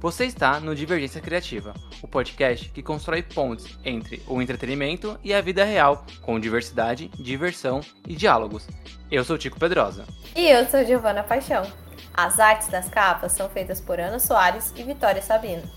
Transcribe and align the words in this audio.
Você 0.00 0.26
está 0.26 0.60
no 0.60 0.72
Divergência 0.72 1.20
Criativa, 1.20 1.74
o 2.00 2.06
podcast 2.06 2.68
que 2.68 2.80
constrói 2.80 3.20
pontes 3.20 3.76
entre 3.84 4.22
o 4.28 4.40
entretenimento 4.40 5.18
e 5.24 5.34
a 5.34 5.40
vida 5.40 5.64
real, 5.64 6.06
com 6.22 6.38
diversidade, 6.38 7.08
diversão 7.18 7.80
e 8.06 8.14
diálogos. 8.14 8.68
Eu 9.10 9.24
sou 9.24 9.36
Tico 9.36 9.58
Pedrosa. 9.58 10.04
E 10.36 10.48
eu 10.48 10.64
sou 10.66 10.84
Giovana 10.84 11.24
Paixão. 11.24 11.64
As 12.12 12.38
artes 12.38 12.68
das 12.68 12.88
capas 12.88 13.32
são 13.32 13.48
feitas 13.48 13.80
por 13.80 13.98
Ana 13.98 14.20
Soares 14.20 14.72
e 14.76 14.84
Vitória 14.84 15.20
Sabino. 15.20 15.68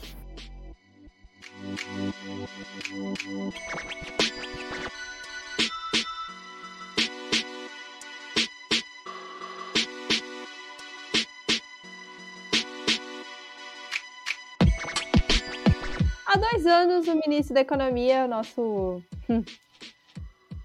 Há 16.26 16.38
dois 16.38 16.66
anos, 16.66 17.08
o 17.08 17.16
ministro 17.16 17.54
da 17.54 17.62
Economia, 17.62 18.26
o 18.26 18.28
nosso 18.28 19.02
hum, 19.30 19.44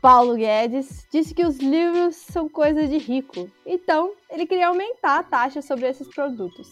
Paulo 0.01 0.35
Guedes, 0.35 1.07
disse 1.13 1.35
que 1.35 1.45
os 1.45 1.59
livros 1.59 2.17
são 2.17 2.49
coisa 2.49 2.89
de 2.89 2.99
rico. 2.99 3.51
Então, 3.65 4.13
ele 4.31 4.47
queria 4.47 4.69
aumentar 4.69 5.19
a 5.19 5.23
taxa 5.23 5.63
sobre 5.63 5.89
esses 5.89 6.09
produtos. 6.09 6.69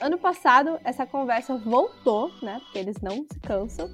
Ano 0.00 0.18
passado, 0.18 0.78
essa 0.84 1.06
conversa 1.06 1.56
voltou, 1.56 2.32
né? 2.42 2.60
Porque 2.64 2.78
eles 2.78 2.96
não 3.00 3.24
se 3.30 3.38
cansam. 3.40 3.92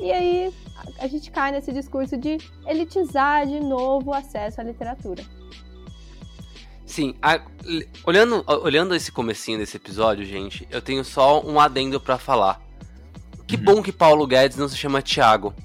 E 0.00 0.10
aí, 0.10 0.52
a 0.98 1.06
gente 1.06 1.30
cai 1.30 1.52
nesse 1.52 1.72
discurso 1.72 2.16
de 2.16 2.38
elitizar 2.66 3.46
de 3.46 3.60
novo 3.60 4.10
o 4.10 4.14
acesso 4.14 4.60
à 4.60 4.64
literatura. 4.64 5.22
Sim, 6.86 7.14
a, 7.22 7.40
olhando, 8.04 8.44
olhando 8.46 8.94
esse 8.94 9.10
comecinho 9.10 9.58
desse 9.58 9.76
episódio, 9.76 10.24
gente, 10.24 10.66
eu 10.70 10.80
tenho 10.80 11.04
só 11.04 11.40
um 11.44 11.58
adendo 11.58 12.00
para 12.00 12.18
falar. 12.18 12.60
Que 13.46 13.56
uhum. 13.56 13.62
bom 13.62 13.82
que 13.82 13.92
Paulo 13.92 14.26
Guedes 14.26 14.56
não 14.56 14.68
se 14.68 14.76
chama 14.76 15.02
Thiago. 15.02 15.54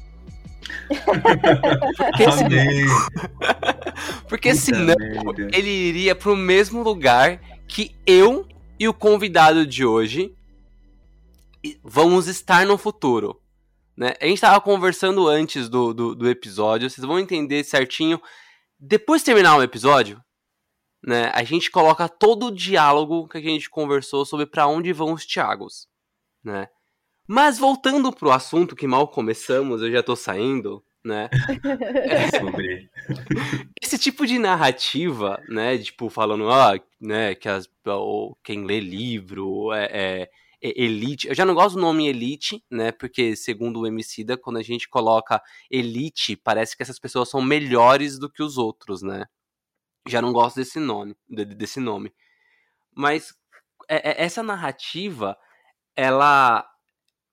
Porque, 1.98 2.32
senão, 2.32 2.66
Porque 4.28 4.56
senão 4.56 4.96
ele 5.54 5.70
iria 5.70 6.16
pro 6.16 6.36
mesmo 6.36 6.84
lugar 6.84 7.40
que 7.68 7.96
eu 8.06 8.48
e 8.80 8.88
o 8.88 8.94
convidado 8.94 9.66
de 9.66 9.86
hoje 9.86 10.36
vamos 11.84 12.28
estar 12.28 12.66
no 12.66 12.78
futuro. 12.78 13.42
Né? 13.96 14.14
A 14.22 14.26
gente 14.26 14.36
estava 14.36 14.62
conversando 14.62 15.28
antes 15.28 15.68
do, 15.68 15.94
do, 15.94 16.16
do, 16.16 16.30
episódio, 16.30 16.90
vocês 16.90 17.06
vão 17.06 17.20
entender 17.20 17.64
certinho. 17.64 18.22
Depois 18.80 19.22
de 19.22 19.26
terminar 19.26 19.58
o 19.58 19.64
episódio, 19.64 20.24
né, 21.04 21.32
a 21.34 21.44
gente 21.44 21.72
coloca 21.72 22.08
todo 22.08 22.48
o 22.48 22.52
diálogo 22.52 23.28
que 23.28 23.38
a 23.38 23.42
gente 23.42 23.70
conversou 23.70 24.24
sobre 24.24 24.46
para 24.46 24.68
onde 24.68 24.94
vão 24.94 25.14
os 25.14 25.26
Thiagos. 25.26 25.88
Né? 26.44 26.68
Mas 27.28 27.58
voltando 27.58 28.14
pro 28.14 28.32
assunto 28.32 28.76
que 28.76 28.86
mal 28.86 29.08
começamos, 29.08 29.82
eu 29.82 29.92
já 29.92 30.04
tô 30.04 30.16
saindo, 30.16 30.84
né? 31.08 31.30
É, 32.10 32.40
sobre. 32.40 32.90
Esse 33.82 33.98
tipo 33.98 34.28
de 34.28 34.38
narrativa, 34.38 35.42
né? 35.48 35.78
Tipo, 35.78 36.10
falando, 36.10 36.50
ah, 36.52 36.80
né, 37.00 37.36
que 37.36 37.48
as, 37.50 37.70
ou, 37.86 38.38
quem 38.44 38.66
lê 38.66 38.80
livro 38.80 39.72
é, 39.74 39.86
é, 39.86 40.30
é, 40.62 40.84
elite. 40.84 41.28
Eu 41.28 41.36
já 41.36 41.46
não 41.46 41.56
gosto 41.56 41.76
do 41.76 41.82
nome 41.82 42.08
elite, 42.08 42.64
né? 42.70 42.92
Porque, 42.92 43.36
segundo 43.36 43.80
o 43.80 43.88
Emicida, 43.88 44.38
quando 44.38 44.58
a 44.58 44.64
gente 44.64 44.90
coloca 44.90 45.42
elite, 45.72 46.36
parece 46.36 46.76
que 46.76 46.84
essas 46.84 47.00
pessoas 47.00 47.30
são 47.30 47.42
melhores 47.42 48.20
do 48.20 48.30
que 48.30 48.44
os 48.44 48.58
outros, 48.58 49.02
né? 49.02 49.26
Já 50.08 50.22
não 50.22 50.32
gosto 50.34 50.58
desse 50.58 50.80
nome, 50.80 51.16
desse 51.30 51.80
nome. 51.80 52.14
Mas 52.96 53.34
é, 53.90 54.12
é, 54.12 54.24
essa 54.26 54.44
narrativa, 54.44 55.38
ela 55.96 56.68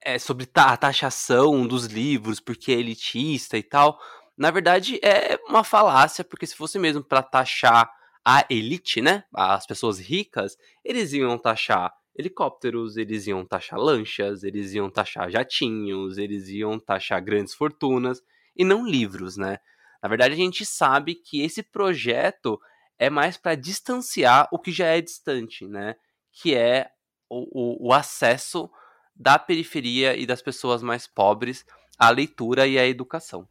é, 0.04 0.18
sobre 0.18 0.48
a 0.54 0.76
taxação 0.76 1.66
dos 1.66 1.86
livros, 1.86 2.38
porque 2.38 2.72
é 2.72 2.76
elitista 2.76 3.56
e 3.56 3.62
tal, 3.62 3.98
na 4.36 4.50
verdade 4.50 5.00
é 5.02 5.38
uma 5.48 5.64
falácia, 5.64 6.22
porque 6.22 6.46
se 6.46 6.54
fosse 6.54 6.78
mesmo 6.78 7.02
para 7.02 7.22
taxar 7.22 7.90
a 8.24 8.44
elite, 8.50 9.00
né, 9.00 9.24
as 9.34 9.66
pessoas 9.66 9.98
ricas, 9.98 10.56
eles 10.84 11.12
iam 11.12 11.38
taxar 11.38 11.92
helicópteros, 12.16 12.96
eles 12.96 13.26
iam 13.26 13.44
taxar 13.44 13.78
lanchas, 13.78 14.44
eles 14.44 14.72
iam 14.72 14.90
taxar 14.90 15.30
jatinhos, 15.30 16.16
eles 16.16 16.48
iam 16.48 16.78
taxar 16.78 17.22
grandes 17.22 17.54
fortunas 17.54 18.22
e 18.56 18.64
não 18.64 18.86
livros, 18.86 19.36
né? 19.36 19.58
Na 20.00 20.08
verdade, 20.08 20.34
a 20.34 20.36
gente 20.36 20.64
sabe 20.64 21.16
que 21.16 21.42
esse 21.42 21.62
projeto 21.62 22.60
é 22.98 23.10
mais 23.10 23.36
para 23.36 23.56
distanciar 23.56 24.48
o 24.52 24.58
que 24.58 24.70
já 24.70 24.86
é 24.86 25.00
distante, 25.00 25.66
né? 25.66 25.96
Que 26.32 26.54
é 26.54 26.88
o, 27.28 27.88
o, 27.88 27.88
o 27.88 27.92
acesso 27.92 28.70
da 29.14 29.38
periferia 29.38 30.16
e 30.16 30.26
das 30.26 30.42
pessoas 30.42 30.82
mais 30.82 31.06
pobres 31.06 31.64
à 31.98 32.10
leitura 32.10 32.66
e 32.66 32.78
à 32.78 32.86
educação. 32.86 33.46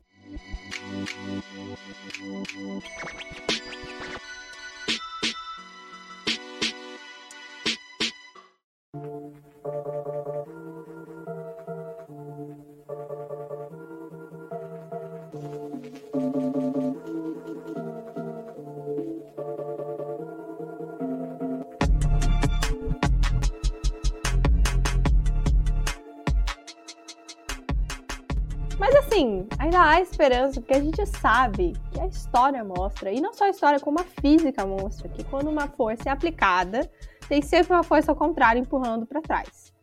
Ainda 29.73 29.89
há 29.89 30.01
esperança, 30.01 30.61
porque 30.61 30.75
a 30.75 30.79
gente 30.79 31.03
sabe 31.07 31.73
que 31.91 31.99
a 31.99 32.05
história 32.05 32.63
mostra, 32.63 33.11
e 33.11 33.19
não 33.19 33.33
só 33.33 33.45
a 33.45 33.49
história, 33.49 33.79
como 33.79 33.99
a 33.99 34.03
física 34.03 34.65
mostra, 34.65 35.09
que 35.09 35.23
quando 35.23 35.49
uma 35.49 35.67
força 35.67 36.09
é 36.09 36.11
aplicada, 36.11 36.89
tem 37.27 37.41
sempre 37.41 37.73
uma 37.73 37.81
força 37.81 38.11
ao 38.11 38.15
contrário 38.15 38.61
empurrando 38.61 39.07
para 39.07 39.21
trás. 39.21 39.73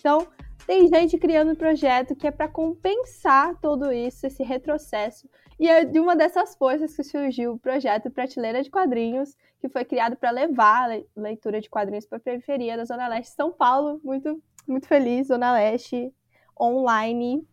Então, 0.00 0.26
tem 0.66 0.88
gente 0.88 1.16
criando 1.16 1.52
um 1.52 1.54
projeto 1.54 2.16
que 2.16 2.26
é 2.26 2.30
para 2.32 2.48
compensar 2.48 3.54
todo 3.60 3.92
isso, 3.92 4.26
esse 4.26 4.42
retrocesso. 4.42 5.28
E 5.60 5.68
é 5.68 5.84
de 5.84 6.00
uma 6.00 6.16
dessas 6.16 6.56
forças 6.56 6.96
que 6.96 7.04
surgiu 7.04 7.52
o 7.52 7.58
projeto 7.58 8.10
Prateleira 8.10 8.64
de 8.64 8.70
Quadrinhos, 8.70 9.36
que 9.60 9.68
foi 9.68 9.84
criado 9.84 10.16
para 10.16 10.32
levar 10.32 10.90
a 10.90 11.02
leitura 11.16 11.60
de 11.60 11.70
quadrinhos 11.70 12.04
para 12.04 12.18
a 12.18 12.20
periferia 12.20 12.76
da 12.76 12.84
Zona 12.84 13.06
Leste 13.06 13.30
de 13.30 13.36
São 13.36 13.52
Paulo. 13.52 14.00
Muito, 14.02 14.42
muito 14.66 14.88
feliz, 14.88 15.28
Zona 15.28 15.52
Leste, 15.52 16.12
online. 16.60 17.46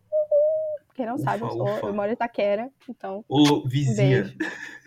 Quem 0.94 1.06
não 1.06 1.14
ufa, 1.14 1.24
sabe, 1.24 1.42
eu, 1.42 1.50
sou, 1.50 1.68
eu 1.68 1.92
moro 1.92 2.10
em 2.10 2.14
Itaquera, 2.14 2.70
então. 2.88 3.24
Ô, 3.28 3.66
vizinha. 3.66 4.34
Um 4.38 4.44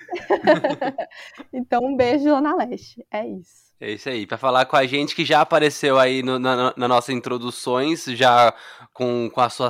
então, 1.54 1.84
um 1.84 1.96
beijo, 1.96 2.24
Zona 2.24 2.56
Leste. 2.56 3.06
É 3.12 3.28
isso. 3.28 3.68
É 3.80 3.92
isso 3.92 4.10
aí, 4.10 4.26
para 4.26 4.38
falar 4.38 4.66
com 4.66 4.76
a 4.76 4.86
gente 4.88 5.16
que 5.16 5.24
já 5.24 5.42
apareceu 5.42 6.00
aí 6.00 6.24
no, 6.24 6.40
na, 6.40 6.74
na 6.76 6.88
nossas 6.88 7.14
introduções, 7.14 8.06
já 8.06 8.52
com, 8.92 9.30
com 9.32 9.42
a 9.42 9.50
sua 9.50 9.70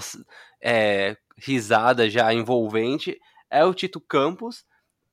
é, 0.62 1.18
risada 1.38 2.10
já 2.10 2.34
envolvente, 2.34 3.20
é 3.50 3.66
o 3.66 3.74
Tito 3.74 4.00
Campos, 4.00 4.64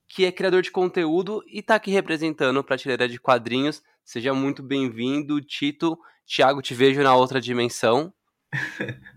que 0.06 0.25
é 0.25 0.31
criador 0.31 0.62
de 0.62 0.71
conteúdo 0.71 1.43
e 1.49 1.59
está 1.59 1.75
aqui 1.75 1.91
representando 1.91 2.59
a 2.61 2.65
prateleira 2.65 3.09
de 3.09 3.19
quadrinhos. 3.19 3.83
Seja 4.05 4.33
muito 4.33 4.62
bem-vindo, 4.62 5.41
Tito. 5.41 5.99
Tiago, 6.25 6.62
te 6.62 6.73
vejo 6.73 7.03
na 7.03 7.17
outra 7.17 7.41
dimensão. 7.41 8.12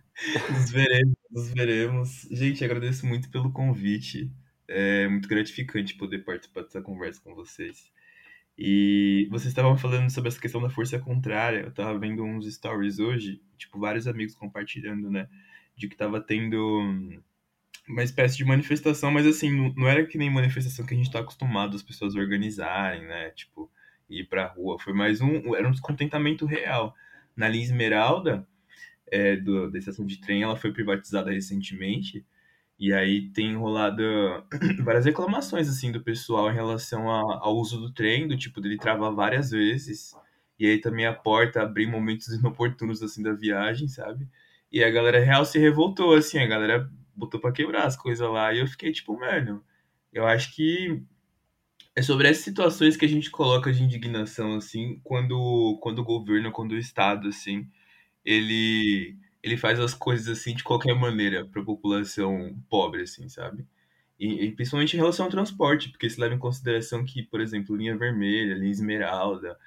Nos 0.49 0.71
veremos, 0.71 1.13
nos 1.31 1.51
veremos. 1.51 2.27
Gente, 2.31 2.63
agradeço 2.63 3.05
muito 3.05 3.29
pelo 3.29 3.51
convite. 3.51 4.31
É 4.67 5.07
muito 5.07 5.27
gratificante 5.27 5.95
poder 5.95 6.19
participar 6.19 6.63
dessa 6.63 6.81
conversa 6.81 7.21
com 7.21 7.33
vocês. 7.33 7.91
E 8.57 9.27
vocês 9.29 9.49
estavam 9.49 9.77
falando 9.77 10.09
sobre 10.09 10.29
essa 10.29 10.41
questão 10.41 10.61
da 10.61 10.69
força 10.69 10.97
contrária. 10.99 11.59
Eu 11.59 11.71
tava 11.71 11.97
vendo 11.99 12.23
uns 12.23 12.51
stories 12.51 12.99
hoje, 12.99 13.41
tipo, 13.57 13.79
vários 13.79 14.07
amigos 14.07 14.33
compartilhando, 14.33 15.11
né? 15.11 15.29
De 15.75 15.87
que 15.87 15.95
tava 15.95 16.19
tendo 16.19 17.21
uma 17.87 18.03
espécie 18.03 18.35
de 18.35 18.43
manifestação, 18.43 19.11
mas 19.11 19.25
assim, 19.25 19.71
não 19.75 19.87
era 19.87 20.05
que 20.05 20.17
nem 20.17 20.29
manifestação 20.29 20.85
que 20.85 20.93
a 20.93 20.97
gente 20.97 21.11
tá 21.11 21.19
acostumado 21.19 21.75
as 21.75 21.83
pessoas 21.83 22.15
organizarem, 22.15 23.05
né? 23.05 23.29
Tipo, 23.31 23.71
ir 24.09 24.27
pra 24.27 24.47
rua. 24.47 24.79
Foi 24.79 24.93
mais 24.93 25.21
um. 25.21 25.55
Era 25.55 25.67
um 25.67 25.71
descontentamento 25.71 26.45
real. 26.45 26.95
Na 27.35 27.47
linha 27.47 27.63
Esmeralda, 27.63 28.47
é, 29.11 29.35
do, 29.35 29.71
da 29.71 29.77
estação 29.77 30.05
de 30.05 30.19
trem, 30.19 30.43
ela 30.43 30.55
foi 30.55 30.71
privatizada 30.71 31.31
recentemente, 31.31 32.25
e 32.79 32.93
aí 32.93 33.29
tem 33.29 33.55
rolado 33.55 34.03
várias 34.83 35.05
reclamações, 35.05 35.69
assim, 35.69 35.91
do 35.91 36.01
pessoal 36.01 36.51
em 36.51 36.55
relação 36.55 37.09
a, 37.09 37.39
ao 37.41 37.55
uso 37.57 37.79
do 37.79 37.91
trem, 37.91 38.27
do 38.27 38.37
tipo, 38.37 38.61
dele 38.61 38.77
travar 38.77 39.13
várias 39.13 39.51
vezes, 39.51 40.13
e 40.59 40.65
aí 40.67 40.79
também 40.79 41.05
a 41.05 41.13
porta 41.13 41.61
abrir 41.61 41.87
momentos 41.87 42.27
inoportunos, 42.33 43.01
assim, 43.01 43.23
da 43.23 43.33
viagem, 43.33 43.87
sabe? 43.87 44.27
E 44.71 44.83
a 44.83 44.89
galera 44.89 45.19
real 45.19 45.45
se 45.45 45.59
revoltou, 45.59 46.13
assim, 46.13 46.39
a 46.39 46.47
galera 46.47 46.89
botou 47.15 47.39
pra 47.39 47.51
quebrar 47.51 47.85
as 47.85 47.95
coisas 47.95 48.29
lá. 48.29 48.53
E 48.53 48.59
eu 48.59 48.67
fiquei 48.67 48.91
tipo, 48.91 49.17
mano, 49.17 49.63
eu 50.11 50.25
acho 50.25 50.53
que 50.55 51.01
é 51.95 52.01
sobre 52.01 52.27
essas 52.27 52.43
situações 52.43 52.95
que 52.95 53.05
a 53.05 53.09
gente 53.09 53.31
coloca 53.31 53.71
de 53.71 53.83
indignação, 53.83 54.55
assim, 54.55 54.99
quando, 55.03 55.79
quando 55.81 55.99
o 55.99 56.03
governo, 56.03 56.51
quando 56.51 56.73
o 56.73 56.77
Estado, 56.77 57.29
assim, 57.29 57.67
ele, 58.27 59.17
ele 59.41 59.55
faz 59.55 59.79
as 59.79 59.93
coisas, 59.93 60.27
assim, 60.27 60.53
de 60.53 60.63
qualquer 60.63 60.93
maneira 60.93 61.45
pra 61.45 61.63
população 61.63 62.61
pobre, 62.69 63.03
assim, 63.03 63.29
sabe? 63.29 63.65
E, 64.19 64.45
e 64.45 64.51
principalmente 64.51 64.95
em 64.95 64.97
relação 64.99 65.25
ao 65.25 65.31
transporte, 65.31 65.89
porque 65.89 66.09
se 66.09 66.19
leva 66.19 66.35
em 66.35 66.39
consideração 66.39 67.05
que, 67.05 67.23
por 67.23 67.39
exemplo, 67.39 67.75
linha 67.75 67.97
vermelha, 67.97 68.55
linha 68.55 68.71
esmeralda, 68.71 69.57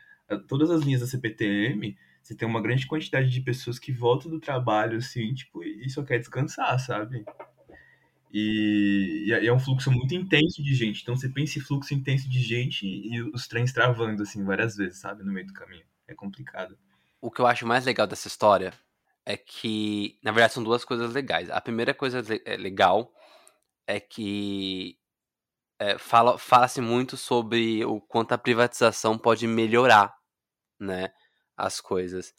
todas 0.46 0.70
as 0.70 0.82
linhas 0.82 1.00
da 1.00 1.06
CPTM, 1.06 1.96
você 2.22 2.34
tem 2.34 2.46
uma 2.46 2.60
grande 2.60 2.86
quantidade 2.86 3.30
de 3.30 3.40
pessoas 3.40 3.78
que 3.78 3.92
voltam 3.92 4.30
do 4.30 4.38
trabalho, 4.38 4.98
assim, 4.98 5.32
tipo, 5.32 5.64
e 5.64 5.88
só 5.88 6.02
quer 6.02 6.18
descansar, 6.18 6.78
sabe? 6.78 7.24
E, 8.32 9.24
e 9.28 9.46
é 9.46 9.52
um 9.52 9.58
fluxo 9.58 9.90
muito 9.90 10.14
intenso 10.14 10.62
de 10.62 10.74
gente. 10.74 11.00
Então 11.02 11.16
você 11.16 11.30
pensa 11.30 11.58
em 11.58 11.62
fluxo 11.62 11.94
intenso 11.94 12.28
de 12.28 12.40
gente 12.40 12.86
e 12.86 13.22
os 13.22 13.48
trens 13.48 13.72
travando, 13.72 14.22
assim, 14.22 14.44
várias 14.44 14.76
vezes, 14.76 14.98
sabe? 14.98 15.24
No 15.24 15.32
meio 15.32 15.46
do 15.46 15.54
caminho. 15.54 15.84
É 16.06 16.14
complicado. 16.14 16.76
O 17.20 17.30
que 17.30 17.40
eu 17.40 17.46
acho 17.46 17.66
mais 17.66 17.84
legal 17.84 18.06
dessa 18.06 18.28
história 18.28 18.72
é 19.26 19.36
que, 19.36 20.18
na 20.22 20.32
verdade, 20.32 20.54
são 20.54 20.64
duas 20.64 20.84
coisas 20.84 21.12
legais. 21.12 21.50
A 21.50 21.60
primeira 21.60 21.94
coisa 21.94 22.22
é 22.44 22.56
legal 22.56 23.12
é 23.86 24.00
que 24.00 24.98
é, 25.78 25.98
fala, 25.98 26.38
fala-se 26.38 26.80
muito 26.80 27.16
sobre 27.16 27.84
o 27.84 28.00
quanto 28.00 28.32
a 28.32 28.38
privatização 28.38 29.18
pode 29.18 29.46
melhorar, 29.46 30.14
né, 30.78 31.12
as 31.56 31.80
coisas. 31.80 32.34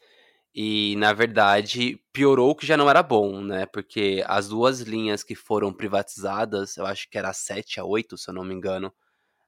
E, 0.55 0.95
na 0.97 1.13
verdade, 1.13 1.97
piorou 2.13 2.51
o 2.51 2.55
que 2.55 2.65
já 2.67 2.77
não 2.77 2.89
era 2.89 3.01
bom, 3.03 3.41
né? 3.41 3.65
Porque 3.67 4.23
as 4.27 4.49
duas 4.49 4.81
linhas 4.81 5.23
que 5.23 5.35
foram 5.35 5.73
privatizadas, 5.73 6.77
eu 6.77 6.85
acho 6.85 7.09
que 7.09 7.17
era 7.17 7.29
a 7.29 7.33
7 7.33 7.79
a 7.79 7.85
8, 7.85 8.17
se 8.17 8.29
eu 8.29 8.33
não 8.33 8.43
me 8.43 8.53
engano, 8.53 8.93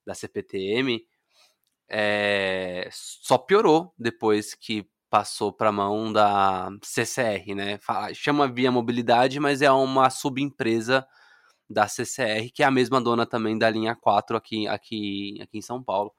da 0.06 0.16
CPTM, 0.16 1.06
é... 1.90 2.90
só 2.92 3.38
piorou 3.38 3.94
depois 3.98 4.56
que 4.56 4.90
passou 5.14 5.54
para 5.54 5.70
a 5.70 5.72
mão 5.72 6.12
da 6.12 6.72
CCR, 6.82 7.54
né? 7.54 7.78
Chama 8.16 8.48
Via 8.48 8.72
Mobilidade, 8.72 9.40
mas 9.40 9.62
é 9.62 9.72
uma 9.72 10.10
subempresa 10.10 11.06
da 11.70 11.88
CCR, 11.88 12.50
que 12.52 12.64
é 12.64 12.66
a 12.66 12.72
mesma 12.72 13.00
dona 13.00 13.24
também 13.24 13.56
da 13.56 13.70
linha 13.70 13.96
4 13.96 14.36
aqui, 14.36 14.68
aqui, 14.68 15.40
aqui 15.40 15.60
em 15.60 15.62
São 15.62 15.84
Paulo. 15.84 16.12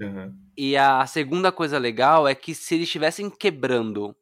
Uhum. 0.00 0.34
E 0.56 0.78
a 0.78 1.06
segunda 1.06 1.52
coisa 1.52 1.76
legal 1.76 2.26
é 2.26 2.34
que 2.34 2.54
se 2.54 2.74
eles 2.74 2.86
estivessem 2.86 3.28
quebrando 3.28 4.16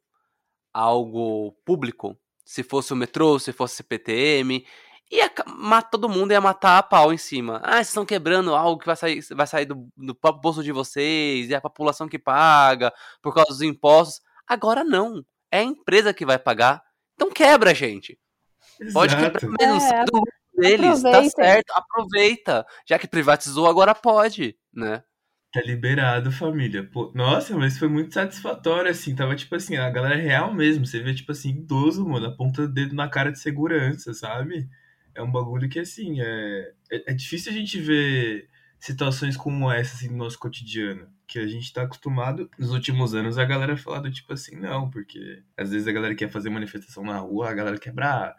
algo 0.73 1.53
público, 1.63 2.19
se 2.43 2.63
fosse 2.63 2.91
o 2.91 2.97
metrô, 2.97 3.39
se 3.39 3.53
fosse 3.53 3.77
CPTM, 3.77 4.65
ia 5.11 5.31
matar 5.57 5.89
todo 5.89 6.09
mundo, 6.09 6.31
ia 6.31 6.41
matar 6.41 6.77
a 6.77 6.83
pau 6.83 7.11
em 7.11 7.17
cima. 7.17 7.59
Ah, 7.63 7.75
vocês 7.75 7.89
estão 7.89 8.05
quebrando 8.05 8.55
algo 8.55 8.79
que 8.79 8.85
vai 8.85 8.95
sair, 8.95 9.21
vai 9.31 9.45
sair 9.45 9.65
do, 9.65 9.87
do 9.97 10.15
próprio 10.15 10.41
bolso 10.41 10.63
de 10.63 10.71
vocês, 10.71 11.49
e 11.49 11.55
a 11.55 11.61
população 11.61 12.07
que 12.07 12.17
paga 12.17 12.93
por 13.21 13.33
causa 13.33 13.51
dos 13.51 13.61
impostos. 13.61 14.21
Agora 14.47 14.83
não. 14.83 15.23
É 15.51 15.59
a 15.59 15.63
empresa 15.63 16.13
que 16.13 16.25
vai 16.25 16.39
pagar. 16.39 16.81
Então 17.15 17.29
quebra, 17.29 17.75
gente. 17.75 18.17
Exato. 18.79 18.93
Pode 18.93 19.15
quebrar 19.15 19.49
mesmo, 19.59 19.93
é, 19.93 20.05
do 20.05 20.23
deles, 20.55 21.01
tá 21.01 21.23
certo, 21.29 21.71
aproveita. 21.71 22.65
Já 22.87 22.97
que 22.97 23.07
privatizou, 23.07 23.67
agora 23.67 23.93
pode, 23.93 24.55
né? 24.73 25.03
Tá 25.53 25.61
liberado, 25.61 26.31
família. 26.31 26.89
Pô, 26.89 27.11
nossa, 27.13 27.57
mas 27.57 27.77
foi 27.77 27.89
muito 27.89 28.13
satisfatório, 28.13 28.89
assim. 28.89 29.13
Tava, 29.13 29.35
tipo 29.35 29.53
assim, 29.53 29.75
a 29.75 29.89
galera 29.89 30.15
é 30.15 30.21
real 30.21 30.53
mesmo. 30.53 30.85
Você 30.85 31.01
vê, 31.01 31.13
tipo 31.13 31.33
assim, 31.33 31.49
idoso, 31.49 32.07
mano, 32.07 32.27
aponta 32.27 32.61
o 32.61 32.67
dedo 32.69 32.95
na 32.95 33.09
cara 33.09 33.31
de 33.31 33.39
segurança, 33.39 34.13
sabe? 34.13 34.69
É 35.15 35.21
um 35.21 35.31
bagulho 35.31 35.69
que, 35.69 35.79
assim, 35.79 36.21
é, 36.21 36.73
é, 36.91 37.11
é 37.11 37.13
difícil 37.13 37.51
a 37.51 37.55
gente 37.55 37.79
ver 37.79 38.49
situações 38.79 39.37
como 39.37 39.71
essa, 39.71 39.95
assim, 39.95 40.09
no 40.09 40.17
nosso 40.17 40.39
cotidiano. 40.39 41.07
Que 41.27 41.39
a 41.39 41.47
gente 41.47 41.71
tá 41.71 41.83
acostumado, 41.83 42.49
nos 42.57 42.71
últimos 42.71 43.13
anos, 43.13 43.37
a 43.37 43.45
galera 43.45 43.77
falar 43.77 44.01
do 44.01 44.11
tipo 44.11 44.33
assim, 44.33 44.55
não, 44.55 44.89
porque 44.89 45.43
às 45.55 45.71
vezes 45.71 45.87
a 45.87 45.91
galera 45.91 46.15
quer 46.15 46.29
fazer 46.29 46.49
manifestação 46.49 47.03
na 47.03 47.17
rua, 47.17 47.49
a 47.49 47.53
galera 47.53 47.77
quebra, 47.77 48.35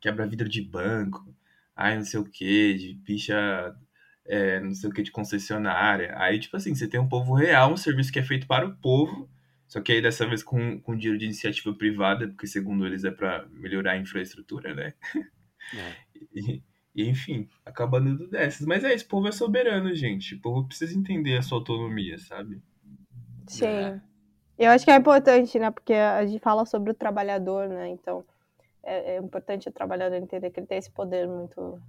quebra 0.00 0.26
vidro 0.26 0.48
de 0.48 0.60
banco, 0.60 1.34
ai, 1.74 1.96
não 1.96 2.04
sei 2.04 2.20
o 2.20 2.24
que, 2.24 2.74
de 2.74 2.94
picha 3.04 3.74
é, 4.26 4.60
não 4.60 4.74
sei 4.74 4.90
o 4.90 4.92
que, 4.92 5.02
de 5.02 5.10
concessionária. 5.10 6.14
Aí, 6.18 6.38
tipo 6.38 6.56
assim, 6.56 6.74
você 6.74 6.88
tem 6.88 7.00
um 7.00 7.08
povo 7.08 7.34
real, 7.34 7.72
um 7.72 7.76
serviço 7.76 8.12
que 8.12 8.18
é 8.18 8.22
feito 8.22 8.46
para 8.46 8.66
o 8.66 8.74
povo, 8.76 9.30
só 9.66 9.80
que 9.80 9.92
aí 9.92 10.02
dessa 10.02 10.26
vez 10.26 10.42
com, 10.42 10.80
com 10.80 10.96
dinheiro 10.96 11.18
de 11.18 11.26
iniciativa 11.26 11.72
privada, 11.74 12.28
porque 12.28 12.46
segundo 12.46 12.86
eles 12.86 13.04
é 13.04 13.10
para 13.10 13.46
melhorar 13.52 13.92
a 13.92 13.98
infraestrutura, 13.98 14.74
né? 14.74 14.94
É. 15.74 15.92
E, 16.32 16.62
e, 16.94 17.08
enfim, 17.08 17.48
acaba 17.64 18.00
dando 18.00 18.28
dessas. 18.28 18.66
Mas 18.66 18.84
é, 18.84 18.94
esse 18.94 19.04
povo 19.04 19.28
é 19.28 19.32
soberano, 19.32 19.94
gente. 19.94 20.34
O 20.34 20.40
povo 20.40 20.66
precisa 20.66 20.96
entender 20.96 21.36
a 21.36 21.42
sua 21.42 21.58
autonomia, 21.58 22.18
sabe? 22.18 22.62
Sim. 23.46 23.66
É. 23.66 24.00
Eu 24.56 24.70
acho 24.70 24.84
que 24.84 24.90
é 24.90 24.96
importante, 24.96 25.58
né? 25.58 25.70
Porque 25.70 25.92
a 25.92 26.24
gente 26.24 26.40
fala 26.40 26.64
sobre 26.64 26.92
o 26.92 26.94
trabalhador, 26.94 27.68
né? 27.68 27.88
Então, 27.88 28.24
é, 28.82 29.16
é 29.16 29.18
importante 29.18 29.68
o 29.68 29.72
trabalhador 29.72 30.16
entender 30.16 30.50
que 30.50 30.60
ele 30.60 30.66
tem 30.66 30.78
esse 30.78 30.90
poder 30.90 31.26
muito 31.26 31.82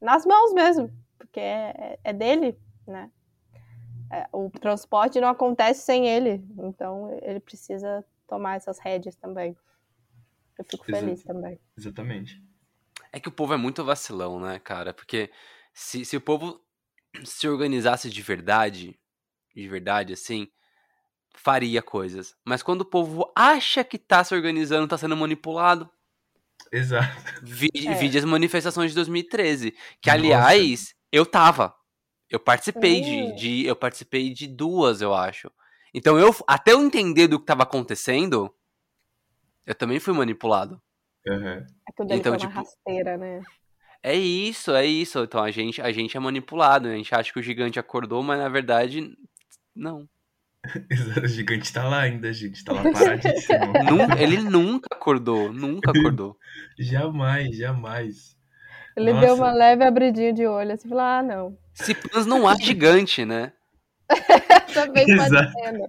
nas 0.00 0.26
mãos 0.26 0.52
mesmo 0.52 0.92
porque 1.24 1.40
é, 1.40 1.98
é 2.04 2.12
dele, 2.12 2.56
né? 2.86 3.10
É, 4.12 4.28
o 4.32 4.50
transporte 4.50 5.20
não 5.20 5.28
acontece 5.28 5.80
sem 5.80 6.06
ele, 6.06 6.44
então 6.58 7.18
ele 7.22 7.40
precisa 7.40 8.04
tomar 8.28 8.56
essas 8.56 8.78
rédeas 8.78 9.16
também. 9.16 9.56
Eu 10.56 10.64
fico 10.64 10.84
feliz 10.84 11.24
também. 11.24 11.58
Exatamente. 11.76 12.40
É 13.14 13.20
que 13.20 13.28
o 13.28 13.32
povo 13.32 13.54
é 13.54 13.56
muito 13.56 13.84
vacilão, 13.84 14.40
né, 14.40 14.58
cara? 14.58 14.92
Porque 14.92 15.30
se, 15.72 16.04
se 16.04 16.16
o 16.16 16.20
povo 16.20 16.60
se 17.22 17.46
organizasse 17.46 18.10
de 18.10 18.20
verdade, 18.20 18.98
de 19.54 19.68
verdade, 19.68 20.14
assim, 20.14 20.48
faria 21.32 21.80
coisas. 21.80 22.34
Mas 22.44 22.60
quando 22.60 22.80
o 22.80 22.84
povo 22.84 23.30
acha 23.36 23.84
que 23.84 23.98
tá 23.98 24.24
se 24.24 24.34
organizando, 24.34 24.88
tá 24.88 24.98
sendo 24.98 25.16
manipulado. 25.16 25.88
Exato. 26.72 27.06
Vi, 27.40 27.70
é. 27.86 27.94
Vide 27.94 28.18
as 28.18 28.24
manifestações 28.24 28.90
de 28.90 28.96
2013. 28.96 29.70
Que, 30.00 30.10
Nossa. 30.10 30.12
aliás, 30.12 30.94
eu 31.12 31.24
tava. 31.24 31.72
Eu 32.28 32.40
participei 32.40 33.00
de, 33.00 33.10
hum. 33.10 33.36
de, 33.36 33.64
Eu 33.64 33.76
participei 33.76 34.30
de 34.30 34.48
duas, 34.48 35.00
eu 35.00 35.14
acho. 35.14 35.52
Então 35.94 36.18
eu. 36.18 36.34
Até 36.48 36.72
eu 36.72 36.82
entender 36.82 37.28
do 37.28 37.38
que 37.38 37.46
tava 37.46 37.62
acontecendo, 37.62 38.52
eu 39.64 39.74
também 39.76 40.00
fui 40.00 40.12
manipulado. 40.12 40.82
Uhum. 41.26 41.64
É 41.88 41.92
tudo 41.96 42.12
então, 42.12 42.36
tipo, 42.36 42.52
rasteira, 42.52 43.16
né? 43.16 43.42
É 44.02 44.14
isso, 44.14 44.72
é 44.72 44.84
isso. 44.84 45.20
Então 45.20 45.42
a 45.42 45.50
gente, 45.50 45.80
a 45.80 45.90
gente 45.90 46.16
é 46.16 46.20
manipulado, 46.20 46.88
né? 46.88 46.94
A 46.94 46.96
gente 46.98 47.14
acha 47.14 47.32
que 47.32 47.38
o 47.38 47.42
gigante 47.42 47.78
acordou, 47.78 48.22
mas 48.22 48.38
na 48.38 48.48
verdade, 48.48 49.16
não. 49.74 50.06
o 51.24 51.26
gigante 51.26 51.72
tá 51.72 51.88
lá 51.88 52.00
ainda, 52.00 52.32
gente. 52.32 52.62
Tá 52.64 52.72
lá 52.72 52.82
paradíssimo. 52.92 53.58
Ele 54.18 54.38
nunca 54.38 54.88
acordou, 54.94 55.52
nunca 55.52 55.90
acordou. 55.90 56.36
jamais, 56.78 57.56
jamais. 57.56 58.34
Ele 58.96 59.12
Nossa. 59.12 59.26
deu 59.26 59.34
uma 59.36 59.52
leve 59.52 59.84
abridinha 59.84 60.32
de 60.32 60.46
olho, 60.46 60.72
assim, 60.72 60.88
falou, 60.88 61.04
ah, 61.04 61.22
não. 61.22 61.58
Se 61.72 61.96
não 62.26 62.46
há 62.46 62.54
gigante, 62.54 63.24
né? 63.24 63.52
Também 64.72 65.06
ser, 65.06 65.72
né? 65.72 65.88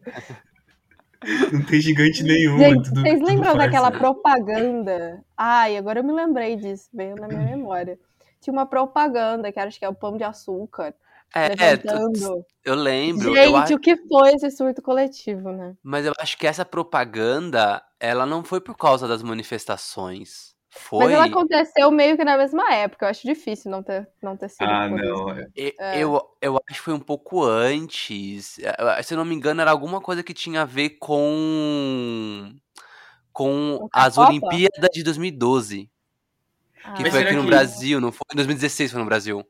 Não 1.51 1.63
tem 1.65 1.81
gigante 1.81 2.23
nenhum. 2.23 2.57
Gente, 2.57 2.89
tudo, 2.89 3.01
vocês 3.01 3.21
lembram 3.21 3.57
daquela 3.57 3.91
propaganda? 3.91 5.23
Ai, 5.35 5.77
agora 5.77 5.99
eu 5.99 6.03
me 6.03 6.13
lembrei 6.13 6.55
disso, 6.55 6.89
veio 6.93 7.15
na 7.15 7.27
minha 7.27 7.41
memória. 7.41 7.99
Tinha 8.39 8.53
uma 8.53 8.65
propaganda 8.65 9.51
que 9.51 9.59
acho 9.59 9.79
que 9.79 9.85
é 9.85 9.89
o 9.89 9.95
pão 9.95 10.17
de 10.17 10.23
açúcar. 10.23 10.93
É, 11.33 11.75
tu, 11.75 12.45
eu 12.63 12.75
lembro. 12.75 13.35
Gente, 13.35 13.71
eu 13.71 13.77
o 13.77 13.79
que 13.79 13.97
foi 14.07 14.33
esse 14.35 14.49
surto 14.51 14.81
coletivo, 14.81 15.51
né? 15.51 15.75
Mas 15.83 16.05
eu 16.05 16.13
acho 16.17 16.37
que 16.37 16.47
essa 16.47 16.63
propaganda, 16.63 17.83
ela 17.99 18.25
não 18.25 18.41
foi 18.41 18.61
por 18.61 18.77
causa 18.77 19.05
das 19.05 19.21
manifestações. 19.21 20.54
Foi. 20.77 21.05
Mas 21.05 21.13
ela 21.13 21.25
aconteceu 21.25 21.89
meio 21.89 22.17
que 22.17 22.23
na 22.25 22.37
mesma 22.37 22.73
época. 22.73 23.05
Eu 23.05 23.09
acho 23.09 23.25
difícil 23.25 23.71
não 23.71 23.81
ter, 23.81 24.07
não 24.21 24.35
ter 24.35 24.49
sido. 24.49 24.67
Ah, 24.67 24.89
não. 24.89 25.31
É. 25.31 25.73
Eu, 25.97 26.21
eu 26.41 26.57
acho 26.57 26.79
que 26.79 26.85
foi 26.85 26.93
um 26.93 26.99
pouco 26.99 27.43
antes. 27.43 28.59
É, 28.59 29.01
se 29.01 29.13
eu 29.13 29.17
não 29.17 29.25
me 29.25 29.33
engano, 29.33 29.61
era 29.61 29.71
alguma 29.71 30.01
coisa 30.01 30.21
que 30.21 30.33
tinha 30.33 30.61
a 30.61 30.65
ver 30.65 30.91
com. 30.99 32.53
com 33.31 33.87
as 33.91 34.15
Copa? 34.15 34.29
Olimpíadas 34.29 34.89
de 34.93 35.01
2012. 35.01 35.89
Ah. 36.83 36.93
Que 36.93 37.09
foi 37.09 37.23
aqui 37.23 37.33
no 37.33 37.43
que... 37.43 37.47
Brasil, 37.47 38.01
não 38.01 38.11
foi? 38.11 38.25
Em 38.33 38.35
2016 38.35 38.91
foi 38.91 38.99
no 38.99 39.07
Brasil. 39.07 39.47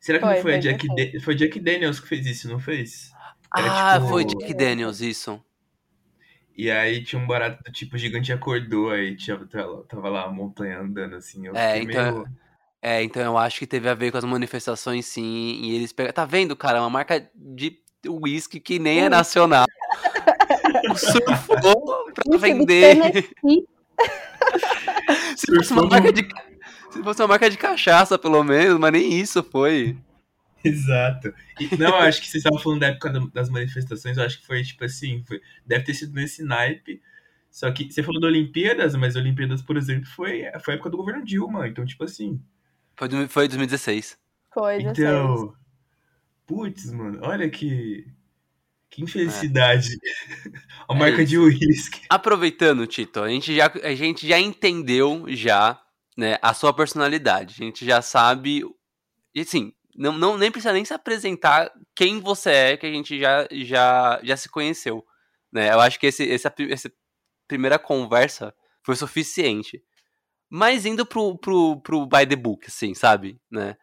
Será 0.00 0.18
que 0.18 0.24
foi, 0.24 0.34
não 0.34 0.42
foi, 0.42 0.52
foi 0.52 0.60
Jack, 0.60 0.86
da... 0.88 1.20
foi 1.20 1.34
Jack 1.34 1.60
Daniels 1.60 2.00
que 2.00 2.08
fez 2.08 2.26
isso, 2.26 2.48
não 2.48 2.58
fez? 2.58 3.10
Era, 3.56 3.92
ah, 3.92 3.98
tipo... 3.98 4.08
foi 4.08 4.24
Jack 4.24 4.54
Daniels, 4.54 5.00
isso. 5.00 5.40
E 6.56 6.70
aí 6.70 7.02
tinha 7.02 7.20
um 7.20 7.26
barato 7.26 7.62
do 7.64 7.72
tipo 7.72 7.98
gigante 7.98 8.32
acordou, 8.32 8.90
aí 8.90 9.16
tinha, 9.16 9.36
tava 9.88 10.08
lá 10.08 10.24
a 10.24 10.30
montanha 10.30 10.78
andando 10.78 11.16
assim. 11.16 11.42
é, 11.52 11.78
então, 11.82 12.12
meio... 12.12 12.26
é, 12.80 13.02
então 13.02 13.22
eu 13.22 13.36
acho 13.36 13.58
que 13.58 13.66
teve 13.66 13.88
a 13.88 13.94
ver 13.94 14.12
com 14.12 14.18
as 14.18 14.24
manifestações 14.24 15.04
sim. 15.06 15.60
E 15.62 15.74
eles 15.74 15.92
pegaram. 15.92 16.14
Tá 16.14 16.24
vendo, 16.24 16.54
cara? 16.54 16.80
Uma 16.80 16.90
marca 16.90 17.28
de 17.34 17.80
uísque 18.06 18.60
que 18.60 18.78
nem 18.78 19.00
é 19.00 19.08
nacional. 19.08 19.66
Surfou 20.96 22.04
pra 22.14 22.38
vender. 22.38 23.30
se, 25.36 25.54
fosse 25.56 25.72
uma 25.72 25.86
marca 25.86 26.12
de, 26.12 26.28
se 26.90 27.02
fosse 27.02 27.22
uma 27.22 27.28
marca 27.28 27.50
de 27.50 27.58
cachaça, 27.58 28.16
pelo 28.16 28.44
menos, 28.44 28.78
mas 28.78 28.92
nem 28.92 29.12
isso 29.12 29.42
foi. 29.42 29.96
Exato. 30.64 31.34
E, 31.60 31.76
não, 31.76 31.90
eu 31.90 31.96
acho 31.96 32.20
que 32.20 32.26
vocês 32.26 32.42
estavam 32.42 32.58
falando 32.58 32.80
da 32.80 32.86
época 32.88 33.10
das 33.32 33.50
manifestações, 33.50 34.16
eu 34.16 34.24
acho 34.24 34.40
que 34.40 34.46
foi 34.46 34.62
tipo 34.62 34.84
assim, 34.84 35.22
foi, 35.24 35.40
deve 35.66 35.84
ter 35.84 35.94
sido 35.94 36.14
nesse 36.14 36.42
naipe. 36.42 37.02
Só 37.50 37.70
que 37.70 37.90
você 37.90 38.02
falou 38.02 38.20
da 38.20 38.26
Olimpíadas, 38.26 38.96
mas 38.96 39.14
Olimpíadas, 39.14 39.62
por 39.62 39.76
exemplo, 39.76 40.06
foi, 40.06 40.42
foi 40.60 40.74
a 40.74 40.76
época 40.76 40.90
do 40.90 40.96
governo 40.96 41.24
Dilma, 41.24 41.68
então, 41.68 41.84
tipo 41.84 42.02
assim. 42.02 42.42
Foi, 42.96 43.08
foi 43.28 43.46
2016. 43.46 44.18
Foi, 44.52 44.78
16. 44.78 44.98
Então. 44.98 45.54
Putz, 46.46 46.90
mano, 46.90 47.20
olha 47.22 47.48
que. 47.48 48.06
Que 48.90 49.02
infelicidade. 49.02 49.88
É. 49.94 50.50
a 50.88 50.94
marca 50.94 51.22
é 51.22 51.24
de 51.24 51.36
uísque. 51.36 52.02
Aproveitando, 52.08 52.86
Tito, 52.86 53.20
a 53.20 53.28
gente, 53.28 53.54
já, 53.54 53.72
a 53.82 53.94
gente 53.94 54.26
já 54.26 54.38
entendeu 54.38 55.24
já, 55.28 55.80
né, 56.16 56.38
a 56.40 56.54
sua 56.54 56.72
personalidade. 56.72 57.56
A 57.60 57.64
gente 57.64 57.84
já 57.84 58.00
sabe. 58.00 58.62
E 59.34 59.40
assim, 59.40 59.72
não, 59.96 60.12
não 60.12 60.36
nem 60.36 60.50
precisa 60.50 60.72
nem 60.72 60.84
se 60.84 60.94
apresentar 60.94 61.72
quem 61.94 62.20
você 62.20 62.50
é, 62.50 62.76
que 62.76 62.86
a 62.86 62.90
gente 62.90 63.18
já, 63.18 63.46
já, 63.52 64.20
já 64.22 64.36
se 64.36 64.48
conheceu. 64.48 65.04
Né? 65.52 65.72
Eu 65.72 65.80
acho 65.80 65.98
que 65.98 66.06
esse, 66.06 66.24
esse, 66.24 66.48
essa 66.70 66.92
primeira 67.46 67.78
conversa 67.78 68.54
foi 68.82 68.96
suficiente. 68.96 69.82
Mas 70.50 70.84
indo 70.84 71.06
pro, 71.06 71.38
pro, 71.38 71.80
pro 71.80 72.06
by 72.06 72.26
the 72.26 72.36
book, 72.36 72.66
assim, 72.66 72.94
sabe? 72.94 73.40
Né? 73.50 73.76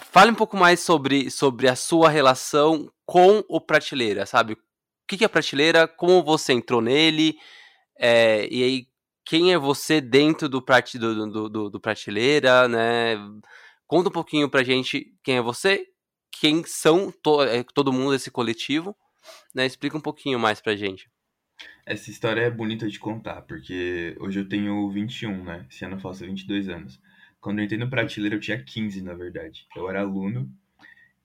Fale 0.00 0.30
um 0.30 0.34
pouco 0.34 0.56
mais 0.56 0.80
sobre, 0.80 1.30
sobre 1.30 1.68
a 1.68 1.74
sua 1.74 2.08
relação 2.08 2.90
com 3.06 3.42
o 3.48 3.60
Prateleira, 3.60 4.26
sabe? 4.26 4.52
O 4.52 4.58
que, 5.08 5.24
é 5.24 5.28
Prateleira? 5.28 5.88
Como 5.88 6.22
você 6.22 6.52
entrou 6.52 6.80
nele? 6.80 7.36
É, 7.98 8.46
e 8.50 8.62
aí, 8.62 8.86
quem 9.24 9.52
é 9.52 9.58
você 9.58 10.00
dentro 10.00 10.48
do, 10.48 10.62
prat, 10.62 10.94
do, 10.94 11.30
do, 11.30 11.48
do, 11.48 11.70
do 11.70 11.80
Prateleira, 11.80 12.68
né? 12.68 13.16
Conta 13.88 14.10
um 14.10 14.12
pouquinho 14.12 14.50
pra 14.50 14.62
gente 14.62 15.14
quem 15.24 15.38
é 15.38 15.42
você, 15.42 15.86
quem 16.30 16.62
são 16.62 17.10
to, 17.10 17.42
é, 17.42 17.64
todo 17.74 17.90
mundo 17.90 18.12
desse 18.12 18.30
coletivo, 18.30 18.94
né? 19.54 19.64
Explica 19.64 19.96
um 19.96 20.00
pouquinho 20.00 20.38
mais 20.38 20.60
pra 20.60 20.76
gente. 20.76 21.10
Essa 21.86 22.10
história 22.10 22.42
é 22.42 22.50
bonita 22.50 22.86
de 22.86 22.98
contar, 22.98 23.40
porque 23.42 24.14
hoje 24.20 24.40
eu 24.40 24.46
tenho 24.46 24.90
21, 24.90 25.42
né? 25.42 25.66
Esse 25.70 25.86
ano 25.86 25.96
eu 25.96 26.00
faço 26.00 26.24
22 26.24 26.68
anos. 26.68 27.00
Quando 27.40 27.60
eu 27.60 27.64
entrei 27.64 27.78
no 27.80 27.88
Prateleira, 27.88 28.36
eu 28.36 28.40
tinha 28.40 28.62
15, 28.62 29.02
na 29.02 29.14
verdade. 29.14 29.66
Eu 29.74 29.88
era 29.88 30.02
aluno 30.02 30.52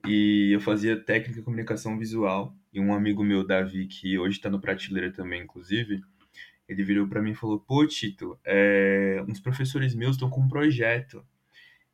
e 0.08 0.51
eu 0.53 0.62
fazia 0.62 0.96
técnica 0.96 1.39
de 1.39 1.46
comunicação 1.46 2.00
visual. 2.00 2.55
E 2.72 2.79
um 2.79 2.93
amigo 2.93 3.25
meu, 3.25 3.46
Davi, 3.46 3.88
que 3.88 4.17
hoje 4.17 4.39
tá 4.39 4.50
no 4.50 4.62
Prateleira 4.62 5.12
também, 5.12 5.43
inclusive, 5.43 6.01
ele 6.65 6.82
virou 6.82 7.10
para 7.10 7.22
mim 7.22 7.32
e 7.32 7.36
falou: 7.36 7.60
Pô, 7.60 7.86
Tito, 7.86 8.39
é... 8.46 9.22
uns 9.27 9.41
professores 9.41 9.93
meus 9.93 10.15
estão 10.15 10.29
com 10.29 10.41
um 10.41 10.48
projeto. 10.48 11.25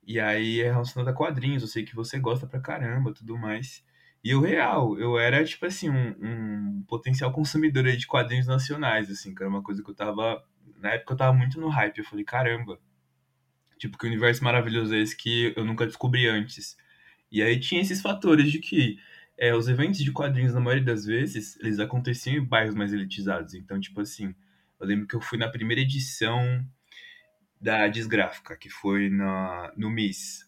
E 0.10 0.20
aí 0.20 0.60
é 0.60 0.72
relacionado 0.72 1.10
a 1.10 1.13
quadrinhos, 1.13 1.62
eu 1.62 1.68
sei 1.68 1.86
que 1.86 1.96
você 1.96 2.20
gosta 2.20 2.48
pra 2.48 2.60
caramba 2.60 3.13
tudo 3.13 3.38
mais. 3.38 3.86
E 4.24 4.32
eu, 4.32 4.42
real, 4.42 4.98
eu 4.98 5.20
era, 5.20 5.44
tipo 5.46 5.68
assim, 5.68 5.88
um, 5.89 6.16
um 6.20 6.84
potencial 6.88 7.32
consumidor 7.32 7.84
de 7.96 8.08
quadrinhos 8.08 8.48
nacionais, 8.48 9.12
assim, 9.12 9.36
que 9.36 9.44
era 9.44 9.50
uma 9.50 9.62
coisa 9.62 9.84
que 9.84 9.89
eu 9.92 9.94
tava. 9.94 10.44
Na 10.80 10.94
época 10.94 11.13
eu 11.13 11.18
tava 11.18 11.38
muito 11.38 11.60
no 11.60 11.70
hype. 11.70 12.00
Eu 12.00 12.06
falei, 12.06 12.25
caramba, 12.25 12.80
Tipo, 13.78 13.98
que 13.98 14.08
universo 14.08 14.44
maravilhoso 14.44 14.96
é 14.96 15.00
esse 15.00 15.16
que 15.16 15.54
eu 15.56 15.63
nunca 15.63 15.86
descobri 15.86 16.28
antes. 16.28 16.75
E 17.32 17.42
aí 17.42 17.60
tinha 17.60 17.82
esses 17.82 18.01
fatores 18.01 18.51
de 18.51 18.60
que 18.60 18.98
é, 19.38 19.56
os 19.56 19.70
eventos 19.70 20.00
de 20.00 20.12
quadrinhos, 20.12 20.54
na 20.54 20.60
maioria 20.60 20.84
das 20.86 21.06
vezes, 21.06 21.58
eles 21.62 21.80
aconteciam 21.80 22.36
em 22.36 22.46
bairros 22.46 22.75
mais 22.75 22.92
elitizados. 22.94 23.54
Então, 23.54 23.80
tipo 23.80 24.01
assim, 24.01 24.36
eu 24.80 24.88
lembro 24.88 25.08
que 25.08 25.16
eu 25.16 25.22
fui 25.22 25.38
na 25.38 25.48
primeira 25.48 25.82
edição 25.82 26.66
da 27.60 27.88
Desgráfica, 27.88 28.56
que 28.56 28.70
foi 28.70 29.10
na, 29.10 29.74
no 29.75 29.89
MIS. 29.89 30.48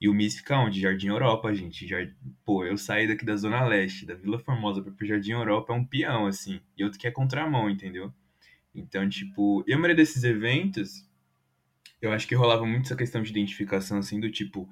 E 0.00 0.08
o 0.08 0.14
MIS 0.14 0.36
fica 0.36 0.58
onde? 0.58 0.80
Jardim 0.80 1.08
Europa, 1.08 1.52
gente. 1.54 1.86
Jard... 1.86 2.14
Pô, 2.44 2.64
eu 2.64 2.76
saí 2.76 3.06
daqui 3.06 3.24
da 3.24 3.36
Zona 3.36 3.64
Leste, 3.64 4.06
da 4.06 4.14
Vila 4.14 4.38
Formosa 4.38 4.82
para 4.82 4.92
pro 4.92 5.06
Jardim 5.06 5.32
Europa, 5.32 5.72
é 5.72 5.76
um 5.76 5.84
peão, 5.84 6.26
assim. 6.26 6.60
E 6.76 6.84
outro 6.84 6.98
que 6.98 7.06
é 7.06 7.10
contramão, 7.10 7.68
entendeu? 7.68 8.12
Então, 8.74 9.08
tipo, 9.08 9.64
e 9.66 9.72
a 9.72 9.76
maioria 9.76 9.96
desses 9.96 10.22
eventos, 10.24 11.08
eu 12.00 12.12
acho 12.12 12.26
que 12.28 12.34
rolava 12.34 12.64
muito 12.64 12.86
essa 12.86 12.96
questão 12.96 13.22
de 13.22 13.30
identificação, 13.30 13.98
assim, 13.98 14.20
do 14.20 14.30
tipo, 14.30 14.68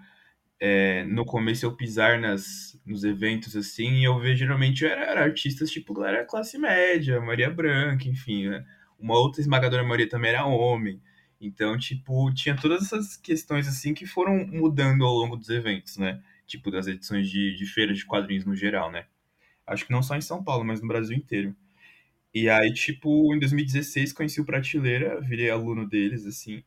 é, 0.61 1.05
no 1.05 1.25
começo 1.25 1.66
eu 1.66 1.76
pisar 1.76 2.21
nas, 2.21 2.81
nos 2.87 3.05
eventos, 3.05 3.57
assim, 3.57 3.95
e 3.95 4.05
eu 4.05 4.19
vejo 4.19 4.38
geralmente 4.38 4.87
era, 4.87 5.02
era 5.02 5.25
artistas, 5.25 5.71
tipo, 5.71 5.93
galera 5.95 6.25
classe 6.25 6.59
média, 6.59 7.21
Maria 7.21 7.50
Branca, 7.50 8.09
enfim, 8.09 8.49
né? 8.49 8.64
Uma 8.99 9.19
outra 9.19 9.40
esmagadora 9.40 9.83
maioria 9.83 10.09
também 10.09 10.31
era 10.31 10.47
homem. 10.47 11.02
Então, 11.40 11.78
tipo, 11.78 12.33
tinha 12.35 12.57
todas 12.57 12.83
essas 12.85 13.16
questões, 13.16 13.69
assim, 13.69 13.95
que 13.95 14.07
foram 14.07 14.47
mudando 14.47 15.05
ao 15.05 15.14
longo 15.14 15.37
dos 15.37 15.49
eventos, 15.50 15.97
né? 15.99 16.23
Tipo, 16.47 16.71
das 16.71 16.87
edições 16.87 17.28
de, 17.31 17.57
de 17.57 17.66
feiras 17.66 17.99
de 17.99 18.07
quadrinhos 18.07 18.45
no 18.45 18.57
geral, 18.57 18.90
né? 18.90 19.07
Acho 19.66 19.87
que 19.87 19.93
não 19.93 20.02
só 20.02 20.16
em 20.16 20.21
São 20.21 20.43
Paulo, 20.45 20.64
mas 20.64 20.81
no 20.81 20.88
Brasil 20.88 21.16
inteiro. 21.16 21.55
E 22.35 22.50
aí, 22.50 22.73
tipo, 22.73 23.35
em 23.35 23.38
2016 23.38 24.12
conheci 24.12 24.40
o 24.40 24.45
Prateleira, 24.45 25.21
virei 25.21 25.50
aluno 25.50 25.88
deles, 25.88 26.26
assim. 26.26 26.62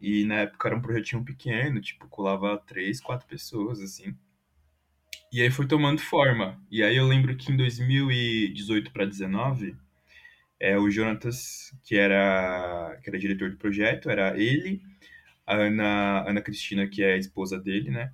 E 0.00 0.24
na 0.24 0.36
época 0.40 0.68
era 0.68 0.76
um 0.76 0.82
projetinho 0.82 1.24
pequeno, 1.24 1.80
tipo, 1.80 2.08
colava 2.08 2.58
três, 2.58 3.00
quatro 3.00 3.26
pessoas, 3.28 3.80
assim. 3.80 4.14
E 5.32 5.40
aí 5.42 5.50
foi 5.50 5.66
tomando 5.66 6.00
forma. 6.00 6.60
E 6.70 6.82
aí 6.82 6.96
eu 6.96 7.06
lembro 7.06 7.36
que 7.36 7.52
em 7.52 7.56
2018 7.56 8.90
para 8.92 9.04
19, 9.06 9.76
é, 10.60 10.78
o 10.78 10.90
Jonatas, 10.90 11.74
que 11.82 11.96
era, 11.96 12.98
que 13.02 13.10
era 13.10 13.18
diretor 13.18 13.50
do 13.50 13.56
projeto, 13.56 14.10
era 14.10 14.38
ele, 14.38 14.82
a 15.46 15.56
Ana, 15.56 16.28
Ana 16.28 16.40
Cristina, 16.42 16.86
que 16.86 17.02
é 17.02 17.14
a 17.14 17.18
esposa 17.18 17.58
dele, 17.58 17.90
né? 17.90 18.12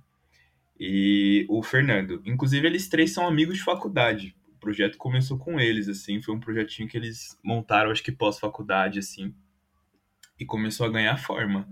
E 0.79 1.45
o 1.49 1.61
Fernando. 1.61 2.21
Inclusive, 2.25 2.65
eles 2.65 2.87
três 2.87 3.11
são 3.13 3.27
amigos 3.27 3.57
de 3.57 3.63
faculdade. 3.63 4.35
O 4.55 4.59
projeto 4.59 4.97
começou 4.97 5.37
com 5.37 5.59
eles, 5.59 5.87
assim. 5.89 6.21
Foi 6.21 6.33
um 6.33 6.39
projetinho 6.39 6.87
que 6.87 6.97
eles 6.97 7.37
montaram, 7.43 7.91
acho 7.91 8.03
que 8.03 8.11
pós-faculdade, 8.11 8.99
assim 8.99 9.33
e 10.39 10.45
começou 10.45 10.85
a 10.85 10.89
ganhar 10.89 11.17
forma. 11.17 11.67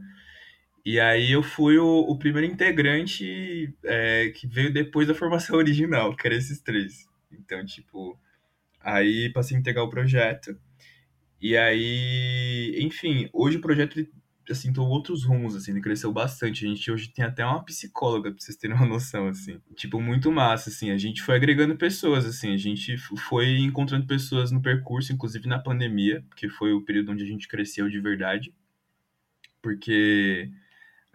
E 0.84 1.00
aí 1.00 1.32
eu 1.32 1.42
fui 1.42 1.78
o, 1.78 2.00
o 2.00 2.18
primeiro 2.18 2.52
integrante 2.52 3.74
é, 3.84 4.30
que 4.30 4.48
veio 4.48 4.72
depois 4.72 5.08
da 5.08 5.16
formação 5.16 5.56
original, 5.58 6.16
que 6.16 6.28
era 6.28 6.36
esses 6.36 6.62
três. 6.62 7.08
Então, 7.32 7.66
tipo, 7.66 8.20
aí 8.86 9.30
passei 9.34 9.58
a 9.58 9.60
integrar 9.60 9.84
o 9.84 9.90
projeto. 9.90 10.58
E 11.42 11.58
aí, 11.58 12.78
enfim, 12.80 13.30
hoje 13.34 13.58
o 13.58 13.62
projeto 13.62 14.08
assim, 14.52 14.72
tomou 14.72 14.92
outros 14.92 15.24
rumos, 15.24 15.56
assim, 15.56 15.72
ele 15.72 15.82
cresceu 15.82 16.12
bastante. 16.14 16.66
A 16.66 16.70
gente 16.70 16.92
hoje 16.92 17.12
tem 17.12 17.26
até 17.26 17.44
uma 17.46 17.64
psicóloga, 17.64 18.32
pra 18.32 18.40
vocês 18.40 18.58
terem 18.58 18.76
uma 18.76 18.86
noção, 18.88 19.28
assim. 19.28 19.60
Tipo, 19.76 20.00
muito 20.00 20.32
massa, 20.32 20.70
assim. 20.70 20.92
A 20.92 20.98
gente 20.98 21.22
foi 21.22 21.36
agregando 21.36 21.76
pessoas, 21.76 22.26
assim. 22.26 22.54
A 22.54 22.58
gente 22.58 22.98
foi 22.98 23.58
encontrando 23.60 24.06
pessoas 24.06 24.52
no 24.52 24.62
percurso, 24.62 25.12
inclusive 25.12 25.48
na 25.48 25.60
pandemia, 25.60 26.24
que 26.36 26.48
foi 26.48 26.74
o 26.74 26.82
período 26.82 27.12
onde 27.12 27.24
a 27.24 27.28
gente 27.28 27.48
cresceu 27.48 27.90
de 27.90 28.00
verdade. 28.00 28.54
Porque 29.62 30.52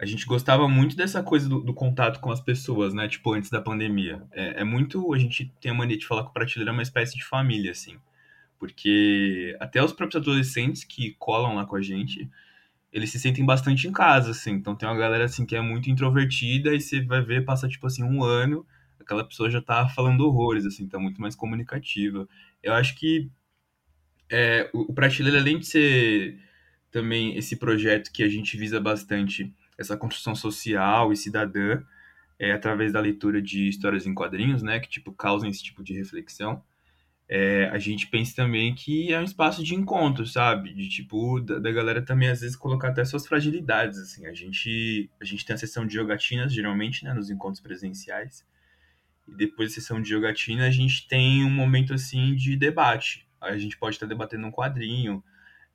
a 0.01 0.05
gente 0.05 0.25
gostava 0.25 0.67
muito 0.67 0.95
dessa 0.95 1.21
coisa 1.21 1.47
do, 1.47 1.61
do 1.61 1.73
contato 1.73 2.19
com 2.19 2.31
as 2.31 2.41
pessoas, 2.41 2.93
né? 2.93 3.07
Tipo, 3.07 3.33
antes 3.33 3.51
da 3.51 3.61
pandemia. 3.61 4.23
É, 4.31 4.61
é 4.61 4.63
muito... 4.63 5.13
A 5.13 5.17
gente 5.19 5.53
tem 5.61 5.71
a 5.71 5.75
mania 5.75 5.97
de 5.97 6.07
falar 6.07 6.23
que 6.23 6.31
o 6.31 6.33
Prateleira 6.33 6.71
é 6.71 6.73
uma 6.73 6.81
espécie 6.81 7.15
de 7.15 7.23
família, 7.23 7.71
assim. 7.71 7.97
Porque 8.57 9.55
até 9.59 9.83
os 9.83 9.93
próprios 9.93 10.21
adolescentes 10.21 10.83
que 10.83 11.15
colam 11.19 11.55
lá 11.55 11.65
com 11.65 11.75
a 11.75 11.81
gente 11.81 12.27
eles 12.91 13.09
se 13.09 13.19
sentem 13.19 13.45
bastante 13.45 13.87
em 13.87 13.91
casa, 13.91 14.31
assim. 14.31 14.51
Então 14.51 14.75
tem 14.75 14.87
uma 14.87 14.97
galera, 14.97 15.25
assim, 15.25 15.45
que 15.45 15.55
é 15.55 15.61
muito 15.61 15.89
introvertida 15.89 16.73
e 16.75 16.81
você 16.81 17.01
vai 17.01 17.21
ver, 17.21 17.45
passa, 17.45 17.67
tipo 17.67 17.87
assim, 17.87 18.03
um 18.03 18.23
ano, 18.23 18.65
aquela 18.99 19.23
pessoa 19.23 19.49
já 19.49 19.61
tá 19.61 19.87
falando 19.89 20.21
horrores, 20.21 20.65
assim, 20.65 20.87
tá 20.87 20.99
muito 20.99 21.21
mais 21.21 21.35
comunicativa. 21.35 22.27
Eu 22.61 22.73
acho 22.73 22.95
que 22.95 23.29
é, 24.29 24.69
o, 24.73 24.91
o 24.91 24.93
Prateleira, 24.93 25.39
além 25.39 25.59
de 25.59 25.67
ser 25.67 26.37
também 26.91 27.37
esse 27.37 27.55
projeto 27.55 28.11
que 28.11 28.23
a 28.23 28.29
gente 28.29 28.57
visa 28.57 28.79
bastante, 28.79 29.53
essa 29.81 29.97
construção 29.97 30.35
social 30.35 31.11
e 31.11 31.17
cidadã, 31.17 31.81
é, 32.39 32.51
através 32.51 32.93
da 32.93 32.99
leitura 32.99 33.41
de 33.41 33.67
histórias 33.67 34.07
em 34.07 34.13
quadrinhos, 34.13 34.63
né, 34.63 34.79
que, 34.79 34.89
tipo, 34.89 35.11
causam 35.11 35.49
esse 35.49 35.63
tipo 35.63 35.83
de 35.83 35.93
reflexão, 35.93 36.63
é, 37.33 37.69
a 37.69 37.79
gente 37.79 38.07
pensa 38.07 38.35
também 38.35 38.75
que 38.75 39.13
é 39.13 39.17
um 39.17 39.23
espaço 39.23 39.63
de 39.63 39.73
encontro, 39.73 40.27
sabe? 40.27 40.73
De 40.73 40.89
tipo, 40.89 41.39
da, 41.39 41.59
da, 41.59 41.71
galera 41.71 42.01
também 42.01 42.27
às 42.27 42.41
vezes 42.41 42.57
colocar 42.57 42.89
até 42.89 43.05
suas 43.05 43.25
fragilidades, 43.25 43.97
assim. 43.99 44.25
A 44.25 44.33
gente, 44.33 45.09
a 45.17 45.23
gente 45.23 45.45
tem 45.45 45.53
a 45.53 45.57
sessão 45.57 45.87
de 45.87 45.93
jogatinas, 45.93 46.53
geralmente, 46.53 47.05
né, 47.05 47.13
nos 47.13 47.29
encontros 47.29 47.61
presenciais. 47.61 48.45
E 49.25 49.33
depois 49.33 49.69
da 49.69 49.75
sessão 49.75 50.01
de 50.01 50.09
jogatina, 50.09 50.67
a 50.67 50.71
gente 50.71 51.07
tem 51.07 51.45
um 51.45 51.49
momento, 51.49 51.93
assim, 51.93 52.35
de 52.35 52.57
debate. 52.57 53.25
A 53.39 53.57
gente 53.57 53.77
pode 53.77 53.95
estar 53.95 54.07
debatendo 54.07 54.45
um 54.45 54.51
quadrinho. 54.51 55.23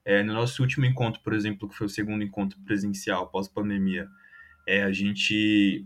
É, 0.07 0.23
no 0.23 0.33
nosso 0.35 0.63
último 0.63 0.87
encontro, 0.87 1.21
por 1.21 1.35
exemplo, 1.35 1.69
que 1.69 1.75
foi 1.75 1.89
o 1.89 1.91
segundo 1.91 2.23
encontro 2.23 2.57
presencial 2.61 3.29
pós-pandemia, 3.29 4.09
é, 4.65 4.85
a 4.85 4.93
gente 4.93 5.85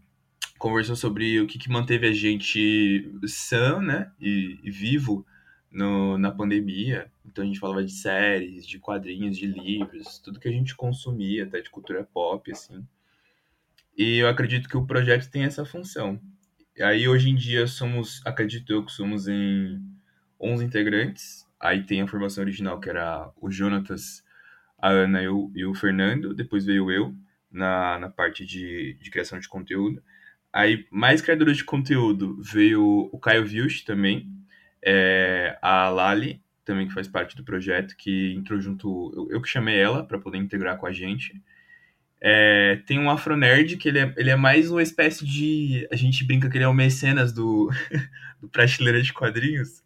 conversou 0.58 0.96
sobre 0.96 1.38
o 1.38 1.46
que, 1.46 1.58
que 1.58 1.68
manteve 1.68 2.08
a 2.08 2.12
gente 2.14 3.12
sã, 3.26 3.78
né, 3.78 4.10
e, 4.18 4.58
e, 4.62 4.70
vivo 4.70 5.26
no, 5.70 6.16
na 6.16 6.30
pandemia. 6.30 7.12
Então 7.26 7.44
a 7.44 7.46
gente 7.46 7.60
falava 7.60 7.84
de 7.84 7.92
séries, 7.92 8.66
de 8.66 8.78
quadrinhos, 8.78 9.36
de 9.36 9.46
livros, 9.46 10.18
tudo 10.18 10.40
que 10.40 10.48
a 10.48 10.52
gente 10.52 10.74
consumia, 10.74 11.44
até 11.44 11.60
de 11.60 11.68
cultura 11.68 12.02
pop, 12.02 12.50
assim. 12.50 12.82
E 13.94 14.16
eu 14.16 14.28
acredito 14.28 14.66
que 14.66 14.78
o 14.78 14.86
projeto 14.86 15.30
tem 15.30 15.42
essa 15.42 15.66
função. 15.66 16.18
E 16.74 16.82
aí 16.82 17.06
hoje 17.06 17.28
em 17.28 17.34
dia 17.34 17.66
somos, 17.66 18.22
acredito 18.24 18.72
eu 18.72 18.82
que 18.82 18.92
somos 18.92 19.28
em 19.28 19.78
11 20.40 20.64
integrantes. 20.64 21.47
Aí 21.60 21.82
tem 21.82 22.00
a 22.00 22.06
formação 22.06 22.42
original 22.44 22.80
que 22.80 22.88
era 22.88 23.30
o 23.40 23.50
Jonatas, 23.50 24.24
a 24.78 24.88
Ana 24.88 25.22
e 25.22 25.28
o, 25.28 25.50
e 25.54 25.64
o 25.64 25.74
Fernando. 25.74 26.34
Depois 26.34 26.64
veio 26.64 26.90
eu 26.90 27.14
na, 27.50 27.98
na 27.98 28.08
parte 28.08 28.44
de, 28.44 28.94
de 29.00 29.10
criação 29.10 29.38
de 29.38 29.48
conteúdo. 29.48 30.02
Aí, 30.52 30.86
mais 30.90 31.20
criadores 31.20 31.58
de 31.58 31.64
conteúdo, 31.64 32.40
veio 32.42 33.08
o 33.12 33.18
Caio 33.18 33.44
Vilch 33.44 33.84
também, 33.84 34.28
é, 34.82 35.58
a 35.60 35.88
Lali, 35.88 36.42
também 36.64 36.86
que 36.86 36.94
faz 36.94 37.06
parte 37.06 37.36
do 37.36 37.44
projeto, 37.44 37.96
que 37.96 38.34
entrou 38.34 38.60
junto, 38.60 39.12
eu, 39.14 39.36
eu 39.36 39.42
que 39.42 39.48
chamei 39.48 39.78
ela 39.78 40.04
para 40.04 40.18
poder 40.18 40.38
integrar 40.38 40.78
com 40.78 40.86
a 40.86 40.92
gente. 40.92 41.40
É, 42.20 42.80
tem 42.86 42.98
um 42.98 43.10
Afronerd, 43.10 43.76
que 43.76 43.88
ele 43.88 43.98
é, 43.98 44.14
ele 44.16 44.30
é 44.30 44.36
mais 44.36 44.70
uma 44.70 44.82
espécie 44.82 45.24
de. 45.24 45.86
A 45.92 45.96
gente 45.96 46.24
brinca 46.24 46.48
que 46.50 46.56
ele 46.56 46.64
é 46.64 46.68
o 46.68 46.74
mecenas 46.74 47.32
do, 47.32 47.70
do 48.40 48.48
Prateleira 48.48 49.00
de 49.02 49.12
Quadrinhos, 49.12 49.82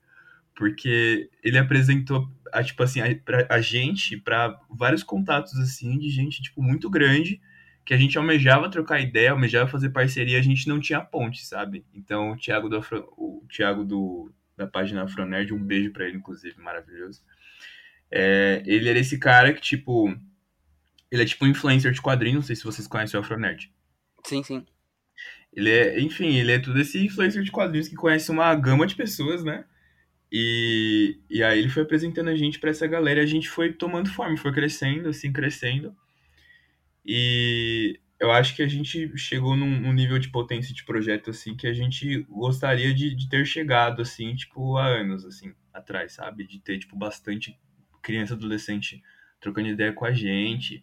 porque 0.63 1.29
ele 1.43 1.59
apresentou 1.59 2.31
a, 2.53 2.63
tipo 2.63 2.85
assim, 2.85 3.01
a, 3.01 3.13
pra, 3.17 3.45
a 3.51 3.61
gente 3.61 4.17
para 4.17 4.57
vários 4.71 5.03
contatos 5.03 5.59
assim 5.59 5.99
de 5.99 6.09
gente 6.09 6.41
tipo 6.41 6.63
muito 6.63 6.89
grande 6.89 7.41
que 7.85 7.93
a 7.93 7.97
gente 7.97 8.17
almejava 8.17 8.71
trocar 8.71 9.01
ideia, 9.01 9.33
almejava 9.33 9.69
fazer 9.69 9.91
parceria, 9.91 10.39
a 10.39 10.43
gente 10.43 10.69
não 10.69 10.79
tinha 10.79 11.01
ponte, 11.01 11.45
sabe? 11.45 11.85
Então 11.93 12.31
o 12.31 12.37
Thiago 12.37 12.69
do 12.69 12.77
Afro, 12.77 13.13
o 13.17 13.45
Thiago 13.51 13.85
do 13.85 14.33
da 14.57 14.65
página 14.65 15.03
Afronerd, 15.03 15.53
um 15.53 15.59
beijo 15.59 15.91
para 15.91 16.07
ele 16.07 16.19
inclusive, 16.19 16.57
maravilhoso. 16.61 17.23
É, 18.09 18.63
ele 18.65 18.89
era 18.89 19.01
esse 19.01 19.19
cara 19.19 19.53
que 19.53 19.61
tipo 19.61 20.17
ele 21.11 21.23
é 21.23 21.27
tipo 21.27 21.45
um 21.45 21.49
influencer 21.49 21.91
de 21.91 22.01
quadrinhos, 22.01 22.37
não 22.37 22.43
sei 22.47 22.55
se 22.55 22.63
vocês 22.63 22.87
conhecem 22.87 23.19
o 23.19 23.21
Afronerd. 23.21 23.69
Sim, 24.25 24.45
sim. 24.45 24.65
Ele 25.53 25.71
é, 25.71 26.01
enfim, 26.01 26.37
ele 26.37 26.53
é 26.53 26.61
tudo 26.61 26.81
esse 26.81 27.05
influencer 27.05 27.43
de 27.43 27.51
quadrinhos 27.51 27.89
que 27.89 27.97
conhece 27.97 28.31
uma 28.31 28.55
gama 28.55 28.87
de 28.87 28.95
pessoas, 28.95 29.43
né? 29.43 29.65
E, 30.35 31.21
e 31.29 31.43
aí 31.43 31.59
ele 31.59 31.69
foi 31.69 31.83
apresentando 31.83 32.31
a 32.31 32.35
gente 32.35 32.59
para 32.59 32.71
essa 32.71 32.87
galera 32.87 33.21
e 33.21 33.23
a 33.23 33.27
gente 33.27 33.51
foi 33.51 33.71
tomando 33.71 34.09
forma, 34.09 34.35
foi 34.39 34.51
crescendo, 34.51 35.11
assim, 35.11 35.31
crescendo. 35.31 35.95
E 37.05 38.01
eu 38.19 38.31
acho 38.31 38.57
que 38.57 38.63
a 38.63 38.69
gente 38.69 39.13
chegou 39.19 39.55
num, 39.57 39.81
num 39.81 39.93
nível 39.93 40.19
de 40.19 40.31
potência 40.31 40.75
de 40.75 40.85
projeto, 40.85 41.31
assim, 41.31 41.55
que 41.55 41.67
a 41.67 41.75
gente 41.75 42.23
gostaria 42.31 42.95
de, 42.95 43.15
de 43.15 43.29
ter 43.29 43.45
chegado, 43.45 44.01
assim, 44.01 44.35
tipo, 44.35 44.79
há 44.79 44.87
anos, 44.87 45.27
assim, 45.27 45.53
atrás, 45.71 46.13
sabe? 46.13 46.47
De 46.47 46.59
ter, 46.61 46.79
tipo, 46.79 46.97
bastante 46.97 47.59
criança 48.01 48.33
adolescente 48.33 49.03
trocando 49.39 49.69
ideia 49.69 49.93
com 49.93 50.07
a 50.07 50.13
gente, 50.13 50.83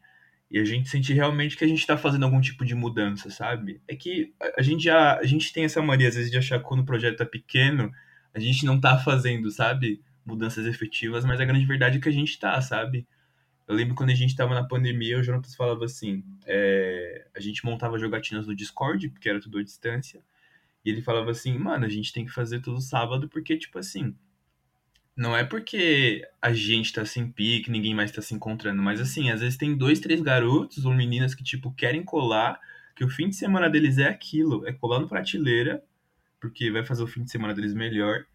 e 0.51 0.59
a 0.59 0.65
gente 0.65 0.89
sente 0.89 1.13
realmente 1.13 1.57
que 1.57 1.63
a 1.63 1.67
gente 1.67 1.79
está 1.79 1.97
fazendo 1.97 2.25
algum 2.25 2.41
tipo 2.41 2.65
de 2.65 2.75
mudança, 2.75 3.29
sabe? 3.29 3.81
É 3.87 3.95
que 3.95 4.33
a 4.57 4.61
gente 4.61 4.83
já 4.83 5.17
a 5.17 5.23
gente 5.23 5.53
tem 5.53 5.63
essa 5.63 5.81
mania 5.81 6.07
às 6.07 6.15
vezes 6.15 6.31
de 6.31 6.37
achar 6.37 6.59
que 6.59 6.65
quando 6.65 6.81
o 6.81 6.85
projeto 6.85 7.21
é 7.21 7.25
pequeno, 7.25 7.91
a 8.33 8.39
gente 8.39 8.65
não 8.65 8.79
tá 8.79 8.97
fazendo, 8.97 9.49
sabe, 9.51 10.01
mudanças 10.25 10.65
efetivas, 10.65 11.25
mas 11.25 11.39
a 11.39 11.45
grande 11.45 11.65
verdade 11.65 11.97
é 11.97 12.01
que 12.01 12.09
a 12.09 12.13
gente 12.13 12.39
tá, 12.39 12.61
sabe? 12.61 13.07
Eu 13.67 13.75
lembro 13.75 13.95
quando 13.95 14.09
a 14.09 14.15
gente 14.15 14.35
tava 14.35 14.53
na 14.55 14.63
pandemia, 14.63 15.19
o 15.19 15.23
Jonatas 15.23 15.55
falava 15.55 15.85
assim, 15.85 16.23
é, 16.45 17.27
a 17.35 17.39
gente 17.39 17.65
montava 17.65 17.99
jogatinas 17.99 18.47
no 18.47 18.55
Discord, 18.55 19.09
porque 19.09 19.29
era 19.29 19.39
tudo 19.39 19.59
à 19.59 19.63
distância, 19.63 20.21
e 20.83 20.89
ele 20.89 21.01
falava 21.01 21.31
assim, 21.31 21.57
mano, 21.57 21.85
a 21.85 21.89
gente 21.89 22.11
tem 22.11 22.25
que 22.25 22.31
fazer 22.31 22.61
tudo 22.61 22.81
sábado, 22.81 23.29
porque, 23.29 23.57
tipo 23.57 23.77
assim, 23.77 24.15
não 25.15 25.35
é 25.35 25.43
porque 25.43 26.25
a 26.41 26.53
gente 26.53 26.93
tá 26.93 27.05
sem 27.05 27.29
pique, 27.29 27.69
ninguém 27.69 27.93
mais 27.93 28.11
tá 28.11 28.21
se 28.21 28.33
encontrando, 28.33 28.81
mas 28.81 29.01
assim, 29.01 29.29
às 29.29 29.41
vezes 29.41 29.57
tem 29.57 29.75
dois, 29.75 29.99
três 29.99 30.21
garotos 30.21 30.85
ou 30.85 30.93
meninas 30.93 31.35
que, 31.35 31.43
tipo, 31.43 31.71
querem 31.73 32.03
colar, 32.03 32.59
que 32.95 33.03
o 33.03 33.09
fim 33.09 33.29
de 33.29 33.35
semana 33.35 33.69
deles 33.69 33.97
é 33.97 34.07
aquilo, 34.07 34.65
é 34.65 34.73
colar 34.73 34.99
no 34.99 35.07
prateleira, 35.07 35.83
porque 36.39 36.71
vai 36.71 36.85
fazer 36.85 37.03
o 37.03 37.07
fim 37.07 37.23
de 37.23 37.31
semana 37.31 37.53
deles 37.53 37.73
melhor. 37.73 38.25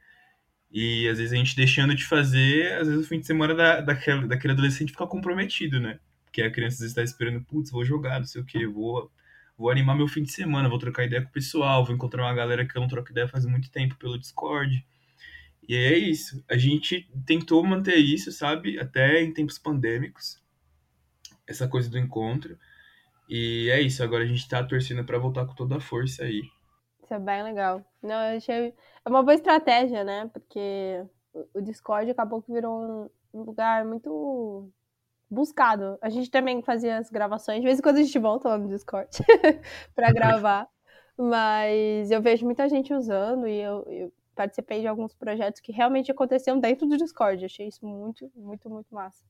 E 0.71 1.09
às 1.09 1.19
vezes 1.19 1.33
a 1.33 1.37
gente 1.37 1.55
deixando 1.57 1.95
de 1.95 2.05
fazer, 2.05 2.73
às 2.75 2.88
vezes 2.88 3.05
o 3.05 3.09
fim 3.09 3.21
de 3.21 3.27
semana 3.27 3.55
da, 3.55 3.81
daquele, 3.81 4.27
daquele 4.27 4.53
adolescente 4.55 4.90
fica 4.90 5.07
comprometido, 5.07 5.81
né? 5.81 6.01
Porque 6.25 6.43
a 6.43 6.51
criança 6.51 6.85
está 6.85 7.03
esperando, 7.03 7.45
putz, 7.45 7.71
vou 7.71 7.85
jogar, 7.85 8.19
não 8.19 8.27
sei 8.27 8.43
o 8.43 8.45
que, 8.45 8.67
vou, 8.67 9.11
vou 9.57 9.71
animar 9.71 9.97
meu 9.97 10.09
fim 10.09 10.23
de 10.23 10.33
semana, 10.33 10.69
vou 10.69 10.79
trocar 10.79 11.05
ideia 11.05 11.23
com 11.23 11.29
o 11.29 11.33
pessoal, 11.33 11.85
vou 11.85 11.95
encontrar 11.95 12.25
uma 12.25 12.35
galera 12.35 12.67
que 12.67 12.77
eu 12.77 12.81
não 12.81 12.88
troco 12.88 13.11
ideia 13.12 13.29
faz 13.29 13.47
muito 13.47 13.71
tempo 13.71 13.95
pelo 13.97 14.19
Discord. 14.19 14.85
E 15.69 15.77
é 15.77 15.97
isso. 15.97 16.45
A 16.51 16.57
gente 16.57 17.09
tentou 17.25 17.64
manter 17.64 17.97
isso, 17.97 18.31
sabe? 18.33 18.79
Até 18.79 19.23
em 19.23 19.33
tempos 19.33 19.59
pandêmicos. 19.59 20.43
Essa 21.47 21.69
coisa 21.69 21.88
do 21.88 21.99
encontro. 21.99 22.59
E 23.29 23.71
é 23.71 23.81
isso. 23.81 24.03
Agora 24.03 24.25
a 24.25 24.27
gente 24.27 24.47
tá 24.49 24.62
torcendo 24.62 25.05
para 25.05 25.19
voltar 25.19 25.47
com 25.47 25.55
toda 25.55 25.77
a 25.77 25.81
força 25.81 26.25
aí. 26.25 26.43
Isso 27.05 27.12
é 27.12 27.19
bem 27.19 27.43
legal. 27.43 27.83
Não, 28.03 28.31
eu 28.31 28.38
achei. 28.38 28.75
É 29.05 29.09
uma 29.09 29.23
boa 29.23 29.35
estratégia, 29.35 30.03
né? 30.03 30.29
Porque 30.33 31.05
o 31.53 31.61
Discord 31.61 32.11
acabou 32.11 32.40
que 32.40 32.53
virou 32.53 33.11
um 33.33 33.43
lugar 33.43 33.85
muito 33.85 34.71
buscado. 35.31 35.99
A 36.01 36.09
gente 36.09 36.31
também 36.31 36.62
fazia 36.62 36.97
as 36.97 37.11
gravações. 37.11 37.61
De 37.61 37.67
vez 37.67 37.79
em 37.79 37.83
quando 37.83 37.99
a 37.99 38.03
gente 38.03 38.19
volta 38.19 38.49
lá 38.49 38.59
no 38.59 38.69
Discord 38.69 39.11
para 39.95 40.12
gravar. 40.12 40.69
Mas 41.17 42.11
eu 42.11 42.23
vejo 42.23 42.45
muita 42.45 42.69
gente 42.69 42.93
usando 42.95 43.47
e 43.47 43.61
eu, 43.61 43.83
eu 43.88 44.12
participei 44.35 44.81
de 44.81 44.87
alguns 44.87 45.14
projetos 45.14 45.61
que 45.61 45.73
realmente 45.73 46.11
aconteciam 46.11 46.59
dentro 46.59 46.87
do 46.88 46.97
Discord. 46.97 47.45
Achei 47.45 47.69
isso 47.69 47.85
muito, 47.87 48.33
muito, 48.35 48.69
muito 48.71 48.95
massa. 48.95 49.25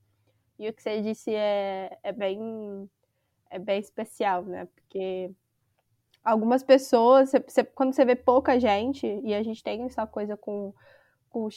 E 0.58 0.68
o 0.68 0.72
que 0.72 0.80
você 0.80 1.02
disse 1.02 1.34
é, 1.34 1.98
é 2.02 2.12
bem 2.12 2.88
é 3.50 3.58
bem 3.58 3.80
especial, 3.80 4.42
né? 4.44 4.66
Porque 4.74 5.30
algumas 6.24 6.62
pessoas, 6.62 7.32
quando 7.74 7.92
você 7.92 8.04
vê 8.04 8.16
pouca 8.16 8.58
gente, 8.58 9.06
e 9.22 9.34
a 9.34 9.42
gente 9.42 9.62
tem 9.62 9.82
essa 9.82 10.06
coisa 10.06 10.36
com, 10.36 10.72
com 11.28 11.48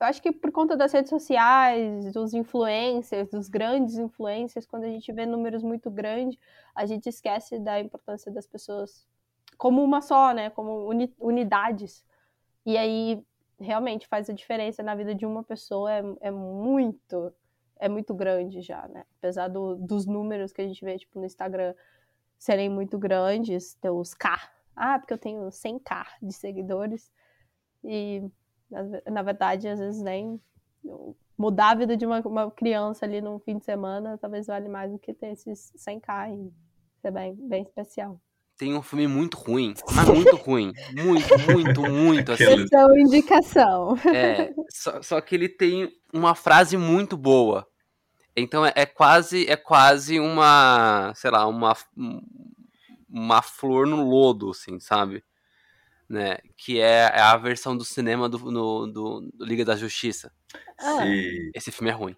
eu 0.00 0.06
acho 0.06 0.22
que 0.22 0.32
por 0.32 0.50
conta 0.50 0.76
das 0.76 0.92
redes 0.92 1.10
sociais, 1.10 2.10
dos 2.14 2.32
influencers, 2.32 3.28
dos 3.28 3.48
grandes 3.48 3.98
influencers, 3.98 4.64
quando 4.64 4.84
a 4.84 4.88
gente 4.88 5.12
vê 5.12 5.26
números 5.26 5.62
muito 5.62 5.90
grandes, 5.90 6.38
a 6.74 6.86
gente 6.86 7.06
esquece 7.08 7.58
da 7.58 7.78
importância 7.78 8.32
das 8.32 8.46
pessoas 8.46 9.06
como 9.58 9.84
uma 9.84 10.00
só, 10.00 10.32
né? 10.32 10.48
Como 10.48 10.88
uni, 10.88 11.14
unidades. 11.18 12.02
E 12.64 12.78
aí 12.78 13.22
realmente 13.58 14.08
faz 14.08 14.30
a 14.30 14.32
diferença 14.32 14.82
na 14.82 14.94
vida 14.94 15.14
de 15.14 15.26
uma 15.26 15.44
pessoa, 15.44 15.92
é, 15.92 16.02
é 16.22 16.30
muito, 16.30 17.30
é 17.78 17.86
muito 17.86 18.14
grande 18.14 18.62
já, 18.62 18.88
né? 18.88 19.04
Apesar 19.18 19.48
do, 19.48 19.76
dos 19.76 20.06
números 20.06 20.50
que 20.50 20.62
a 20.62 20.66
gente 20.66 20.82
vê, 20.82 20.96
tipo, 20.98 21.18
no 21.18 21.26
Instagram 21.26 21.74
serem 22.40 22.70
muito 22.70 22.98
grandes, 22.98 23.74
ter 23.74 23.90
os 23.90 24.14
K. 24.14 24.40
Ah, 24.74 24.98
porque 24.98 25.12
eu 25.12 25.18
tenho 25.18 25.46
100k 25.50 26.06
de 26.22 26.32
seguidores. 26.32 27.12
E, 27.84 28.22
na, 29.06 29.22
verdade, 29.22 29.68
às 29.68 29.78
vezes 29.78 30.02
nem 30.02 30.40
mudar 31.36 31.70
a 31.70 31.74
vida 31.74 31.96
de 31.96 32.06
uma, 32.06 32.20
uma, 32.20 32.50
criança 32.50 33.04
ali 33.04 33.20
num 33.20 33.38
fim 33.38 33.58
de 33.58 33.64
semana 33.64 34.16
talvez 34.16 34.46
vale 34.46 34.68
mais 34.68 34.90
do 34.90 34.98
que 34.98 35.12
ter 35.12 35.32
esses 35.32 35.72
100k 35.76 36.34
e 36.34 36.52
ser 37.02 37.10
bem, 37.10 37.34
bem 37.34 37.62
especial 37.62 38.18
tem 38.60 38.74
um 38.74 38.82
filme 38.82 39.08
muito 39.08 39.38
ruim, 39.38 39.72
mas 39.94 40.06
muito 40.06 40.36
ruim. 40.36 40.74
Muito, 40.92 41.50
muito, 41.50 41.80
muito 41.80 42.32
assim. 42.32 42.60
Então, 42.60 42.94
indicação. 42.98 43.96
É, 44.14 44.52
só, 44.68 45.00
só, 45.00 45.20
que 45.22 45.34
ele 45.34 45.48
tem 45.48 45.90
uma 46.12 46.34
frase 46.34 46.76
muito 46.76 47.16
boa. 47.16 47.66
Então 48.36 48.64
é, 48.64 48.72
é, 48.74 48.86
quase 48.86 49.46
é 49.48 49.56
quase 49.56 50.20
uma, 50.20 51.12
sei 51.14 51.30
lá, 51.30 51.46
uma 51.46 51.76
uma 53.08 53.42
flor 53.42 53.86
no 53.86 54.08
lodo, 54.08 54.50
assim, 54.50 54.78
sabe? 54.78 55.24
Né? 56.08 56.38
Que 56.56 56.80
é, 56.80 57.10
é 57.14 57.20
a 57.20 57.36
versão 57.36 57.76
do 57.76 57.84
cinema 57.84 58.28
do, 58.28 58.38
no, 58.38 58.86
do, 58.86 59.20
do 59.34 59.44
Liga 59.44 59.64
da 59.64 59.76
Justiça. 59.76 60.32
Ah. 60.78 61.04
Esse 61.54 61.70
filme 61.70 61.90
é 61.90 61.94
ruim. 61.94 62.16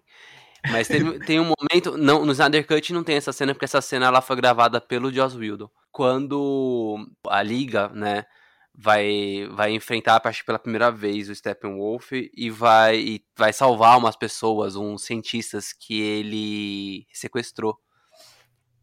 Mas 0.71 0.87
tem, 0.87 1.19
tem 1.19 1.39
um 1.39 1.51
momento. 1.59 1.97
Não, 1.97 2.25
no 2.25 2.31
Snyder 2.31 2.65
Cut 2.65 2.93
não 2.93 3.03
tem 3.03 3.17
essa 3.17 3.33
cena, 3.33 3.53
porque 3.53 3.65
essa 3.65 3.81
cena 3.81 4.05
ela 4.05 4.21
foi 4.21 4.35
gravada 4.35 4.79
pelo 4.79 5.11
Joss 5.11 5.37
Whedon. 5.37 5.69
Quando 5.91 7.07
a 7.27 7.43
Liga, 7.43 7.89
né, 7.89 8.25
vai, 8.75 9.47
vai 9.51 9.71
enfrentar, 9.71 10.21
acho 10.23 10.39
que 10.39 10.45
pela 10.45 10.59
primeira 10.59 10.91
vez, 10.91 11.29
o 11.29 11.35
Steppenwolf 11.35 12.11
e 12.11 12.49
vai, 12.49 12.97
e 12.97 13.25
vai 13.37 13.53
salvar 13.53 13.97
umas 13.97 14.15
pessoas, 14.15 14.75
uns 14.75 15.03
cientistas 15.03 15.71
que 15.73 16.01
ele 16.01 17.07
sequestrou. 17.13 17.79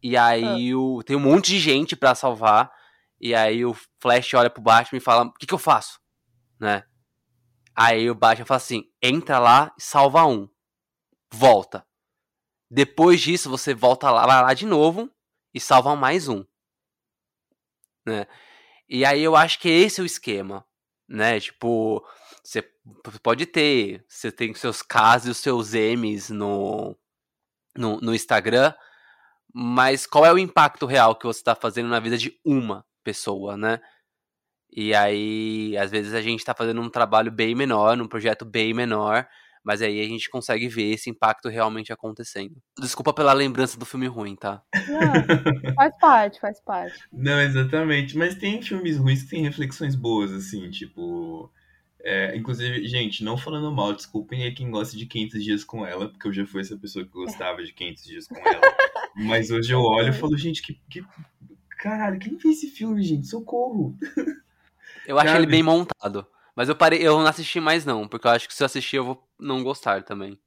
E 0.01 0.17
aí 0.17 0.71
ah. 0.71 0.77
o, 0.77 1.03
tem 1.03 1.15
um 1.15 1.19
monte 1.19 1.51
de 1.51 1.59
gente 1.59 1.95
para 1.95 2.15
salvar. 2.15 2.71
E 3.19 3.35
aí 3.35 3.63
o 3.63 3.75
Flash 3.99 4.33
olha 4.33 4.49
pro 4.49 4.61
Batman 4.61 4.97
e 4.97 5.01
fala: 5.01 5.25
O 5.25 5.33
que, 5.33 5.45
que 5.45 5.53
eu 5.53 5.59
faço? 5.59 5.99
Né? 6.59 6.83
Aí 7.75 8.09
o 8.09 8.15
Batman 8.15 8.45
fala 8.45 8.57
assim: 8.57 8.89
entra 9.01 9.37
lá 9.37 9.71
e 9.77 9.81
salva 9.81 10.25
um 10.25 10.49
volta. 11.31 11.85
Depois 12.69 13.21
disso, 13.21 13.49
você 13.49 13.73
volta 13.73 14.09
lá, 14.09 14.25
lá 14.25 14.53
de 14.53 14.65
novo 14.65 15.09
e 15.53 15.59
salva 15.59 15.95
mais 15.95 16.27
um. 16.27 16.43
Né? 18.05 18.25
E 18.93 19.05
aí 19.05 19.23
eu 19.23 19.37
acho 19.37 19.57
que 19.57 19.69
esse 19.69 20.01
é 20.01 20.03
o 20.03 20.05
esquema, 20.05 20.65
né? 21.07 21.39
Tipo, 21.39 22.05
você 22.43 22.61
pode 23.23 23.45
ter, 23.45 24.03
você 24.05 24.29
tem 24.29 24.53
seus 24.53 24.81
Ks 24.81 25.27
e 25.27 25.29
os 25.29 25.37
seus 25.37 25.73
M's 25.73 26.29
no, 26.29 26.97
no, 27.73 28.01
no 28.01 28.13
Instagram, 28.13 28.73
mas 29.53 30.05
qual 30.05 30.25
é 30.25 30.33
o 30.33 30.37
impacto 30.37 30.85
real 30.85 31.15
que 31.15 31.25
você 31.25 31.39
está 31.39 31.55
fazendo 31.55 31.87
na 31.87 32.01
vida 32.01 32.17
de 32.17 32.37
uma 32.43 32.85
pessoa, 33.01 33.55
né? 33.55 33.79
E 34.69 34.93
aí, 34.93 35.77
às 35.77 35.89
vezes 35.89 36.13
a 36.13 36.21
gente 36.21 36.39
está 36.39 36.53
fazendo 36.53 36.81
um 36.81 36.89
trabalho 36.89 37.31
bem 37.31 37.55
menor, 37.55 37.95
num 37.95 38.07
projeto 38.09 38.43
bem 38.43 38.73
menor, 38.73 39.25
mas 39.63 39.81
aí 39.81 40.01
a 40.01 40.07
gente 40.07 40.29
consegue 40.29 40.67
ver 40.67 40.91
esse 40.91 41.09
impacto 41.09 41.47
realmente 41.49 41.93
acontecendo. 41.93 42.55
Desculpa 42.79 43.13
pela 43.13 43.33
lembrança 43.33 43.77
do 43.77 43.85
filme 43.85 44.07
ruim, 44.07 44.35
tá? 44.35 44.63
Não, 44.87 45.73
faz 45.75 45.97
parte, 45.99 46.39
faz 46.39 46.59
parte. 46.61 46.99
Não, 47.13 47.39
exatamente. 47.39 48.17
Mas 48.17 48.35
tem 48.35 48.61
filmes 48.61 48.97
ruins 48.97 49.23
que 49.23 49.29
têm 49.29 49.43
reflexões 49.43 49.95
boas, 49.95 50.31
assim, 50.31 50.69
tipo. 50.69 51.51
É, 52.03 52.35
inclusive, 52.35 52.87
gente, 52.87 53.23
não 53.23 53.37
falando 53.37 53.71
mal, 53.71 53.93
desculpem 53.93 54.43
aí 54.43 54.51
quem 54.51 54.71
gosta 54.71 54.97
de 54.97 55.05
500 55.05 55.43
dias 55.43 55.63
com 55.63 55.85
ela, 55.85 56.09
porque 56.09 56.27
eu 56.27 56.33
já 56.33 56.47
fui 56.47 56.61
essa 56.61 56.75
pessoa 56.75 57.05
que 57.05 57.11
gostava 57.11 57.63
de 57.63 57.71
500 57.71 58.03
dias 58.03 58.27
com 58.27 58.37
ela. 58.37 58.61
Mas 59.15 59.51
hoje 59.51 59.71
eu 59.71 59.81
olho 59.81 60.09
e 60.09 60.13
falo, 60.13 60.35
gente, 60.35 60.63
que, 60.63 60.81
que. 60.89 61.05
Caralho, 61.77 62.19
quem 62.19 62.39
fez 62.39 62.57
esse 62.57 62.71
filme, 62.71 63.03
gente? 63.03 63.27
Socorro! 63.27 63.95
Eu 65.05 65.19
acho 65.19 65.35
ele 65.35 65.45
bem 65.45 65.61
montado. 65.61 66.25
Mas 66.55 66.69
eu 66.69 66.75
parei, 66.75 67.05
eu 67.05 67.17
não 67.17 67.27
assisti 67.27 67.59
mais 67.59 67.85
não, 67.85 68.07
porque 68.07 68.27
eu 68.27 68.31
acho 68.31 68.47
que 68.47 68.53
se 68.53 68.63
eu 68.63 68.65
assistir 68.65 68.97
eu 68.97 69.05
vou 69.05 69.27
não 69.39 69.63
gostar 69.63 70.03
também. 70.03 70.37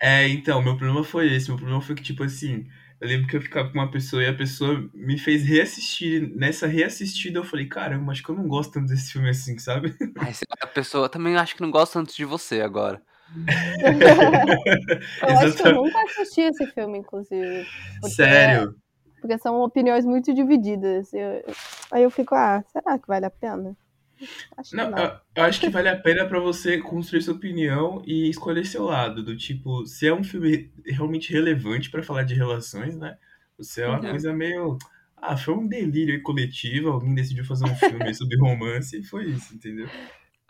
É, 0.00 0.26
então, 0.28 0.60
meu 0.60 0.76
problema 0.76 1.04
foi 1.04 1.32
esse. 1.32 1.48
Meu 1.48 1.56
problema 1.56 1.80
foi 1.80 1.94
que, 1.94 2.02
tipo 2.02 2.24
assim, 2.24 2.66
eu 3.00 3.06
lembro 3.06 3.28
que 3.28 3.36
eu 3.36 3.40
ficava 3.40 3.68
com 3.70 3.78
uma 3.78 3.90
pessoa 3.90 4.20
e 4.20 4.26
a 4.26 4.34
pessoa 4.34 4.88
me 4.92 5.16
fez 5.16 5.44
reassistir. 5.44 6.28
Nessa 6.34 6.66
reassistida 6.66 7.38
eu 7.38 7.44
falei, 7.44 7.66
caramba, 7.66 8.10
acho 8.10 8.22
que 8.22 8.30
eu 8.30 8.34
não 8.34 8.48
gosto 8.48 8.72
tanto 8.72 8.88
desse 8.88 9.12
filme 9.12 9.30
assim, 9.30 9.56
sabe? 9.58 9.94
Ai, 10.18 10.32
a 10.60 10.66
pessoa 10.66 11.08
também 11.08 11.36
acho 11.36 11.54
que 11.54 11.62
não 11.62 11.70
gosta 11.70 12.00
tanto 12.00 12.14
de 12.16 12.24
você 12.24 12.60
agora. 12.60 13.00
eu 15.22 15.38
acho 15.38 15.56
que 15.56 15.66
eu 15.66 15.74
nunca 15.74 16.02
assisti 16.02 16.40
esse 16.42 16.66
filme, 16.66 16.98
inclusive. 16.98 17.66
Sério? 18.04 18.74
Porque 19.20 19.38
são 19.38 19.62
opiniões 19.62 20.04
muito 20.04 20.34
divididas. 20.34 21.14
Eu, 21.14 21.44
aí 21.92 22.02
eu 22.02 22.10
fico, 22.10 22.34
ah, 22.34 22.62
será 22.72 22.98
que 22.98 23.06
vale 23.06 23.26
a 23.26 23.30
pena? 23.30 23.76
Acho 24.56 24.76
não, 24.76 24.90
não. 24.90 24.98
Eu, 24.98 25.10
eu, 25.36 25.44
acho 25.44 25.60
que 25.60 25.68
vale 25.68 25.88
a 25.88 25.96
pena 25.96 26.26
para 26.26 26.38
você 26.38 26.78
construir 26.78 27.22
sua 27.22 27.34
opinião 27.34 28.02
e 28.06 28.28
escolher 28.28 28.64
seu 28.64 28.84
lado. 28.84 29.22
Do 29.22 29.36
tipo, 29.36 29.86
se 29.86 30.06
é 30.06 30.14
um 30.14 30.24
filme 30.24 30.70
realmente 30.84 31.32
relevante 31.32 31.90
para 31.90 32.02
falar 32.02 32.22
de 32.22 32.34
relações, 32.34 32.96
né? 32.96 33.16
Você 33.58 33.82
é 33.82 33.88
uma 33.88 34.00
uhum. 34.00 34.10
coisa 34.10 34.32
meio. 34.32 34.78
Ah, 35.16 35.36
foi 35.36 35.54
um 35.54 35.66
delírio 35.66 36.20
coletivo, 36.22 36.90
alguém 36.90 37.14
decidiu 37.14 37.44
fazer 37.44 37.64
um 37.64 37.76
filme 37.76 38.12
sobre 38.14 38.36
romance 38.36 38.98
e 38.98 39.04
foi 39.04 39.26
isso, 39.26 39.54
entendeu? 39.54 39.88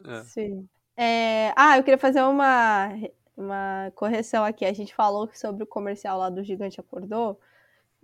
É. 0.07 0.23
Sim. 0.25 0.69
É... 0.97 1.53
Ah, 1.57 1.77
eu 1.77 1.85
queria 1.85 1.99
fazer 1.99 2.23
uma, 2.23 2.89
uma 3.37 3.93
correção 3.95 4.45
aqui. 4.45 4.65
A 4.65 4.73
gente 4.73 4.95
falou 4.95 5.29
sobre 5.35 5.63
o 5.63 5.67
comercial 5.67 6.19
lá 6.19 6.31
do 6.31 6.43
Gigante 6.43 6.81
Acordou, 6.81 7.39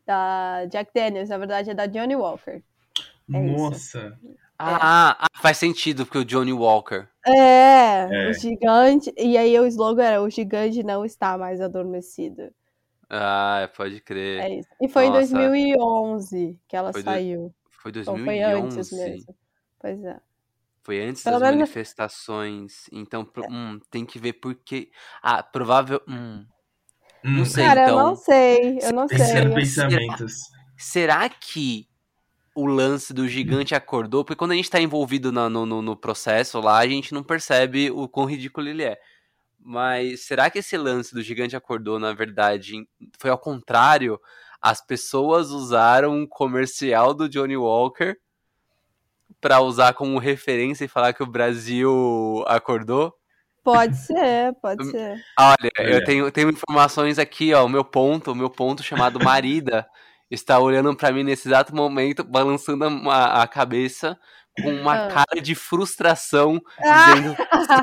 da 0.05 0.67
Jack 0.67 0.91
Daniels, 0.95 1.29
na 1.31 1.39
verdade 1.39 1.71
é 1.71 1.75
da 1.75 1.87
Johnny 1.87 2.17
Walker. 2.17 2.63
É 3.33 3.41
Nossa! 3.41 4.19
Isso. 4.23 4.48
Ah, 4.59 5.17
ah, 5.21 5.27
faz 5.41 5.57
sentido, 5.57 6.05
porque 6.05 6.19
o 6.19 6.25
Johnny 6.25 6.53
Walker. 6.53 7.07
É, 7.25 8.09
é, 8.11 8.31
o 8.31 8.33
gigante. 8.35 9.13
E 9.17 9.37
aí 9.39 9.59
o 9.59 9.67
slogan 9.67 10.03
era: 10.03 10.23
o 10.23 10.29
gigante 10.29 10.83
não 10.83 11.05
está 11.05 11.39
mais 11.39 11.61
adormecido. 11.61 12.51
Ah, 13.09 13.71
pode 13.77 14.01
crer. 14.01 14.41
É 14.41 14.59
isso. 14.59 14.69
E 14.83 14.89
foi 14.89 15.09
Nossa. 15.09 15.33
em 15.33 15.35
2011 15.35 16.59
que 16.67 16.77
ela 16.77 16.93
foi 16.93 17.03
saiu. 17.03 17.49
Do... 17.49 17.55
Foi 17.83 17.93
2011. 17.93 18.23
Então 18.23 18.25
foi 18.25 18.41
antes 18.43 18.93
mesmo. 18.93 19.35
Pois 19.79 20.05
é. 20.05 20.21
Foi 20.83 21.01
antes 21.03 21.23
Pelo 21.23 21.39
das 21.39 21.43
menos... 21.51 21.61
manifestações. 21.61 22.89
Então, 22.91 23.27
hum, 23.51 23.79
tem 23.91 24.05
que 24.05 24.19
ver 24.19 24.35
porque. 24.35 24.91
Ah, 25.23 25.43
provável. 25.43 26.01
Hum. 26.09 26.45
Não 27.23 27.43
hum. 27.43 27.45
sei, 27.45 27.65
Cara, 27.65 27.85
então. 27.85 27.99
eu 27.99 28.05
não 28.05 28.17
sei. 28.17 28.79
Eu 28.83 28.93
não 28.93 29.09
sei. 29.09 29.19
Pensamentos. 29.55 30.35
Será, 30.77 31.21
será 31.21 31.29
que 31.29 31.88
o 32.55 32.67
lance 32.67 33.13
do 33.13 33.29
gigante 33.29 33.75
acordou, 33.75 34.25
porque 34.25 34.39
quando 34.39 34.53
a 34.53 34.55
gente 34.55 34.71
tá 34.71 34.81
envolvido 34.81 35.31
no, 35.31 35.49
no, 35.49 35.83
no, 35.83 35.97
processo 35.97 36.61
lá, 36.61 36.79
a 36.79 36.87
gente 36.87 37.15
não 37.15 37.23
percebe 37.23 37.91
o 37.91 38.09
quão 38.09 38.27
ridículo 38.27 38.69
ele 38.69 38.83
é. 38.83 38.99
Mas 39.61 40.27
será 40.27 40.51
que 40.51 40.59
esse 40.59 40.77
lance 40.77 41.15
do 41.15 41.23
gigante 41.23 41.57
acordou, 41.57 41.99
na 41.99 42.13
verdade, 42.13 42.73
foi 43.19 43.31
ao 43.31 43.39
contrário? 43.39 44.21
As 44.61 44.85
pessoas 44.85 45.51
usaram 45.51 46.17
um 46.17 46.27
comercial 46.27 47.15
do 47.15 47.29
Johnny 47.29 47.57
Walker 47.57 48.17
para 49.41 49.61
usar 49.61 49.95
como 49.95 50.19
referência 50.19 50.85
e 50.85 50.89
falar 50.89 51.13
que 51.13 51.23
o 51.23 51.27
Brasil 51.27 52.45
acordou? 52.47 53.15
Pode 53.63 53.97
ser, 53.97 54.55
pode 54.61 54.85
ser. 54.91 55.23
Olha, 55.39 55.71
é. 55.77 55.95
eu 55.95 56.05
tenho, 56.05 56.31
tenho 56.33 56.51
informações 56.51 57.19
aqui, 57.19 57.53
ó, 57.53 57.65
o 57.65 57.69
meu 57.69 57.85
ponto, 57.85 58.33
o 58.33 58.35
meu 58.35 58.51
ponto 58.51 58.83
chamado 58.83 59.23
Marida 59.23 59.87
está 60.31 60.59
olhando 60.59 60.95
para 60.97 61.13
mim 61.13 61.25
nesse 61.25 61.49
exato 61.49 61.75
momento, 61.75 62.25
balançando 62.25 62.85
a, 63.11 63.43
a 63.43 63.49
cabeça 63.49 64.19
com 64.63 64.71
uma 64.71 65.07
ah. 65.07 65.09
cara 65.09 65.41
de 65.41 65.55
frustração, 65.55 66.61
ah. 66.81 67.15
dizendo 67.15 67.37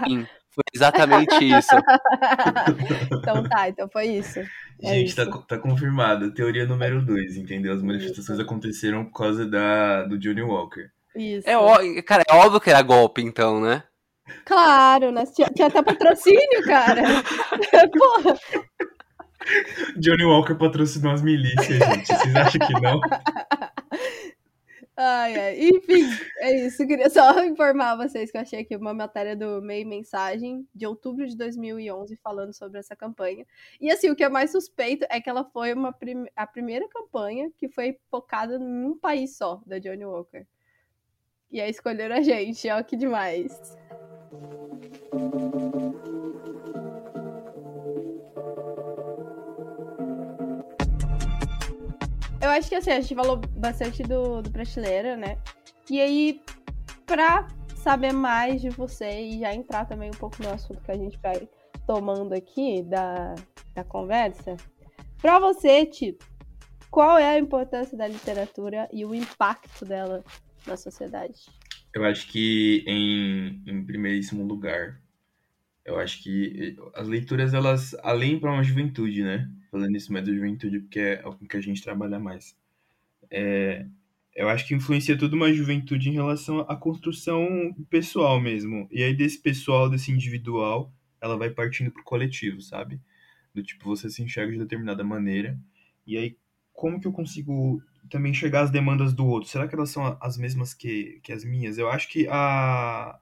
sim. 0.08 0.28
Foi 0.56 0.64
exatamente 0.74 1.36
isso. 1.44 1.76
então 3.12 3.44
tá, 3.44 3.68
então 3.68 3.90
foi 3.92 4.06
isso. 4.06 4.40
É 4.82 4.94
Gente, 4.96 5.14
tá, 5.14 5.24
isso. 5.24 5.32
Tá, 5.32 5.38
tá 5.50 5.58
confirmado. 5.58 6.34
Teoria 6.34 6.66
número 6.66 7.06
2, 7.06 7.36
entendeu? 7.36 7.74
As 7.74 7.82
manifestações 7.82 8.40
isso. 8.40 8.48
aconteceram 8.48 9.04
por 9.04 9.18
causa 9.18 9.46
da, 9.46 10.04
do 10.04 10.18
Johnny 10.18 10.42
Walker. 10.42 10.90
Isso. 11.14 11.50
É, 11.50 11.58
ó, 11.58 11.78
cara, 12.06 12.24
é 12.30 12.34
óbvio 12.36 12.62
que 12.62 12.70
era 12.70 12.82
golpe, 12.82 13.22
então, 13.22 13.60
né? 13.60 13.84
Claro, 14.46 15.12
né? 15.12 15.26
Tinha, 15.26 15.50
tinha 15.50 15.68
até 15.68 15.84
patrocínio, 15.84 16.64
cara. 16.66 17.04
Porra. 17.92 18.40
Johnny 19.98 20.24
Walker 20.24 20.56
patrocinou 20.56 21.14
as 21.14 21.22
milícias, 21.22 21.78
gente. 21.78 22.08
Vocês 22.08 22.36
acham 22.36 22.68
que 22.68 22.74
não? 22.82 23.00
Ai, 24.98 25.38
ai. 25.38 25.60
Enfim, 25.60 26.04
é 26.40 26.66
isso. 26.66 26.88
Queria 26.88 27.10
só 27.10 27.44
informar 27.44 27.98
vocês 27.98 28.32
que 28.32 28.38
eu 28.38 28.42
achei 28.42 28.62
aqui 28.62 28.76
uma 28.78 28.94
matéria 28.94 29.36
do 29.36 29.62
Meio 29.62 29.86
Mensagem 29.86 30.66
de 30.74 30.88
outubro 30.88 31.28
de 31.28 31.36
2011 31.36 32.16
falando 32.24 32.54
sobre 32.54 32.80
essa 32.80 32.96
campanha. 32.96 33.46
E 33.80 33.92
assim, 33.92 34.10
o 34.10 34.16
que 34.16 34.24
é 34.24 34.30
mais 34.30 34.52
suspeito 34.52 35.06
é 35.10 35.20
que 35.20 35.30
ela 35.30 35.44
foi 35.44 35.74
uma 35.74 35.92
prim 35.92 36.26
a 36.36 36.48
primeira 36.48 36.88
campanha 36.88 37.52
que 37.58 37.68
foi 37.68 37.98
focada 38.10 38.56
em 38.56 38.86
um 38.86 38.98
país 38.98 39.36
só, 39.36 39.62
da 39.66 39.80
Johnny 39.80 40.06
Walker. 40.06 40.46
E 41.52 41.60
aí 41.60 41.70
escolheram 41.70 42.16
a 42.16 42.22
gente, 42.22 42.70
ó, 42.70 42.82
que 42.82 42.96
demais. 42.96 43.78
Eu 52.46 52.52
acho 52.52 52.70
que 52.70 52.76
assim, 52.76 52.92
a 52.92 53.02
gente 53.02 53.16
falou 53.16 53.38
bastante 53.38 54.04
do, 54.04 54.42
do 54.42 54.52
Prateleira, 54.52 55.18
né? 55.18 55.38
E 55.90 56.00
aí, 56.00 56.42
pra 57.06 57.48
saber 57.76 58.14
mais 58.14 58.62
de 58.62 58.70
você 58.70 59.22
e 59.22 59.40
já 59.40 59.54
entrar 59.54 59.86
também 59.86 60.10
um 60.10 60.18
pouco 60.18 60.42
no 60.42 60.50
assunto 60.50 60.82
que 60.82 60.92
a 60.92 60.98
gente 60.98 61.20
vai 61.22 61.48
tomando 61.86 62.34
aqui 62.34 62.84
da, 62.84 63.36
da 63.74 63.84
conversa, 63.84 64.56
pra 65.22 65.40
você, 65.40 65.86
Tito, 65.86 66.26
qual 66.90 67.18
é 67.18 67.36
a 67.36 67.40
importância 67.40 67.98
da 67.98 68.08
literatura 68.08 68.88
e 68.92 69.06
o 69.06 69.14
impacto 69.14 69.86
dela 69.86 70.24
na 70.66 70.78
sociedade? 70.78 71.46
Eu 71.94 72.04
acho 72.04 72.28
que, 72.28 72.84
em, 72.88 73.62
em 73.68 73.86
primeiríssimo 73.86 74.44
lugar, 74.44 75.00
eu 75.86 76.00
acho 76.00 76.22
que 76.24 76.76
as 76.94 77.08
leituras, 77.08 77.54
elas, 77.54 77.96
além 78.04 78.40
para 78.40 78.52
uma 78.52 78.64
juventude, 78.64 79.24
né? 79.24 79.50
falando 79.76 79.96
isso 79.98 80.14
mais 80.14 80.26
da 80.26 80.34
juventude, 80.34 80.80
porque 80.80 81.00
é 81.00 81.18
com 81.18 81.46
que 81.46 81.58
a 81.58 81.62
gente 81.62 81.84
trabalha 81.84 82.18
mais. 82.18 82.56
É, 83.30 83.86
eu 84.34 84.48
acho 84.48 84.66
que 84.66 84.74
influencia 84.74 85.18
toda 85.18 85.36
uma 85.36 85.52
juventude 85.52 86.10
em 86.10 86.14
relação 86.14 86.62
à 86.62 86.78
construção 86.78 87.76
pessoal 87.90 88.40
mesmo. 88.40 88.88
E 88.90 89.04
aí, 89.04 89.14
desse 89.14 89.42
pessoal, 89.42 89.90
desse 89.90 90.12
individual, 90.12 90.94
ela 91.20 91.38
vai 91.38 91.50
partindo 91.50 91.92
pro 91.92 92.04
coletivo, 92.04 92.62
sabe? 92.62 93.02
Do 93.54 93.62
tipo, 93.62 93.86
você 93.86 94.10
se 94.10 94.24
enxerga 94.24 94.54
de 94.54 94.60
determinada 94.60 95.04
maneira. 95.04 95.60
E 96.08 96.18
aí, 96.18 96.38
como 96.74 97.00
que 97.00 97.08
eu 97.08 97.12
consigo 97.12 97.82
também 98.10 98.32
enxergar 98.32 98.62
as 98.62 98.72
demandas 98.72 99.14
do 99.14 99.26
outro? 99.26 99.50
Será 99.50 99.68
que 99.68 99.76
elas 99.76 99.90
são 99.90 100.18
as 100.22 100.38
mesmas 100.38 100.74
que, 100.74 101.20
que 101.22 101.34
as 101.34 101.44
minhas? 101.44 101.78
Eu 101.78 101.90
acho 101.90 102.08
que 102.10 102.28
a, 102.30 103.20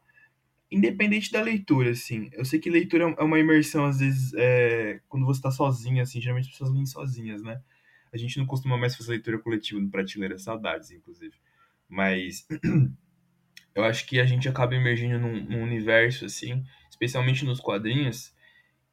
independente 0.73 1.31
da 1.31 1.41
leitura, 1.41 1.91
assim. 1.91 2.29
Eu 2.33 2.43
sei 2.43 2.59
que 2.59 2.69
leitura 2.69 3.15
é 3.17 3.23
uma 3.23 3.39
imersão, 3.39 3.85
às 3.85 3.99
vezes, 3.99 4.33
é, 4.35 4.99
quando 5.07 5.25
você 5.25 5.39
tá 5.39 5.51
sozinho, 5.51 6.01
assim, 6.01 6.19
geralmente 6.19 6.45
as 6.45 6.51
pessoas 6.51 6.71
leem 6.71 6.85
sozinhas, 6.85 7.43
né? 7.43 7.61
A 8.11 8.17
gente 8.17 8.39
não 8.39 8.45
costuma 8.45 8.75
mais 8.75 8.95
fazer 8.95 9.11
leitura 9.11 9.37
coletiva 9.37 9.79
no 9.79 9.89
Prateleira, 9.89 10.37
saudades, 10.39 10.89
inclusive. 10.89 11.35
Mas 11.87 12.47
eu 13.75 13.83
acho 13.83 14.07
que 14.07 14.19
a 14.19 14.25
gente 14.25 14.49
acaba 14.49 14.75
emergindo 14.75 15.19
num, 15.19 15.43
num, 15.43 15.63
universo, 15.63 16.25
assim, 16.25 16.63
especialmente 16.89 17.45
nos 17.45 17.59
quadrinhos, 17.59 18.33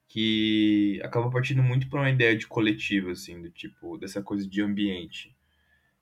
que 0.07 1.01
acaba 1.03 1.31
partindo 1.31 1.63
muito 1.63 1.89
para 1.89 2.01
uma 2.01 2.11
ideia 2.11 2.37
de 2.37 2.47
coletivo, 2.47 3.11
assim, 3.11 3.41
do 3.41 3.51
tipo, 3.51 3.97
dessa 3.97 4.23
coisa 4.23 4.47
de 4.47 4.61
ambiente, 4.61 5.35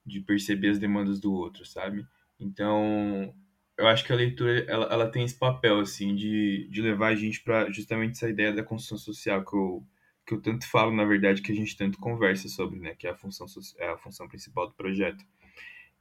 de 0.05 0.21
perceber 0.21 0.71
as 0.71 0.79
demandas 0.79 1.21
do 1.21 1.33
outro, 1.33 1.65
sabe? 1.65 2.07
Então, 2.41 3.33
eu 3.79 3.87
acho 3.87 4.05
que 4.05 4.13
a 4.13 4.17
leitura 4.17 4.65
ela, 4.69 4.87
ela 4.87 5.11
tem 5.11 5.25
esse 5.25 5.39
papel 5.39 5.79
assim 5.79 6.15
de, 6.15 6.69
de 6.69 6.83
levar 6.83 7.09
a 7.09 7.15
gente 7.15 7.41
para 7.43 7.71
justamente 7.71 8.13
essa 8.17 8.29
ideia 8.29 8.53
da 8.53 8.63
construção 8.63 8.99
social 8.99 9.45
que 9.45 9.57
eu, 9.57 9.87
que 10.27 10.35
eu 10.35 10.43
tanto 10.43 10.69
falo, 10.69 10.93
na 10.93 11.05
verdade, 11.05 11.41
que 11.41 11.53
a 11.53 11.55
gente 11.55 11.77
tanto 11.77 11.99
conversa 11.99 12.49
sobre, 12.49 12.81
né, 12.81 12.95
que 12.97 13.07
é 13.07 13.11
a 13.11 13.15
função 13.15 13.47
é 13.79 13.89
a 13.89 13.97
função 13.97 14.27
principal 14.27 14.67
do 14.67 14.75
projeto. 14.75 15.25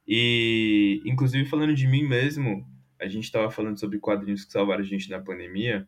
E 0.06 1.00
inclusive 1.06 1.48
falando 1.48 1.72
de 1.72 1.86
mim 1.86 2.02
mesmo, 2.02 2.66
a 3.00 3.06
gente 3.06 3.24
estava 3.24 3.50
falando 3.50 3.78
sobre 3.78 4.00
quadrinhos 4.00 4.44
que 4.44 4.52
salvaram 4.52 4.82
a 4.82 4.86
gente 4.86 5.08
na 5.08 5.20
pandemia. 5.20 5.86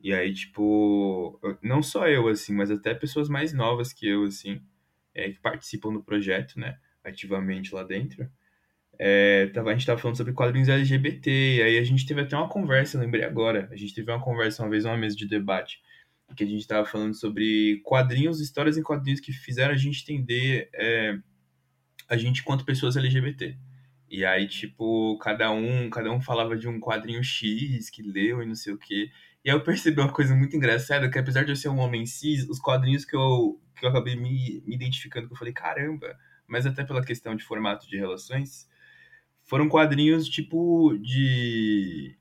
E 0.00 0.12
aí, 0.12 0.34
tipo, 0.34 1.40
não 1.62 1.80
só 1.80 2.08
eu, 2.08 2.26
assim, 2.26 2.52
mas 2.52 2.72
até 2.72 2.92
pessoas 2.92 3.28
mais 3.28 3.52
novas 3.52 3.92
que 3.92 4.08
eu, 4.08 4.24
assim, 4.24 4.60
é, 5.14 5.30
que 5.30 5.38
participam 5.38 5.92
do 5.92 6.02
projeto, 6.02 6.58
né, 6.58 6.76
ativamente 7.04 7.72
lá 7.72 7.84
dentro. 7.84 8.28
É, 9.04 9.46
tava, 9.48 9.70
a 9.70 9.72
gente 9.72 9.84
tava 9.84 9.98
falando 9.98 10.16
sobre 10.16 10.32
quadrinhos 10.32 10.68
LGBT, 10.68 11.28
e 11.28 11.60
aí 11.60 11.76
a 11.76 11.82
gente 11.82 12.06
teve 12.06 12.20
até 12.20 12.36
uma 12.36 12.48
conversa, 12.48 13.00
lembrei 13.00 13.24
agora, 13.24 13.68
a 13.72 13.74
gente 13.74 13.92
teve 13.92 14.08
uma 14.12 14.20
conversa 14.20 14.62
uma 14.62 14.70
vez, 14.70 14.84
uma 14.84 14.96
mesa 14.96 15.16
de 15.16 15.26
debate, 15.26 15.80
que 16.36 16.44
a 16.44 16.46
gente 16.46 16.64
tava 16.68 16.86
falando 16.86 17.12
sobre 17.12 17.80
quadrinhos, 17.82 18.40
histórias 18.40 18.78
em 18.78 18.82
quadrinhos 18.82 19.18
que 19.18 19.32
fizeram 19.32 19.74
a 19.74 19.76
gente 19.76 20.00
entender 20.04 20.70
é, 20.72 21.18
a 22.08 22.16
gente 22.16 22.44
quanto 22.44 22.64
pessoas 22.64 22.96
LGBT. 22.96 23.58
E 24.08 24.24
aí, 24.24 24.46
tipo, 24.46 25.18
cada 25.18 25.50
um, 25.50 25.90
cada 25.90 26.12
um 26.12 26.20
falava 26.20 26.56
de 26.56 26.68
um 26.68 26.78
quadrinho 26.78 27.24
X 27.24 27.90
que 27.90 28.04
leu 28.04 28.40
e 28.40 28.46
não 28.46 28.54
sei 28.54 28.72
o 28.72 28.78
quê. 28.78 29.10
E 29.44 29.50
aí 29.50 29.56
eu 29.56 29.64
percebi 29.64 30.00
uma 30.00 30.12
coisa 30.12 30.32
muito 30.32 30.54
engraçada, 30.56 31.10
que 31.10 31.18
apesar 31.18 31.42
de 31.42 31.50
eu 31.50 31.56
ser 31.56 31.70
um 31.70 31.80
homem 31.80 32.06
cis, 32.06 32.48
os 32.48 32.60
quadrinhos 32.60 33.04
que 33.04 33.16
eu, 33.16 33.60
que 33.74 33.84
eu 33.84 33.90
acabei 33.90 34.14
me, 34.14 34.62
me 34.64 34.76
identificando, 34.76 35.26
que 35.26 35.32
eu 35.32 35.38
falei, 35.38 35.52
caramba, 35.52 36.16
mas 36.46 36.66
até 36.66 36.84
pela 36.84 37.04
questão 37.04 37.34
de 37.34 37.42
formato 37.42 37.88
de 37.88 37.96
relações, 37.96 38.70
foram 39.52 39.68
quadrinhos 39.68 40.30
tipo 40.30 40.96
de, 40.96 42.16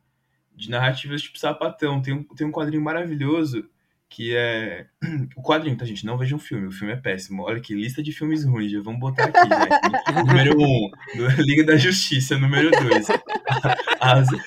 de 0.54 0.70
narrativas 0.70 1.22
tipo 1.22 1.40
sapatão. 1.40 2.02
Tem 2.02 2.14
um, 2.14 2.24
tem 2.26 2.46
um 2.46 2.52
quadrinho 2.52 2.84
maravilhoso 2.84 3.70
que 4.10 4.36
é. 4.36 4.88
O 5.38 5.42
quadrinho, 5.42 5.78
tá, 5.78 5.86
gente? 5.86 6.06
Não 6.06 6.18
vejam 6.18 6.38
um 6.38 6.42
filme, 6.42 6.68
o 6.68 6.72
filme 6.74 6.92
é 6.92 6.98
péssimo. 6.98 7.44
Olha 7.44 7.62
que 7.62 7.74
lista 7.74 8.04
de 8.04 8.12
filmes 8.12 8.44
ruins, 8.44 8.70
já 8.70 8.82
vamos 8.82 9.00
botar 9.00 9.24
aqui, 9.24 9.48
né? 9.48 9.66
número 10.28 10.60
1, 10.60 10.62
um, 10.62 10.92
Liga 11.40 11.64
da 11.64 11.78
Justiça, 11.78 12.38
número 12.38 12.70
2. 12.70 13.08
Azul, 14.02 14.40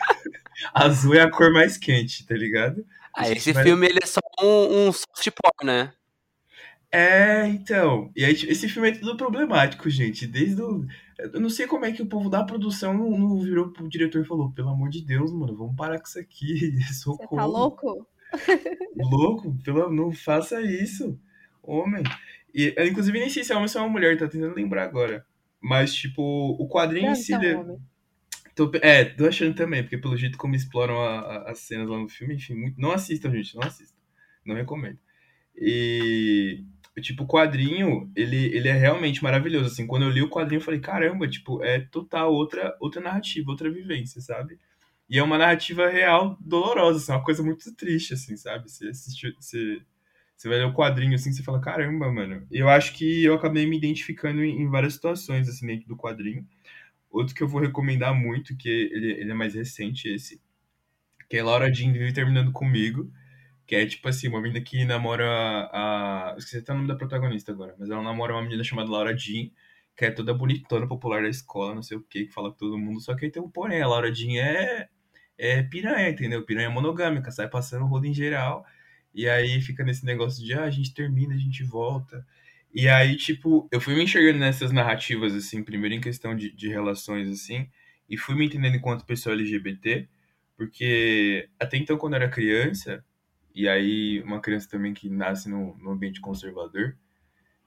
azul 0.75 1.15
é 1.15 1.23
a 1.23 1.31
cor 1.31 1.55
mais 1.55 1.79
quente, 1.79 2.27
tá 2.27 2.35
ligado? 2.35 2.85
Ah, 3.17 3.31
esse 3.31 3.51
vai... 3.55 3.65
filme 3.65 3.87
ele 3.87 4.01
é 4.03 4.07
só 4.07 4.21
um, 4.43 4.89
um 4.89 4.93
soft 4.93 5.31
porn, 5.31 5.73
né? 5.73 5.91
É, 6.93 7.49
então. 7.49 8.13
E 8.15 8.27
aí, 8.27 8.33
esse 8.33 8.69
filme 8.69 8.91
é 8.91 8.93
tudo 8.93 9.17
problemático, 9.17 9.89
gente. 9.89 10.27
Desde 10.27 10.61
o. 10.61 10.87
Eu 11.19 11.41
não 11.41 11.51
sei 11.51 11.67
como 11.67 11.85
é 11.85 11.93
que 11.93 12.03
o 12.03 12.07
povo 12.07 12.29
da 12.29 12.45
produção 12.45 12.93
não, 12.93 13.11
não 13.11 13.41
virou 13.41 13.71
pro 13.71 13.89
diretor 13.89 14.23
e 14.23 14.27
falou: 14.27 14.53
pelo 14.53 14.71
amor 14.71 14.91
de 14.91 15.05
Deus, 15.05 15.33
mano, 15.33 15.57
vamos 15.57 15.77
parar 15.77 15.99
com 15.99 16.07
isso 16.07 16.19
aqui. 16.19 16.81
Socorro. 16.93 17.29
Você 17.31 17.37
tá 17.37 17.45
louco? 17.47 18.09
Louco, 18.97 19.57
pelo, 19.63 19.91
não 19.93 20.13
faça 20.13 20.61
isso, 20.61 21.19
homem. 21.63 22.03
E, 22.53 22.75
inclusive, 22.89 23.19
nem 23.19 23.29
sei 23.29 23.45
se 23.45 23.53
é 23.53 23.55
homem 23.55 23.65
ou 23.65 23.69
se 23.69 23.79
é 23.79 23.81
uma 23.81 23.89
mulher, 23.89 24.17
tá 24.19 24.29
tentando 24.29 24.55
lembrar 24.55 24.85
agora. 24.85 25.25
Mas, 25.61 25.95
tipo, 25.95 26.23
o 26.23 26.69
quadrinho 26.69 27.11
em 27.11 27.15
si. 27.15 27.35
Um 27.35 27.79
tô, 28.55 28.71
é, 28.83 29.05
tô 29.05 29.27
achando 29.27 29.55
também, 29.55 29.83
porque 29.83 29.99
pelo 29.99 30.17
jeito 30.17 30.39
como 30.39 30.55
exploram 30.55 31.01
a, 31.01 31.21
a, 31.21 31.51
as 31.51 31.61
cenas 31.61 31.89
lá 31.89 31.99
no 31.99 32.09
filme, 32.09 32.35
enfim, 32.35 32.55
muito, 32.55 32.81
não 32.81 32.93
assistam, 32.93 33.31
gente, 33.33 33.55
não 33.57 33.63
assistam. 33.63 33.99
Não 34.45 34.55
recomendo. 34.55 34.99
E 35.57 36.65
tipo, 37.03 37.25
o 37.25 37.27
quadrinho, 37.27 38.11
ele, 38.15 38.37
ele 38.57 38.69
é 38.69 38.73
realmente 38.73 39.23
maravilhoso, 39.23 39.67
assim, 39.67 39.87
quando 39.87 40.05
eu 40.05 40.11
li 40.11 40.23
o 40.23 40.31
quadrinho 40.31 40.59
eu 40.59 40.65
falei, 40.65 40.81
caramba, 40.81 41.29
tipo, 41.29 41.63
é 41.63 41.81
total 41.81 42.33
outra, 42.33 42.77
outra 42.81 43.01
narrativa, 43.01 43.51
outra 43.51 43.71
vivência, 43.71 44.21
sabe? 44.21 44.59
E 45.09 45.19
é 45.19 45.23
uma 45.23 45.37
narrativa 45.37 45.89
real 45.89 46.39
dolorosa, 46.41 46.99
assim, 46.99 47.13
é 47.13 47.17
uma 47.17 47.25
coisa 47.25 47.43
muito 47.43 47.75
triste, 47.75 48.15
assim, 48.15 48.37
sabe? 48.37 48.71
Você 48.71 48.89
assistiu, 48.89 49.33
você, 49.39 49.83
você 50.37 50.49
vai 50.49 50.59
ler 50.59 50.67
o 50.67 50.75
quadrinho, 50.75 51.15
assim, 51.15 51.33
você 51.33 51.43
fala, 51.43 51.61
caramba, 51.61 52.11
mano. 52.13 52.47
Eu 52.51 52.69
acho 52.69 52.95
que 52.95 53.25
eu 53.25 53.35
acabei 53.35 53.67
me 53.67 53.77
identificando 53.77 54.43
em, 54.45 54.63
em 54.63 54.69
várias 54.71 54.95
situações, 54.95 55.49
assim, 55.49 55.67
dentro 55.67 55.89
do 55.89 55.97
quadrinho. 55.97 56.47
Outro 57.11 57.35
que 57.35 57.43
eu 57.43 57.49
vou 57.49 57.61
recomendar 57.61 58.15
muito, 58.15 58.57
que 58.57 58.69
ele, 58.69 59.13
ele 59.13 59.31
é 59.31 59.35
mais 59.35 59.55
recente, 59.55 60.09
esse, 60.09 60.41
que 61.29 61.37
é 61.37 61.43
Laura 61.43 61.73
Jean 61.73 61.93
Vive 61.93 62.13
Terminando 62.13 62.53
Comigo, 62.53 63.11
que 63.67 63.75
é 63.75 63.87
tipo 63.87 64.09
assim, 64.09 64.29
uma 64.29 64.41
menina 64.41 64.61
que 64.61 64.85
namora 64.85 65.27
a. 65.73 66.35
esqueci 66.39 66.59
até 66.59 66.73
o 66.73 66.77
nome 66.77 66.89
da 66.89 66.97
protagonista 66.97 67.53
agora, 67.53 67.75
mas 67.79 67.91
ela 67.91 68.03
namora 68.03 68.35
uma 68.35 68.43
menina 68.43 68.63
chamada 68.65 68.91
Laura 68.91 69.17
Jean, 69.17 69.51
que 69.97 70.05
é 70.05 70.11
toda 70.11 70.35
bonitona, 70.35 70.87
popular 70.87 71.23
da 71.23 71.29
escola, 71.29 71.75
não 71.75 71.83
sei 71.83 71.97
o 71.97 72.03
que, 72.03 72.27
que 72.27 72.33
fala 72.33 72.51
com 72.51 72.57
todo 72.57 72.79
mundo. 72.79 73.01
Só 73.01 73.15
que 73.15 73.25
aí 73.25 73.31
tem 73.31 73.43
um 73.43 73.51
porém, 73.51 73.81
a 73.81 73.87
Laura 73.87 74.13
Jean 74.15 74.41
é, 74.43 74.89
é 75.39 75.63
piranha, 75.63 76.11
entendeu? 76.11 76.45
Piranha 76.45 76.71
monogâmica, 76.71 77.31
sai 77.31 77.49
passando 77.49 77.87
rodo 77.87 78.07
em 78.07 78.15
geral. 78.15 78.65
E 79.15 79.29
aí 79.29 79.61
fica 79.61 79.85
nesse 79.85 80.05
negócio 80.05 80.45
de, 80.45 80.53
ah, 80.55 80.65
a 80.65 80.71
gente 80.71 80.93
termina, 80.93 81.35
a 81.35 81.39
gente 81.39 81.63
volta. 81.63 82.27
E 82.75 82.89
aí, 82.89 83.17
tipo, 83.17 83.69
eu 83.71 83.81
fui 83.81 83.95
me 83.95 84.03
enxergando 84.03 84.39
nessas 84.41 84.73
narrativas, 84.73 85.33
assim, 85.35 85.63
primeiro 85.63 85.95
em 85.95 86.01
questão 86.01 86.35
de, 86.35 86.51
de 86.51 86.69
relações, 86.69 87.29
assim, 87.29 87.69
e 88.09 88.17
fui 88.17 88.35
me 88.35 88.45
entendendo 88.47 88.77
enquanto 88.77 89.07
pessoa 89.07 89.35
LGBT, 89.35 90.09
porque 90.57 91.49
até 91.59 91.77
então, 91.77 91.97
quando 91.97 92.15
eu 92.15 92.23
era 92.23 92.29
criança, 92.31 93.05
e 93.55 93.69
aí 93.69 94.23
uma 94.23 94.41
criança 94.41 94.69
também 94.69 94.93
que 94.95 95.09
nasce 95.09 95.49
no, 95.49 95.77
no 95.79 95.91
ambiente 95.91 96.21
conservador, 96.21 96.97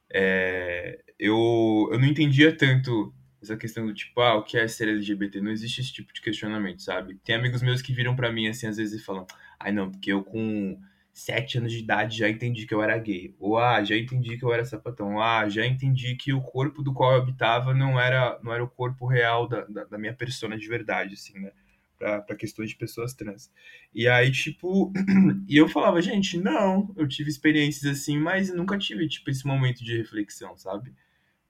é, 0.10 1.04
eu, 1.20 1.90
eu 1.92 2.00
não 2.00 2.06
entendia 2.06 2.56
tanto 2.56 3.14
essa 3.42 3.56
questão 3.56 3.86
do 3.86 3.94
tipo, 3.94 4.20
ah, 4.22 4.36
o 4.36 4.44
que 4.44 4.58
é 4.58 4.68
ser 4.68 4.90
LGBT? 4.90 5.42
Não 5.42 5.52
existe 5.52 5.82
esse 5.82 5.94
tipo 5.94 6.14
de 6.14 6.22
questionamento, 6.22 6.82
sabe? 6.82 7.16
Tem 7.24 7.36
amigos 7.36 7.62
meus 7.62 7.82
que 7.82 7.94
viram 7.94 8.16
para 8.16 8.32
mim 8.32 8.48
assim, 8.48 8.68
às 8.68 8.78
vezes, 8.78 9.00
e 9.02 9.04
falam, 9.04 9.26
ai 9.60 9.72
não, 9.72 9.92
porque 9.92 10.12
eu 10.12 10.24
com 10.24 10.80
sete 11.18 11.58
anos 11.58 11.72
de 11.72 11.80
idade 11.80 12.18
já 12.20 12.30
entendi 12.30 12.68
que 12.68 12.74
eu 12.74 12.82
era 12.82 12.98
gay. 12.98 13.36
Ou, 13.40 13.58
ah, 13.58 13.84
já 13.84 13.98
entendi 13.98 14.38
que 14.38 14.46
eu 14.46 14.54
era 14.54 14.64
sapatão. 14.64 15.20
Ah, 15.20 15.50
já 15.50 15.66
entendi 15.66 16.16
que 16.16 16.32
o 16.32 16.42
corpo 16.42 16.84
do 16.84 16.94
qual 16.94 17.14
eu 17.14 17.22
habitava 17.22 17.74
não 17.74 18.00
era, 18.00 18.40
não 18.44 18.54
era 18.54 18.64
o 18.64 18.70
corpo 18.70 19.08
real 19.08 19.48
da, 19.48 19.66
da, 19.66 19.84
da 19.86 19.98
minha 19.98 20.14
persona 20.14 20.56
de 20.58 20.68
verdade, 20.68 21.16
assim, 21.16 21.40
né? 21.40 21.52
Para 21.98 22.36
questões 22.36 22.70
de 22.70 22.76
pessoas 22.76 23.14
trans. 23.14 23.52
E 23.94 24.08
aí, 24.08 24.32
tipo, 24.32 24.92
e 25.48 25.58
eu 25.58 25.68
falava, 25.68 26.02
gente, 26.02 26.38
não, 26.38 26.94
eu 26.96 27.08
tive 27.08 27.30
experiências 27.30 28.00
assim, 28.00 28.18
mas 28.18 28.54
nunca 28.54 28.78
tive, 28.78 29.08
tipo, 29.08 29.30
esse 29.30 29.46
momento 29.46 29.84
de 29.84 29.98
reflexão, 29.98 30.56
sabe? 30.58 30.94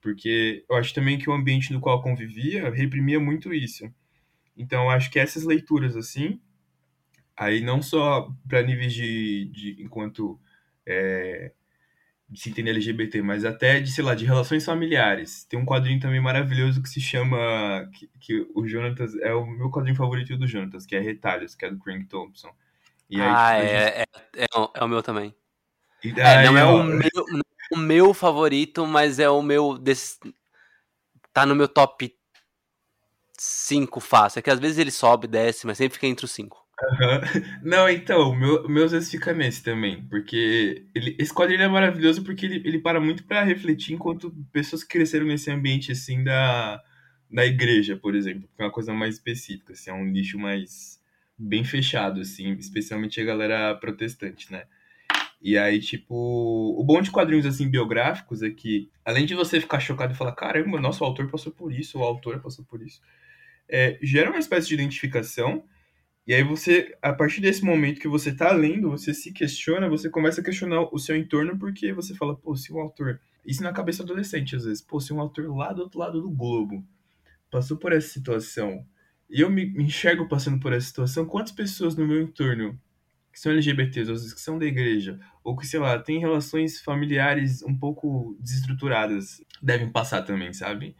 Porque 0.00 0.64
eu 0.68 0.76
acho 0.76 0.94
também 0.94 1.18
que 1.18 1.28
o 1.28 1.32
ambiente 1.32 1.72
no 1.72 1.80
qual 1.80 1.98
eu 1.98 2.02
convivia 2.02 2.70
reprimia 2.70 3.20
muito 3.20 3.52
isso. 3.52 3.92
Então, 4.56 4.84
eu 4.84 4.90
acho 4.90 5.10
que 5.10 5.18
essas 5.18 5.44
leituras, 5.44 5.96
assim, 5.96 6.40
aí 7.36 7.60
não 7.60 7.80
só 7.82 8.32
para 8.48 8.62
níveis 8.62 8.92
de, 8.92 9.46
de 9.46 9.82
enquanto 9.82 10.40
é, 10.86 11.52
de 12.30 12.40
se 12.40 12.50
entender 12.50 12.70
LGBT, 12.70 13.22
mas 13.22 13.44
até 13.44 13.80
de, 13.80 13.90
sei 13.90 14.04
lá, 14.04 14.14
de 14.14 14.26
relações 14.26 14.64
familiares. 14.64 15.44
Tem 15.44 15.58
um 15.58 15.64
quadrinho 15.64 15.98
também 15.98 16.20
maravilhoso 16.20 16.82
que 16.82 16.88
se 16.88 17.00
chama. 17.00 17.88
Que, 17.94 18.10
que 18.20 18.46
o 18.54 18.66
Jonatas. 18.66 19.14
É 19.20 19.32
o 19.32 19.46
meu 19.46 19.70
quadrinho 19.70 19.96
favorito 19.96 20.36
do 20.36 20.46
Jonatas, 20.46 20.84
que 20.84 20.94
é 20.94 21.00
Retalhos, 21.00 21.54
que 21.54 21.64
é 21.64 21.70
do 21.70 21.78
Craig 21.78 22.04
Thompson. 22.04 22.48
Aí, 23.10 23.20
ah, 23.20 23.54
tipo, 23.54 23.66
é, 23.66 23.86
gente... 23.86 23.96
é, 23.96 24.04
é, 24.36 24.46
é, 24.74 24.84
o 24.84 24.88
meu 24.88 25.02
também. 25.02 25.34
é, 26.04 26.44
não 26.44 26.58
é 26.58 26.64
o 26.64 26.84
meu, 26.84 27.24
o 27.72 27.76
meu 27.78 28.14
favorito, 28.14 28.86
mas 28.86 29.18
é 29.18 29.30
o 29.30 29.40
meu. 29.40 29.78
Desse, 29.78 30.18
tá 31.32 31.46
no 31.46 31.54
meu 31.54 31.66
top 31.66 32.14
5 33.38 34.00
fácil. 34.00 34.40
É 34.40 34.42
que 34.42 34.50
às 34.50 34.60
vezes 34.60 34.76
ele 34.76 34.90
sobe, 34.90 35.26
desce, 35.26 35.66
mas 35.66 35.78
sempre 35.78 35.94
fica 35.94 36.06
entre 36.06 36.26
os 36.26 36.32
5. 36.32 36.67
Não, 37.62 37.88
então, 37.88 38.30
o 38.30 38.36
meu, 38.36 38.68
meu 38.68 38.84
às 38.84 38.92
vezes 38.92 39.10
fica 39.10 39.32
nesse 39.32 39.62
também, 39.62 40.02
porque 40.04 40.86
ele, 40.94 41.16
esse 41.18 41.34
quadrinho 41.34 41.62
é 41.62 41.68
maravilhoso 41.68 42.22
porque 42.22 42.46
ele, 42.46 42.62
ele 42.64 42.78
para 42.78 43.00
muito 43.00 43.24
para 43.24 43.42
refletir 43.42 43.94
enquanto 43.94 44.32
pessoas 44.52 44.84
cresceram 44.84 45.26
nesse 45.26 45.50
ambiente, 45.50 45.90
assim, 45.90 46.22
da, 46.22 46.80
da 47.30 47.44
igreja, 47.44 47.96
por 47.96 48.14
exemplo, 48.14 48.48
que 48.54 48.62
é 48.62 48.64
uma 48.64 48.70
coisa 48.70 48.92
mais 48.92 49.16
específica, 49.16 49.72
assim, 49.72 49.90
é 49.90 49.94
um 49.94 50.04
nicho 50.04 50.38
mais 50.38 51.00
bem 51.36 51.64
fechado, 51.64 52.20
assim, 52.20 52.52
especialmente 52.52 53.20
a 53.20 53.24
galera 53.24 53.74
protestante, 53.74 54.52
né? 54.52 54.64
E 55.40 55.56
aí, 55.56 55.80
tipo, 55.80 56.14
o 56.14 56.82
bom 56.84 57.00
de 57.00 57.10
quadrinhos, 57.10 57.46
assim, 57.46 57.68
biográficos 57.68 58.42
é 58.42 58.50
que, 58.50 58.90
além 59.04 59.24
de 59.24 59.34
você 59.34 59.60
ficar 59.60 59.78
chocado 59.80 60.12
e 60.12 60.16
falar, 60.16 60.32
caramba, 60.32 60.80
nosso 60.80 61.04
autor 61.04 61.28
passou 61.28 61.52
por 61.52 61.72
isso, 61.72 61.98
o 61.98 62.02
autor 62.02 62.40
passou 62.40 62.64
por 62.64 62.82
isso, 62.82 63.00
é, 63.68 63.98
gera 64.02 64.30
uma 64.30 64.38
espécie 64.38 64.68
de 64.68 64.74
identificação 64.74 65.64
e 66.28 66.34
aí 66.34 66.42
você, 66.42 66.94
a 67.00 67.10
partir 67.10 67.40
desse 67.40 67.64
momento 67.64 67.98
que 67.98 68.06
você 68.06 68.34
tá 68.34 68.52
lendo, 68.52 68.90
você 68.90 69.14
se 69.14 69.32
questiona, 69.32 69.88
você 69.88 70.10
começa 70.10 70.42
a 70.42 70.44
questionar 70.44 70.82
o 70.92 70.98
seu 70.98 71.16
entorno 71.16 71.58
porque 71.58 71.90
você 71.90 72.14
fala, 72.14 72.36
pô, 72.36 72.54
se 72.54 72.70
um 72.70 72.78
autor, 72.78 73.18
isso 73.46 73.62
na 73.62 73.72
cabeça 73.72 74.02
adolescente 74.02 74.54
às 74.54 74.66
vezes, 74.66 74.82
pô, 74.82 75.00
se 75.00 75.10
um 75.10 75.22
autor 75.22 75.48
lá 75.56 75.72
do 75.72 75.80
outro 75.80 75.98
lado 75.98 76.20
do 76.20 76.30
globo 76.30 76.86
passou 77.50 77.78
por 77.78 77.94
essa 77.94 78.08
situação, 78.08 78.84
e 79.30 79.40
eu 79.40 79.48
me, 79.48 79.64
me 79.64 79.84
enxergo 79.84 80.28
passando 80.28 80.60
por 80.60 80.70
essa 80.74 80.86
situação, 80.86 81.24
quantas 81.24 81.52
pessoas 81.52 81.96
no 81.96 82.06
meu 82.06 82.20
entorno 82.20 82.78
que 83.32 83.40
são 83.40 83.50
LGBTs, 83.50 84.10
ou 84.10 84.16
vezes 84.16 84.34
que 84.34 84.40
são 84.40 84.58
da 84.58 84.66
igreja, 84.66 85.18
ou 85.42 85.56
que, 85.56 85.66
sei 85.66 85.80
lá, 85.80 85.98
têm 85.98 86.18
relações 86.18 86.78
familiares 86.78 87.62
um 87.62 87.74
pouco 87.74 88.36
desestruturadas, 88.38 89.42
devem 89.62 89.90
passar 89.90 90.20
também, 90.20 90.52
sabe? 90.52 90.94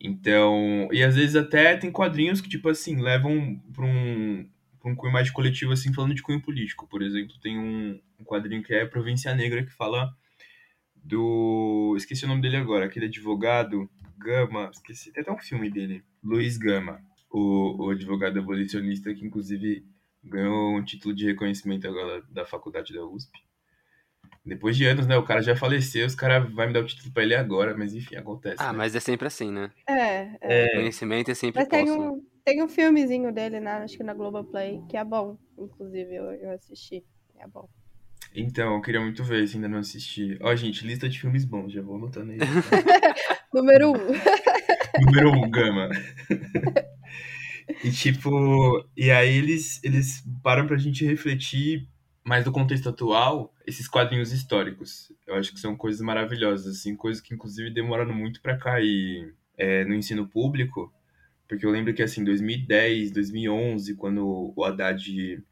Então, 0.00 0.88
e 0.90 1.04
às 1.04 1.14
vezes 1.14 1.36
até 1.36 1.76
tem 1.76 1.92
quadrinhos 1.92 2.40
que, 2.40 2.48
tipo 2.48 2.68
assim, 2.68 3.00
levam 3.00 3.60
pra 3.72 3.84
um, 3.84 4.48
um 4.90 4.96
cunho 4.96 5.12
mais 5.12 5.30
coletivo, 5.30 5.72
assim, 5.72 5.92
falando 5.92 6.14
de 6.14 6.22
cunho 6.22 6.40
político. 6.40 6.86
Por 6.86 7.02
exemplo, 7.02 7.38
tem 7.40 7.58
um, 7.58 8.00
um 8.18 8.24
quadrinho 8.24 8.62
que 8.62 8.74
é 8.74 8.86
Província 8.86 9.34
Negra, 9.34 9.64
que 9.64 9.72
fala 9.72 10.14
do. 10.94 11.94
Esqueci 11.96 12.24
o 12.24 12.28
nome 12.28 12.42
dele 12.42 12.56
agora, 12.56 12.86
aquele 12.86 13.06
advogado, 13.06 13.88
Gama, 14.18 14.70
esqueci, 14.72 15.12
tem 15.12 15.22
até 15.22 15.30
um 15.30 15.38
filme 15.38 15.70
dele, 15.70 16.02
Luiz 16.22 16.56
Gama, 16.56 17.00
o, 17.30 17.86
o 17.86 17.90
advogado 17.90 18.38
abolicionista 18.38 19.12
que, 19.14 19.24
inclusive, 19.24 19.84
ganhou 20.24 20.76
um 20.76 20.82
título 20.82 21.14
de 21.14 21.26
reconhecimento 21.26 21.86
agora 21.86 22.22
da 22.30 22.44
faculdade 22.44 22.92
da 22.92 23.04
USP. 23.04 23.38
Depois 24.44 24.76
de 24.76 24.86
anos, 24.86 25.06
né? 25.06 25.16
O 25.16 25.24
cara 25.24 25.42
já 25.42 25.56
faleceu, 25.56 26.06
os 26.06 26.14
caras 26.14 26.48
vão 26.52 26.66
me 26.66 26.72
dar 26.72 26.80
o 26.80 26.86
título 26.86 27.12
pra 27.12 27.24
ele 27.24 27.34
agora, 27.34 27.76
mas 27.76 27.94
enfim, 27.94 28.16
acontece. 28.16 28.56
Ah, 28.58 28.72
né? 28.72 28.78
mas 28.78 28.94
é 28.94 29.00
sempre 29.00 29.26
assim, 29.26 29.50
né? 29.50 29.72
É, 29.88 30.28
é. 30.40 30.68
Conhecimento 30.76 31.30
é 31.30 31.34
sempre 31.34 31.60
Mas 31.60 31.68
tem 31.68 31.84
posto. 31.84 32.00
um, 32.00 32.24
tem 32.46 32.62
um 32.62 32.68
filmezinho 32.68 33.32
dele, 33.32 33.58
né? 33.58 33.72
Acho 33.72 33.96
que 33.96 34.04
na 34.04 34.14
Globoplay, 34.14 34.80
que 34.88 34.96
é 34.96 35.04
bom. 35.04 35.36
Inclusive, 35.58 36.14
eu, 36.14 36.24
eu 36.32 36.52
assisti. 36.52 37.04
É 37.40 37.46
bom. 37.48 37.68
Então, 38.32 38.76
eu 38.76 38.80
queria 38.80 39.00
muito 39.00 39.24
ver, 39.24 39.48
se 39.48 39.56
ainda 39.56 39.68
não 39.68 39.78
assisti. 39.78 40.38
Ó, 40.40 40.54
gente, 40.54 40.86
lista 40.86 41.08
de 41.08 41.18
filmes 41.18 41.44
bons, 41.44 41.72
já 41.72 41.82
vou 41.82 41.96
anotando 41.96 42.32
aí. 42.32 42.38
Número 43.52 43.90
um. 43.90 43.94
Número 45.04 45.30
um, 45.32 45.50
Gama. 45.50 45.88
e 47.82 47.90
tipo, 47.90 48.86
e 48.96 49.10
aí 49.10 49.36
eles, 49.36 49.82
eles 49.82 50.24
param 50.40 50.68
pra 50.68 50.76
gente 50.76 51.04
refletir 51.04 51.88
mais 52.24 52.44
do 52.44 52.52
contexto 52.52 52.88
atual, 52.88 53.52
esses 53.66 53.88
quadrinhos 53.88 54.32
históricos. 54.32 55.12
Eu 55.26 55.34
acho 55.34 55.52
que 55.52 55.58
são 55.58 55.76
coisas 55.76 56.00
maravilhosas, 56.00 56.76
assim, 56.76 56.94
coisas 56.94 57.20
que 57.20 57.34
inclusive 57.34 57.74
demoraram 57.74 58.14
muito 58.14 58.40
pra 58.40 58.56
cair 58.56 59.34
é, 59.58 59.84
no 59.84 59.94
ensino 59.94 60.28
público, 60.28 60.92
porque 61.48 61.64
eu 61.66 61.70
lembro 61.70 61.94
que 61.94 62.02
assim, 62.02 62.24
2010, 62.24 63.12
2011, 63.12 63.94
quando 63.96 64.52
o 64.56 64.64
Haddad 64.64 65.42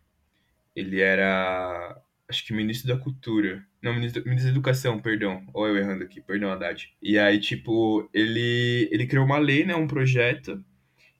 ele 0.74 1.00
era 1.00 2.00
acho 2.28 2.44
que 2.46 2.52
ministro 2.52 2.88
da 2.88 3.00
cultura. 3.00 3.64
Não, 3.82 3.94
ministro, 3.94 4.22
ministro 4.24 4.50
da 4.50 4.56
educação, 4.56 4.98
perdão. 4.98 5.46
Ou 5.52 5.68
eu 5.68 5.76
errando 5.76 6.04
aqui, 6.04 6.20
perdão, 6.20 6.50
Haddad. 6.50 6.92
E 7.02 7.18
aí, 7.18 7.38
tipo, 7.38 8.08
ele, 8.12 8.88
ele 8.90 9.06
criou 9.06 9.24
uma 9.24 9.38
lei, 9.38 9.64
né, 9.64 9.76
um 9.76 9.86
projeto, 9.86 10.64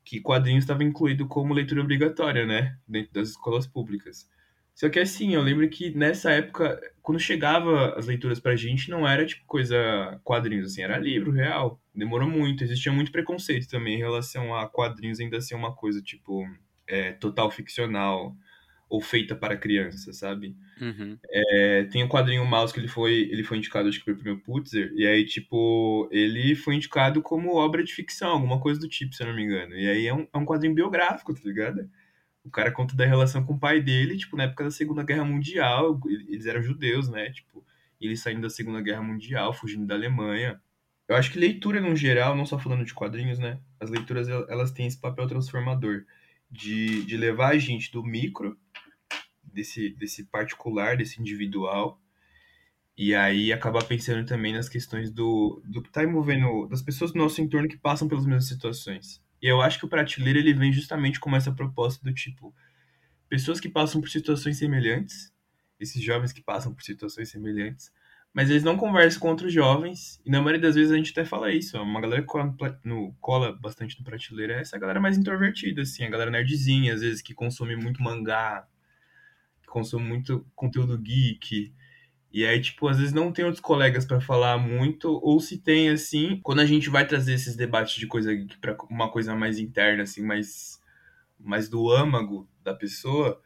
que 0.04 0.20
quadrinhos 0.20 0.64
estava 0.64 0.84
incluído 0.84 1.26
como 1.26 1.54
leitura 1.54 1.80
obrigatória, 1.82 2.46
né, 2.46 2.76
dentro 2.88 3.12
das 3.12 3.30
escolas 3.30 3.66
públicas. 3.66 4.28
Só 4.74 4.88
que 4.88 4.98
assim, 4.98 5.34
eu 5.34 5.42
lembro 5.42 5.68
que 5.68 5.94
nessa 5.96 6.32
época, 6.32 6.80
quando 7.00 7.20
chegava 7.20 7.94
as 7.96 8.06
leituras 8.06 8.40
pra 8.40 8.56
gente, 8.56 8.90
não 8.90 9.06
era 9.06 9.24
tipo 9.24 9.44
coisa 9.46 10.20
quadrinhos, 10.24 10.72
assim, 10.72 10.82
era 10.82 10.98
livro 10.98 11.30
real. 11.30 11.80
Demorou 11.94 12.28
muito, 12.28 12.64
existia 12.64 12.90
muito 12.90 13.12
preconceito 13.12 13.68
também 13.68 13.94
em 13.94 13.98
relação 13.98 14.54
a 14.54 14.68
quadrinhos 14.68 15.20
ainda 15.20 15.40
ser 15.40 15.54
uma 15.54 15.74
coisa, 15.74 16.02
tipo, 16.02 16.44
é, 16.86 17.12
total 17.12 17.50
ficcional 17.50 18.36
ou 18.88 19.00
feita 19.00 19.34
para 19.34 19.56
criança, 19.56 20.12
sabe? 20.12 20.56
Uhum. 20.80 21.18
É, 21.30 21.84
tem 21.84 22.02
o 22.02 22.08
quadrinho 22.08 22.44
Mouse 22.44 22.72
que 22.72 22.80
ele 22.80 22.88
foi, 22.88 23.28
ele 23.30 23.42
foi 23.42 23.58
indicado, 23.58 23.88
acho 23.88 23.98
que 23.98 24.04
foi 24.04 24.14
pro 24.14 24.24
meu 24.24 24.38
Pulitzer, 24.38 24.92
e 24.94 25.06
aí, 25.06 25.24
tipo, 25.24 26.08
ele 26.12 26.54
foi 26.54 26.74
indicado 26.76 27.22
como 27.22 27.54
obra 27.56 27.82
de 27.82 27.92
ficção, 27.92 28.30
alguma 28.30 28.60
coisa 28.60 28.78
do 28.80 28.88
tipo, 28.88 29.14
se 29.14 29.22
eu 29.22 29.28
não 29.28 29.34
me 29.34 29.42
engano. 29.42 29.74
E 29.74 29.88
aí 29.88 30.06
é 30.06 30.14
um, 30.14 30.26
é 30.32 30.38
um 30.38 30.44
quadrinho 30.44 30.74
biográfico, 30.74 31.34
tá 31.34 31.40
ligado? 31.44 31.88
O 32.44 32.50
cara 32.50 32.70
conta 32.70 32.94
da 32.94 33.06
relação 33.06 33.44
com 33.44 33.54
o 33.54 33.58
pai 33.58 33.80
dele, 33.80 34.18
tipo, 34.18 34.36
na 34.36 34.44
época 34.44 34.64
da 34.64 34.70
Segunda 34.70 35.02
Guerra 35.02 35.24
Mundial, 35.24 35.98
eles 36.28 36.46
eram 36.46 36.62
judeus, 36.62 37.08
né? 37.08 37.30
Tipo, 37.30 37.64
eles 38.00 38.20
saindo 38.20 38.42
da 38.42 38.50
Segunda 38.50 38.82
Guerra 38.82 39.02
Mundial, 39.02 39.52
fugindo 39.54 39.86
da 39.86 39.94
Alemanha. 39.94 40.60
Eu 41.06 41.16
acho 41.16 41.30
que 41.30 41.38
leitura, 41.38 41.80
no 41.80 41.94
geral, 41.94 42.36
não 42.36 42.46
só 42.46 42.58
falando 42.58 42.84
de 42.84 42.94
quadrinhos, 42.94 43.38
né? 43.38 43.60
As 43.78 43.90
leituras, 43.90 44.28
elas 44.28 44.70
têm 44.70 44.86
esse 44.86 44.98
papel 44.98 45.26
transformador 45.26 46.04
de, 46.50 47.04
de 47.04 47.16
levar 47.16 47.52
a 47.52 47.58
gente 47.58 47.92
do 47.92 48.02
micro 48.02 48.58
desse, 49.42 49.90
desse 49.90 50.24
particular, 50.24 50.96
desse 50.96 51.20
individual, 51.20 52.00
e 52.96 53.14
aí 53.14 53.52
acaba 53.52 53.84
pensando 53.84 54.24
também 54.24 54.52
nas 54.52 54.68
questões 54.68 55.10
do, 55.10 55.60
do 55.64 55.82
que 55.82 55.88
está 55.88 56.04
envolvendo, 56.04 56.66
das 56.66 56.80
pessoas 56.80 57.12
do 57.12 57.18
nosso 57.18 57.40
entorno 57.40 57.68
que 57.68 57.76
passam 57.76 58.08
pelas 58.08 58.24
mesmas 58.24 58.46
situações. 58.46 59.22
E 59.42 59.46
eu 59.46 59.60
acho 59.60 59.78
que 59.78 59.84
o 59.84 59.88
Prateleira 59.88 60.38
ele 60.38 60.54
vem 60.54 60.72
justamente 60.72 61.18
com 61.18 61.34
essa 61.34 61.52
proposta 61.52 62.02
do 62.04 62.14
tipo, 62.14 62.54
pessoas 63.28 63.58
que 63.58 63.68
passam 63.68 64.00
por 64.00 64.08
situações 64.08 64.58
semelhantes, 64.58 65.32
esses 65.78 66.00
jovens 66.02 66.32
que 66.32 66.40
passam 66.40 66.72
por 66.72 66.82
situações 66.82 67.30
semelhantes, 67.30 67.92
mas 68.34 68.50
eles 68.50 68.64
não 68.64 68.76
conversam 68.76 69.20
com 69.20 69.28
outros 69.28 69.52
jovens, 69.52 70.20
e 70.26 70.30
na 70.30 70.40
maioria 70.42 70.60
das 70.60 70.74
vezes 70.74 70.90
a 70.90 70.96
gente 70.96 71.12
até 71.12 71.24
fala 71.24 71.52
isso, 71.52 71.80
uma 71.80 72.00
galera 72.00 72.20
que 72.20 72.26
cola, 72.26 72.52
no, 72.84 73.14
cola 73.20 73.52
bastante 73.52 73.96
no 73.98 74.04
Prateleira 74.04 74.54
é 74.54 74.60
essa 74.60 74.76
galera 74.76 75.00
mais 75.00 75.16
introvertida, 75.16 75.82
assim, 75.82 76.04
a 76.04 76.10
galera 76.10 76.32
nerdzinha, 76.32 76.92
às 76.94 77.00
vezes, 77.00 77.22
que 77.22 77.32
consome 77.32 77.76
muito 77.76 78.02
mangá, 78.02 78.66
consumo 79.68 80.04
muito 80.04 80.46
conteúdo 80.54 80.96
geek. 80.96 81.72
E 82.32 82.44
aí, 82.44 82.60
tipo, 82.60 82.88
às 82.88 82.98
vezes 82.98 83.12
não 83.12 83.32
tem 83.32 83.44
outros 83.44 83.60
colegas 83.60 84.04
para 84.04 84.20
falar 84.20 84.58
muito, 84.58 85.20
ou 85.22 85.38
se 85.40 85.58
tem, 85.58 85.88
assim, 85.90 86.40
quando 86.42 86.60
a 86.60 86.66
gente 86.66 86.90
vai 86.90 87.06
trazer 87.06 87.34
esses 87.34 87.54
debates 87.54 87.94
de 87.96 88.06
coisa 88.08 88.34
geek 88.34 88.58
pra 88.58 88.76
uma 88.90 89.10
coisa 89.10 89.34
mais 89.36 89.58
interna, 89.58 90.02
assim, 90.02 90.22
mais, 90.22 90.80
mais 91.38 91.68
do 91.68 91.90
âmago 91.90 92.48
da 92.64 92.74
pessoa, 92.74 93.40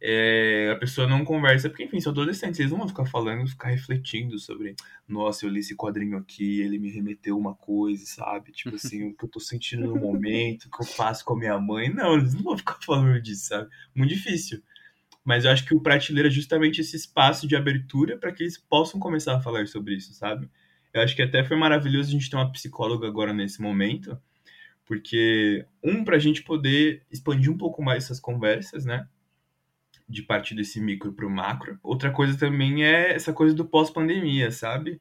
é, 0.00 0.70
a 0.72 0.76
pessoa 0.76 1.06
não 1.06 1.24
conversa, 1.24 1.68
porque, 1.70 1.84
enfim, 1.84 2.00
são 2.00 2.12
adolescentes, 2.12 2.60
eles 2.60 2.70
não 2.70 2.78
vão 2.78 2.88
ficar 2.88 3.06
falando, 3.06 3.48
ficar 3.48 3.68
refletindo 3.68 4.38
sobre, 4.38 4.74
nossa, 5.08 5.46
eu 5.46 5.50
li 5.50 5.60
esse 5.60 5.74
quadrinho 5.74 6.18
aqui, 6.18 6.60
ele 6.60 6.78
me 6.78 6.90
remeteu 6.90 7.36
uma 7.38 7.54
coisa, 7.54 8.04
sabe? 8.04 8.52
Tipo 8.52 8.76
assim, 8.76 9.08
o 9.08 9.14
que 9.14 9.24
eu 9.24 9.28
tô 9.28 9.40
sentindo 9.40 9.86
no 9.86 9.96
momento, 9.96 10.66
o 10.66 10.70
que 10.70 10.82
eu 10.82 10.86
faço 10.86 11.24
com 11.24 11.34
a 11.34 11.38
minha 11.38 11.58
mãe. 11.58 11.92
Não, 11.92 12.14
eles 12.14 12.34
não 12.34 12.42
vão 12.42 12.58
ficar 12.58 12.78
falando 12.84 13.20
disso, 13.20 13.46
sabe? 13.46 13.70
Muito 13.94 14.10
difícil. 14.10 14.62
Mas 15.24 15.44
eu 15.44 15.50
acho 15.50 15.64
que 15.64 15.74
o 15.74 15.80
Prateleira 15.80 16.28
é 16.28 16.30
justamente 16.30 16.80
esse 16.80 16.94
espaço 16.94 17.48
de 17.48 17.56
abertura 17.56 18.16
para 18.16 18.32
que 18.32 18.44
eles 18.44 18.58
possam 18.58 19.00
começar 19.00 19.36
a 19.36 19.40
falar 19.40 19.66
sobre 19.66 19.94
isso, 19.94 20.12
sabe? 20.14 20.48
Eu 20.92 21.02
acho 21.02 21.16
que 21.16 21.22
até 21.22 21.42
foi 21.42 21.56
maravilhoso 21.56 22.08
a 22.08 22.12
gente 22.12 22.30
ter 22.30 22.36
uma 22.36 22.52
psicóloga 22.52 23.08
agora 23.08 23.32
nesse 23.32 23.60
momento, 23.60 24.16
porque, 24.86 25.66
um, 25.82 26.04
para 26.04 26.16
a 26.16 26.18
gente 26.18 26.42
poder 26.42 27.02
expandir 27.10 27.50
um 27.50 27.58
pouco 27.58 27.82
mais 27.82 28.04
essas 28.04 28.20
conversas, 28.20 28.84
né? 28.84 29.08
De 30.08 30.22
partir 30.22 30.54
desse 30.54 30.80
micro 30.80 31.12
para 31.12 31.26
o 31.26 31.30
macro. 31.30 31.78
Outra 31.82 32.10
coisa 32.10 32.38
também 32.38 32.84
é 32.84 33.12
essa 33.14 33.32
coisa 33.32 33.54
do 33.54 33.64
pós-pandemia, 33.64 34.50
sabe? 34.50 35.00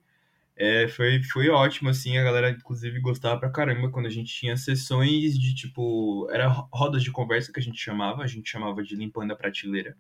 É, 0.58 0.88
foi, 0.88 1.22
foi 1.24 1.50
ótimo, 1.50 1.90
assim, 1.90 2.18
a 2.18 2.24
galera, 2.24 2.50
inclusive, 2.50 3.00
gostava 3.02 3.40
pra 3.40 3.50
caramba 3.50 3.92
quando 3.92 4.06
a 4.06 4.10
gente 4.10 4.34
tinha 4.34 4.56
sessões 4.56 5.38
de, 5.38 5.54
tipo, 5.54 6.30
era 6.32 6.48
rodas 6.48 7.04
de 7.04 7.12
conversa 7.12 7.52
que 7.52 7.60
a 7.60 7.64
gente 7.64 7.78
chamava, 7.78 8.24
a 8.24 8.28
gente 8.28 8.50
chamava 8.50 8.82
de 8.82 8.96
limpando 8.96 9.32
a 9.32 9.36
prateleira. 9.36 9.98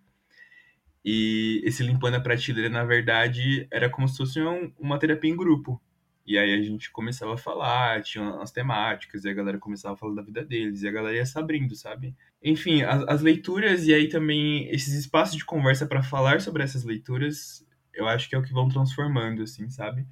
E 1.03 1.61
esse 1.63 1.83
limpando 1.83 2.15
a 2.15 2.19
prateleira, 2.21 2.69
na 2.69 2.83
verdade, 2.83 3.67
era 3.69 3.89
como 3.89 4.07
se 4.07 4.17
fosse 4.17 4.41
um, 4.41 4.73
uma 4.79 4.97
terapia 4.97 5.29
em 5.29 5.35
grupo. 5.35 5.79
E 6.25 6.38
aí 6.38 6.53
a 6.53 6.61
gente 6.61 6.91
começava 6.91 7.35
a 7.35 7.38
falar, 7.38 8.01
tinha 8.01 8.27
as 8.41 8.51
temáticas, 8.51 9.23
e 9.23 9.29
a 9.29 9.33
galera 9.33 9.59
começava 9.59 9.93
a 9.93 9.97
falar 9.97 10.15
da 10.15 10.21
vida 10.23 10.43
deles, 10.43 10.81
e 10.81 10.88
a 10.88 10.91
galera 10.91 11.15
ia 11.15 11.25
se 11.25 11.38
abrindo, 11.38 11.75
sabe? 11.75 12.15
Enfim, 12.41 12.81
as, 12.81 13.03
as 13.07 13.21
leituras 13.21 13.85
e 13.85 13.93
aí 13.93 14.09
também 14.09 14.67
esses 14.69 14.93
espaços 14.93 15.35
de 15.38 15.45
conversa 15.45 15.85
para 15.85 16.01
falar 16.01 16.41
sobre 16.41 16.63
essas 16.63 16.83
leituras, 16.83 17.65
eu 17.93 18.07
acho 18.07 18.27
que 18.27 18.35
é 18.35 18.38
o 18.39 18.43
que 18.43 18.53
vão 18.53 18.67
transformando, 18.67 19.43
assim, 19.43 19.69
sabe? 19.69 20.07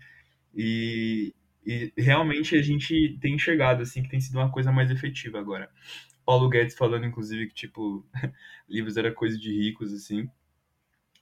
E, 0.54 1.34
e 1.66 1.92
realmente 1.98 2.56
a 2.56 2.62
gente 2.62 3.18
tem 3.20 3.34
enxergado, 3.36 3.82
assim, 3.82 4.04
que 4.04 4.10
tem 4.10 4.22
sido 4.22 4.36
uma 4.38 4.52
coisa 4.52 4.72
mais 4.72 4.92
efetiva 4.92 5.40
agora. 5.40 5.70
Paulo 6.26 6.48
Guedes 6.48 6.76
falando, 6.76 7.06
inclusive, 7.06 7.48
que, 7.48 7.54
tipo, 7.56 8.06
livros 8.70 8.98
era 8.98 9.12
coisa 9.12 9.38
de 9.38 9.52
ricos, 9.52 9.92
assim. 9.94 10.30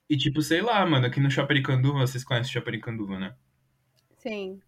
E, 0.09 0.17
tipo, 0.17 0.41
sei 0.41 0.61
lá, 0.61 0.85
mano, 0.85 1.05
aqui 1.05 1.19
no 1.19 1.31
Chaparicanduva, 1.31 1.99
vocês 1.99 2.23
conhecem 2.23 2.49
o 2.49 2.53
Chaparicanduva, 2.53 3.17
né? 3.17 3.33
Sim. 4.17 4.61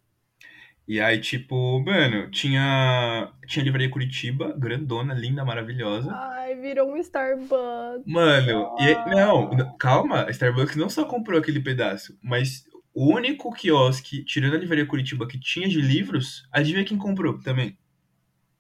E 0.85 0.99
aí, 0.99 1.19
tipo, 1.19 1.79
mano, 1.79 2.29
tinha, 2.29 3.31
tinha 3.47 3.63
livraria 3.63 3.89
Curitiba, 3.89 4.53
grandona, 4.57 5.13
linda, 5.13 5.45
maravilhosa. 5.45 6.11
Ai, 6.13 6.55
virou 6.55 6.91
um 6.91 6.97
Starbucks. 6.97 8.05
Mano, 8.05 8.75
e, 8.79 9.09
não, 9.09 9.77
calma, 9.77 10.25
a 10.25 10.29
Starbucks 10.29 10.75
não 10.75 10.89
só 10.89 11.05
comprou 11.05 11.39
aquele 11.39 11.61
pedaço, 11.61 12.17
mas 12.21 12.65
o 12.93 13.13
único 13.13 13.51
quiosque, 13.53 14.25
tirando 14.25 14.55
a 14.55 14.59
livraria 14.59 14.85
Curitiba, 14.85 15.27
que 15.27 15.39
tinha 15.39 15.69
de 15.69 15.81
livros, 15.81 16.47
adivinha 16.51 16.85
quem 16.85 16.97
comprou 16.97 17.39
também? 17.39 17.77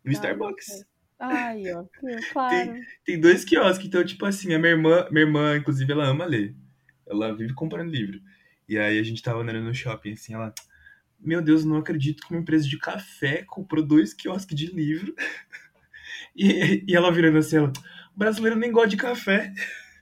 O 0.05 0.09
Starbucks. 0.09 0.85
Ai, 1.19 1.63
ó, 1.75 1.85
claro. 2.31 2.73
Tem, 2.73 2.81
tem 3.05 3.19
dois 3.19 3.45
quiosques, 3.45 3.85
então, 3.85 4.03
tipo 4.03 4.25
assim, 4.25 4.53
a 4.53 4.59
minha 4.59 4.71
irmã, 4.71 5.07
minha 5.11 5.25
irmã, 5.25 5.57
inclusive, 5.57 5.91
ela 5.91 6.07
ama 6.07 6.25
ler. 6.25 6.55
Ela 7.05 7.35
vive 7.35 7.53
comprando 7.53 7.91
livro. 7.91 8.19
E 8.67 8.77
aí 8.77 8.97
a 8.97 9.03
gente 9.03 9.21
tava 9.21 9.41
andando 9.41 9.61
no 9.61 9.73
shopping, 9.73 10.13
assim, 10.13 10.33
ela. 10.33 10.53
Meu 11.23 11.41
Deus, 11.41 11.63
não 11.63 11.77
acredito 11.77 12.25
que 12.25 12.33
uma 12.33 12.41
empresa 12.41 12.67
de 12.67 12.77
café 12.77 13.43
comprou 13.43 13.85
dois 13.85 14.13
quiosques 14.13 14.55
de 14.55 14.67
livro. 14.67 15.13
E, 16.35 16.83
e 16.87 16.95
ela 16.95 17.11
virando 17.11 17.37
assim, 17.37 17.57
ela. 17.57 17.71
O 18.15 18.17
brasileiro 18.17 18.57
nem 18.57 18.71
gosta 18.71 18.89
de 18.89 18.97
café. 18.97 19.53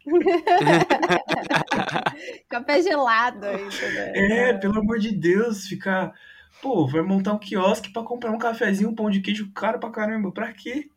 café 2.47 2.81
gelado 2.81 3.45
ainda, 3.45 3.89
né? 3.89 4.13
É, 4.15 4.53
pelo 4.53 4.79
amor 4.79 4.97
de 4.97 5.11
Deus, 5.11 5.67
ficar 5.67 6.13
Pô, 6.61 6.85
vai 6.85 7.01
montar 7.01 7.33
um 7.33 7.39
quiosque 7.39 7.91
pra 7.91 8.03
comprar 8.03 8.31
um 8.31 8.37
cafezinho, 8.37 8.89
um 8.89 8.95
pão 8.95 9.09
de 9.09 9.19
queijo 9.19 9.51
caro 9.51 9.79
pra 9.79 9.89
caramba. 9.89 10.31
Pra 10.31 10.53
quê? 10.53 10.89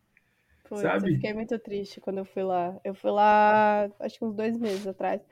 Putz, 0.68 0.83
Sabe? 0.83 1.11
eu 1.11 1.14
fiquei 1.14 1.33
muito 1.33 1.59
triste 1.59 2.01
quando 2.01 2.18
eu 2.18 2.25
fui 2.25 2.43
lá. 2.43 2.79
Eu 2.85 2.95
fui 2.95 3.11
lá, 3.11 3.89
acho 4.01 4.18
que 4.18 4.25
uns 4.25 4.35
dois 4.35 4.59
meses 4.59 4.87
atrás. 4.87 5.22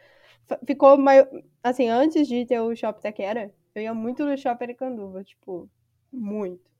Ficou 0.67 0.97
meio. 0.97 1.27
Assim, 1.63 1.89
antes 1.89 2.27
de 2.27 2.47
ter 2.47 2.61
o 2.61 2.75
Shopping 2.75 3.03
Taquera, 3.03 3.53
eu 3.75 3.83
ia 3.83 3.95
muito 3.95 4.25
no 4.25 4.37
Shopping 4.37 4.65
Aricanduva, 4.65 5.25
tipo, 5.25 5.69
muito. 6.13 6.71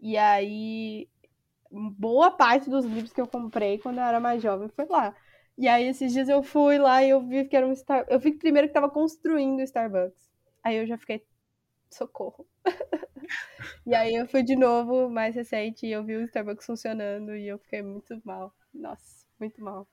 E 0.00 0.16
aí, 0.16 1.08
boa 1.70 2.30
parte 2.30 2.70
dos 2.70 2.84
livros 2.84 3.12
que 3.12 3.20
eu 3.20 3.28
comprei 3.28 3.78
quando 3.78 3.98
eu 3.98 4.04
era 4.04 4.20
mais 4.20 4.42
jovem 4.42 4.68
foi 4.70 4.86
lá. 4.86 5.14
E 5.58 5.68
aí, 5.68 5.86
esses 5.88 6.12
dias 6.12 6.28
eu 6.28 6.42
fui 6.42 6.78
lá 6.78 7.02
e 7.04 7.10
eu 7.10 7.22
vi 7.26 7.46
que 7.46 7.56
era 7.56 7.66
um 7.66 7.74
Star... 7.74 8.06
Eu 8.08 8.18
vi 8.20 8.32
primeiro 8.32 8.68
que 8.68 8.74
tava 8.74 8.90
construindo 8.90 9.60
o 9.60 9.62
Starbucks. 9.62 10.30
Aí 10.64 10.76
eu 10.78 10.86
já 10.86 10.98
fiquei, 10.98 11.24
socorro. 11.90 12.46
E 13.86 13.94
aí 13.94 14.14
eu 14.14 14.26
fui 14.26 14.42
de 14.42 14.56
novo, 14.56 15.08
mais 15.10 15.34
recente, 15.34 15.86
e 15.86 15.92
eu 15.92 16.04
vi 16.04 16.16
o 16.16 16.22
Starbucks 16.24 16.64
funcionando 16.66 17.36
e 17.36 17.46
eu 17.48 17.58
fiquei 17.58 17.82
muito 17.82 18.20
mal. 18.24 18.54
Nossa, 18.72 19.26
muito 19.38 19.62
mal. 19.62 19.86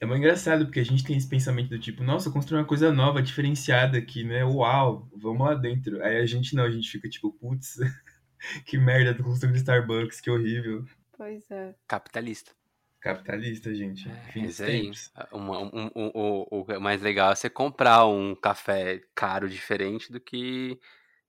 É 0.00 0.06
muito 0.06 0.18
engraçado, 0.20 0.64
porque 0.66 0.78
a 0.80 0.84
gente 0.84 1.02
tem 1.04 1.16
esse 1.16 1.28
pensamento 1.28 1.70
do 1.70 1.78
tipo, 1.78 2.04
nossa, 2.04 2.30
construir 2.30 2.60
uma 2.60 2.66
coisa 2.66 2.92
nova, 2.92 3.20
diferenciada 3.20 3.98
aqui, 3.98 4.22
né? 4.22 4.44
Uau, 4.44 5.08
vamos 5.16 5.44
lá 5.46 5.54
dentro. 5.54 6.02
Aí 6.04 6.18
a 6.18 6.26
gente 6.26 6.54
não, 6.54 6.64
a 6.64 6.70
gente 6.70 6.88
fica 6.88 7.08
tipo, 7.08 7.32
putz, 7.32 7.76
que 8.64 8.78
merda, 8.78 9.12
tô 9.14 9.24
construindo 9.24 9.56
Starbucks, 9.56 10.20
que 10.20 10.30
horrível. 10.30 10.84
Pois 11.16 11.50
é. 11.50 11.74
Capitalista. 11.88 12.52
Capitalista, 13.00 13.74
gente. 13.74 14.08
Fim 14.32 14.42
dos 14.42 14.52
Isso 14.54 14.62
aí. 14.64 14.82
tempos. 14.82 15.12
Uma- 15.32 15.58
um- 15.60 15.90
um- 15.94 16.10
o, 16.14 16.64
o 16.64 16.80
mais 16.80 17.00
legal 17.02 17.32
é 17.32 17.34
você 17.34 17.50
comprar 17.50 18.06
um 18.06 18.34
café 18.36 19.00
caro 19.14 19.48
diferente 19.48 20.12
do 20.12 20.20
que 20.20 20.78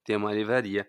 ter 0.04 0.16
uma 0.16 0.34
livraria. 0.34 0.88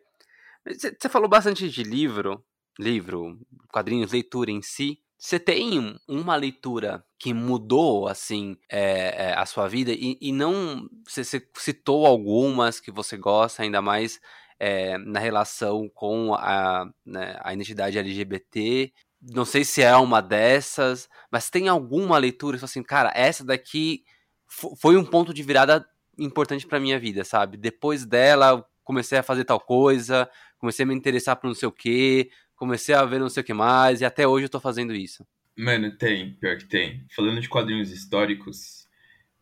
Você 0.67 1.09
falou 1.09 1.29
bastante 1.29 1.69
de 1.71 1.83
livro, 1.83 2.45
livro, 2.79 3.39
quadrinhos, 3.73 4.13
leitura 4.13 4.51
em 4.51 4.61
si. 4.63 4.99
Você 5.23 5.39
tem 5.39 5.79
um- 5.79 5.99
uma 6.09 6.35
leitura 6.37 7.05
que 7.19 7.35
mudou, 7.35 8.09
assim, 8.09 8.57
é, 8.71 9.31
é, 9.33 9.35
a 9.39 9.45
sua 9.45 9.69
vida? 9.69 9.93
E, 9.93 10.17
e 10.21 10.33
não... 10.33 10.89
Você, 11.07 11.23
citou 11.59 12.07
algumas 12.07 12.81
que 12.81 12.91
você 12.91 13.19
gosta, 13.19 13.63
ainda 13.63 13.83
mais 13.83 14.19
é, 14.59 14.97
na 14.99 15.21
relação 15.21 15.89
com 15.95 16.35
a, 16.35 16.89
né, 17.05 17.39
a 17.43 17.53
identidade 17.53 17.99
LGBT. 17.99 18.93
Não 19.21 19.45
sei 19.45 19.63
se 19.65 19.83
é 19.83 19.95
uma 19.97 20.23
dessas, 20.23 21.07
mas 21.31 21.51
tem 21.51 21.69
alguma 21.69 22.17
leitura 22.19 22.57
que 22.57 22.61
fala 22.61 22.71
assim, 22.71 22.83
cara, 22.83 23.13
essa 23.15 23.45
daqui 23.45 24.03
fo- 24.49 24.75
foi 24.77 24.97
um 24.97 25.05
ponto 25.05 25.33
de 25.35 25.43
virada 25.43 25.87
importante 26.19 26.67
pra 26.67 26.81
minha 26.81 26.99
vida, 26.99 27.25
sabe? 27.25 27.57
Depois 27.57 28.05
dela, 28.07 28.65
comecei 28.85 29.19
a 29.19 29.23
fazer 29.23 29.45
tal 29.45 29.61
coisa, 29.61 30.29
comecei 30.59 30.85
a 30.85 30.87
me 30.87 30.95
interessar 30.95 31.37
por 31.37 31.47
não 31.47 31.55
sei 31.55 31.69
o 31.69 31.73
quê, 31.73 32.31
comecei 32.61 32.95
a 32.95 33.07
ver 33.07 33.19
não 33.19 33.31
sei 33.31 33.41
o 33.41 33.45
que 33.45 33.55
mais, 33.55 34.03
e 34.03 34.05
até 34.05 34.29
hoje 34.29 34.45
eu 34.45 34.51
tô 34.51 34.61
fazendo 34.61 34.95
isso. 34.95 35.27
Mano, 35.57 35.97
tem, 35.97 36.35
pior 36.35 36.59
que 36.59 36.67
tem. 36.67 37.07
Falando 37.17 37.41
de 37.41 37.49
quadrinhos 37.49 37.91
históricos, 37.91 38.87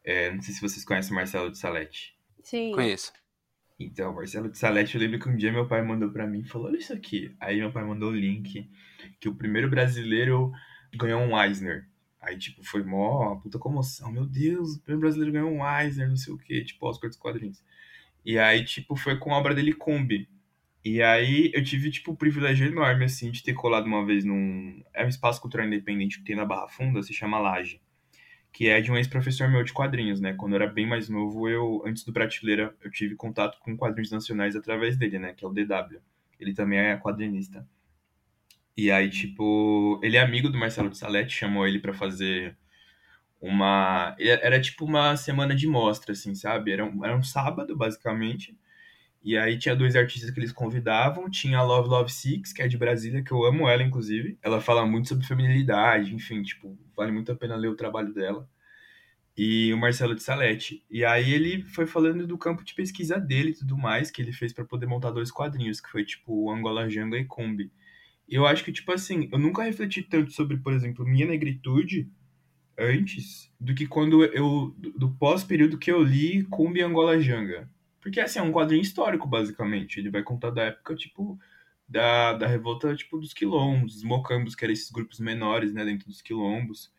é, 0.05 0.31
não 0.31 0.41
sei 0.41 0.55
se 0.55 0.61
vocês 0.61 0.85
conhecem 0.85 1.11
o 1.11 1.17
Marcelo 1.17 1.51
de 1.51 1.59
Salete. 1.59 2.17
Sim. 2.45 2.71
Conheço. 2.73 3.13
Então, 3.79 4.15
Marcelo 4.15 4.49
de 4.49 4.57
Salete, 4.57 4.95
eu 4.95 5.01
lembro 5.01 5.19
que 5.19 5.29
um 5.29 5.37
dia 5.37 5.53
meu 5.53 5.67
pai 5.67 5.83
mandou 5.83 6.11
pra 6.11 6.29
mim 6.29 6.41
e 6.41 6.49
falou: 6.49 6.69
Olha 6.69 6.79
isso 6.79 6.93
aqui. 6.93 7.35
Aí 7.41 7.59
meu 7.59 7.73
pai 7.73 7.85
mandou 7.85 8.11
o 8.11 8.17
link 8.17 8.71
que 9.21 9.29
o 9.29 9.35
primeiro 9.35 9.69
brasileiro 9.69 10.53
ganhou 10.95 11.21
um 11.21 11.41
Eisner. 11.41 11.89
Aí, 12.21 12.39
tipo, 12.39 12.65
foi 12.65 12.85
mó 12.85 13.35
puta 13.37 13.59
comoção. 13.59 14.13
Meu 14.13 14.27
Deus, 14.27 14.77
o 14.77 14.81
primeiro 14.81 15.01
brasileiro 15.01 15.33
ganhou 15.33 15.51
um 15.51 15.81
Eisner, 15.81 16.09
não 16.09 16.17
sei 16.17 16.33
o 16.33 16.39
quê, 16.39 16.65
tipo, 16.65 16.87
Oscar 16.87 17.11
dos 17.11 17.19
quadrinhos. 17.19 17.63
E 18.25 18.39
aí, 18.39 18.65
tipo, 18.65 18.95
foi 18.97 19.19
com 19.19 19.35
a 19.35 19.39
obra 19.39 19.55
dele 19.55 19.73
Kombi. 19.73 20.29
E 20.85 21.03
aí 21.03 21.51
eu 21.55 21.63
tive, 21.63 21.91
tipo, 21.91 22.13
o 22.13 22.17
privilégio 22.17 22.67
enorme, 22.67 23.05
assim, 23.05 23.31
de 23.31 23.43
ter 23.43 23.53
colado 23.55 23.87
uma 23.87 24.05
vez 24.07 24.25
num. 24.25 24.83
É 24.95 25.05
um 25.05 25.09
espaço 25.09 25.41
cultural 25.41 25.67
independente 25.67 26.19
que 26.19 26.25
tem 26.25 26.37
na 26.37 26.45
Barra 26.45 26.69
Funda, 26.69 27.03
se 27.03 27.13
chama 27.13 27.39
Laje. 27.39 27.81
Que 28.53 28.69
é 28.69 28.81
de 28.81 28.91
um 28.91 28.97
ex-professor 28.97 29.49
meu 29.51 29.63
de 29.65 29.73
quadrinhos, 29.73 30.21
né? 30.21 30.35
Quando 30.35 30.53
eu 30.55 30.63
era 30.63 30.73
bem 30.73 30.87
mais 30.87 31.09
novo, 31.09 31.49
eu, 31.49 31.83
antes 31.87 32.05
do 32.05 32.13
Prateleira, 32.13 32.75
eu 32.83 32.91
tive 32.91 33.15
contato 33.17 33.59
com 33.61 33.77
quadrinhos 33.77 34.11
nacionais 34.11 34.57
através 34.57 34.97
dele, 34.97 35.19
né? 35.19 35.35
Que 35.35 35.45
é 35.45 35.49
o 35.49 35.53
DW. 35.53 36.01
Ele 36.41 36.55
também 36.55 36.79
é 36.79 36.97
quadrinista. 36.97 37.67
E 38.77 38.91
aí, 38.91 39.11
tipo, 39.11 40.01
ele 40.03 40.17
é 40.17 40.21
amigo 40.21 40.49
do 40.49 40.57
Marcelo 40.59 40.89
de 40.89 40.97
Salete, 40.97 41.35
chamou 41.35 41.67
ele 41.67 41.81
pra 41.81 41.93
fazer 41.93 42.57
uma. 43.41 44.17
Era 44.19 44.61
tipo 44.61 44.85
uma 44.85 45.17
semana 45.17 45.55
de 45.55 45.67
mostra, 45.67 46.13
assim, 46.13 46.35
sabe? 46.35 46.73
Era 46.73 46.85
um, 46.85 47.05
era 47.05 47.17
um 47.17 47.23
sábado, 47.23 47.77
basicamente. 47.77 48.57
E 49.29 49.37
aí 49.37 49.59
tinha 49.59 49.77
dois 49.77 49.95
artistas 49.95 50.31
que 50.31 50.41
eles 50.41 50.53
convidavam. 50.53 51.29
Tinha 51.29 51.59
a 51.59 51.63
Love 51.63 51.91
Love 51.91 52.11
Six, 52.11 52.51
que 52.51 52.63
é 52.63 52.67
de 52.67 52.79
Brasília, 52.79 53.23
que 53.23 53.31
eu 53.31 53.45
amo 53.45 53.69
ela, 53.69 53.83
inclusive. 53.83 54.39
Ela 54.41 54.59
fala 54.59 54.87
muito 54.87 55.07
sobre 55.07 55.27
feminilidade, 55.27 56.15
enfim, 56.15 56.43
tipo, 56.43 56.79
vale 56.97 57.13
muito 57.13 57.31
a 57.31 57.37
pena 57.37 57.55
ler 57.55 57.69
o 57.69 57.77
trabalho 57.77 58.15
dela. 58.15 58.49
E 59.37 59.71
o 59.75 59.77
Marcelo 59.77 60.15
de 60.15 60.23
Salete. 60.23 60.83
E 60.91 61.05
aí 61.05 61.31
ele 61.31 61.63
foi 61.63 61.87
falando 61.87 62.27
do 62.27 62.39
campo 62.39 62.65
de 62.65 62.75
pesquisa 62.75 63.21
dele 63.21 63.51
e 63.51 63.55
tudo 63.55 63.77
mais, 63.77 64.11
que 64.11 64.23
ele 64.23 64.33
fez 64.33 64.51
para 64.51 64.65
poder 64.65 64.87
montar 64.87 65.11
dois 65.11 65.31
quadrinhos, 65.31 65.79
que 65.79 65.91
foi 65.91 66.07
tipo 66.07 66.51
Angola 66.51 66.89
Janga 66.89 67.19
e 67.19 67.27
Kombi. 67.27 67.71
Eu 68.27 68.47
acho 68.47 68.65
que, 68.65 68.73
tipo 68.73 68.91
assim, 68.93 69.29
eu 69.31 69.39
nunca 69.39 69.63
refleti 69.63 70.03
tanto 70.03 70.33
sobre, 70.33 70.57
por 70.57 70.73
exemplo, 70.73 71.05
minha 71.05 71.27
negritude 71.27 72.11
antes 72.79 73.53
do 73.61 73.75
que 73.75 73.87
quando 73.87 74.25
eu. 74.25 74.75
do, 74.79 74.93
do 74.93 75.11
pós-período 75.17 75.77
que 75.77 75.93
eu 75.93 76.03
li 76.03 76.45
Kombi 76.45 76.81
e 76.81 76.83
Angola 76.83 77.21
Janga. 77.21 77.69
Porque, 78.09 78.21
assim, 78.21 78.39
é 78.39 78.43
um 78.43 78.51
quadrinho 78.51 78.81
histórico, 78.81 79.29
basicamente. 79.29 80.01
Ele 80.01 80.11
vai 80.11 80.23
contar 80.23 80.49
da 80.49 80.63
época, 80.63 80.97
tipo, 80.97 81.39
da, 81.87 82.33
da 82.33 82.47
revolta, 82.47 82.97
tipo, 82.97 83.19
dos 83.19 83.35
quilombos, 83.35 83.97
dos 83.97 84.03
mocambos, 84.03 84.55
que 84.55 84.65
eram 84.65 84.73
esses 84.73 84.91
grupos 84.91 85.21
menores, 85.21 85.75
né, 85.75 85.85
dentro 85.85 86.07
dos 86.07 86.23
quilombos. 86.23 86.91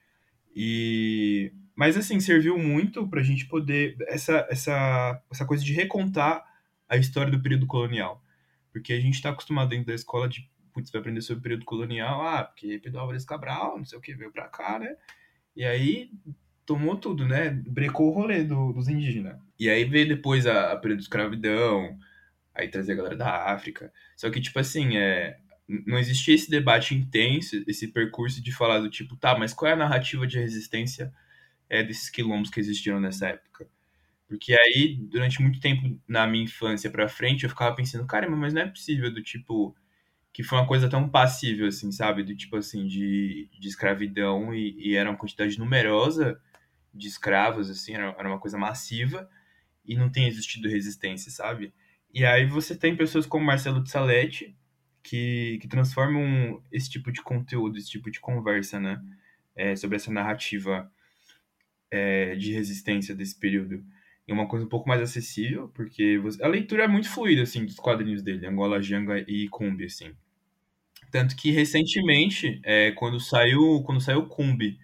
E... 0.56 1.52
Mas, 1.76 1.98
assim, 1.98 2.20
serviu 2.20 2.60
muito 2.60 3.08
pra 3.08 3.24
gente 3.24 3.48
poder... 3.48 3.98
Essa, 4.08 4.48
essa, 4.52 5.20
essa 5.32 5.46
coisa 5.46 5.64
de 5.64 5.74
recontar 5.74 6.46
a 6.88 6.96
história 6.96 7.32
do 7.32 7.42
período 7.42 7.66
colonial. 7.66 8.24
Porque 8.72 8.94
a 8.94 9.02
gente 9.02 9.20
tá 9.20 9.32
acostumado 9.32 9.70
dentro 9.70 9.88
da 9.88 9.96
escola 9.96 10.30
de, 10.30 10.48
putz, 10.72 10.92
vai 10.92 11.02
aprender 11.02 11.22
sobre 11.22 11.40
o 11.40 11.44
período 11.44 11.66
colonial, 11.66 12.22
ah, 12.22 12.44
porque 12.44 12.78
Pedro 12.78 13.00
Álvares 13.00 13.26
Cabral, 13.26 13.80
não 13.80 13.86
sei 13.86 13.98
o 13.98 14.02
que, 14.02 14.14
veio 14.14 14.32
pra 14.32 14.48
cá, 14.48 14.78
né? 14.78 14.96
E 15.56 15.66
aí 15.66 16.12
tomou 16.70 16.96
tudo, 16.98 17.28
né? 17.28 17.50
Brecou 17.52 18.10
o 18.10 18.12
rolê 18.14 18.44
do- 18.44 18.74
dos 18.74 18.88
indígenas. 18.88 19.38
E 19.60 19.70
aí 19.70 19.84
veio 19.86 20.08
depois 20.08 20.46
a, 20.48 20.72
a 20.74 20.78
período 20.78 21.00
de 21.00 21.04
escravidão, 21.06 21.98
aí 22.56 22.68
trazer 22.70 22.94
a 22.94 22.96
galera 22.96 23.16
da 23.18 23.52
África. 23.54 23.94
Só 24.18 24.30
que, 24.32 24.42
tipo 24.42 24.60
assim, 24.60 24.98
é, 24.98 25.40
não 25.68 25.98
existia 26.00 26.36
esse 26.36 26.50
debate 26.52 26.96
intenso, 26.96 27.64
esse 27.68 27.88
percurso 27.90 28.42
de 28.44 28.52
falar 28.54 28.80
do 28.80 28.90
tipo, 28.90 29.16
tá, 29.18 29.38
mas 29.38 29.54
qual 29.54 29.70
é 29.72 29.74
a 29.74 29.78
narrativa 29.78 30.28
de 30.28 30.40
resistência 30.40 31.14
é, 31.70 31.84
desses 31.84 32.10
quilombos 32.10 32.50
que 32.52 32.60
existiram 32.60 33.00
nessa 33.00 33.30
época? 33.30 33.68
Porque 34.28 34.54
aí, 34.54 34.96
durante 35.12 35.42
muito 35.42 35.60
tempo 35.60 36.00
na 36.08 36.28
minha 36.28 36.44
infância 36.44 36.90
pra 36.92 37.08
frente, 37.10 37.44
eu 37.46 37.50
ficava 37.50 37.76
pensando, 37.76 38.06
caramba, 38.06 38.36
mas 38.38 38.54
não 38.54 38.62
é 38.62 38.68
possível 38.68 39.12
do 39.14 39.24
tipo 39.24 39.76
que 40.34 40.44
foi 40.44 40.58
uma 40.60 40.68
coisa 40.68 40.90
tão 40.90 41.10
passível, 41.10 41.68
assim, 41.68 41.92
sabe? 41.92 42.24
Do 42.24 42.36
tipo 42.36 42.58
assim, 42.58 42.88
de, 42.88 43.50
de 43.60 43.68
escravidão 43.68 44.54
e, 44.54 44.76
e 44.92 44.96
era 44.96 45.10
uma 45.10 45.18
quantidade 45.18 45.58
numerosa 45.60 46.40
de 46.94 47.08
escravos, 47.08 47.70
assim, 47.70 47.94
era, 47.94 48.16
uma 48.28 48.40
coisa 48.40 48.58
massiva 48.58 49.30
e 49.86 49.96
não 49.96 50.10
tem 50.12 50.28
existido 50.28 50.70
resistência, 50.70 51.32
sabe? 51.32 51.74
E 52.14 52.26
aí 52.26 52.46
você 52.48 52.76
tem 52.78 52.96
pessoas 52.96 53.26
como 53.26 53.46
Marcelo 53.46 53.84
de 53.84 53.90
Salete 53.92 54.56
que, 55.04 55.60
que 55.62 55.68
transformam 55.68 56.64
esse 56.72 56.90
tipo 56.90 57.12
de 57.12 57.22
conteúdo, 57.22 57.78
esse 57.78 57.90
tipo 57.90 58.12
de 58.12 58.20
conversa, 58.20 58.80
né? 58.80 59.02
É, 59.56 59.76
sobre 59.76 59.98
essa 59.98 60.12
narrativa 60.12 60.92
é, 61.92 62.36
de 62.36 62.54
resistência 62.54 63.16
desse 63.16 63.38
período 63.38 63.84
em 64.28 64.32
uma 64.34 64.48
coisa 64.48 64.66
um 64.66 64.70
pouco 64.70 64.88
mais 64.88 65.02
acessível, 65.02 65.70
porque 65.70 66.18
você- 66.20 66.44
a 66.44 66.48
leitura 66.48 66.84
é 66.84 66.88
muito 66.88 67.10
fluida, 67.10 67.42
assim, 67.42 67.66
dos 67.66 67.76
quadrinhos 67.78 68.22
dele, 68.22 68.46
Angola, 68.46 68.82
Janga 68.82 69.20
e 69.28 69.48
Kumbi, 69.50 69.86
assim. 69.86 70.12
Tanto 71.12 71.36
que 71.36 71.52
recentemente, 71.52 72.60
é, 72.64 72.92
quando 72.94 73.20
saiu 73.20 73.82
quando 73.84 74.02
saiu 74.02 74.28
Kumbi 74.28 74.80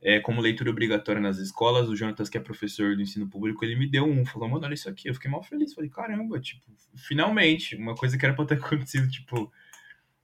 é, 0.00 0.20
como 0.20 0.40
leitura 0.40 0.70
obrigatória 0.70 1.20
nas 1.20 1.38
escolas, 1.38 1.88
o 1.88 1.96
Jonatas, 1.96 2.28
que 2.28 2.36
é 2.38 2.40
professor 2.40 2.94
do 2.94 3.02
ensino 3.02 3.28
público, 3.28 3.64
ele 3.64 3.76
me 3.76 3.88
deu 3.88 4.04
um, 4.04 4.24
falou, 4.24 4.48
mano, 4.48 4.64
olha 4.64 4.74
isso 4.74 4.88
aqui. 4.88 5.08
Eu 5.08 5.14
fiquei 5.14 5.30
mal 5.30 5.42
feliz, 5.42 5.74
falei, 5.74 5.90
caramba, 5.90 6.38
tipo, 6.40 6.64
finalmente, 6.94 7.76
uma 7.76 7.94
coisa 7.94 8.16
que 8.16 8.24
era 8.24 8.34
pra 8.34 8.44
ter 8.44 8.54
acontecido, 8.62 9.08
tipo, 9.10 9.50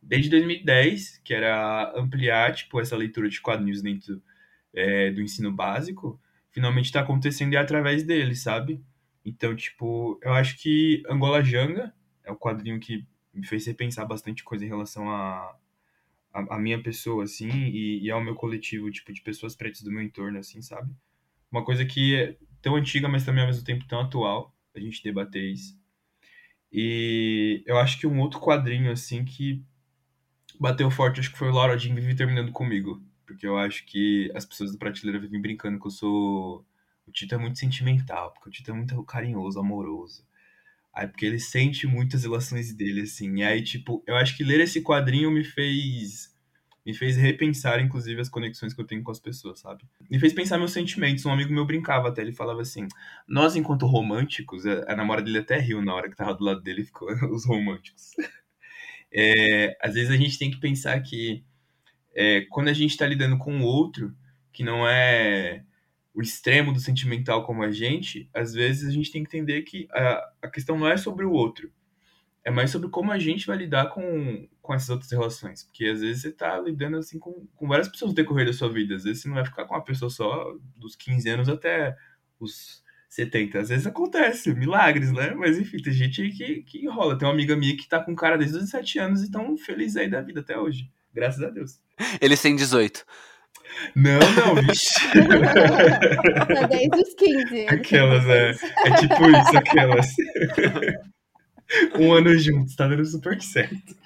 desde 0.01 0.31
2010, 0.31 1.21
que 1.25 1.35
era 1.35 1.93
ampliar, 1.97 2.55
tipo, 2.55 2.81
essa 2.81 2.97
leitura 2.97 3.29
de 3.29 3.41
quadrinhos 3.41 3.83
dentro 3.83 4.23
é, 4.75 5.11
do 5.11 5.21
ensino 5.21 5.53
básico, 5.53 6.21
finalmente 6.51 6.93
tá 6.93 7.01
acontecendo 7.01 7.53
e 7.53 7.57
é 7.57 7.59
através 7.59 8.03
dele, 8.05 8.35
sabe? 8.35 8.83
Então, 9.25 9.55
tipo, 9.55 10.19
eu 10.23 10.33
acho 10.35 10.59
que 10.59 11.03
Angola 11.09 11.43
Janga 11.43 11.95
é 12.25 12.31
o 12.31 12.37
quadrinho 12.37 12.79
que 12.81 13.07
me 13.33 13.47
fez 13.47 13.67
repensar 13.67 14.07
bastante 14.07 14.45
coisa 14.45 14.65
em 14.65 14.69
relação 14.69 15.11
a, 15.11 15.57
a, 16.33 16.57
a 16.57 16.59
minha 16.59 16.83
pessoa, 16.83 17.25
assim, 17.25 17.49
e, 17.49 18.05
e 18.05 18.11
ao 18.11 18.23
meu 18.23 18.35
coletivo, 18.35 18.91
tipo, 18.91 19.13
de 19.13 19.21
pessoas 19.23 19.55
pretas 19.55 19.83
do 19.83 19.91
meu 19.93 20.03
entorno, 20.03 20.39
assim, 20.39 20.63
sabe? 20.63 20.93
Uma 21.51 21.65
coisa 21.65 21.85
que 21.85 22.15
é 22.17 22.37
tão 22.61 22.77
antiga, 22.77 23.09
mas 23.09 23.25
também 23.25 23.43
ao 23.43 23.49
mesmo 23.49 23.65
tempo 23.65 23.87
tão 23.87 24.01
atual, 24.01 24.55
a 24.75 24.81
gente 24.81 25.03
debater 25.03 25.43
isso. 25.43 25.79
E 26.73 27.63
eu 27.67 27.77
acho 27.79 27.99
que 27.99 28.07
um 28.07 28.19
outro 28.21 28.41
quadrinho, 28.41 28.91
assim, 28.91 29.25
que 29.25 29.63
bateu 30.59 30.91
forte, 30.91 31.21
acho 31.21 31.31
que 31.31 31.39
foi 31.39 31.49
o 31.49 31.53
Laura 31.53 31.77
Jean 31.77 31.95
Vive 31.95 32.15
Terminando 32.15 32.53
Comigo. 32.53 33.03
Porque 33.27 33.47
eu 33.47 33.57
acho 33.59 33.85
que 33.87 34.31
as 34.35 34.45
pessoas 34.45 34.73
do 34.73 34.79
Prateleira 34.79 35.21
vivem 35.21 35.41
brincando 35.41 35.79
que 35.81 35.87
eu 35.87 35.91
sou... 35.91 36.67
O 37.07 37.11
Tito 37.11 37.35
é 37.35 37.39
muito 37.39 37.59
sentimental, 37.59 38.33
porque 38.33 38.49
o 38.49 38.53
Tito 38.53 38.71
é 38.71 38.75
muito 38.75 39.03
carinhoso, 39.05 39.59
amoroso. 39.59 40.25
Aí, 40.95 41.07
porque 41.09 41.25
ele 41.25 41.39
sente 41.39 41.87
muitas 41.87 42.23
relações 42.23 42.73
dele, 42.75 43.03
assim. 43.03 43.39
E 43.39 43.43
aí, 43.43 43.63
tipo, 43.63 44.03
eu 44.07 44.17
acho 44.17 44.37
que 44.37 44.45
ler 44.45 44.61
esse 44.61 44.83
quadrinho 44.83 45.31
me 45.31 45.45
fez 45.45 46.33
me 46.85 46.93
fez 46.93 47.17
repensar, 47.17 47.81
inclusive, 47.81 48.21
as 48.21 48.29
conexões 48.29 48.75
que 48.75 48.81
eu 48.81 48.85
tenho 48.85 49.05
com 49.05 49.13
as 49.13 49.21
pessoas, 49.21 49.61
sabe? 49.61 49.85
Me 50.11 50.19
fez 50.19 50.33
pensar 50.33 50.59
meus 50.59 50.73
sentimentos. 50.73 51.25
Um 51.25 51.33
amigo 51.33 51.53
meu 51.53 51.65
brincava 51.65 52.09
até, 52.09 52.23
ele 52.23 52.33
falava 52.33 52.61
assim: 52.61 52.89
Nós, 53.27 53.55
enquanto 53.55 53.87
românticos, 53.87 54.67
a 54.67 54.97
namorada 54.97 55.25
dele 55.25 55.39
até 55.39 55.59
riu 55.59 55.81
na 55.83 55.95
hora 55.95 56.11
que 56.11 56.17
tava 56.17 56.35
do 56.35 56.45
lado 56.45 56.61
dele, 56.61 56.85
ficou 56.85 57.09
os 57.33 57.47
românticos. 57.47 58.11
É, 59.13 59.77
às 59.81 59.95
vezes 59.95 60.11
a 60.11 60.17
gente 60.17 60.39
tem 60.39 60.51
que 60.51 60.59
pensar 60.59 61.01
que 61.01 61.45
é, 62.15 62.43
quando 62.51 62.69
a 62.69 62.73
gente 62.73 62.97
tá 62.97 63.07
lidando 63.07 63.39
com 63.39 63.59
o 63.59 63.65
outro, 63.65 64.15
que 64.53 64.65
não 64.65 64.89
é 64.89 65.65
o 66.15 66.21
extremo 66.21 66.73
do 66.73 66.81
sentimental 66.81 67.45
como 67.45 67.63
a 67.63 67.71
gente, 67.71 68.29
às 68.35 68.53
vezes 68.53 68.89
a 68.89 68.93
gente 68.93 69.11
tem 69.11 69.25
que 69.25 69.37
entender 69.37 69.63
que 69.63 69.89
a, 69.91 70.31
a 70.43 70.49
questão 70.49 70.79
não 70.79 70.89
é 70.89 70.97
sobre 70.97 71.25
o 71.25 71.33
outro, 71.33 71.73
é 72.45 72.51
mais 72.51 72.71
sobre 72.71 72.89
como 72.89 73.13
a 73.13 73.19
gente 73.19 73.47
vai 73.47 73.57
lidar 73.57 73.89
com, 73.91 74.49
com 74.61 74.75
essas 74.75 74.91
outras 74.91 75.11
relações. 75.11 75.63
Porque 75.63 75.87
às 75.87 76.01
vezes 76.01 76.23
você 76.23 76.33
tá 76.33 76.59
lidando 76.59 76.97
assim 76.97 77.19
com, 77.19 77.47
com 77.55 77.69
várias 77.69 77.89
pessoas 77.89 78.11
no 78.11 78.17
decorrer 78.17 78.47
da 78.47 78.53
sua 78.53 78.69
vida. 78.69 78.97
Às 78.97 79.05
vezes 79.05 79.23
você 79.23 79.29
não 79.29 79.37
vai 79.37 79.45
ficar 79.45 79.65
com 79.65 79.75
uma 79.75 79.85
pessoa 79.85 80.11
só 80.11 80.53
dos 80.77 80.97
15 80.97 81.29
anos 81.29 81.49
até 81.49 81.97
os 82.41 82.83
70. 83.09 83.61
Às 83.61 83.69
vezes 83.69 83.87
acontece, 83.87 84.53
milagres, 84.55 85.13
né? 85.13 85.35
Mas 85.35 85.57
enfim, 85.57 85.79
tem 85.79 85.93
gente 85.93 86.31
que, 86.31 86.63
que 86.63 86.85
enrola. 86.85 87.17
Tem 87.17 87.29
uma 87.29 87.35
amiga 87.35 87.55
minha 87.55 87.77
que 87.77 87.89
tá 87.89 88.03
com 88.03 88.13
um 88.13 88.17
cara 88.17 88.37
desde 88.37 88.57
os 88.57 88.65
17 88.65 88.99
anos 88.99 89.23
e 89.23 89.31
tão 89.31 89.57
feliz 89.57 89.97
aí 89.97 90.11
da 90.11 90.21
vida 90.21 90.41
até 90.41 90.59
hoje. 90.59 90.91
Graças 91.15 91.43
a 91.43 91.51
Deus. 91.51 91.81
Eles 92.21 92.43
têm 92.43 92.57
18. 92.57 93.05
Não, 93.95 94.19
não, 94.37 94.55
vixe. 94.63 94.95
Tá 96.55 96.67
desde 96.67 96.97
os 96.97 97.15
15. 97.15 97.67
Aquelas, 97.69 98.27
é. 98.27 98.51
É 98.51 98.97
tipo 98.97 99.31
isso, 99.31 99.57
aquelas. 99.57 100.07
um 101.99 102.13
ano 102.13 102.39
juntos, 102.39 102.75
tá 102.77 102.87
dando 102.87 103.05
super 103.05 103.41
certo. 103.41 103.97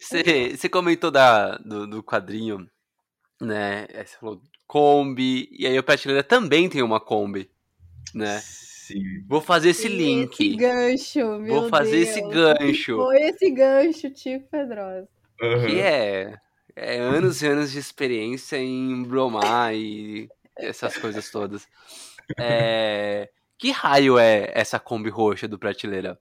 você, 0.00 0.56
você 0.56 0.68
comentou 0.68 1.10
da, 1.10 1.56
do, 1.58 1.86
do 1.86 2.02
quadrinho, 2.02 2.68
né? 3.40 3.86
Você 3.94 4.16
falou 4.18 4.40
Kombi, 4.66 5.48
e 5.50 5.66
aí 5.66 5.78
o 5.78 5.82
Prateleira 5.82 6.22
também 6.22 6.68
tem 6.68 6.82
uma 6.82 7.00
Kombi, 7.00 7.50
né? 8.14 8.40
Sim. 8.88 9.22
Vou 9.26 9.40
fazer 9.40 9.70
esse 9.70 9.88
link. 9.88 10.40
Esse 10.40 10.56
gancho, 10.56 11.38
meu 11.40 11.60
Vou 11.60 11.68
fazer 11.68 12.04
Deus. 12.04 12.08
esse 12.08 12.20
gancho. 12.22 12.96
Foi 12.96 13.20
esse 13.20 13.50
gancho, 13.50 14.10
Tico 14.10 14.48
Pedrosa. 14.50 15.08
Uhum. 15.42 15.66
Que 15.66 15.80
é, 15.80 16.34
é 16.78 16.98
anos 16.98 17.42
e 17.42 17.46
anos 17.46 17.72
de 17.72 17.78
experiência 17.78 18.56
em 18.56 19.02
bromar 19.02 19.74
e 19.74 20.28
essas 20.56 20.96
coisas 20.96 21.30
todas. 21.30 21.66
É, 22.38 23.30
que 23.58 23.70
raio 23.70 24.18
é 24.18 24.52
essa 24.54 24.78
Kombi 24.78 25.10
roxa 25.10 25.48
do 25.48 25.58
Prateleira? 25.58 26.18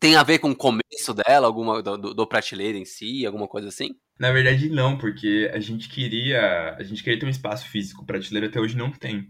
Tem 0.00 0.16
a 0.16 0.22
ver 0.22 0.38
com 0.38 0.50
o 0.50 0.56
começo 0.56 1.14
dela, 1.14 1.46
alguma 1.46 1.82
do, 1.82 2.14
do, 2.14 2.28
em 2.60 2.84
si, 2.84 3.26
alguma 3.26 3.48
coisa 3.48 3.68
assim? 3.68 3.96
Na 4.18 4.30
verdade, 4.30 4.68
não, 4.68 4.98
porque 4.98 5.50
a 5.52 5.58
gente 5.58 5.88
queria. 5.88 6.74
A 6.76 6.82
gente 6.82 7.02
queria 7.02 7.18
ter 7.18 7.26
um 7.26 7.30
espaço 7.30 7.68
físico. 7.68 8.04
Prateleira 8.04 8.48
até 8.48 8.60
hoje 8.60 8.76
não 8.76 8.90
tem. 8.90 9.28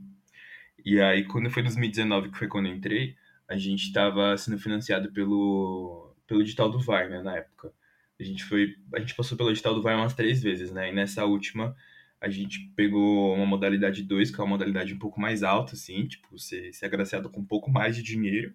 E 0.84 1.00
aí, 1.00 1.24
quando 1.24 1.50
foi 1.50 1.62
em 1.62 1.66
2019, 1.66 2.30
que 2.30 2.38
foi 2.38 2.48
quando 2.48 2.66
eu 2.66 2.74
entrei, 2.74 3.14
a 3.48 3.56
gente 3.56 3.84
estava 3.84 4.36
sendo 4.36 4.58
financiado 4.58 5.12
pelo, 5.12 6.14
pelo 6.26 6.42
edital 6.42 6.70
do 6.70 6.80
VAR, 6.80 7.08
né, 7.08 7.22
na 7.22 7.36
época. 7.36 7.72
A 8.20 8.22
gente 8.24 8.44
foi. 8.44 8.76
A 8.94 9.00
gente 9.00 9.14
passou 9.14 9.36
pelo 9.36 9.50
edital 9.50 9.74
do 9.74 9.82
VAR 9.82 9.96
umas 9.96 10.14
três 10.14 10.42
vezes, 10.42 10.72
né? 10.72 10.90
E 10.90 10.92
nessa 10.92 11.24
última 11.24 11.76
a 12.20 12.28
gente 12.28 12.72
pegou 12.74 13.34
uma 13.34 13.46
modalidade 13.46 14.02
2, 14.02 14.30
que 14.30 14.40
é 14.40 14.44
uma 14.44 14.50
modalidade 14.50 14.92
um 14.92 14.98
pouco 14.98 15.20
mais 15.20 15.42
alta, 15.42 15.74
assim, 15.74 16.06
tipo, 16.06 16.38
ser, 16.38 16.72
ser 16.74 16.86
agraciado 16.86 17.30
com 17.30 17.40
um 17.40 17.44
pouco 17.44 17.70
mais 17.70 17.94
de 17.96 18.02
dinheiro. 18.02 18.52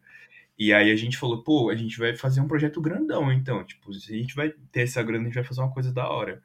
E 0.57 0.74
aí 0.74 0.91
a 0.91 0.95
gente 0.95 1.18
falou, 1.18 1.43
pô, 1.43 1.70
a 1.70 1.76
gente 1.76 1.97
vai 1.97 2.16
fazer 2.16 2.41
um 2.41 2.47
projeto 2.47 2.82
grandão, 2.82 3.32
então, 3.32 3.64
tipo, 3.64 3.93
se 3.93 4.14
a 4.14 4.18
gente 4.18 4.36
vai 4.36 4.51
ter 4.72 4.82
essa 4.82 5.01
grana, 5.01 5.24
a 5.24 5.26
gente 5.28 5.36
vai 5.36 5.43
fazer 5.43 5.61
uma 5.61 5.72
coisa 5.72 5.91
da 5.93 6.07
hora. 6.09 6.43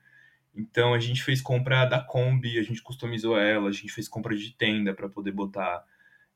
Então 0.55 0.95
a 0.95 0.99
gente 0.99 1.23
fez 1.23 1.41
compra 1.41 1.85
da 1.87 2.01
Kombi, 2.01 2.59
a 2.59 2.62
gente 2.62 2.83
customizou 2.83 3.39
ela, 3.39 3.69
a 3.69 3.73
gente 3.73 3.93
fez 3.93 4.09
compra 4.09 4.37
de 4.37 4.53
tenda 4.55 4.95
para 4.95 5.09
poder 5.09 5.33
botar 5.33 5.85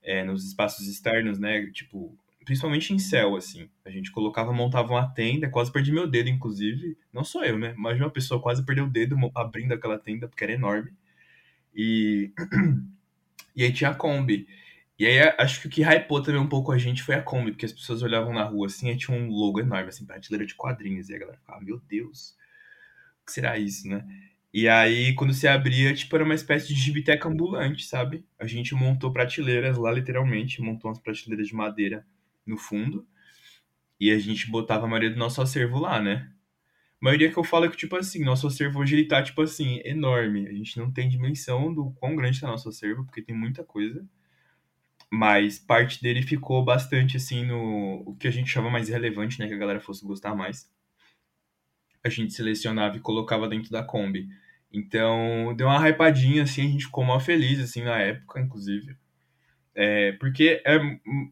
é, 0.03 0.22
nos 0.24 0.45
espaços 0.47 0.87
externos, 0.89 1.39
né? 1.39 1.66
Tipo, 1.72 2.16
principalmente 2.45 2.93
em 2.93 2.99
céu, 2.99 3.36
assim. 3.36 3.68
A 3.84 3.90
gente 3.90 4.11
colocava, 4.11 4.53
montava 4.53 4.93
uma 4.93 5.09
tenda, 5.09 5.49
quase 5.49 5.72
perdi 5.72 5.93
meu 5.93 6.07
dedo, 6.07 6.28
inclusive. 6.28 6.97
Não 7.12 7.24
sou 7.24 7.45
eu, 7.45 7.59
né? 7.59 7.74
Mas 7.76 7.99
uma 7.99 8.11
pessoa 8.11 8.40
quase 8.40 8.64
perdeu 8.64 8.84
o 8.84 8.90
dedo 8.90 9.16
abrindo 9.34 9.72
aquela 9.72 9.99
tenda, 9.99 10.28
porque 10.28 10.45
era 10.45 10.53
enorme. 10.53 10.93
E, 11.74 12.32
e 13.57 13.64
aí 13.64 13.72
tinha 13.72 13.90
a 13.90 13.95
Kombi. 13.95 14.47
E 14.99 15.07
aí 15.07 15.20
acho 15.38 15.61
que 15.61 15.66
o 15.66 15.70
que 15.70 15.82
hypou 15.82 16.22
também 16.22 16.40
um 16.40 16.49
pouco 16.49 16.70
a 16.72 16.78
gente 16.78 17.03
foi 17.03 17.14
a 17.14 17.22
Kombi, 17.22 17.53
porque 17.53 17.66
as 17.66 17.72
pessoas 17.72 18.03
olhavam 18.03 18.32
na 18.32 18.45
rua 18.45 18.66
assim 18.66 18.90
e 18.90 18.97
tinha 18.97 19.16
um 19.16 19.28
logo 19.30 19.61
enorme, 19.61 19.88
assim, 19.88 20.07
prateleira 20.07 20.47
de 20.47 20.55
quadrinhos. 20.55 21.09
E 21.09 21.14
a 21.14 21.18
galera 21.18 21.38
ficava, 21.38 21.61
meu 21.61 21.80
Deus, 21.88 22.36
o 23.22 23.26
que 23.26 23.32
será 23.32 23.59
isso, 23.59 23.88
né? 23.88 24.05
E 24.55 24.68
aí, 24.68 25.14
quando 25.14 25.32
você 25.32 25.49
abria, 25.49 25.95
tipo, 25.95 26.14
era 26.14 26.24
uma 26.24 26.34
espécie 26.34 26.68
de 26.68 26.74
gibiteca 26.74 27.28
ambulante, 27.28 27.86
sabe? 27.86 28.24
A 28.38 28.47
gente 28.47 28.74
montou 28.74 29.11
prateleiras 29.12 29.78
lá, 29.78 29.90
literalmente, 29.90 30.61
montou 30.61 30.90
umas 30.90 30.99
prateleiras 31.01 31.49
de 31.49 31.55
madeira 31.55 32.07
no 32.47 32.57
fundo. 32.57 33.07
E 34.01 34.11
a 34.11 34.18
gente 34.18 34.51
botava 34.51 34.86
a 34.86 34.88
maioria 34.88 35.11
do 35.11 35.18
nosso 35.18 35.40
acervo 35.40 35.78
lá, 35.78 36.01
né? 36.01 36.32
A 37.01 37.05
maioria 37.05 37.30
que 37.32 37.36
eu 37.38 37.45
falo 37.45 37.66
é 37.66 37.68
que, 37.68 37.76
tipo 37.76 37.97
assim, 37.97 38.24
nosso 38.24 38.47
acervo 38.47 38.80
hoje 38.80 38.97
ele 38.97 39.09
tá, 39.09 39.22
tipo 39.22 39.43
assim, 39.43 39.80
enorme. 39.84 40.49
A 40.49 40.53
gente 40.53 40.78
não 40.78 40.90
tem 40.90 41.09
dimensão 41.09 41.72
do 41.74 41.90
quão 41.93 42.14
grande 42.14 42.40
tá 42.40 42.47
nosso 42.47 42.68
acervo, 42.68 43.05
porque 43.05 43.22
tem 43.22 43.34
muita 43.34 43.64
coisa. 43.64 44.07
Mas 45.11 45.59
parte 45.59 46.01
dele 46.03 46.22
ficou 46.22 46.64
bastante, 46.64 47.16
assim, 47.16 47.45
no 47.45 48.03
o 48.07 48.16
que 48.16 48.26
a 48.28 48.30
gente 48.30 48.51
chama 48.51 48.70
mais 48.70 48.88
relevante, 48.88 49.38
né? 49.38 49.47
Que 49.47 49.55
a 49.55 49.59
galera 49.59 49.80
fosse 49.80 50.05
gostar 50.07 50.34
mais. 50.34 50.70
A 52.05 52.09
gente 52.09 52.32
selecionava 52.32 52.97
e 52.97 53.01
colocava 53.01 53.49
dentro 53.49 53.70
da 53.70 53.82
Kombi. 53.82 54.28
Então, 54.72 55.55
deu 55.57 55.66
uma 55.68 55.78
hypadinha, 55.78 56.45
assim, 56.45 56.62
a 56.62 56.70
gente 56.70 56.86
ficou 56.86 57.05
mal 57.05 57.20
feliz, 57.20 57.61
assim, 57.61 57.82
na 57.82 57.99
época, 57.99 58.40
inclusive. 58.40 58.97
É, 59.74 60.12
porque 60.12 60.62
é 60.66 60.78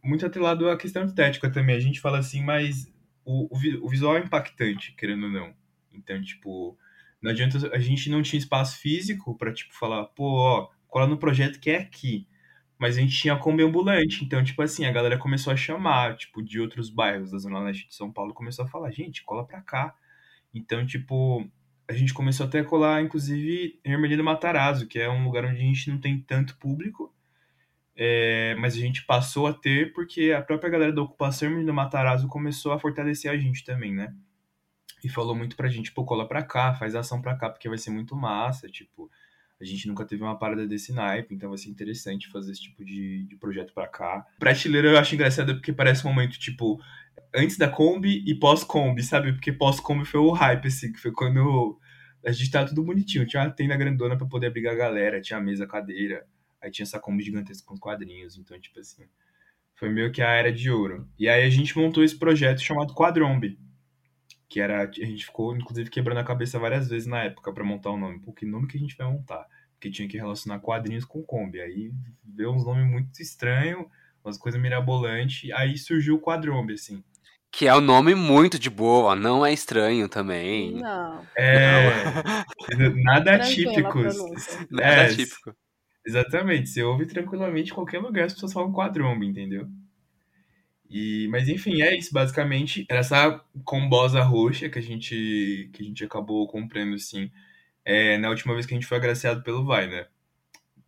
muito 0.03 0.25
atrelado 0.25 0.69
à 0.69 0.77
questão 0.77 1.05
estética 1.05 1.51
também. 1.51 1.77
A 1.77 1.81
gente 1.81 2.01
fala 2.01 2.19
assim, 2.19 2.43
mas 2.43 2.93
o, 3.25 3.49
o, 3.55 3.89
visual 3.89 4.17
é 4.17 4.21
impactante, 4.21 4.95
querendo 4.97 5.25
ou 5.25 5.31
não. 5.31 5.55
Então, 5.93 6.21
tipo, 6.23 6.77
não 7.23 7.31
adianta. 7.31 7.59
A 7.75 7.79
gente 7.79 8.11
não 8.11 8.23
tinha 8.23 8.39
espaço 8.39 8.79
físico 8.79 9.37
para 9.37 9.53
tipo, 9.53 9.75
falar, 9.75 10.05
pô, 10.07 10.25
ó, 10.39 10.69
cola 10.89 11.07
no 11.07 11.19
projeto 11.19 11.61
que 11.61 11.71
é 11.71 11.79
aqui. 11.79 12.27
Mas 12.79 12.97
a 12.97 13.01
gente 13.01 13.19
tinha 13.19 13.37
Kombi 13.37 13.63
ambulante. 13.63 14.25
Então, 14.25 14.43
tipo 14.43 14.63
assim, 14.63 14.87
a 14.87 14.93
galera 14.93 15.19
começou 15.19 15.53
a 15.53 15.57
chamar, 15.57 16.17
tipo, 16.17 16.43
de 16.43 16.59
outros 16.61 16.89
bairros 16.91 17.31
da 17.33 17.39
Zona 17.39 17.61
Leste 17.61 17.89
de 17.89 17.95
São 17.95 18.11
Paulo, 18.11 18.35
começou 18.35 18.65
a 18.65 18.69
falar, 18.69 18.91
gente, 18.91 19.23
cola 19.23 19.47
pra 19.47 19.61
cá. 19.61 19.95
Então, 20.55 20.87
tipo, 20.87 21.47
a 21.89 21.93
gente 21.93 22.15
começou 22.15 22.47
até 22.47 22.61
a 22.61 22.65
colar, 22.65 23.03
inclusive, 23.03 23.79
em 23.85 23.93
Ermelino 23.93 24.25
Matarazzo, 24.25 24.87
que 24.87 24.99
é 24.99 25.11
um 25.11 25.25
lugar 25.25 25.45
onde 25.45 25.57
a 25.57 25.65
gente 25.65 25.91
não 25.91 25.99
tem 25.99 26.19
tanto 26.21 26.57
público 26.57 27.13
é, 28.03 28.55
mas 28.55 28.73
a 28.75 28.79
gente 28.79 29.05
passou 29.05 29.47
a 29.47 29.53
ter 29.53 29.93
porque 29.93 30.33
a 30.33 30.41
própria 30.41 30.71
galera 30.71 30.91
da 30.91 31.03
ocupação 31.03 31.51
Menino 31.51 31.75
Matarazzo 31.75 32.29
começou 32.29 32.73
a 32.73 32.79
fortalecer 32.79 33.31
a 33.31 33.37
gente 33.37 33.63
também, 33.63 33.93
né? 33.93 34.15
E 35.05 35.09
falou 35.11 35.35
muito 35.35 35.55
pra 35.55 35.69
gente, 35.69 35.93
pô, 35.93 36.03
cola 36.03 36.27
pra 36.27 36.43
cá, 36.43 36.73
faz 36.73 36.95
ação 36.95 37.21
pra 37.21 37.37
cá, 37.37 37.51
porque 37.51 37.69
vai 37.69 37.77
ser 37.77 37.91
muito 37.91 38.17
massa, 38.17 38.69
tipo, 38.69 39.11
a 39.61 39.65
gente 39.67 39.87
nunca 39.87 40.07
teve 40.07 40.23
uma 40.23 40.39
parada 40.39 40.67
desse 40.67 40.95
naipe, 40.95 41.35
então 41.35 41.51
vai 41.51 41.59
ser 41.59 41.69
interessante 41.69 42.31
fazer 42.31 42.53
esse 42.53 42.63
tipo 42.63 42.83
de, 42.83 43.25
de 43.25 43.37
projeto 43.37 43.75
pra 43.75 43.87
cá. 43.87 44.27
Prateleira 44.39 44.89
eu 44.89 44.99
acho 44.99 45.15
engraçado 45.15 45.55
porque 45.57 45.71
parece 45.71 46.07
um 46.07 46.09
momento, 46.09 46.39
tipo, 46.39 46.81
antes 47.35 47.59
da 47.59 47.69
Kombi 47.69 48.25
e 48.27 48.35
pós-Kombi, 48.35 49.03
sabe? 49.03 49.35
Porque 49.35 49.53
pós-Kombi 49.53 50.07
foi 50.07 50.21
o 50.21 50.33
hype, 50.33 50.69
assim, 50.69 50.91
que 50.91 50.99
foi 50.99 51.13
quando 51.13 51.79
a 52.25 52.33
gente 52.33 52.51
tava 52.51 52.69
tudo 52.69 52.83
bonitinho, 52.83 53.27
tinha 53.27 53.43
uma 53.43 53.51
tenda 53.51 53.77
grandona 53.77 54.17
pra 54.17 54.27
poder 54.27 54.47
abrigar 54.47 54.73
a 54.73 54.79
galera, 54.79 55.21
tinha 55.21 55.39
mesa, 55.39 55.67
cadeira, 55.67 56.27
Aí 56.61 56.71
tinha 56.71 56.85
essa 56.85 57.01
Kombi 57.01 57.23
gigantesca 57.23 57.67
com 57.67 57.79
quadrinhos. 57.79 58.37
Então, 58.37 58.59
tipo 58.61 58.79
assim, 58.81 59.07
foi 59.75 59.89
meio 59.89 60.13
que 60.13 60.21
a 60.21 60.31
era 60.31 60.53
de 60.53 60.71
ouro. 60.71 61.09
E 61.19 61.29
aí 61.29 61.45
a 61.45 61.51
gente 61.51 61.77
montou 61.77 62.05
esse 62.05 62.19
projeto 62.19 62.61
chamado 62.61 62.95
Quadrombe. 62.95 63.59
Que 64.49 64.61
era. 64.61 64.83
A 64.83 64.93
gente 64.93 65.25
ficou, 65.25 65.57
inclusive, 65.57 65.89
quebrando 65.89 66.19
a 66.19 66.25
cabeça 66.25 66.59
várias 66.59 66.89
vezes 66.89 67.07
na 67.07 67.23
época 67.25 67.53
para 67.53 67.65
montar 67.65 67.91
o 67.91 67.97
nome. 67.97 68.21
Pô, 68.21 68.33
que 68.33 68.45
nome 68.45 68.67
que 68.67 68.77
a 68.77 68.81
gente 68.81 68.97
vai 68.97 69.11
montar? 69.11 69.47
Porque 69.75 69.91
tinha 69.91 70.09
que 70.09 70.19
relacionar 70.19 70.59
quadrinhos 70.59 71.05
com 71.05 71.23
Kombi. 71.23 71.61
Aí 71.61 71.93
veio 72.25 72.53
uns 72.53 72.67
nomes 72.67 72.87
muito 72.91 73.21
estranhos, 73.21 73.87
umas 74.23 74.37
coisas 74.37 74.61
mirabolantes. 74.61 75.51
Aí 75.53 75.79
surgiu 75.79 76.17
o 76.17 76.21
Quadrombe, 76.21 76.75
assim. 76.75 77.03
Que 77.53 77.67
é 77.67 77.75
um 77.75 77.81
nome 77.81 78.15
muito 78.15 78.59
de 78.59 78.71
boa, 78.71 79.17
não 79.17 79.45
é 79.45 79.53
estranho 79.53 80.09
também. 80.09 80.75
Não. 80.75 81.27
É. 81.37 81.91
nada 83.03 83.35
atípico. 83.35 83.91
pronúncia. 83.91 84.67
Nada 84.71 84.87
É, 84.87 85.09
típico. 85.09 85.55
Exatamente, 86.05 86.69
você 86.69 86.83
ouve 86.83 87.07
tranquilamente 87.07 87.73
em 87.73 87.75
qualquer 87.75 87.99
lugar, 88.01 88.25
as 88.25 88.35
pessoas 88.35 88.53
falam 88.53 88.73
quadrombe, 88.73 89.27
entendeu? 89.27 89.69
E, 90.91 91.29
mas 91.29 91.49
enfim, 91.49 91.83
é 91.83 91.97
isso, 91.97 92.13
basicamente. 92.13 92.85
Era 92.91 92.99
essa 93.01 93.41
combosa 93.65 94.23
roxa 94.23 94.69
que 94.69 94.79
a 94.79 94.83
gente, 94.83 95.71
que 95.73 95.83
a 95.83 95.87
gente 95.87 96.05
acabou 96.05 96.49
comprando, 96.49 96.95
assim, 96.95 97.31
é, 97.85 98.19
na 98.19 98.29
última 98.29 98.55
vez 98.55 98.67
que 98.67 98.75
a 98.75 98.77
gente 98.77 98.89
foi 98.89 98.99
agraciado 98.99 99.43
pelo 99.43 99.65
Vai, 99.65 99.87
né? 99.87 100.07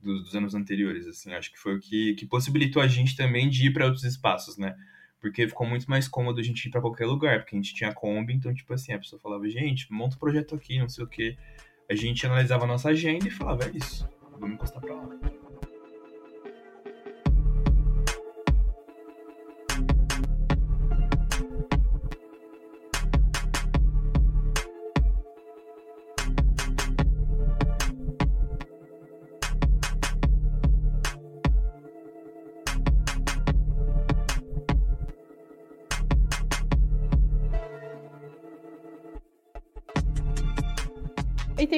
Dos, 0.01 0.25
dos 0.25 0.35
anos 0.35 0.55
anteriores, 0.55 1.07
assim. 1.07 1.33
Acho 1.33 1.53
que 1.53 1.59
foi 1.59 1.77
o 1.77 1.81
que, 1.81 2.15
que 2.15 2.27
possibilitou 2.27 2.83
a 2.83 2.89
gente 2.89 3.17
também 3.17 3.49
de 3.49 3.69
ir 3.69 3.73
para 3.73 3.85
outros 3.87 4.03
espaços, 4.05 4.59
né? 4.59 4.75
Porque 5.21 5.47
ficou 5.47 5.67
muito 5.67 5.89
mais 5.89 6.09
cômodo 6.09 6.41
a 6.41 6.43
gente 6.43 6.67
ir 6.67 6.71
para 6.71 6.81
qualquer 6.81 7.07
lugar, 7.07 7.39
porque 7.41 7.55
a 7.55 7.59
gente 7.61 7.75
tinha 7.75 7.95
Kombi, 7.95 8.35
então, 8.35 8.53
tipo 8.53 8.75
assim, 8.75 8.93
a 8.93 8.99
pessoa 8.99 9.21
falava, 9.21 9.49
gente, 9.49 9.87
monta 9.93 10.17
um 10.17 10.19
projeto 10.19 10.57
aqui, 10.57 10.81
não 10.81 10.89
sei 10.89 11.05
o 11.05 11.07
quê. 11.07 11.37
A 11.89 11.95
gente 11.95 12.27
analisava 12.27 12.65
a 12.65 12.67
nossa 12.67 12.89
agenda 12.89 13.29
e 13.29 13.31
falava, 13.31 13.65
é 13.67 13.71
isso, 13.77 14.09
vamos 14.43 14.55
encostar 14.55 14.83
pra 14.83 14.95
lá. 14.95 15.32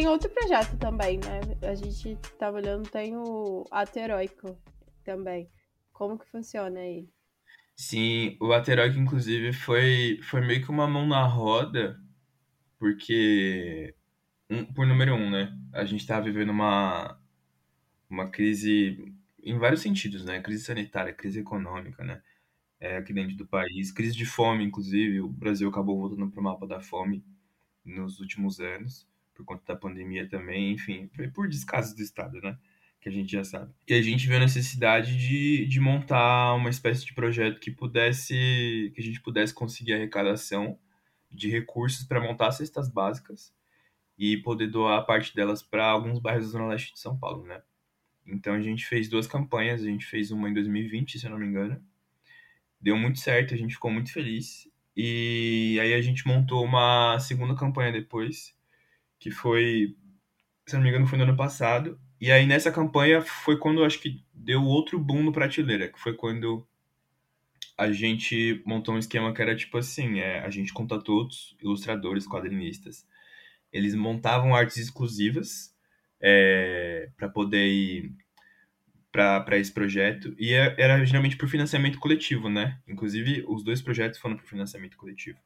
Tem 0.05 0.11
outro 0.11 0.29
projeto 0.29 0.77
também, 0.77 1.17
né? 1.17 1.41
A 1.67 1.75
gente 1.75 2.15
tá 2.39 2.51
olhando, 2.51 2.91
tem 2.91 3.17
o 3.17 3.65
Ato 3.71 3.99
Heróico 3.99 4.55
também. 5.03 5.49
Como 5.95 6.19
que 6.19 6.31
funciona 6.31 6.79
ele? 6.79 7.11
Sim, 7.75 8.37
o 8.39 8.53
Ateroic, 8.53 8.99
inclusive, 8.99 9.55
foi, 9.55 10.21
foi 10.23 10.43
meio 10.43 10.63
que 10.63 10.71
uma 10.71 10.87
mão 10.87 11.07
na 11.07 11.27
roda, 11.27 11.99
porque, 12.79 13.95
um, 14.51 14.63
por 14.67 14.87
número 14.87 15.15
um, 15.15 15.31
né? 15.31 15.59
A 15.73 15.87
gente 15.87 16.07
tava 16.07 16.27
vivendo 16.27 16.51
uma, 16.51 17.19
uma 18.11 18.29
crise 18.31 19.11
em 19.43 19.59
vários 19.59 19.81
sentidos, 19.81 20.23
né? 20.23 20.39
Crise 20.43 20.65
sanitária, 20.65 21.15
crise 21.15 21.41
econômica, 21.41 22.05
né? 22.05 22.23
É, 22.79 22.99
aqui 22.99 23.15
dentro 23.15 23.37
do 23.37 23.47
país, 23.47 23.91
crise 23.91 24.15
de 24.15 24.27
fome, 24.27 24.65
inclusive. 24.65 25.23
O 25.23 25.29
Brasil 25.29 25.67
acabou 25.67 25.99
voltando 25.99 26.31
para 26.31 26.41
o 26.41 26.45
mapa 26.45 26.67
da 26.67 26.79
fome 26.79 27.25
nos 27.83 28.21
últimos 28.21 28.61
anos 28.61 29.09
por 29.35 29.45
conta 29.45 29.63
da 29.67 29.79
pandemia 29.79 30.29
também, 30.29 30.73
enfim, 30.73 31.11
por 31.35 31.49
descasos 31.49 31.95
do 31.95 32.03
Estado, 32.03 32.41
né? 32.41 32.57
Que 33.01 33.09
a 33.09 33.13
gente 33.13 33.33
já 33.33 33.45
sabe. 33.45 33.73
E 33.87 33.95
a 33.95 34.01
gente 34.01 34.27
viu 34.27 34.37
a 34.37 34.41
necessidade 34.41 35.17
de, 35.17 35.67
de 35.67 35.81
montar 35.81 36.55
uma 36.55 36.71
espécie 36.71 37.05
de 37.05 37.13
projeto 37.13 37.61
que 37.61 37.71
pudesse, 37.71 38.93
que 38.95 39.01
a 39.01 39.03
gente 39.03 39.21
pudesse 39.21 39.53
conseguir 39.53 39.93
arrecadação 39.95 40.79
de 41.31 41.51
recursos 41.51 42.07
para 42.07 42.21
montar 42.21 42.53
cestas 42.53 42.89
básicas 42.89 43.53
e 44.17 44.37
poder 44.39 44.69
doar 44.69 45.05
parte 45.05 45.35
delas 45.35 45.63
para 45.63 45.85
alguns 45.85 46.19
bairros 46.19 46.47
da 46.47 46.53
Zona 46.53 46.69
Leste 46.69 46.95
de 46.95 47.01
São 47.01 47.19
Paulo, 47.19 47.45
né? 47.45 47.61
Então 48.27 48.55
a 48.55 48.61
gente 48.61 48.87
fez 48.87 49.09
duas 49.09 49.27
campanhas, 49.27 49.83
a 49.83 49.87
gente 49.87 50.07
fez 50.07 50.31
uma 50.31 50.49
em 50.49 50.55
2020, 50.55 51.19
se 51.19 51.27
eu 51.27 51.31
não 51.31 51.39
me 51.39 51.47
engano. 51.47 51.83
Deu 52.81 52.97
muito 52.97 53.19
certo, 53.19 53.55
a 53.55 53.57
gente 53.57 53.75
ficou 53.75 53.91
muito 53.91 54.13
feliz. 54.13 54.71
E 54.97 55.79
aí 55.81 55.93
a 55.93 56.01
gente 56.01 56.27
montou 56.27 56.65
uma 56.65 57.19
segunda 57.19 57.55
campanha 57.55 57.93
depois, 57.93 58.57
que 59.25 59.31
foi, 59.31 59.97
se 60.67 60.77
não 60.77 60.83
me 60.83 60.91
engano, 60.91 61.07
foi 61.07 61.17
no 61.17 61.25
ano 61.25 61.35
passado. 61.35 61.99
E 62.21 62.31
aí 62.31 62.45
nessa 62.45 62.71
campanha 62.71 63.23
foi 63.23 63.59
quando 63.59 63.83
acho 63.83 63.99
que 63.99 64.23
deu 64.35 64.63
outro 64.63 64.99
boom 64.99 65.23
no 65.23 65.33
Prateleira, 65.33 65.89
que 65.89 65.99
foi 65.99 66.13
quando 66.13 66.69
a 67.79 67.91
gente 67.91 68.63
montou 68.67 68.95
um 68.95 68.99
esquema 68.99 69.33
que 69.33 69.41
era 69.41 69.57
tipo 69.57 69.79
assim, 69.79 70.19
é, 70.21 70.41
a 70.41 70.51
gente 70.51 70.75
contatou 70.75 71.17
outros 71.17 71.57
ilustradores, 71.63 72.29
quadrinistas. 72.29 73.07
Eles 73.73 73.95
montavam 73.95 74.55
artes 74.55 74.77
exclusivas 74.77 75.75
é, 76.21 77.09
para 77.17 77.31
poder 77.31 77.67
ir 77.67 78.15
para 79.11 79.57
esse 79.57 79.73
projeto 79.73 80.35
e 80.39 80.53
é, 80.53 80.75
era 80.77 81.03
geralmente 81.03 81.39
por 81.39 81.49
financiamento 81.49 81.99
coletivo, 81.99 82.51
né? 82.51 82.79
Inclusive, 82.87 83.43
os 83.49 83.65
dois 83.65 83.81
projetos 83.81 84.19
foram 84.19 84.37
por 84.37 84.45
financiamento 84.45 84.99
coletivo 84.99 85.39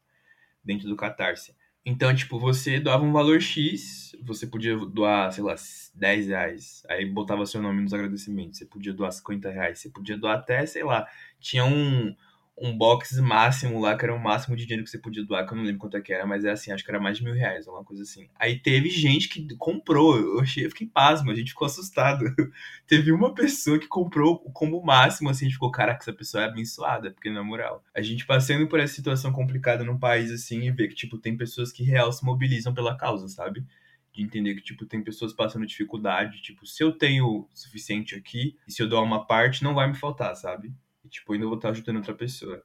dentro 0.65 0.89
do 0.89 0.97
Catarse. 0.97 1.55
Então, 1.91 2.15
tipo, 2.15 2.39
você 2.39 2.79
doava 2.79 3.03
um 3.03 3.13
valor 3.13 3.41
X, 3.41 4.15
você 4.23 4.47
podia 4.47 4.77
doar, 4.77 5.33
sei 5.33 5.43
lá, 5.43 5.55
10 5.95 6.27
reais. 6.27 6.83
Aí 6.87 7.07
botava 7.07 7.47
seu 7.47 7.63
nome 7.63 7.81
nos 7.81 7.95
agradecimentos. 7.95 8.59
Você 8.59 8.67
podia 8.67 8.93
doar 8.93 9.11
50 9.11 9.49
reais. 9.49 9.79
Você 9.79 9.89
podia 9.89 10.19
doar 10.19 10.37
até, 10.37 10.67
sei 10.67 10.85
lá, 10.85 11.09
tinha 11.41 11.65
um, 11.65 12.15
um 12.61 12.77
box 12.77 13.19
máximo 13.21 13.81
lá, 13.81 13.97
que 13.97 14.05
era 14.05 14.15
o 14.15 14.19
máximo 14.19 14.57
de 14.57 14.65
dinheiro 14.65 14.85
que 14.85 14.91
você 14.91 14.99
podia 14.99 15.25
doar, 15.25 15.47
que 15.47 15.53
eu 15.53 15.57
não 15.57 15.65
lembro 15.65 15.81
quanto 15.81 15.97
é 15.97 16.01
que 16.01 16.13
era, 16.13 16.27
mas 16.27 16.45
é 16.45 16.51
assim, 16.51 16.73
acho 16.73 16.85
que 16.85 16.91
era 16.91 17.01
mais 17.01 17.19
de 17.19 17.25
mil 17.25 17.35
reais, 17.35 17.67
alguma 17.67 17.85
coisa 17.85 18.03
assim. 18.03 18.29
Aí 18.39 18.59
teve 18.59 18.91
gente 18.91 19.29
que 19.29 19.47
comprou, 19.57 20.17
eu, 20.17 20.41
achei, 20.41 20.65
eu 20.67 20.71
fiquei 20.71 20.87
pasmo, 20.87 21.31
a 21.31 21.35
gente 21.35 21.51
ficou 21.51 21.67
assustado. 21.67 22.25
teve 22.87 23.13
uma 23.13 23.35
pessoa 23.35 23.79
que 23.79 23.87
comprou 23.87 24.43
o 24.45 24.53
combo 24.53 24.83
máximo, 24.83 25.31
assim, 25.31 25.47
a 25.47 25.49
gente 25.49 25.55
ficou, 25.55 25.71
caraca, 25.71 26.03
essa 26.03 26.13
pessoa 26.13 26.45
é 26.45 26.47
abençoada, 26.47 27.11
porque 27.11 27.31
na 27.31 27.43
moral, 27.43 27.85
a 27.95 28.03
gente 28.03 28.27
passando 28.27 28.67
por 28.67 28.81
essa 28.81 28.95
situação 28.95 29.33
complicada 29.33 29.85
num 29.85 29.99
país 29.99 30.31
assim 30.31 30.63
e 30.63 30.71
ver 30.71 30.89
que, 30.89 30.95
tipo, 30.95 31.19
tem 31.19 31.37
pessoas 31.37 31.73
que 31.73 31.83
real 31.85 32.13
se 32.13 32.25
mobilizam 32.25 32.75
pela 32.75 32.97
causa, 32.97 33.29
sabe? 33.29 33.65
de 34.11 34.25
entender 34.25 34.57
que, 34.57 34.63
tipo, 34.63 34.85
tem 34.85 35.01
pessoas 35.01 35.33
passando 35.33 35.65
dificuldade, 35.65 36.43
tipo, 36.43 36.67
se 36.67 36.83
eu 36.83 36.91
tenho 36.91 37.49
suficiente 37.55 38.17
aqui, 38.17 38.57
e 38.67 38.73
se 38.73 38.83
eu 38.83 38.89
dou 38.89 39.03
uma 39.05 39.25
parte, 39.25 39.63
não 39.63 39.75
vai 39.75 39.87
me 39.87 39.95
faltar, 39.95 40.35
sabe? 40.35 40.73
E, 41.09 41.11
tipo, 41.11 41.33
ainda 41.33 41.47
vou 41.47 41.57
estar 41.57 41.71
ajudando 41.71 41.97
outra 41.97 42.15
pessoa. 42.15 42.63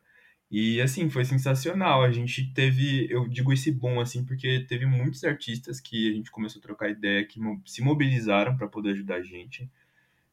E, 0.51 0.81
assim, 0.81 1.09
foi 1.09 1.25
sensacional. 1.25 2.03
A 2.03 2.11
gente 2.11 2.53
teve, 2.53 3.07
eu 3.09 3.27
digo 3.27 3.53
esse 3.53 3.71
bom, 3.71 3.99
assim, 3.99 4.23
porque 4.25 4.65
teve 4.67 4.85
muitos 4.85 5.23
artistas 5.23 5.79
que 5.79 6.11
a 6.11 6.13
gente 6.13 6.29
começou 6.29 6.59
a 6.59 6.61
trocar 6.61 6.89
ideia, 6.89 7.25
que 7.25 7.39
se 7.65 7.81
mobilizaram 7.81 8.55
para 8.55 8.67
poder 8.67 8.91
ajudar 8.91 9.15
a 9.15 9.23
gente. 9.23 9.69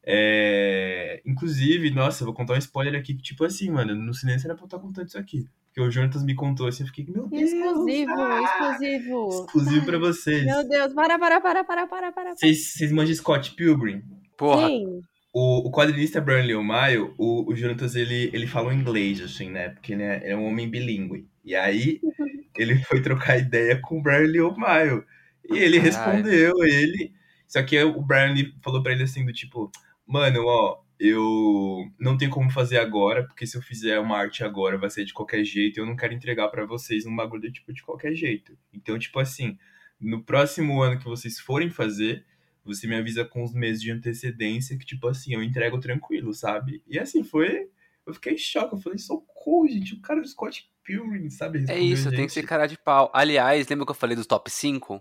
É... 0.03 1.21
Inclusive, 1.25 1.89
nossa, 1.91 2.25
vou 2.25 2.33
contar 2.33 2.53
um 2.53 2.57
spoiler 2.57 2.99
aqui, 2.99 3.15
que, 3.15 3.23
tipo 3.23 3.45
assim, 3.45 3.71
mano, 3.71 3.95
no 3.95 4.13
silêncio 4.13 4.47
era 4.47 4.55
pra 4.55 4.63
eu 4.63 4.67
estar 4.67 4.79
contando 4.79 5.07
isso 5.07 5.17
aqui. 5.17 5.47
Porque 5.67 5.81
o 5.81 5.89
Jonatas 5.89 6.23
me 6.23 6.35
contou 6.35 6.67
assim, 6.67 6.83
eu 6.83 6.87
fiquei, 6.87 7.05
meu 7.07 7.27
Deus. 7.27 7.43
Exclusivo, 7.43 8.11
ah! 8.11 8.41
exclusivo. 8.43 9.29
Exclusivo 9.29 9.85
pra 9.85 9.97
vocês. 9.97 10.45
Meu 10.45 10.67
Deus, 10.67 10.93
para, 10.93 11.17
para, 11.17 11.39
para, 11.39 11.63
para, 11.63 11.87
para, 11.87 12.11
para. 12.11 12.35
Vocês, 12.35 12.73
vocês 12.73 12.91
manjam 12.91 13.15
Scott 13.15 13.55
Pilgrim? 13.55 14.03
Porra. 14.35 14.67
Sim. 14.67 15.01
O, 15.33 15.67
o 15.67 15.71
quadrinista 15.71 16.19
Burnley 16.19 16.55
O'Mayo, 16.55 17.13
o, 17.17 17.49
o 17.49 17.55
Jonatas, 17.55 17.95
ele, 17.95 18.29
ele 18.33 18.47
falou 18.47 18.73
inglês, 18.73 19.21
assim, 19.21 19.49
né? 19.49 19.69
Porque 19.69 19.93
ele 19.93 20.03
é, 20.03 20.31
é 20.31 20.37
um 20.37 20.45
homem 20.45 20.69
bilíngue. 20.69 21.27
E 21.43 21.55
aí, 21.55 22.01
ele 22.57 22.75
foi 22.83 23.01
trocar 23.01 23.37
ideia 23.37 23.79
com 23.81 23.99
o 23.99 24.01
Burnley 24.01 24.41
O'Mayo. 24.41 25.05
E 25.49 25.57
ele 25.57 25.79
respondeu, 25.79 26.53
ele... 26.63 27.13
Só 27.47 27.61
que 27.63 27.81
o 27.81 28.01
Burnley 28.01 28.53
falou 28.61 28.83
pra 28.83 28.91
ele 28.91 29.03
assim, 29.03 29.25
do 29.25 29.33
tipo... 29.33 29.71
Mano, 30.05 30.45
ó, 30.45 30.81
eu 31.01 31.89
não 31.99 32.15
tenho 32.15 32.29
como 32.29 32.51
fazer 32.51 32.77
agora, 32.77 33.25
porque 33.25 33.47
se 33.47 33.57
eu 33.57 33.61
fizer 33.61 33.99
uma 33.99 34.17
arte 34.17 34.43
agora 34.43 34.77
vai 34.77 34.87
ser 34.87 35.03
de 35.03 35.13
qualquer 35.13 35.43
jeito, 35.43 35.79
eu 35.79 35.85
não 35.85 35.95
quero 35.95 36.13
entregar 36.13 36.47
para 36.49 36.63
vocês 36.63 37.07
um 37.07 37.15
bagulho 37.15 37.51
tipo 37.51 37.73
de 37.73 37.81
qualquer 37.81 38.13
jeito. 38.13 38.55
Então, 38.71 38.99
tipo 38.99 39.19
assim, 39.19 39.57
no 39.99 40.23
próximo 40.23 40.79
ano 40.79 40.99
que 40.99 41.05
vocês 41.05 41.39
forem 41.39 41.71
fazer, 41.71 42.23
você 42.63 42.87
me 42.87 42.95
avisa 42.95 43.25
com 43.25 43.43
uns 43.43 43.53
meses 43.53 43.81
de 43.81 43.91
antecedência 43.91 44.77
que, 44.77 44.85
tipo 44.85 45.07
assim, 45.07 45.33
eu 45.33 45.43
entrego 45.43 45.79
tranquilo, 45.79 46.33
sabe? 46.33 46.83
E 46.87 46.99
assim, 46.99 47.23
foi. 47.23 47.69
Eu 48.05 48.13
fiquei 48.13 48.33
em 48.33 48.37
choque. 48.37 48.75
Eu 48.75 48.79
falei, 48.79 48.97
socorro, 48.97 49.67
gente. 49.67 49.95
O 49.95 50.01
cara 50.01 50.21
do 50.21 50.27
Scott 50.27 50.69
Pilgrim, 50.83 51.29
sabe? 51.29 51.65
É 51.69 51.79
isso, 51.79 52.09
tem 52.09 52.25
que 52.25 52.33
ser 52.33 52.45
cara 52.45 52.67
de 52.67 52.77
pau. 52.77 53.11
Aliás, 53.13 53.67
lembra 53.67 53.85
que 53.85 53.91
eu 53.91 53.95
falei 53.95 54.15
dos 54.15 54.27
top 54.27 54.49
5? 54.49 54.93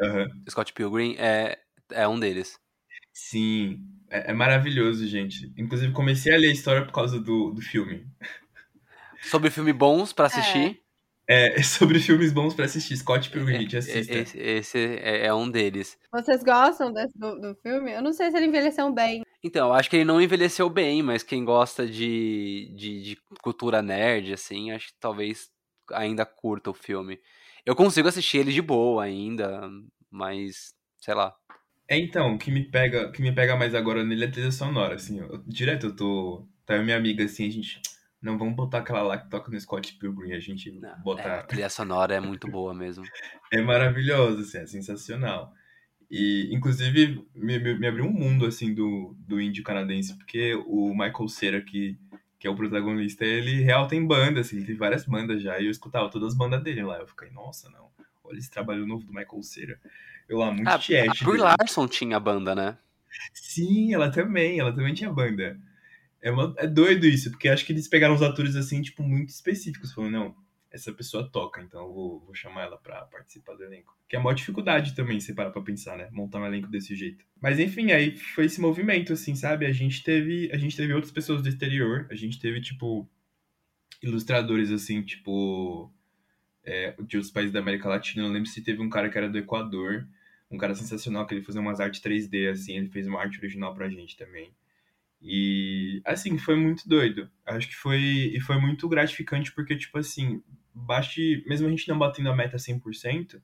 Uhum. 0.00 0.42
Scott 0.48 0.72
Pilgrim 0.72 1.16
é, 1.18 1.58
é 1.90 2.06
um 2.06 2.18
deles. 2.18 2.58
Sim, 3.12 3.84
é, 4.10 4.30
é, 4.30 4.32
maravilhoso, 4.32 5.06
gente. 5.06 5.52
Inclusive, 5.56 5.92
comecei 5.92 6.32
a 6.32 6.38
ler 6.38 6.48
a 6.48 6.52
história 6.52 6.84
por 6.84 6.92
causa 6.92 7.20
do, 7.20 7.50
do 7.50 7.60
filme. 7.60 8.06
Sobre 9.22 9.50
filme 9.50 9.72
bons 9.72 10.12
para 10.12 10.26
assistir. 10.26 10.80
É. 10.80 10.87
É, 11.30 11.62
sobre 11.62 12.00
filmes 12.00 12.32
bons 12.32 12.54
para 12.54 12.64
assistir. 12.64 12.96
Scott 12.96 13.28
Pilgrim, 13.28 13.68
é, 13.70 13.76
assista. 13.76 14.14
Esse, 14.14 14.38
esse 14.38 14.78
é, 14.78 15.26
é, 15.26 15.34
um 15.34 15.50
deles. 15.50 15.98
Vocês 16.10 16.42
gostam 16.42 16.90
desse, 16.90 17.16
do, 17.18 17.38
do, 17.38 17.54
filme? 17.56 17.92
Eu 17.92 18.00
não 18.00 18.14
sei 18.14 18.30
se 18.30 18.38
ele 18.38 18.46
envelheceu 18.46 18.90
bem. 18.90 19.22
Então, 19.44 19.68
eu 19.68 19.74
acho 19.74 19.90
que 19.90 19.96
ele 19.96 20.06
não 20.06 20.22
envelheceu 20.22 20.70
bem, 20.70 21.02
mas 21.02 21.22
quem 21.22 21.44
gosta 21.44 21.86
de, 21.86 22.72
de, 22.74 23.02
de 23.02 23.18
cultura 23.42 23.82
nerd, 23.82 24.32
assim, 24.32 24.70
acho 24.70 24.88
que 24.88 24.94
talvez 24.98 25.50
ainda 25.92 26.24
curta 26.24 26.70
o 26.70 26.74
filme. 26.74 27.20
Eu 27.64 27.76
consigo 27.76 28.08
assistir 28.08 28.38
ele 28.38 28.52
de 28.52 28.62
boa 28.62 29.04
ainda, 29.04 29.68
mas, 30.10 30.72
sei 30.98 31.12
lá. 31.12 31.36
É, 31.86 31.98
então, 31.98 32.34
o 32.34 32.38
que 32.38 32.50
me 32.50 32.64
pega, 32.64 33.12
que 33.12 33.20
me 33.20 33.32
pega 33.32 33.54
mais 33.54 33.74
agora 33.74 34.02
nele 34.02 34.24
é 34.24 34.28
a 34.28 34.30
trilha 34.30 34.50
sonora, 34.50 34.94
assim. 34.94 35.20
Eu, 35.20 35.42
direto 35.46 35.86
eu 35.86 35.96
tô... 35.96 36.48
Tá 36.64 36.78
minha 36.82 36.96
amiga, 36.96 37.24
assim, 37.24 37.46
a 37.46 37.50
gente 37.50 37.80
não 38.20 38.36
vamos 38.36 38.54
botar 38.54 38.78
aquela 38.78 39.02
lá 39.02 39.18
que 39.18 39.30
toca 39.30 39.50
no 39.50 39.60
Scott 39.60 39.94
Pilgrim, 39.94 40.32
a 40.32 40.40
gente 40.40 40.70
não, 40.72 40.98
botar. 41.00 41.28
É, 41.28 41.38
a 41.40 41.42
trilha 41.42 41.68
sonora 41.68 42.14
é 42.14 42.20
muito 42.20 42.50
boa 42.50 42.74
mesmo. 42.74 43.04
é 43.52 43.60
maravilhoso, 43.60 44.42
assim, 44.42 44.58
é 44.58 44.66
sensacional. 44.66 45.52
E, 46.10 46.48
inclusive, 46.52 47.24
me, 47.34 47.58
me, 47.58 47.78
me, 47.78 47.86
abriu 47.86 48.04
um 48.04 48.12
mundo, 48.12 48.46
assim, 48.46 48.74
do, 48.74 49.14
do 49.20 49.40
indie 49.40 49.62
canadense, 49.62 50.16
porque 50.16 50.54
o 50.66 50.90
Michael 50.90 51.28
Cera, 51.28 51.60
que, 51.60 51.98
que 52.38 52.46
é 52.46 52.50
o 52.50 52.56
protagonista, 52.56 53.24
ele 53.24 53.62
real 53.62 53.86
tem 53.86 54.04
banda, 54.04 54.40
assim, 54.40 54.56
ele 54.56 54.66
tem 54.66 54.76
várias 54.76 55.04
bandas 55.04 55.42
já, 55.42 55.60
e 55.60 55.66
eu 55.66 55.70
escutava 55.70 56.10
todas 56.10 56.28
as 56.28 56.34
bandas 56.34 56.62
dele 56.62 56.82
lá. 56.82 56.98
Eu 56.98 57.06
fiquei, 57.06 57.30
nossa, 57.30 57.70
não, 57.70 57.88
olha 58.24 58.38
esse 58.38 58.50
trabalho 58.50 58.86
novo 58.86 59.04
do 59.04 59.12
Michael 59.12 59.42
Cera. 59.42 59.80
Eu 60.28 60.38
lá, 60.38 60.50
muito 60.50 60.68
Ah, 60.68 60.78
tiete. 60.78 61.22
a 61.22 61.26
Brie. 61.26 61.40
Larson 61.40 61.86
tinha 61.86 62.18
banda, 62.18 62.54
né? 62.54 62.76
Sim, 63.32 63.94
ela 63.94 64.10
também, 64.10 64.58
ela 64.58 64.72
também 64.72 64.94
tinha 64.94 65.12
banda. 65.12 65.58
É, 66.20 66.30
uma- 66.30 66.54
é 66.58 66.66
doido 66.66 67.06
isso, 67.06 67.30
porque 67.30 67.48
acho 67.48 67.64
que 67.64 67.72
eles 67.72 67.88
pegaram 67.88 68.14
os 68.14 68.22
atores 68.22 68.56
assim, 68.56 68.82
tipo, 68.82 69.02
muito 69.02 69.28
específicos, 69.30 69.92
falando, 69.92 70.12
não, 70.12 70.36
essa 70.70 70.92
pessoa 70.92 71.28
toca, 71.30 71.62
então 71.62 71.82
eu 71.86 71.92
vou, 71.92 72.20
vou 72.20 72.34
chamar 72.34 72.62
ela 72.62 72.76
pra 72.76 73.02
participar 73.02 73.54
do 73.54 73.64
elenco. 73.64 73.96
Que 74.08 74.16
é 74.16 74.18
uma 74.18 74.34
dificuldade 74.34 74.94
também, 74.94 75.20
se 75.20 75.34
parar 75.34 75.50
pra 75.50 75.62
pensar, 75.62 75.96
né? 75.96 76.08
Montar 76.12 76.40
um 76.40 76.46
elenco 76.46 76.68
desse 76.68 76.94
jeito. 76.96 77.24
Mas 77.40 77.58
enfim, 77.58 77.92
aí 77.92 78.16
foi 78.16 78.46
esse 78.46 78.60
movimento, 78.60 79.12
assim, 79.12 79.34
sabe? 79.34 79.66
A 79.66 79.72
gente 79.72 80.02
teve. 80.02 80.50
A 80.52 80.56
gente 80.58 80.76
teve 80.76 80.92
outras 80.92 81.12
pessoas 81.12 81.42
do 81.42 81.48
exterior, 81.48 82.06
a 82.10 82.14
gente 82.14 82.38
teve, 82.40 82.60
tipo, 82.60 83.08
ilustradores, 84.02 84.70
assim, 84.70 85.02
tipo. 85.02 85.92
É, 86.64 86.92
de 86.92 87.16
outros 87.16 87.30
países 87.32 87.52
da 87.52 87.60
América 87.60 87.88
Latina. 87.88 88.26
Eu 88.26 88.32
lembro 88.32 88.48
se 88.48 88.62
teve 88.62 88.82
um 88.82 88.90
cara 88.90 89.08
que 89.10 89.18
era 89.18 89.28
do 89.30 89.38
Equador, 89.38 90.06
um 90.50 90.58
cara 90.58 90.74
sensacional, 90.74 91.26
que 91.26 91.34
ele 91.34 91.42
fazia 91.44 91.60
umas 91.62 91.80
artes 91.80 92.00
3D, 92.00 92.48
assim, 92.50 92.76
ele 92.76 92.88
fez 92.90 93.06
uma 93.06 93.20
arte 93.20 93.38
original 93.38 93.74
pra 93.74 93.88
gente 93.88 94.16
também. 94.16 94.52
E, 95.20 96.00
assim, 96.04 96.38
foi 96.38 96.56
muito 96.56 96.88
doido. 96.88 97.30
Acho 97.46 97.68
que 97.68 97.74
foi, 97.74 98.00
e 98.00 98.40
foi 98.40 98.60
muito 98.60 98.88
gratificante 98.88 99.52
porque, 99.52 99.76
tipo 99.76 99.98
assim, 99.98 100.42
bate, 100.74 101.44
mesmo 101.46 101.66
a 101.66 101.70
gente 101.70 101.88
não 101.88 101.98
batendo 101.98 102.30
a 102.30 102.36
meta 102.36 102.58
100%, 102.58 103.42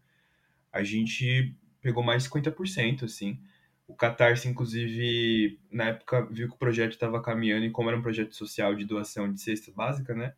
a 0.73 0.83
gente 0.83 1.55
pegou 1.81 2.03
mais 2.03 2.23
de 2.23 2.29
50%, 2.29 3.05
assim. 3.05 3.41
O 3.87 3.95
Catarse, 3.95 4.49
inclusive, 4.49 5.61
na 5.71 5.87
época, 5.87 6.27
viu 6.31 6.49
que 6.49 6.55
o 6.55 6.59
projeto 6.59 6.93
estava 6.93 7.21
caminhando 7.23 7.67
e 7.67 7.71
como 7.71 7.91
era 7.91 7.99
um 7.99 8.03
projeto 8.03 8.35
social 8.35 8.75
de 8.75 8.85
doação 8.85 9.31
de 9.33 9.41
cesta 9.41 9.71
básica, 9.73 10.15
né? 10.15 10.35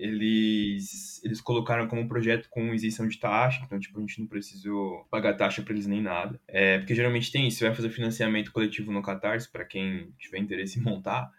Eles, 0.00 1.22
eles 1.22 1.42
colocaram 1.42 1.86
como 1.86 2.08
projeto 2.08 2.48
com 2.48 2.74
isenção 2.74 3.06
de 3.06 3.18
taxa, 3.18 3.60
então, 3.64 3.78
tipo, 3.78 3.98
a 3.98 4.00
gente 4.00 4.20
não 4.20 4.26
precisou 4.26 5.04
pagar 5.10 5.36
taxa 5.36 5.62
para 5.62 5.74
eles 5.74 5.86
nem 5.86 6.00
nada. 6.00 6.40
É, 6.48 6.78
porque 6.78 6.94
geralmente 6.94 7.30
tem 7.30 7.46
isso, 7.46 7.58
você 7.58 7.66
vai 7.66 7.74
fazer 7.74 7.90
financiamento 7.90 8.50
coletivo 8.50 8.90
no 8.90 9.02
Catarse, 9.02 9.50
para 9.50 9.64
quem 9.64 10.10
tiver 10.18 10.38
interesse 10.38 10.78
em 10.80 10.82
montar, 10.82 11.30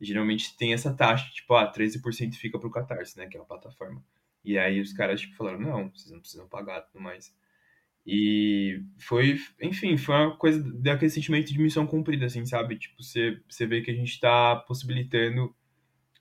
geralmente 0.00 0.56
tem 0.56 0.72
essa 0.72 0.92
taxa, 0.92 1.30
tipo, 1.32 1.54
ah, 1.54 1.70
13% 1.70 2.34
fica 2.34 2.58
pro 2.58 2.70
Catarse, 2.70 3.16
né, 3.16 3.26
que 3.28 3.36
é 3.36 3.40
a 3.40 3.44
plataforma. 3.44 4.02
E 4.44 4.58
aí 4.58 4.80
os 4.80 4.92
caras, 4.92 5.20
tipo, 5.20 5.36
falaram, 5.36 5.60
não, 5.60 5.90
vocês 5.90 6.10
não 6.10 6.20
precisam 6.20 6.48
pagar 6.48 6.80
tudo 6.82 7.00
mais. 7.00 7.32
E 8.04 8.82
foi, 8.98 9.38
enfim, 9.60 9.96
foi 9.96 10.14
uma 10.14 10.36
coisa 10.36 10.60
daquele 10.80 11.10
sentimento 11.10 11.52
de 11.52 11.60
missão 11.60 11.86
cumprida, 11.86 12.26
assim, 12.26 12.44
sabe? 12.46 12.78
Tipo, 12.78 13.02
você, 13.02 13.40
você 13.48 13.66
vê 13.66 13.82
que 13.82 13.90
a 13.90 13.94
gente 13.94 14.18
tá 14.18 14.56
possibilitando 14.56 15.54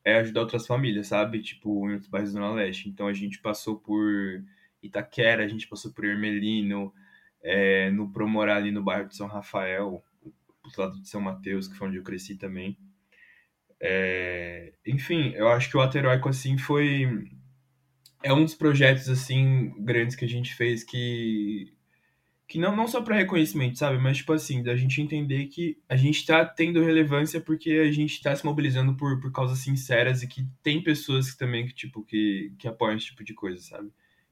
é, 0.08 0.20
ajudar 0.20 0.39
outras 0.39 0.66
famílias, 0.66 1.08
sabe? 1.08 1.41
Tipo, 1.41 1.89
em 1.89 1.93
outros 1.93 2.10
bairros 2.10 2.32
da 2.32 2.39
Zona 2.39 2.53
Leste. 2.53 2.88
Então 2.88 3.08
a 3.08 3.14
gente 3.14 3.39
passou 3.39 3.78
por 3.78 4.41
Itaquera, 4.82 5.43
a 5.43 5.47
gente 5.49 5.68
passou 5.68 5.91
por 5.91 6.05
Ermelino, 6.05 6.93
é, 7.43 7.91
no 7.91 8.10
Promorá 8.10 8.55
ali 8.55 8.72
no 8.72 8.82
bairro 8.82 9.10
de 9.10 9.18
São 9.18 9.28
Rafael, 9.28 10.01
do 10.24 10.82
lado 10.82 11.01
de 11.01 11.10
São 11.10 11.20
Mateus, 11.20 11.68
que 11.68 11.76
foi 11.76 11.89
onde 11.89 11.97
eu 11.97 12.03
cresci 12.03 12.38
também. 12.38 12.78
É, 13.82 14.76
enfim, 14.86 15.34
eu 15.36 15.49
acho 15.49 15.70
que 15.70 15.76
o 15.76 15.82
Ato 15.82 15.97
Heróico, 15.97 16.30
assim, 16.30 16.58
foi... 16.58 17.30
É 18.24 18.32
um 18.32 18.45
dos 18.45 18.55
projetos, 18.55 19.10
assim, 19.10 19.74
grandes 19.84 20.16
que 20.16 20.24
a 20.24 20.30
gente 20.30 20.55
fez 20.55 20.86
que... 20.86 21.74
Que 22.47 22.57
não, 22.57 22.75
não 22.75 22.87
só 22.87 23.01
para 23.01 23.17
reconhecimento, 23.17 23.77
sabe? 23.77 23.97
Mas, 23.97 24.17
tipo 24.17 24.31
assim, 24.31 24.63
da 24.63 24.75
gente 24.75 25.01
entender 25.01 25.47
que 25.47 25.77
a 25.89 25.97
gente 25.97 26.25
tá 26.25 26.45
tendo 26.45 26.81
relevância 26.81 27.41
porque 27.41 27.71
a 27.71 27.91
gente 27.91 28.21
tá 28.21 28.33
se 28.35 28.45
mobilizando 28.45 28.95
por, 28.95 29.19
por 29.19 29.31
causas 29.31 29.59
sinceras 29.59 30.23
e 30.23 30.27
que 30.27 30.47
tem 30.63 30.81
pessoas 30.81 31.31
que 31.31 31.37
também 31.37 31.67
que, 31.67 31.73
tipo, 31.73 32.03
que, 32.03 32.53
que 32.57 32.67
apoiam 32.67 32.95
esse 32.95 33.07
tipo 33.07 33.23
de 33.23 33.33
coisa, 33.33 33.61
sabe? 33.61 33.91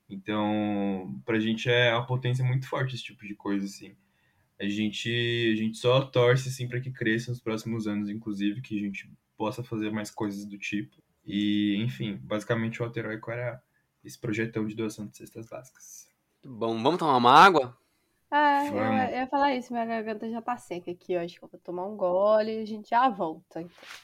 Então, 0.09 1.21
pra 1.25 1.39
gente 1.39 1.69
é 1.69 1.93
uma 1.93 2.05
potência 2.05 2.45
muito 2.45 2.67
forte 2.67 2.95
esse 2.95 3.03
tipo 3.03 3.25
de 3.25 3.35
coisa, 3.35 3.65
assim. 3.65 3.95
A 4.59 4.67
gente, 4.67 5.09
a 5.53 5.57
gente 5.57 5.77
só 5.77 6.01
torce, 6.01 6.47
assim, 6.47 6.67
para 6.67 6.79
que 6.79 6.91
cresça 6.91 7.31
nos 7.31 7.41
próximos 7.41 7.87
anos, 7.87 8.09
inclusive, 8.09 8.61
que 8.61 8.77
a 8.77 8.81
gente 8.81 9.09
possa 9.35 9.63
fazer 9.63 9.91
mais 9.91 10.09
coisas 10.09 10.45
do 10.45 10.57
tipo. 10.57 11.03
E, 11.25 11.75
enfim, 11.77 12.17
basicamente 12.21 12.81
o 12.81 12.85
Alto 12.85 12.97
Heróico 12.97 13.31
era 13.31 13.61
esse 14.03 14.19
projetão 14.19 14.65
de 14.65 14.75
doação 14.75 15.07
de 15.07 15.17
cestas 15.17 15.47
básicas. 15.47 16.07
Bom, 16.43 16.81
vamos 16.81 16.99
tomar 16.99 17.17
uma 17.17 17.31
água? 17.31 17.75
É, 18.31 18.67
eu, 18.67 18.75
eu 18.75 19.17
ia 19.19 19.27
falar 19.27 19.53
isso, 19.55 19.71
minha 19.71 19.85
garganta 19.85 20.29
já 20.29 20.41
tá 20.41 20.57
seca 20.57 20.91
aqui, 20.91 21.13
eu 21.13 21.21
acho 21.21 21.37
que 21.37 21.45
eu 21.45 21.49
vou 21.49 21.59
tomar 21.59 21.85
um 21.85 21.95
gole 21.95 22.59
e 22.59 22.61
a 22.61 22.65
gente 22.65 22.89
já 22.89 23.07
volta. 23.07 23.61
então. 23.61 23.95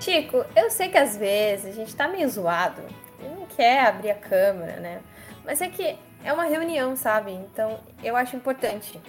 Chico, 0.00 0.44
eu 0.56 0.70
sei 0.70 0.88
que 0.88 0.98
às 0.98 1.16
vezes 1.16 1.66
a 1.66 1.72
gente 1.72 1.94
tá 1.94 2.08
meio 2.08 2.28
zoado 2.28 2.82
e 3.20 3.28
não 3.28 3.46
quer 3.46 3.86
abrir 3.86 4.10
a 4.10 4.14
câmera, 4.14 4.80
né? 4.80 5.02
Mas 5.44 5.60
é 5.60 5.68
que 5.68 5.96
é 6.24 6.32
uma 6.32 6.44
reunião, 6.44 6.96
sabe? 6.96 7.32
Então 7.32 7.78
eu 8.02 8.16
acho 8.16 8.34
importante. 8.34 9.00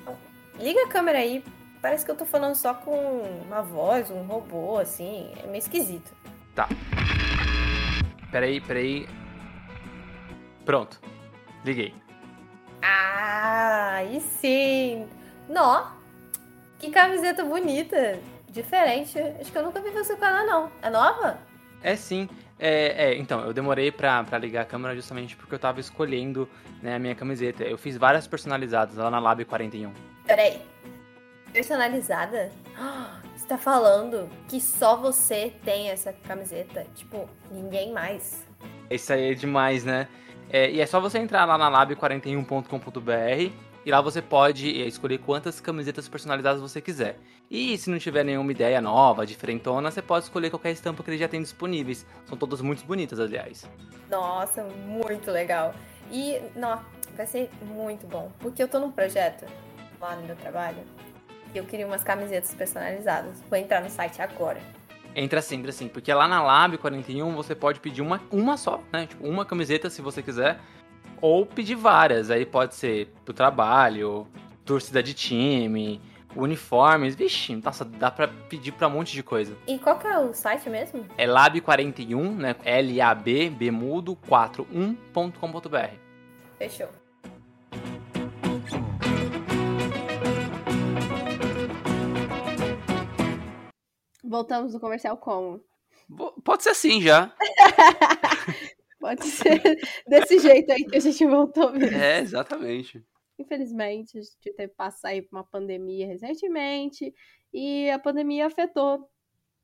Então, 0.00 0.16
liga 0.58 0.84
a 0.84 0.88
câmera 0.88 1.18
aí. 1.18 1.42
Parece 1.84 2.02
que 2.02 2.10
eu 2.10 2.16
tô 2.16 2.24
falando 2.24 2.54
só 2.54 2.72
com 2.72 3.20
uma 3.44 3.60
voz, 3.60 4.10
um 4.10 4.22
robô, 4.22 4.78
assim. 4.78 5.30
É 5.42 5.46
meio 5.46 5.58
esquisito. 5.58 6.16
Peraí, 8.30 8.58
peraí. 8.58 9.06
Pronto. 10.64 10.98
Liguei. 11.62 11.92
Ah, 12.80 14.02
e 14.02 14.18
sim! 14.18 15.06
Nó! 15.46 15.88
Que 16.78 16.90
camiseta 16.90 17.44
bonita! 17.44 18.18
Diferente. 18.48 19.18
Acho 19.18 19.52
que 19.52 19.58
eu 19.58 19.64
nunca 19.64 19.82
vi 19.82 19.90
você 19.90 20.16
com 20.16 20.24
ela, 20.24 20.42
não. 20.42 20.72
É 20.80 20.88
nova? 20.88 21.36
É 21.82 21.94
sim. 21.96 22.30
É, 22.58 23.10
é, 23.10 23.18
então, 23.18 23.42
eu 23.42 23.52
demorei 23.52 23.92
pra, 23.92 24.24
pra 24.24 24.38
ligar 24.38 24.62
a 24.62 24.64
câmera 24.64 24.94
justamente 24.94 25.36
porque 25.36 25.54
eu 25.54 25.58
tava 25.58 25.80
escolhendo 25.80 26.48
né, 26.80 26.96
a 26.96 26.98
minha 26.98 27.14
camiseta. 27.14 27.62
Eu 27.62 27.76
fiz 27.76 27.98
várias 27.98 28.26
personalizadas 28.26 28.96
lá 28.96 29.10
na 29.10 29.18
Lab 29.18 29.44
41. 29.44 29.92
Peraí. 30.26 30.62
Personalizada? 31.54 32.50
Você 33.36 33.46
tá 33.46 33.56
falando 33.56 34.28
que 34.48 34.60
só 34.60 34.96
você 34.96 35.52
tem 35.64 35.88
essa 35.88 36.12
camiseta? 36.12 36.84
Tipo, 36.96 37.30
ninguém 37.48 37.92
mais. 37.92 38.44
Isso 38.90 39.12
aí 39.12 39.30
é 39.30 39.34
demais, 39.34 39.84
né? 39.84 40.08
É, 40.50 40.68
e 40.68 40.80
é 40.80 40.86
só 40.86 40.98
você 40.98 41.18
entrar 41.18 41.44
lá 41.44 41.56
na 41.56 41.70
lab41.com.br 41.70 43.52
e 43.86 43.90
lá 43.90 44.00
você 44.00 44.20
pode 44.20 44.82
é, 44.82 44.86
escolher 44.88 45.18
quantas 45.18 45.60
camisetas 45.60 46.08
personalizadas 46.08 46.60
você 46.60 46.80
quiser. 46.80 47.20
E 47.48 47.78
se 47.78 47.88
não 47.88 48.00
tiver 48.00 48.24
nenhuma 48.24 48.50
ideia 48.50 48.80
nova, 48.80 49.24
diferentona, 49.24 49.92
você 49.92 50.02
pode 50.02 50.24
escolher 50.24 50.50
qualquer 50.50 50.72
estampa 50.72 51.04
que 51.04 51.10
ele 51.10 51.18
já 51.18 51.28
tem 51.28 51.40
disponíveis. 51.40 52.04
São 52.26 52.36
todas 52.36 52.60
muito 52.60 52.84
bonitas, 52.84 53.20
aliás. 53.20 53.64
Nossa, 54.10 54.64
muito 54.64 55.30
legal. 55.30 55.72
E, 56.10 56.40
nó, 56.56 56.78
vai 57.16 57.28
ser 57.28 57.48
muito 57.62 58.08
bom. 58.08 58.32
Porque 58.40 58.60
eu 58.60 58.66
tô 58.66 58.80
num 58.80 58.90
projeto 58.90 59.46
lá 60.00 60.16
no 60.16 60.26
meu 60.26 60.34
trabalho. 60.34 60.78
Eu 61.54 61.64
queria 61.64 61.86
umas 61.86 62.02
camisetas 62.02 62.52
personalizadas. 62.52 63.40
Vou 63.48 63.58
entrar 63.58 63.80
no 63.80 63.88
site 63.88 64.20
agora. 64.20 64.60
Entra 65.14 65.38
assim, 65.38 65.56
entra 65.56 65.70
assim, 65.70 65.86
porque 65.86 66.12
lá 66.12 66.26
na 66.26 66.42
Lab 66.42 66.76
41 66.76 67.32
você 67.34 67.54
pode 67.54 67.78
pedir 67.78 68.02
uma, 68.02 68.20
uma 68.32 68.56
só, 68.56 68.82
né? 68.92 69.06
Tipo, 69.06 69.24
uma 69.26 69.44
camiseta 69.44 69.88
se 69.88 70.02
você 70.02 70.20
quiser, 70.20 70.58
ou 71.20 71.46
pedir 71.46 71.76
várias. 71.76 72.30
Aí 72.30 72.44
pode 72.44 72.74
ser 72.74 73.06
pro 73.24 73.32
trabalho, 73.32 74.26
torcida 74.64 75.00
de 75.00 75.14
time, 75.14 76.00
uniformes. 76.34 77.14
Vixe, 77.14 77.54
nossa, 77.54 77.84
dá 77.84 78.10
pra 78.10 78.26
pedir 78.26 78.72
pra 78.72 78.88
um 78.88 78.90
monte 78.90 79.12
de 79.12 79.22
coisa. 79.22 79.56
E 79.68 79.78
qual 79.78 79.96
que 79.98 80.08
é 80.08 80.18
o 80.18 80.32
site 80.34 80.68
mesmo? 80.68 81.06
É 81.16 81.26
lab41, 81.26 82.34
né? 82.34 82.56
L-A-B, 82.64 83.50
bemudo, 83.50 84.18
41.com.br. 84.28 85.94
Fechou. 86.58 86.88
Voltamos 94.34 94.74
no 94.74 94.80
comercial 94.80 95.16
como? 95.16 95.64
Pode 96.42 96.64
ser 96.64 96.70
assim 96.70 97.00
já. 97.00 97.32
Pode 98.98 99.22
ser 99.26 99.78
desse 100.08 100.40
jeito 100.40 100.72
aí 100.72 100.84
que 100.84 100.96
a 100.96 101.00
gente 101.00 101.24
voltou 101.24 101.70
mesmo. 101.72 101.96
É, 101.96 102.18
exatamente. 102.18 103.00
Infelizmente, 103.38 104.18
a 104.18 104.20
gente 104.20 104.36
teve 104.56 104.70
que 104.70 104.74
passar 104.74 105.10
aí 105.10 105.22
por 105.22 105.36
uma 105.36 105.44
pandemia 105.44 106.08
recentemente 106.08 107.14
e 107.52 107.88
a 107.90 107.98
pandemia 108.00 108.46
afetou 108.46 109.08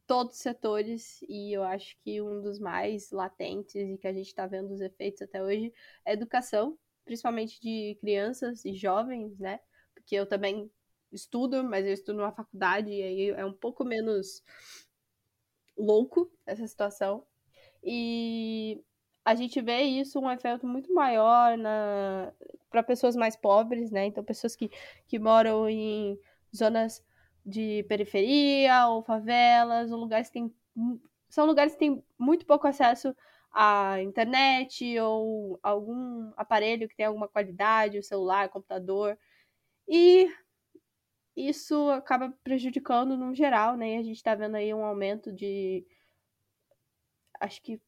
todos 0.07 0.37
os 0.37 0.41
setores 0.41 1.19
e 1.29 1.53
eu 1.53 1.65
acho 1.65 1.97
que 2.05 2.23
um 2.23 2.41
dos 2.41 2.61
mais 2.61 3.11
latentes 3.11 3.75
e 3.75 3.99
que 3.99 4.07
a 4.07 4.13
gente 4.13 4.29
está 4.29 4.47
vendo 4.47 4.73
os 4.73 4.81
efeitos 4.81 5.21
até 5.21 5.43
hoje 5.43 5.73
é 6.05 6.13
a 6.13 6.15
educação, 6.15 6.79
principalmente 7.05 7.61
de 7.61 7.99
crianças 8.01 8.65
e 8.65 8.73
jovens, 8.73 9.37
né? 9.37 9.59
Porque 9.95 10.15
eu 10.15 10.27
também 10.27 10.71
estudo, 11.13 11.63
mas 11.65 11.87
eu 11.87 11.93
estudo 11.93 12.19
numa 12.19 12.33
faculdade 12.33 12.91
e 12.91 13.03
aí 13.03 13.31
é 13.31 13.45
um 13.45 13.53
pouco 13.53 13.85
menos 13.85 14.43
louco 15.77 16.31
essa 16.47 16.67
situação. 16.67 17.25
E 17.83 18.83
a 19.25 19.35
gente 19.35 19.61
vê 19.61 19.83
isso 19.83 20.19
um 20.21 20.31
efeito 20.31 20.67
muito 20.67 20.93
maior 20.93 21.57
para 22.71 22.83
pessoas 22.83 23.17
mais 23.17 23.37
pobres, 23.37 23.91
né? 23.91 24.07
Então, 24.07 24.25
pessoas 24.25 24.55
que, 24.55 24.71
que 25.07 25.19
moram 25.19 25.69
em 25.69 26.19
zonas 26.55 27.05
de 27.45 27.85
periferia 27.89 28.89
ou 28.89 29.03
favelas, 29.03 29.91
ou 29.91 29.99
lugares 29.99 30.29
que 30.29 30.35
tem, 30.35 30.55
são 31.29 31.47
lugares 31.47 31.73
que 31.75 31.79
têm 31.79 32.05
muito 32.19 32.47
pouco 32.47 32.67
acesso 32.67 33.15
à 33.53 34.01
internet 34.03 34.99
ou 35.01 35.59
algum 35.63 36.33
aparelho 36.37 36.89
que 36.89 36.97
tem 36.97 37.07
alguma 37.07 37.29
qualidade, 37.29 37.99
o 37.99 38.03
celular, 38.03 38.49
computador. 38.49 39.19
E 39.89 40.31
isso 41.49 41.91
acaba 41.91 42.33
prejudicando 42.45 43.17
no 43.17 43.35
geral, 43.35 43.77
né? 43.77 43.99
A 43.99 44.03
gente 44.03 44.17
está 44.17 44.35
vendo 44.35 44.57
aí 44.57 44.73
um 44.75 44.85
aumento 44.85 45.33
de. 45.33 45.87
Acho 47.41 47.63
que 47.63 47.81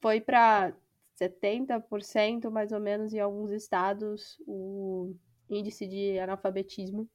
foi 0.00 0.20
para 0.20 0.72
70% 1.20 2.50
mais 2.50 2.72
ou 2.72 2.80
menos 2.80 3.12
em 3.12 3.20
alguns 3.20 3.50
estados 3.50 4.40
o 4.46 5.14
índice 5.48 5.86
de 5.86 6.18
analfabetismo 6.18 7.08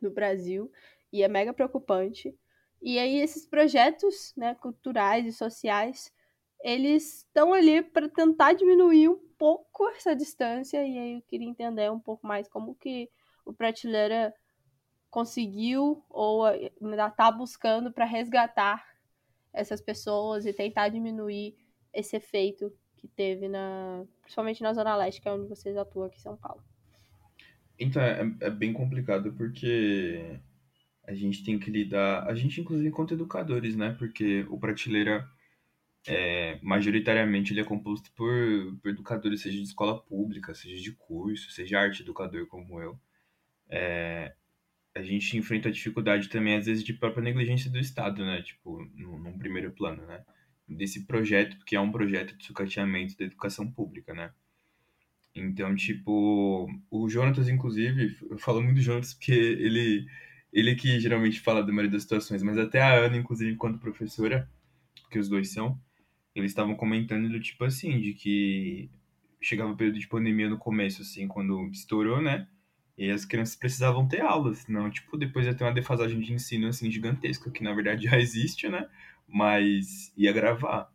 no 0.00 0.10
Brasil 0.10 0.70
e 1.12 1.22
é 1.22 1.28
mega 1.28 1.52
preocupante. 1.52 2.34
E 2.80 2.98
aí 2.98 3.20
esses 3.20 3.46
projetos, 3.46 4.32
né, 4.36 4.54
culturais 4.56 5.26
e 5.26 5.32
sociais, 5.32 6.12
eles 6.62 7.18
estão 7.18 7.52
ali 7.52 7.82
para 7.82 8.08
tentar 8.08 8.52
diminuir 8.54 9.08
um 9.08 9.18
pouco 9.38 9.88
essa 9.90 10.14
distância 10.14 10.78
e 10.86 10.98
aí 10.98 11.14
eu 11.14 11.22
queria 11.22 11.48
entender 11.48 11.90
um 11.90 12.00
pouco 12.00 12.26
mais 12.26 12.48
como 12.48 12.74
que 12.76 13.10
o 13.44 13.52
Prateleira 13.52 14.32
conseguiu 15.12 16.02
ou 16.08 16.46
ainda 16.46 17.06
está 17.06 17.30
buscando 17.30 17.92
para 17.92 18.06
resgatar 18.06 18.82
essas 19.52 19.78
pessoas 19.78 20.46
e 20.46 20.54
tentar 20.54 20.88
diminuir 20.88 21.54
esse 21.92 22.16
efeito 22.16 22.72
que 22.96 23.06
teve 23.06 23.46
na, 23.46 24.06
principalmente 24.22 24.62
na 24.62 24.72
Zona 24.72 24.96
Leste, 24.96 25.20
que 25.20 25.28
é 25.28 25.32
onde 25.32 25.46
vocês 25.46 25.76
atuam 25.76 26.06
aqui 26.06 26.16
em 26.16 26.20
São 26.20 26.34
Paulo. 26.34 26.64
Então, 27.78 28.00
é, 28.00 28.22
é 28.40 28.48
bem 28.48 28.72
complicado 28.72 29.34
porque 29.34 30.40
a 31.06 31.12
gente 31.12 31.44
tem 31.44 31.58
que 31.58 31.70
lidar, 31.70 32.26
a 32.26 32.34
gente 32.34 32.62
inclusive 32.62 32.88
enquanto 32.88 33.12
educadores, 33.12 33.76
né? 33.76 33.94
Porque 33.98 34.46
o 34.48 34.58
Prateleira, 34.58 35.28
é, 36.06 36.58
majoritariamente, 36.62 37.52
ele 37.52 37.60
é 37.60 37.64
composto 37.64 38.10
por, 38.14 38.32
por 38.80 38.88
educadores, 38.88 39.42
seja 39.42 39.58
de 39.58 39.64
escola 39.64 40.00
pública, 40.00 40.54
seja 40.54 40.80
de 40.80 40.92
curso, 40.92 41.50
seja 41.50 41.80
arte 41.80 42.00
educador 42.00 42.46
como 42.46 42.80
eu. 42.80 42.98
É, 43.68 44.34
a 44.94 45.02
gente 45.02 45.36
enfrenta 45.36 45.68
a 45.68 45.72
dificuldade 45.72 46.28
também, 46.28 46.56
às 46.56 46.66
vezes, 46.66 46.84
de 46.84 46.92
própria 46.92 47.22
negligência 47.22 47.70
do 47.70 47.78
Estado, 47.78 48.24
né? 48.24 48.42
Tipo, 48.42 48.84
num, 48.94 49.18
num 49.18 49.38
primeiro 49.38 49.72
plano, 49.72 50.06
né? 50.06 50.22
Desse 50.68 51.06
projeto, 51.06 51.56
que 51.64 51.74
é 51.74 51.80
um 51.80 51.90
projeto 51.90 52.36
de 52.36 52.44
sucateamento 52.44 53.16
da 53.16 53.24
educação 53.24 53.70
pública, 53.70 54.12
né? 54.12 54.32
Então, 55.34 55.74
tipo, 55.74 56.68
o 56.90 57.08
Jonatas, 57.08 57.48
inclusive, 57.48 58.16
eu 58.30 58.38
falo 58.38 58.60
muito 58.62 58.76
do 58.76 58.82
Jonatas 58.82 59.14
porque 59.14 59.32
ele, 59.32 60.06
ele 60.52 60.74
que 60.74 61.00
geralmente 61.00 61.40
fala 61.40 61.62
da 61.62 61.68
maioria 61.68 61.90
das 61.90 62.02
situações, 62.02 62.42
mas 62.42 62.58
até 62.58 62.82
a 62.82 62.94
Ana, 62.94 63.16
inclusive, 63.16 63.50
enquanto 63.50 63.78
professora, 63.78 64.48
que 65.10 65.18
os 65.18 65.28
dois 65.28 65.50
são, 65.50 65.80
eles 66.34 66.50
estavam 66.50 66.74
comentando 66.74 67.30
do 67.30 67.40
tipo 67.40 67.64
assim, 67.64 67.98
de 67.98 68.12
que 68.12 68.90
chegava 69.40 69.72
o 69.72 69.76
período 69.76 69.98
de 69.98 70.08
pandemia 70.08 70.50
no 70.50 70.58
começo, 70.58 71.00
assim, 71.00 71.26
quando 71.26 71.66
estourou, 71.70 72.20
né? 72.20 72.46
E 72.96 73.10
as 73.10 73.24
crianças 73.24 73.56
precisavam 73.56 74.06
ter 74.06 74.20
aulas, 74.20 74.58
senão, 74.58 74.90
tipo, 74.90 75.16
depois 75.16 75.46
ia 75.46 75.54
ter 75.54 75.64
uma 75.64 75.72
defasagem 75.72 76.20
de 76.20 76.32
ensino, 76.32 76.68
assim, 76.68 76.90
gigantesca, 76.90 77.50
que 77.50 77.62
na 77.62 77.72
verdade 77.74 78.04
já 78.08 78.18
existe, 78.18 78.68
né? 78.68 78.88
Mas 79.26 80.12
ia 80.16 80.32
gravar. 80.32 80.90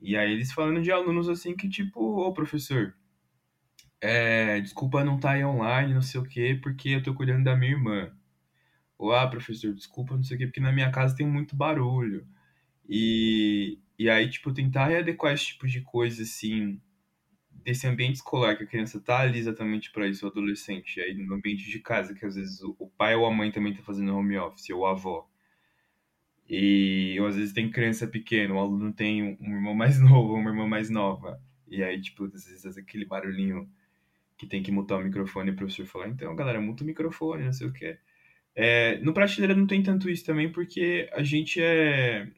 E 0.00 0.16
aí 0.16 0.32
eles 0.32 0.52
falando 0.52 0.82
de 0.82 0.92
alunos, 0.92 1.28
assim, 1.28 1.56
que 1.56 1.68
tipo, 1.68 2.00
ô 2.00 2.32
professor, 2.32 2.94
é, 4.00 4.60
desculpa 4.60 5.04
não 5.04 5.16
estar 5.16 5.30
tá 5.30 5.34
aí 5.34 5.44
online, 5.44 5.94
não 5.94 6.02
sei 6.02 6.20
o 6.20 6.24
quê, 6.24 6.58
porque 6.62 6.90
eu 6.90 7.02
tô 7.02 7.14
cuidando 7.14 7.44
da 7.44 7.56
minha 7.56 7.72
irmã. 7.72 8.12
Ou, 8.98 9.12
ah, 9.12 9.28
professor, 9.28 9.74
desculpa, 9.74 10.16
não 10.16 10.22
sei 10.24 10.36
o 10.36 10.40
quê, 10.40 10.46
porque 10.46 10.60
na 10.60 10.72
minha 10.72 10.90
casa 10.90 11.16
tem 11.16 11.26
muito 11.26 11.56
barulho. 11.56 12.26
E, 12.88 13.78
e 13.98 14.08
aí, 14.10 14.28
tipo, 14.30 14.52
tentar 14.52 14.88
readequar 14.88 15.34
esse 15.34 15.46
tipo 15.48 15.66
de 15.66 15.80
coisa, 15.82 16.22
assim, 16.22 16.80
desse 17.66 17.84
ambiente 17.84 18.14
escolar 18.14 18.56
que 18.56 18.62
a 18.62 18.66
criança 18.66 19.00
tá 19.00 19.18
ali 19.22 19.40
exatamente 19.40 19.90
para 19.90 20.06
isso, 20.06 20.24
o 20.24 20.30
adolescente, 20.30 21.00
aí 21.00 21.12
no 21.14 21.34
ambiente 21.34 21.68
de 21.68 21.80
casa, 21.80 22.14
que 22.14 22.24
às 22.24 22.36
vezes 22.36 22.62
o 22.62 22.88
pai 22.96 23.16
ou 23.16 23.26
a 23.26 23.34
mãe 23.34 23.50
também 23.50 23.74
tá 23.74 23.82
fazendo 23.82 24.16
home 24.16 24.38
office, 24.38 24.70
ou 24.70 24.86
a 24.86 24.92
avó. 24.92 25.28
E 26.48 27.16
ou 27.20 27.26
às 27.26 27.34
vezes 27.34 27.52
tem 27.52 27.68
criança 27.68 28.06
pequena, 28.06 28.54
o 28.54 28.58
aluno 28.60 28.92
tem 28.92 29.36
um 29.40 29.56
irmão 29.56 29.74
mais 29.74 29.98
novo, 30.00 30.34
uma 30.34 30.50
irmã 30.50 30.64
mais 30.68 30.88
nova. 30.88 31.42
E 31.66 31.82
aí, 31.82 32.00
tipo, 32.00 32.26
às 32.26 32.46
vezes 32.46 32.78
aquele 32.78 33.04
barulhinho 33.04 33.68
que 34.38 34.46
tem 34.46 34.62
que 34.62 34.70
mutar 34.70 34.98
o 34.98 35.04
microfone 35.04 35.50
e 35.50 35.52
o 35.52 35.56
professor 35.56 35.86
falar, 35.86 36.08
então, 36.08 36.36
galera, 36.36 36.60
muta 36.60 36.84
o 36.84 36.86
microfone, 36.86 37.44
não 37.44 37.52
sei 37.52 37.66
o 37.66 37.72
que. 37.72 37.98
É, 38.54 38.98
no 38.98 39.12
Prateleira 39.12 39.56
não 39.56 39.66
tem 39.66 39.82
tanto 39.82 40.08
isso 40.08 40.24
também, 40.24 40.52
porque 40.52 41.10
a 41.12 41.22
gente 41.24 41.60
é... 41.60 42.28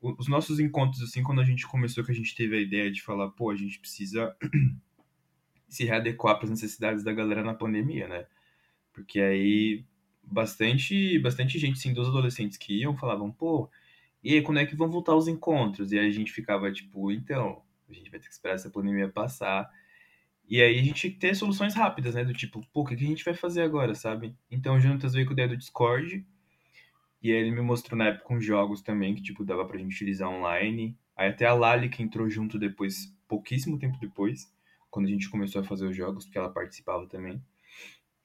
Os 0.00 0.28
nossos 0.28 0.60
encontros, 0.60 1.02
assim, 1.02 1.22
quando 1.22 1.40
a 1.40 1.44
gente 1.44 1.66
começou, 1.66 2.04
que 2.04 2.12
a 2.12 2.14
gente 2.14 2.34
teve 2.34 2.56
a 2.56 2.60
ideia 2.60 2.90
de 2.90 3.02
falar, 3.02 3.30
pô, 3.30 3.50
a 3.50 3.56
gente 3.56 3.78
precisa 3.78 4.36
se 5.68 5.84
readequar 5.84 6.36
para 6.36 6.44
as 6.44 6.50
necessidades 6.50 7.02
da 7.02 7.12
galera 7.12 7.42
na 7.42 7.54
pandemia, 7.54 8.06
né? 8.06 8.26
Porque 8.92 9.20
aí 9.20 9.84
bastante, 10.22 11.18
bastante 11.18 11.58
gente, 11.58 11.78
sim, 11.78 11.92
dos 11.92 12.08
adolescentes 12.08 12.58
que 12.58 12.80
iam, 12.80 12.96
falavam, 12.96 13.32
pô, 13.32 13.70
e 14.22 14.34
aí, 14.34 14.42
quando 14.42 14.58
é 14.58 14.66
que 14.66 14.74
vão 14.74 14.90
voltar 14.90 15.14
os 15.14 15.28
encontros? 15.28 15.92
E 15.92 15.98
aí 15.98 16.08
a 16.08 16.12
gente 16.12 16.32
ficava, 16.32 16.70
tipo, 16.72 17.12
então, 17.12 17.62
a 17.88 17.92
gente 17.92 18.10
vai 18.10 18.18
ter 18.18 18.26
que 18.26 18.32
esperar 18.32 18.54
essa 18.54 18.70
pandemia 18.70 19.08
passar 19.08 19.70
e 20.48 20.62
aí 20.62 20.78
a 20.78 20.82
gente 20.82 21.10
ter 21.10 21.34
soluções 21.34 21.74
rápidas, 21.74 22.14
né? 22.14 22.24
Do 22.24 22.32
tipo, 22.32 22.64
pô, 22.72 22.82
o 22.82 22.84
que 22.84 22.94
a 22.94 22.96
gente 22.96 23.24
vai 23.24 23.34
fazer 23.34 23.62
agora, 23.62 23.94
sabe? 23.94 24.34
Então 24.50 24.76
o 24.76 24.80
Jonatas 24.80 25.12
veio 25.12 25.26
com 25.26 25.32
a 25.32 25.34
ideia 25.34 25.48
do 25.48 25.56
Discord. 25.56 26.24
E 27.22 27.32
aí 27.32 27.38
ele 27.38 27.50
me 27.50 27.60
mostrou 27.60 27.98
na 27.98 28.08
época 28.08 28.34
uns 28.34 28.44
jogos 28.44 28.82
também 28.82 29.14
que, 29.14 29.22
tipo, 29.22 29.44
dava 29.44 29.64
pra 29.64 29.78
gente 29.78 29.94
utilizar 29.94 30.28
online. 30.28 30.96
Aí 31.16 31.28
até 31.28 31.46
a 31.46 31.54
Lali 31.54 31.88
que 31.88 32.02
entrou 32.02 32.28
junto 32.28 32.58
depois, 32.58 33.14
pouquíssimo 33.26 33.78
tempo 33.78 33.98
depois, 34.00 34.52
quando 34.90 35.06
a 35.06 35.10
gente 35.10 35.28
começou 35.30 35.60
a 35.60 35.64
fazer 35.64 35.86
os 35.86 35.96
jogos, 35.96 36.24
porque 36.24 36.38
ela 36.38 36.52
participava 36.52 37.06
também. 37.06 37.42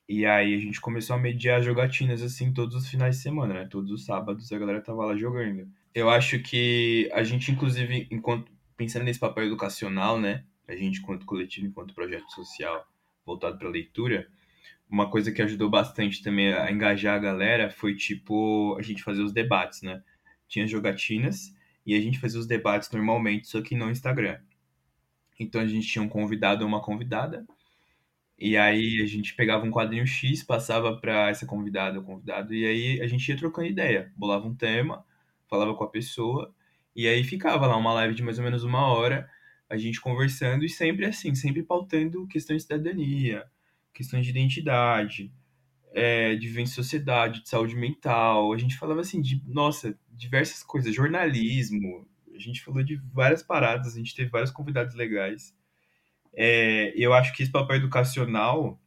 E 0.08 0.26
aí 0.26 0.54
a 0.54 0.60
gente 0.60 0.82
começou 0.82 1.16
a 1.16 1.20
mediar 1.20 1.62
jogatinas 1.62 2.22
assim 2.22 2.54
todos 2.54 2.76
os 2.76 2.90
finais 2.90 3.18
de 3.18 3.22
semana, 3.22 3.54
né? 3.54 3.68
Todos 3.70 3.92
os 3.92 4.06
sábados 4.06 4.52
a 4.52 4.60
galera 4.60 4.82
tava 4.82 5.06
lá 5.06 5.16
jogando. 5.16 5.68
Eu 5.94 6.10
acho 6.10 6.40
que 6.40 7.10
a 7.14 7.24
gente, 7.24 7.52
inclusive, 7.52 8.08
enquanto 8.12 8.52
pensando 8.76 9.06
nesse 9.06 9.20
papel 9.20 9.46
educacional, 9.46 10.20
né? 10.20 10.44
a 10.72 10.76
gente, 10.76 11.00
enquanto 11.00 11.26
coletivo, 11.26 11.68
enquanto 11.68 11.94
projeto 11.94 12.30
social 12.32 12.86
voltado 13.26 13.58
para 13.58 13.70
leitura, 13.70 14.28
uma 14.92 15.10
coisa 15.10 15.32
que 15.32 15.42
ajudou 15.42 15.70
bastante 15.70 16.22
também 16.22 16.54
a 16.54 16.70
engajar 16.70 17.16
a 17.16 17.20
galera 17.20 17.70
foi, 17.70 17.96
tipo, 17.96 18.76
a 18.78 18.82
gente 18.82 19.02
fazer 19.02 19.22
os 19.24 19.32
debates, 19.32 19.82
né? 19.82 20.04
Tinha 20.50 20.68
jogatinas 20.68 21.56
e 21.86 21.96
a 21.96 22.02
gente 22.02 22.20
fazia 22.20 22.40
os 22.40 22.46
debates 22.46 22.92
normalmente, 22.92 23.48
só 23.48 23.62
que 23.62 23.74
no 23.74 23.90
Instagram. 23.90 24.40
Então 25.40 25.62
a 25.62 25.66
gente 25.66 25.88
tinha 25.88 26.04
um 26.04 26.10
convidado 26.10 26.64
ou 26.64 26.68
uma 26.68 26.82
convidada, 26.82 27.46
e 28.38 28.58
aí 28.58 29.02
a 29.02 29.06
gente 29.08 29.34
pegava 29.34 29.66
um 29.66 29.72
quadrinho 29.72 30.06
X, 30.06 30.44
passava 30.44 30.98
para 31.00 31.30
essa 31.30 31.46
convidada 31.46 32.00
ou 32.00 32.04
convidado, 32.06 32.54
e 32.54 32.66
aí 32.66 33.02
a 33.02 33.08
gente 33.08 33.28
ia 33.30 33.38
trocando 33.38 33.68
ideia, 33.70 34.12
bolava 34.18 34.46
um 34.48 34.54
tema, 34.56 35.06
falava 35.48 35.74
com 35.74 35.84
a 35.84 35.90
pessoa, 35.90 36.54
e 36.96 37.08
aí 37.08 37.24
ficava 37.24 37.66
lá 37.66 37.78
uma 37.78 37.94
live 37.94 38.14
de 38.14 38.24
mais 38.24 38.38
ou 38.38 38.44
menos 38.44 38.64
uma 38.64 38.88
hora, 38.88 39.30
a 39.70 39.78
gente 39.78 40.02
conversando 40.02 40.66
e 40.66 40.70
sempre 40.70 41.06
assim, 41.06 41.34
sempre 41.34 41.64
pautando 41.64 42.28
questões 42.28 42.58
de 42.58 42.64
cidadania, 42.64 43.46
questões 43.94 44.26
de 44.26 44.32
identidade, 44.32 45.32
é, 45.94 46.36
de 46.36 46.48
vivência 46.48 46.74
em 46.74 46.84
sociedade, 46.84 47.44
de 47.44 47.50
saúde 47.50 47.76
mental. 47.76 48.54
A 48.54 48.58
gente 48.58 48.78
falava 48.78 49.02
assim 49.02 49.22
de, 49.22 49.42
nossa, 49.46 49.98
diversas 50.10 50.64
coisas, 50.64 50.94
jornalismo. 50.94 52.08
A 52.34 52.40
gente 52.40 52.62
falou 52.62 52.84
de 52.84 52.96
várias 53.14 53.44
paradas, 53.44 53.96
a 53.96 53.98
gente 53.98 54.16
teve 54.16 54.30
vários 54.30 54.52
convidados 54.52 54.96
legais. 54.96 55.56
É, 56.34 56.94
eu 56.96 57.14
acho 57.14 57.34
que 57.34 57.44
esse 57.44 57.52
papel 57.52 57.78
educacional 57.78 58.80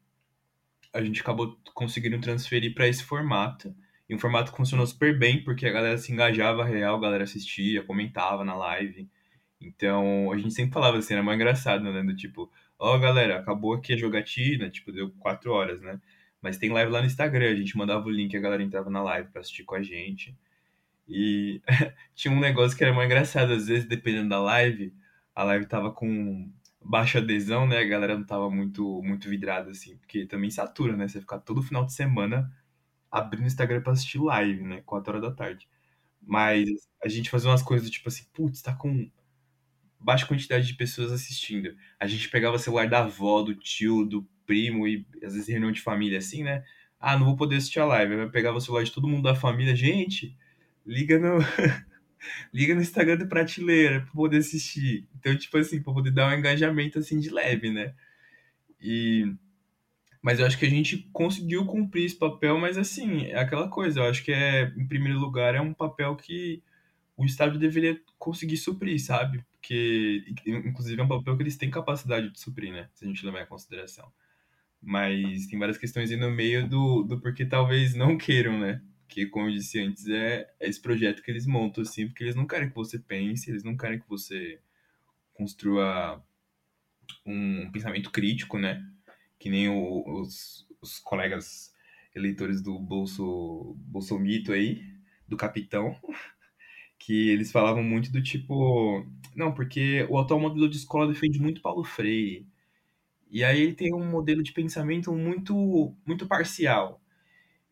a 0.94 1.02
gente 1.02 1.20
acabou 1.20 1.58
conseguindo 1.74 2.20
transferir 2.20 2.72
para 2.72 2.86
esse 2.86 3.02
formato. 3.02 3.74
E 4.08 4.14
um 4.14 4.18
formato 4.18 4.52
que 4.52 4.56
funcionou 4.56 4.86
super 4.86 5.18
bem, 5.18 5.42
porque 5.42 5.66
a 5.66 5.72
galera 5.72 5.98
se 5.98 6.12
engajava 6.12 6.64
real, 6.64 6.96
a 6.96 7.00
galera 7.00 7.24
assistia, 7.24 7.82
comentava 7.82 8.44
na 8.44 8.54
live. 8.54 9.08
Então, 9.60 10.30
a 10.30 10.38
gente 10.38 10.54
sempre 10.54 10.72
falava 10.72 10.98
assim, 10.98 11.14
era 11.14 11.22
mais 11.22 11.36
engraçado, 11.36 11.82
né? 11.82 12.02
Do 12.02 12.14
tipo, 12.14 12.50
ó, 12.84 12.96
oh, 12.96 12.98
galera, 12.98 13.38
acabou 13.38 13.74
aqui 13.74 13.94
a 13.94 13.96
jogatina, 13.96 14.68
tipo, 14.70 14.92
deu 14.92 15.10
quatro 15.18 15.52
horas, 15.52 15.80
né? 15.80 15.98
Mas 16.42 16.58
tem 16.58 16.70
live 16.70 16.92
lá 16.92 17.00
no 17.00 17.06
Instagram, 17.06 17.50
a 17.50 17.56
gente 17.56 17.76
mandava 17.78 18.06
o 18.06 18.10
link, 18.10 18.36
a 18.36 18.40
galera 18.40 18.62
entrava 18.62 18.90
na 18.90 19.02
live 19.02 19.30
pra 19.30 19.40
assistir 19.40 19.64
com 19.64 19.74
a 19.74 19.82
gente. 19.82 20.36
E 21.08 21.62
tinha 22.14 22.32
um 22.34 22.40
negócio 22.40 22.76
que 22.76 22.84
era 22.84 22.92
mais 22.92 23.06
engraçado, 23.06 23.54
às 23.54 23.68
vezes, 23.68 23.88
dependendo 23.88 24.28
da 24.28 24.40
live, 24.40 24.94
a 25.34 25.44
live 25.44 25.66
tava 25.66 25.92
com 25.92 26.52
baixa 26.84 27.18
adesão, 27.20 27.66
né? 27.66 27.78
A 27.78 27.84
galera 27.84 28.18
não 28.18 28.24
tava 28.26 28.50
muito, 28.50 29.02
muito 29.02 29.28
vidrada, 29.30 29.70
assim, 29.70 29.96
porque 29.98 30.26
também 30.26 30.50
satura, 30.50 30.96
né? 30.96 31.08
Você 31.08 31.20
ficar 31.20 31.38
todo 31.40 31.62
final 31.62 31.86
de 31.86 31.94
semana 31.94 32.52
abrindo 33.10 33.44
o 33.44 33.46
Instagram 33.46 33.82
pra 33.82 33.92
assistir 33.92 34.18
live, 34.18 34.62
né? 34.62 34.82
Quatro 34.86 35.14
horas 35.16 35.22
da 35.30 35.34
tarde. 35.34 35.68
Mas 36.22 36.68
a 37.02 37.08
gente 37.08 37.30
fazia 37.30 37.50
umas 37.50 37.62
coisas 37.62 37.90
tipo 37.90 38.08
assim, 38.08 38.24
putz, 38.34 38.62
tá 38.62 38.74
com 38.74 39.10
baixa 40.04 40.26
quantidade 40.26 40.66
de 40.66 40.74
pessoas 40.74 41.10
assistindo. 41.10 41.74
A 41.98 42.06
gente 42.06 42.28
pegava 42.28 42.56
o 42.56 42.58
celular 42.58 42.88
da 42.88 43.00
avó, 43.00 43.42
do 43.42 43.54
tio, 43.54 44.04
do 44.04 44.28
primo 44.46 44.86
e 44.86 45.06
às 45.22 45.32
vezes 45.32 45.48
reunião 45.48 45.72
de 45.72 45.80
família 45.80 46.18
assim, 46.18 46.42
né? 46.44 46.62
Ah, 47.00 47.18
não 47.18 47.24
vou 47.24 47.36
poder 47.36 47.56
assistir 47.56 47.80
a 47.80 47.86
live. 47.86 48.16
Vai 48.16 48.28
pegar 48.28 48.52
o 48.52 48.60
celular 48.60 48.84
de 48.84 48.92
todo 48.92 49.08
mundo 49.08 49.22
da 49.24 49.34
família. 49.34 49.74
Gente, 49.74 50.36
liga 50.86 51.18
no. 51.18 51.38
liga 52.52 52.74
no 52.74 52.82
Instagram 52.82 53.16
do 53.16 53.26
Prateleira 53.26 54.02
pra 54.02 54.12
poder 54.12 54.38
assistir. 54.38 55.06
Então, 55.18 55.36
tipo 55.36 55.56
assim, 55.56 55.82
pra 55.82 55.92
poder 55.92 56.10
dar 56.10 56.28
um 56.28 56.38
engajamento 56.38 56.98
assim 56.98 57.18
de 57.18 57.30
leve, 57.30 57.70
né? 57.70 57.94
E. 58.80 59.34
Mas 60.22 60.40
eu 60.40 60.46
acho 60.46 60.58
que 60.58 60.64
a 60.64 60.70
gente 60.70 61.08
conseguiu 61.12 61.66
cumprir 61.66 62.06
esse 62.06 62.16
papel, 62.18 62.58
mas 62.58 62.78
assim, 62.78 63.26
é 63.26 63.38
aquela 63.38 63.68
coisa, 63.68 64.00
eu 64.00 64.04
acho 64.04 64.24
que 64.24 64.32
é, 64.32 64.72
em 64.74 64.86
primeiro 64.86 65.18
lugar, 65.18 65.54
é 65.54 65.60
um 65.60 65.74
papel 65.74 66.16
que 66.16 66.62
o 67.14 67.26
Estado 67.26 67.58
deveria 67.58 68.00
conseguir 68.18 68.56
suprir, 68.56 68.98
sabe? 68.98 69.44
Porque, 69.64 70.22
inclusive, 70.46 71.00
é 71.00 71.04
um 71.04 71.08
papel 71.08 71.34
que 71.38 71.42
eles 71.42 71.56
têm 71.56 71.70
capacidade 71.70 72.30
de 72.30 72.38
suprir, 72.38 72.70
né? 72.70 72.90
Se 72.92 73.06
a 73.06 73.08
gente 73.08 73.24
levar 73.24 73.40
em 73.40 73.46
consideração. 73.46 74.12
Mas 74.78 75.46
tem 75.46 75.58
várias 75.58 75.78
questões 75.78 76.10
aí 76.10 76.18
no 76.18 76.30
meio 76.30 76.68
do, 76.68 77.02
do 77.02 77.18
porquê 77.18 77.46
talvez 77.46 77.94
não 77.94 78.18
queiram, 78.18 78.58
né? 78.58 78.82
Que, 79.08 79.24
como 79.24 79.48
eu 79.48 79.52
disse 79.52 79.80
antes, 79.80 80.06
é, 80.06 80.46
é 80.60 80.68
esse 80.68 80.80
projeto 80.82 81.22
que 81.22 81.30
eles 81.30 81.46
montam, 81.46 81.82
assim, 81.82 82.06
porque 82.06 82.22
eles 82.22 82.34
não 82.34 82.46
querem 82.46 82.68
que 82.68 82.74
você 82.74 82.98
pense, 82.98 83.50
eles 83.50 83.64
não 83.64 83.74
querem 83.74 83.98
que 83.98 84.06
você 84.06 84.60
construa 85.32 86.22
um 87.24 87.70
pensamento 87.72 88.10
crítico, 88.10 88.58
né? 88.58 88.86
Que 89.38 89.48
nem 89.48 89.70
o, 89.70 90.20
os, 90.20 90.68
os 90.82 90.98
colegas 90.98 91.74
eleitores 92.14 92.60
do 92.60 92.78
Bolso, 92.78 93.74
Bolsomito 93.78 94.52
aí, 94.52 94.84
do 95.26 95.38
Capitão, 95.38 95.98
que 96.98 97.30
eles 97.30 97.52
falavam 97.52 97.82
muito 97.82 98.10
do 98.12 98.22
tipo, 98.22 99.06
não, 99.36 99.52
porque 99.52 100.06
o 100.08 100.18
atual 100.18 100.40
modelo 100.40 100.68
de 100.68 100.76
escola 100.76 101.12
defende 101.12 101.40
muito 101.40 101.60
Paulo 101.62 101.84
Freire. 101.84 102.46
E 103.30 103.42
aí 103.44 103.60
ele 103.62 103.74
tem 103.74 103.94
um 103.94 104.04
modelo 104.04 104.42
de 104.42 104.52
pensamento 104.52 105.12
muito 105.12 105.94
muito 106.06 106.26
parcial. 106.26 107.00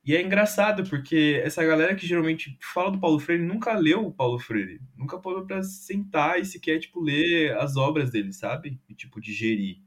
E 0.05 0.17
é 0.17 0.23
engraçado 0.23 0.83
porque 0.91 1.41
essa 1.45 1.65
galera 1.65 1.95
que 1.95 2.07
geralmente 2.07 2.59
fala 2.61 2.91
do 2.91 2.99
Paulo 2.99 3.21
Freire 3.21 3.45
nunca 3.45 3.73
leu 3.73 4.07
o 4.07 4.13
Paulo 4.13 4.39
Freire, 4.39 4.81
nunca 4.97 5.17
parou 5.19 5.47
para 5.47 5.63
sentar 5.63 6.41
e 6.41 6.45
sequer 6.45 6.81
tipo 6.81 7.01
ler 7.01 7.57
as 7.57 7.77
obras 7.77 8.11
dele, 8.11 8.33
sabe? 8.33 8.81
E 8.89 8.95
tipo 8.95 9.21
digerir 9.21 9.79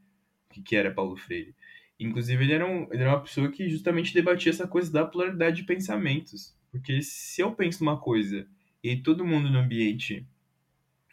o 0.50 0.54
que, 0.54 0.62
que 0.62 0.76
era 0.76 0.90
Paulo 0.90 1.16
Freire. 1.16 1.54
Inclusive 2.00 2.42
ele 2.44 2.52
era, 2.54 2.66
um, 2.66 2.88
ele 2.90 3.02
era 3.02 3.10
uma 3.10 3.22
pessoa 3.22 3.50
que 3.50 3.68
justamente 3.68 4.14
debatia 4.14 4.50
essa 4.50 4.66
coisa 4.66 4.90
da 4.90 5.04
pluralidade 5.04 5.56
de 5.56 5.64
pensamentos, 5.64 6.56
porque 6.70 7.02
se 7.02 7.42
eu 7.42 7.52
penso 7.52 7.84
numa 7.84 7.98
coisa 8.00 8.46
e 8.92 9.02
todo 9.02 9.24
mundo 9.24 9.50
no 9.50 9.58
ambiente 9.58 10.26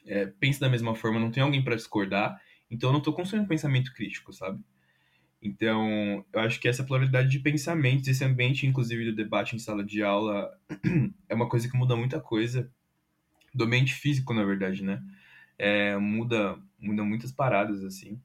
é, 0.06 0.26
pensa 0.26 0.60
da 0.60 0.70
mesma 0.70 0.96
forma, 0.96 1.20
não 1.20 1.32
tem 1.32 1.44
alguém 1.44 1.64
para 1.64 1.76
discordar, 1.76 2.42
então 2.70 2.90
eu 2.90 2.94
não 2.94 3.00
estou 3.00 3.14
construindo 3.14 3.48
pensamento 3.48 3.94
crítico, 3.94 4.34
sabe? 4.34 4.64
Então, 5.42 6.26
eu 6.32 6.40
acho 6.40 6.60
que 6.60 6.70
essa 6.70 6.86
pluralidade 6.86 7.30
de 7.30 7.40
pensamentos, 7.40 8.08
esse 8.08 8.24
ambiente, 8.24 8.66
inclusive, 8.66 9.06
do 9.06 9.16
debate 9.16 9.56
em 9.56 9.60
sala 9.60 9.84
de 9.84 10.02
aula, 10.02 10.50
é 11.28 11.36
uma 11.36 11.50
coisa 11.50 11.70
que 11.70 11.76
muda 11.78 11.96
muita 11.98 12.20
coisa. 12.20 12.72
Do 13.54 13.66
ambiente 13.66 13.94
físico, 13.94 14.34
na 14.34 14.44
verdade, 14.46 14.84
né? 14.84 15.04
É, 15.58 15.98
muda, 15.98 16.58
muda 16.80 17.04
muitas 17.04 17.32
paradas, 17.32 17.84
assim. 17.84 18.22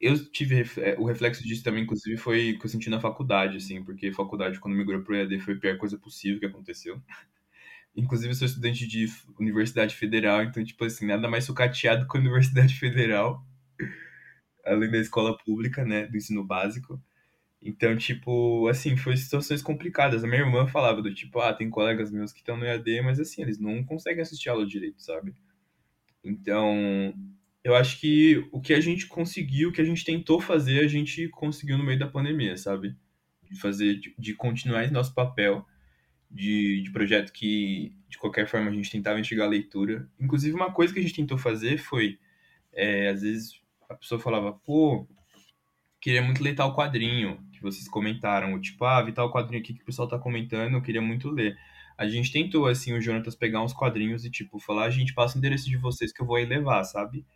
Eu 0.00 0.18
tive 0.32 0.64
é, 0.78 0.96
o 0.98 1.04
reflexo 1.04 1.44
disso 1.44 1.62
também, 1.64 1.84
inclusive, 1.84 2.16
foi 2.16 2.58
que 2.58 2.66
eu 2.66 2.70
senti 2.70 2.90
na 2.90 3.00
faculdade, 3.00 3.58
assim, 3.58 3.84
porque 3.84 4.12
faculdade, 4.12 4.60
quando 4.60 4.76
migrou 4.76 5.02
pro 5.02 5.14
EAD, 5.16 5.40
foi 5.40 5.54
a 5.54 5.58
pior 5.58 5.78
coisa 5.78 5.98
possível 5.98 6.40
que 6.40 6.46
aconteceu. 6.46 7.00
Inclusive, 7.96 8.30
eu 8.30 8.34
sou 8.34 8.46
estudante 8.46 8.86
de 8.86 9.06
Universidade 9.38 9.94
Federal, 9.94 10.42
então, 10.42 10.64
tipo 10.64 10.84
assim, 10.84 11.06
nada 11.06 11.28
mais 11.28 11.44
sucateado 11.44 12.08
que 12.08 12.16
a 12.16 12.20
Universidade 12.20 12.74
Federal 12.78 13.44
além 14.64 14.90
da 14.90 14.98
escola 14.98 15.36
pública, 15.36 15.84
né, 15.84 16.06
do 16.06 16.16
ensino 16.16 16.44
básico. 16.44 17.00
Então, 17.60 17.96
tipo, 17.96 18.66
assim, 18.68 18.96
foi 18.96 19.16
situações 19.16 19.62
complicadas. 19.62 20.24
A 20.24 20.26
minha 20.26 20.40
irmã 20.40 20.66
falava 20.66 21.00
do 21.00 21.14
tipo, 21.14 21.40
ah, 21.40 21.52
tem 21.52 21.70
colegas 21.70 22.10
meus 22.10 22.32
que 22.32 22.40
estão 22.40 22.56
no 22.56 22.64
EAD, 22.64 23.02
mas 23.02 23.20
assim, 23.20 23.42
eles 23.42 23.58
não 23.58 23.84
conseguem 23.84 24.20
assistir 24.20 24.48
aula 24.48 24.66
direito, 24.66 25.00
sabe? 25.00 25.34
Então, 26.24 27.14
eu 27.62 27.74
acho 27.76 28.00
que 28.00 28.48
o 28.50 28.60
que 28.60 28.74
a 28.74 28.80
gente 28.80 29.06
conseguiu, 29.06 29.68
o 29.68 29.72
que 29.72 29.80
a 29.80 29.84
gente 29.84 30.04
tentou 30.04 30.40
fazer, 30.40 30.80
a 30.80 30.88
gente 30.88 31.28
conseguiu 31.28 31.78
no 31.78 31.84
meio 31.84 31.98
da 31.98 32.08
pandemia, 32.08 32.56
sabe? 32.56 32.96
De 33.48 33.60
fazer, 33.60 34.00
de, 34.18 34.34
continuar 34.34 34.82
esse 34.82 34.92
nosso 34.92 35.14
papel 35.14 35.64
de, 36.32 36.82
de 36.82 36.90
projeto 36.90 37.32
que, 37.32 37.94
de 38.08 38.18
qualquer 38.18 38.46
forma, 38.48 38.70
a 38.70 38.74
gente 38.74 38.90
tentava 38.90 39.20
enxergar 39.20 39.44
a 39.44 39.48
leitura. 39.48 40.08
Inclusive, 40.18 40.54
uma 40.54 40.72
coisa 40.72 40.92
que 40.92 40.98
a 40.98 41.02
gente 41.02 41.14
tentou 41.14 41.36
fazer 41.36 41.78
foi, 41.78 42.18
é, 42.72 43.08
às 43.10 43.22
vezes, 43.22 43.60
a 43.88 43.94
pessoa 43.94 44.20
falava, 44.20 44.52
pô, 44.52 45.06
queria 46.00 46.22
muito 46.22 46.42
ler 46.42 46.54
tal 46.54 46.74
quadrinho 46.74 47.38
que 47.52 47.60
vocês 47.60 47.86
comentaram, 47.88 48.52
ou 48.54 48.60
tipo, 48.60 48.84
ah, 48.84 49.02
vi 49.02 49.12
tal 49.12 49.30
quadrinho 49.30 49.62
aqui 49.62 49.74
que 49.74 49.82
o 49.82 49.84
pessoal 49.84 50.08
tá 50.08 50.18
comentando, 50.18 50.74
eu 50.74 50.82
queria 50.82 51.02
muito 51.02 51.30
ler. 51.30 51.56
A 51.98 52.08
gente 52.08 52.32
tentou, 52.32 52.66
assim, 52.66 52.94
o 52.94 53.00
Jonatas 53.00 53.36
pegar 53.36 53.62
uns 53.62 53.74
quadrinhos 53.74 54.24
e, 54.24 54.30
tipo, 54.30 54.58
falar, 54.58 54.86
a 54.86 54.90
gente 54.90 55.14
passa 55.14 55.36
o 55.36 55.38
endereço 55.38 55.68
de 55.68 55.76
vocês 55.76 56.12
que 56.12 56.22
eu 56.22 56.26
vou 56.26 56.36
aí 56.36 56.46
levar, 56.46 56.82
sabe? 56.84 57.26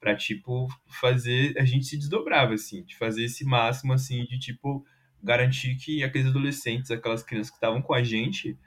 Pra, 0.00 0.16
tipo, 0.16 0.68
fazer, 0.86 1.58
a 1.58 1.64
gente 1.64 1.86
se 1.86 1.98
desdobrava, 1.98 2.54
assim, 2.54 2.84
de 2.84 2.96
fazer 2.96 3.24
esse 3.24 3.44
máximo, 3.44 3.92
assim, 3.92 4.24
de, 4.24 4.38
tipo, 4.38 4.84
garantir 5.22 5.76
que 5.76 6.02
aqueles 6.02 6.28
adolescentes, 6.28 6.90
aquelas 6.90 7.22
crianças 7.22 7.50
que 7.50 7.56
estavam 7.56 7.80
com 7.80 7.94
a 7.94 8.02
gente, 8.02 8.58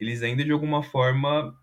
eles 0.00 0.22
ainda, 0.22 0.44
de 0.44 0.52
alguma 0.52 0.82
forma, 0.82 1.56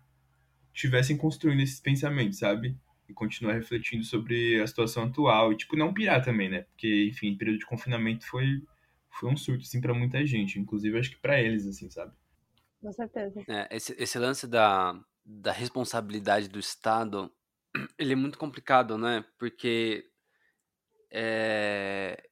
tivessem 0.72 1.16
construindo 1.16 1.60
esses 1.60 1.80
pensamentos, 1.80 2.38
sabe? 2.38 2.76
e 3.10 3.14
continuar 3.14 3.54
refletindo 3.54 4.04
sobre 4.04 4.60
a 4.62 4.66
situação 4.66 5.04
atual. 5.04 5.52
E, 5.52 5.56
tipo, 5.56 5.76
não 5.76 5.92
pirar 5.92 6.24
também, 6.24 6.48
né? 6.48 6.62
Porque, 6.62 7.08
enfim, 7.08 7.36
período 7.36 7.58
de 7.58 7.66
confinamento 7.66 8.26
foi, 8.26 8.62
foi 9.10 9.28
um 9.28 9.36
surto, 9.36 9.62
assim, 9.62 9.80
para 9.80 9.92
muita 9.92 10.24
gente. 10.24 10.58
Inclusive, 10.58 10.98
acho 10.98 11.10
que 11.10 11.20
para 11.20 11.40
eles, 11.40 11.66
assim, 11.66 11.90
sabe? 11.90 12.12
Com 12.80 12.92
certeza. 12.92 13.42
É, 13.48 13.76
esse, 13.76 13.94
esse 13.98 14.18
lance 14.18 14.46
da, 14.46 14.98
da 15.24 15.52
responsabilidade 15.52 16.48
do 16.48 16.58
Estado, 16.58 17.30
ele 17.98 18.12
é 18.12 18.16
muito 18.16 18.38
complicado, 18.38 18.96
né? 18.96 19.24
Porque 19.38 20.04
é, 21.10 22.29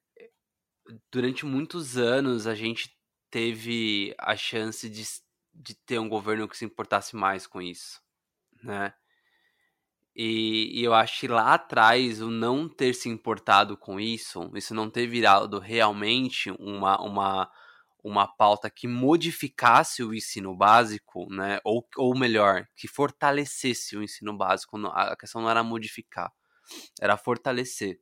durante 1.10 1.44
muitos 1.44 1.96
anos 1.96 2.46
a 2.46 2.54
gente 2.54 2.96
teve 3.30 4.14
a 4.18 4.36
chance 4.36 4.88
de, 4.88 5.04
de 5.54 5.74
ter 5.74 5.98
um 5.98 6.08
governo 6.08 6.48
que 6.48 6.56
se 6.56 6.64
importasse 6.64 7.14
mais 7.16 7.46
com 7.46 7.60
isso, 7.60 8.00
né? 8.62 8.92
E, 10.20 10.80
e, 10.80 10.84
eu 10.84 10.92
acho 10.94 11.20
que 11.20 11.28
lá 11.28 11.54
atrás 11.54 12.20
o 12.20 12.28
não 12.28 12.68
ter 12.68 12.92
se 12.92 13.08
importado 13.08 13.76
com 13.76 14.00
isso, 14.00 14.50
isso 14.56 14.74
não 14.74 14.90
ter 14.90 15.06
virado 15.06 15.60
realmente 15.60 16.50
uma, 16.58 17.00
uma, 17.00 17.48
uma 18.02 18.26
pauta 18.26 18.68
que 18.68 18.88
modificasse 18.88 20.02
o 20.02 20.12
ensino 20.12 20.56
básico, 20.56 21.32
né? 21.32 21.60
Ou, 21.64 21.86
ou 21.96 22.18
melhor, 22.18 22.66
que 22.74 22.88
fortalecesse 22.88 23.96
o 23.96 24.02
ensino 24.02 24.36
básico. 24.36 24.76
A 24.88 25.16
questão 25.16 25.40
não 25.40 25.50
era 25.50 25.62
modificar, 25.62 26.32
era 27.00 27.16
fortalecer. 27.16 28.00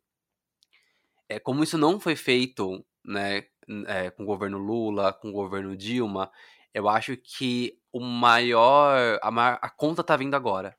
É, 1.29 1.39
como 1.39 1.63
isso 1.63 1.77
não 1.77 1.99
foi 1.99 2.17
feito 2.17 2.85
né, 3.05 3.45
é, 3.87 4.11
com 4.11 4.23
o 4.23 4.27
governo 4.27 4.59
Lula, 4.59 5.13
com 5.13 5.31
o 5.31 5.33
governo 5.33 5.77
Dilma, 5.77 6.31
eu 6.73 6.89
acho 6.89 7.17
que 7.17 7.79
o 7.93 8.01
maior. 8.01 9.19
A, 9.23 9.31
maior, 9.31 9.59
a 9.63 9.71
conta 9.71 10.05
tá 10.05 10.17
vindo 10.17 10.35
agora. 10.35 10.77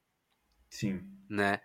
Sim 0.69 1.17
né? 1.29 1.59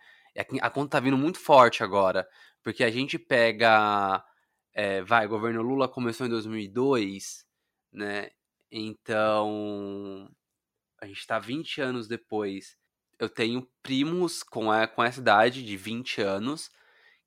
A 0.60 0.70
conta 0.70 0.92
tá 0.92 1.00
vindo 1.00 1.16
muito 1.16 1.38
forte 1.38 1.82
agora, 1.82 2.26
porque 2.62 2.82
a 2.82 2.90
gente 2.90 3.18
pega, 3.18 4.24
é, 4.72 5.02
vai, 5.02 5.26
o 5.26 5.28
governo 5.28 5.62
Lula 5.62 5.88
começou 5.88 6.26
em 6.26 6.30
2002, 6.30 7.44
né? 7.92 8.30
Então, 8.70 10.30
a 11.00 11.06
gente 11.06 11.26
tá 11.26 11.38
20 11.38 11.80
anos 11.82 12.08
depois. 12.08 12.78
Eu 13.18 13.28
tenho 13.28 13.68
primos 13.82 14.42
com, 14.42 14.70
a, 14.70 14.86
com 14.86 15.02
essa 15.04 15.20
idade 15.20 15.62
de 15.64 15.76
20 15.76 16.22
anos 16.22 16.70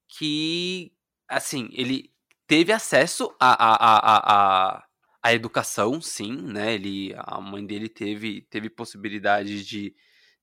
que, 0.08 0.92
assim, 1.30 1.70
ele 1.74 2.12
teve 2.48 2.72
acesso 2.72 3.34
a, 3.40 3.54
a, 3.54 3.76
a, 3.76 4.76
a, 4.78 4.84
a 5.24 5.34
educação, 5.34 6.00
sim, 6.02 6.36
né? 6.36 6.74
Ele, 6.74 7.14
a 7.18 7.42
mãe 7.42 7.66
dele 7.66 7.90
teve, 7.90 8.42
teve 8.50 8.70
possibilidade 8.70 9.64
de, 9.66 9.96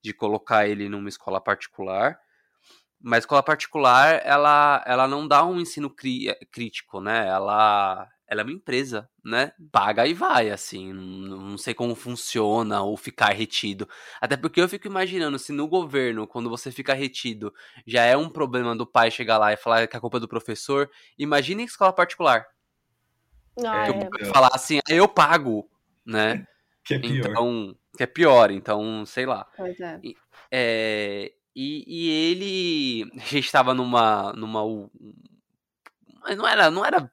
de 0.03 0.13
colocar 0.13 0.67
ele 0.67 0.89
numa 0.89 1.09
escola 1.09 1.41
particular. 1.41 2.19
Mas 3.01 3.23
escola 3.23 3.43
particular, 3.43 4.21
ela, 4.25 4.83
ela 4.87 5.07
não 5.07 5.27
dá 5.27 5.45
um 5.45 5.59
ensino 5.59 5.89
cri, 5.89 6.33
crítico, 6.51 7.01
né? 7.01 7.27
Ela, 7.27 8.07
ela 8.33 8.41
é 8.41 8.43
uma 8.43 8.51
empresa, 8.51 9.07
né? 9.23 9.53
Paga 9.71 10.05
e 10.07 10.13
vai, 10.13 10.49
assim. 10.49 10.91
Não, 10.91 11.57
sei 11.57 11.73
como 11.73 11.95
funciona 11.95 12.81
ou 12.81 12.97
ficar 12.97 13.31
retido. 13.31 13.87
Até 14.19 14.35
porque 14.35 14.59
eu 14.59 14.67
fico 14.67 14.87
imaginando, 14.87 15.37
se 15.37 15.53
no 15.53 15.67
governo, 15.67 16.27
quando 16.27 16.49
você 16.49 16.71
fica 16.71 16.93
retido, 16.93 17.53
já 17.85 18.03
é 18.03 18.17
um 18.17 18.29
problema 18.29 18.75
do 18.75 18.85
pai 18.85 19.11
chegar 19.11 19.37
lá 19.37 19.53
e 19.53 19.57
falar 19.57 19.87
que 19.87 19.95
a 19.95 19.99
culpa 19.99 20.17
é 20.17 20.19
do 20.19 20.27
professor, 20.27 20.89
imagine 21.17 21.63
em 21.63 21.65
escola 21.65 21.93
particular. 21.93 22.45
Ah, 23.63 23.87
eu 23.87 24.09
é. 24.19 24.25
falar 24.25 24.49
assim, 24.53 24.79
eu 24.89 25.07
pago, 25.07 25.69
né? 26.05 26.45
Que 26.85 26.95
é 26.95 26.99
pior. 26.99 27.15
Então, 27.15 27.77
que 27.95 28.03
é 28.03 28.05
pior, 28.05 28.51
então, 28.51 29.05
sei 29.05 29.25
lá. 29.25 29.47
Pois 29.55 29.79
é. 29.79 30.01
é. 30.51 31.33
E, 31.55 31.85
e 31.87 32.09
ele. 32.09 33.11
A 33.15 33.25
gente 33.25 33.49
tava 33.49 33.73
numa. 33.73 34.33
numa. 34.33 34.89
Mas 36.21 36.35
não 36.35 36.45
era, 36.45 36.69
não 36.69 36.83
era 36.83 37.09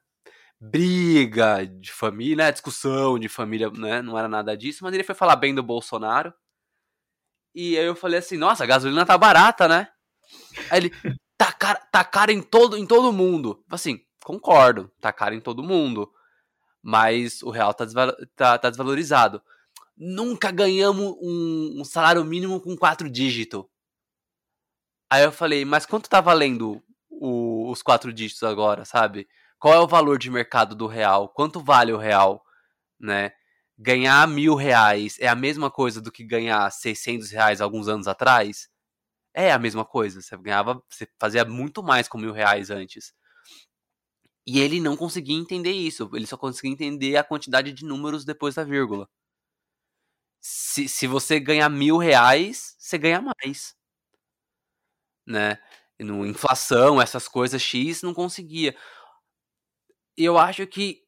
briga 0.61 1.65
de 1.65 1.91
família, 1.91 2.45
né? 2.45 2.51
discussão 2.51 3.17
de 3.17 3.27
família, 3.27 3.71
né? 3.71 4.01
Não 4.03 4.17
era 4.17 4.27
nada 4.27 4.55
disso, 4.55 4.83
mas 4.83 4.93
ele 4.93 5.03
foi 5.03 5.15
falar 5.15 5.35
bem 5.35 5.55
do 5.55 5.63
Bolsonaro. 5.63 6.31
E 7.55 7.77
aí 7.77 7.85
eu 7.85 7.95
falei 7.95 8.19
assim, 8.19 8.37
nossa, 8.37 8.63
a 8.63 8.67
gasolina 8.67 9.05
tá 9.05 9.17
barata, 9.17 9.67
né? 9.67 9.87
Aí 10.69 10.79
ele, 10.79 10.91
tá 11.35 11.51
cara, 11.51 11.79
tá 11.91 12.03
cara 12.03 12.31
em 12.31 12.41
todo, 12.41 12.77
em 12.77 12.85
todo 12.85 13.11
mundo. 13.11 13.65
Assim, 13.71 13.99
concordo, 14.23 14.91
tá 15.01 15.11
cara 15.11 15.33
em 15.33 15.41
todo 15.41 15.63
mundo. 15.63 16.13
Mas 16.81 17.41
o 17.41 17.49
real 17.49 17.73
tá, 17.73 17.83
desval 17.83 18.15
tá, 18.35 18.57
tá 18.57 18.69
desvalorizado. 18.69 19.41
Nunca 19.97 20.51
ganhamos 20.51 21.15
um, 21.21 21.81
um 21.81 21.83
salário 21.83 22.23
mínimo 22.23 22.61
com 22.61 22.77
quatro 22.77 23.09
dígitos. 23.09 23.65
Aí 25.09 25.23
eu 25.23 25.31
falei, 25.31 25.65
mas 25.65 25.85
quanto 25.85 26.09
tá 26.09 26.21
valendo 26.21 26.81
o, 27.09 27.69
os 27.69 27.81
quatro 27.81 28.13
dígitos 28.13 28.43
agora, 28.43 28.85
sabe? 28.85 29.27
Qual 29.61 29.75
é 29.75 29.79
o 29.79 29.87
valor 29.87 30.19
de 30.19 30.31
mercado 30.31 30.75
do 30.75 30.87
real? 30.87 31.29
Quanto 31.29 31.61
vale 31.61 31.93
o 31.93 31.97
real, 31.97 32.43
né? 32.99 33.31
Ganhar 33.77 34.27
mil 34.27 34.55
reais 34.55 35.17
é 35.19 35.27
a 35.27 35.35
mesma 35.35 35.71
coisa 35.71 36.01
do 36.01 36.11
que 36.11 36.23
ganhar 36.25 36.69
600 36.71 37.31
reais 37.31 37.61
alguns 37.61 37.87
anos 37.87 38.07
atrás? 38.07 38.69
É 39.33 39.51
a 39.53 39.59
mesma 39.59 39.85
coisa. 39.85 40.21
Você 40.21 40.37
ganhava, 40.37 40.81
você 40.89 41.07
fazia 41.19 41.45
muito 41.45 41.83
mais 41.83 42.07
com 42.09 42.17
mil 42.19 42.33
reais 42.33 42.71
antes. 42.71 43.13
E 44.45 44.59
ele 44.59 44.79
não 44.79 44.95
conseguia 44.95 45.35
entender 45.35 45.71
isso. 45.71 46.07
Ele 46.13 46.27
só 46.27 46.37
conseguia 46.37 46.71
entender 46.71 47.17
a 47.17 47.23
quantidade 47.23 47.71
de 47.73 47.83
números 47.83 48.23
depois 48.23 48.53
da 48.55 48.63
vírgula. 48.63 49.09
Se, 50.39 50.87
se 50.89 51.07
você 51.07 51.39
ganhar 51.39 51.69
mil 51.69 51.97
reais, 51.97 52.75
você 52.79 52.97
ganha 52.97 53.21
mais 53.21 53.75
né? 55.25 55.57
No 55.99 56.25
inflação, 56.25 57.01
essas 57.01 57.27
coisas 57.27 57.61
X, 57.61 58.01
não 58.01 58.13
conseguia. 58.13 58.75
Eu 60.23 60.37
acho 60.37 60.65
que 60.67 61.03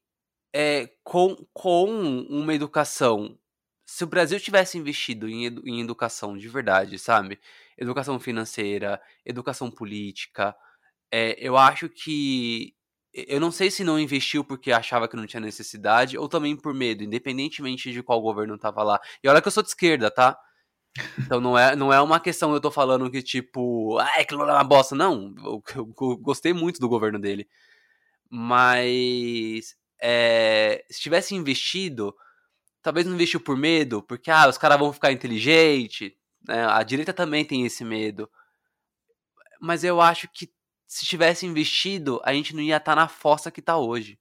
é, 0.53 0.89
com, 1.03 1.35
com 1.53 1.85
uma 2.29 2.53
educação, 2.53 3.37
se 3.85 4.03
o 4.03 4.07
Brasil 4.07 4.39
tivesse 4.39 4.77
investido 4.77 5.27
em, 5.29 5.45
edu, 5.45 5.61
em 5.67 5.81
educação 5.81 6.37
de 6.37 6.47
verdade, 6.47 6.99
sabe? 6.99 7.39
Educação 7.77 8.19
financeira, 8.19 9.01
educação 9.25 9.71
política, 9.71 10.55
é, 11.11 11.35
eu 11.39 11.57
acho 11.57 11.89
que 11.89 12.75
eu 13.13 13.39
não 13.39 13.51
sei 13.51 13.69
se 13.69 13.83
não 13.83 13.99
investiu 13.99 14.43
porque 14.43 14.71
achava 14.71 15.07
que 15.07 15.15
não 15.15 15.27
tinha 15.27 15.39
necessidade 15.39 16.17
ou 16.17 16.27
também 16.27 16.55
por 16.55 16.73
medo, 16.73 17.03
independentemente 17.03 17.91
de 17.91 18.01
qual 18.01 18.21
governo 18.21 18.57
tava 18.57 18.83
lá. 18.83 18.99
E 19.23 19.27
olha 19.29 19.41
que 19.41 19.47
eu 19.47 19.51
sou 19.51 19.61
de 19.63 19.69
esquerda, 19.69 20.09
tá? 20.09 20.37
Então 21.19 21.39
não 21.41 21.57
é, 21.57 21.75
não 21.75 21.91
é 21.93 22.01
uma 22.01 22.19
questão 22.19 22.53
eu 22.53 22.61
tô 22.61 22.71
falando 22.71 23.09
que 23.11 23.21
tipo, 23.21 23.97
ah, 23.99 24.19
aquilo 24.19 24.43
é 24.43 24.53
uma 24.53 24.63
bosta. 24.63 24.95
Não, 24.95 25.33
eu, 25.37 25.63
eu, 25.75 25.93
eu 26.01 26.17
gostei 26.17 26.53
muito 26.53 26.79
do 26.79 26.89
governo 26.89 27.19
dele. 27.19 27.47
Mas 28.35 29.75
é, 30.01 30.83
se 30.89 30.99
tivesse 30.99 31.35
investido, 31.35 32.15
talvez 32.81 33.05
não 33.05 33.13
investiu 33.13 33.39
por 33.39 33.55
medo, 33.55 34.01
porque 34.01 34.31
ah, 34.31 34.49
os 34.49 34.57
caras 34.57 34.79
vão 34.79 34.91
ficar 34.91 35.11
inteligentes. 35.11 36.11
Né? 36.47 36.65
A 36.65 36.81
direita 36.81 37.13
também 37.13 37.45
tem 37.45 37.63
esse 37.63 37.85
medo. 37.85 38.27
Mas 39.61 39.83
eu 39.83 40.01
acho 40.01 40.27
que 40.29 40.51
se 40.87 41.05
tivesse 41.05 41.45
investido, 41.45 42.19
a 42.23 42.33
gente 42.33 42.55
não 42.55 42.63
ia 42.63 42.77
estar 42.77 42.93
tá 42.93 43.01
na 43.01 43.07
fossa 43.07 43.51
que 43.51 43.61
tá 43.61 43.77
hoje. 43.77 44.19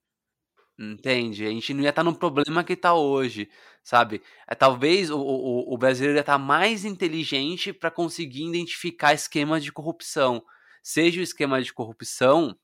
Entende? 0.78 1.46
A 1.46 1.50
gente 1.50 1.72
não 1.72 1.82
ia 1.82 1.88
estar 1.88 2.04
tá 2.04 2.10
no 2.10 2.14
problema 2.14 2.62
que 2.62 2.74
está 2.74 2.92
hoje, 2.92 3.48
sabe? 3.82 4.20
É, 4.46 4.54
talvez 4.54 5.10
o, 5.10 5.18
o, 5.18 5.72
o 5.72 5.78
brasileiro 5.78 6.18
ia 6.18 6.20
estar 6.20 6.34
tá 6.34 6.38
mais 6.38 6.84
inteligente 6.84 7.72
para 7.72 7.90
conseguir 7.90 8.46
identificar 8.46 9.14
esquemas 9.14 9.64
de 9.64 9.72
corrupção. 9.72 10.44
Seja 10.82 11.18
o 11.18 11.24
esquema 11.24 11.62
de 11.62 11.72
corrupção, 11.72 12.54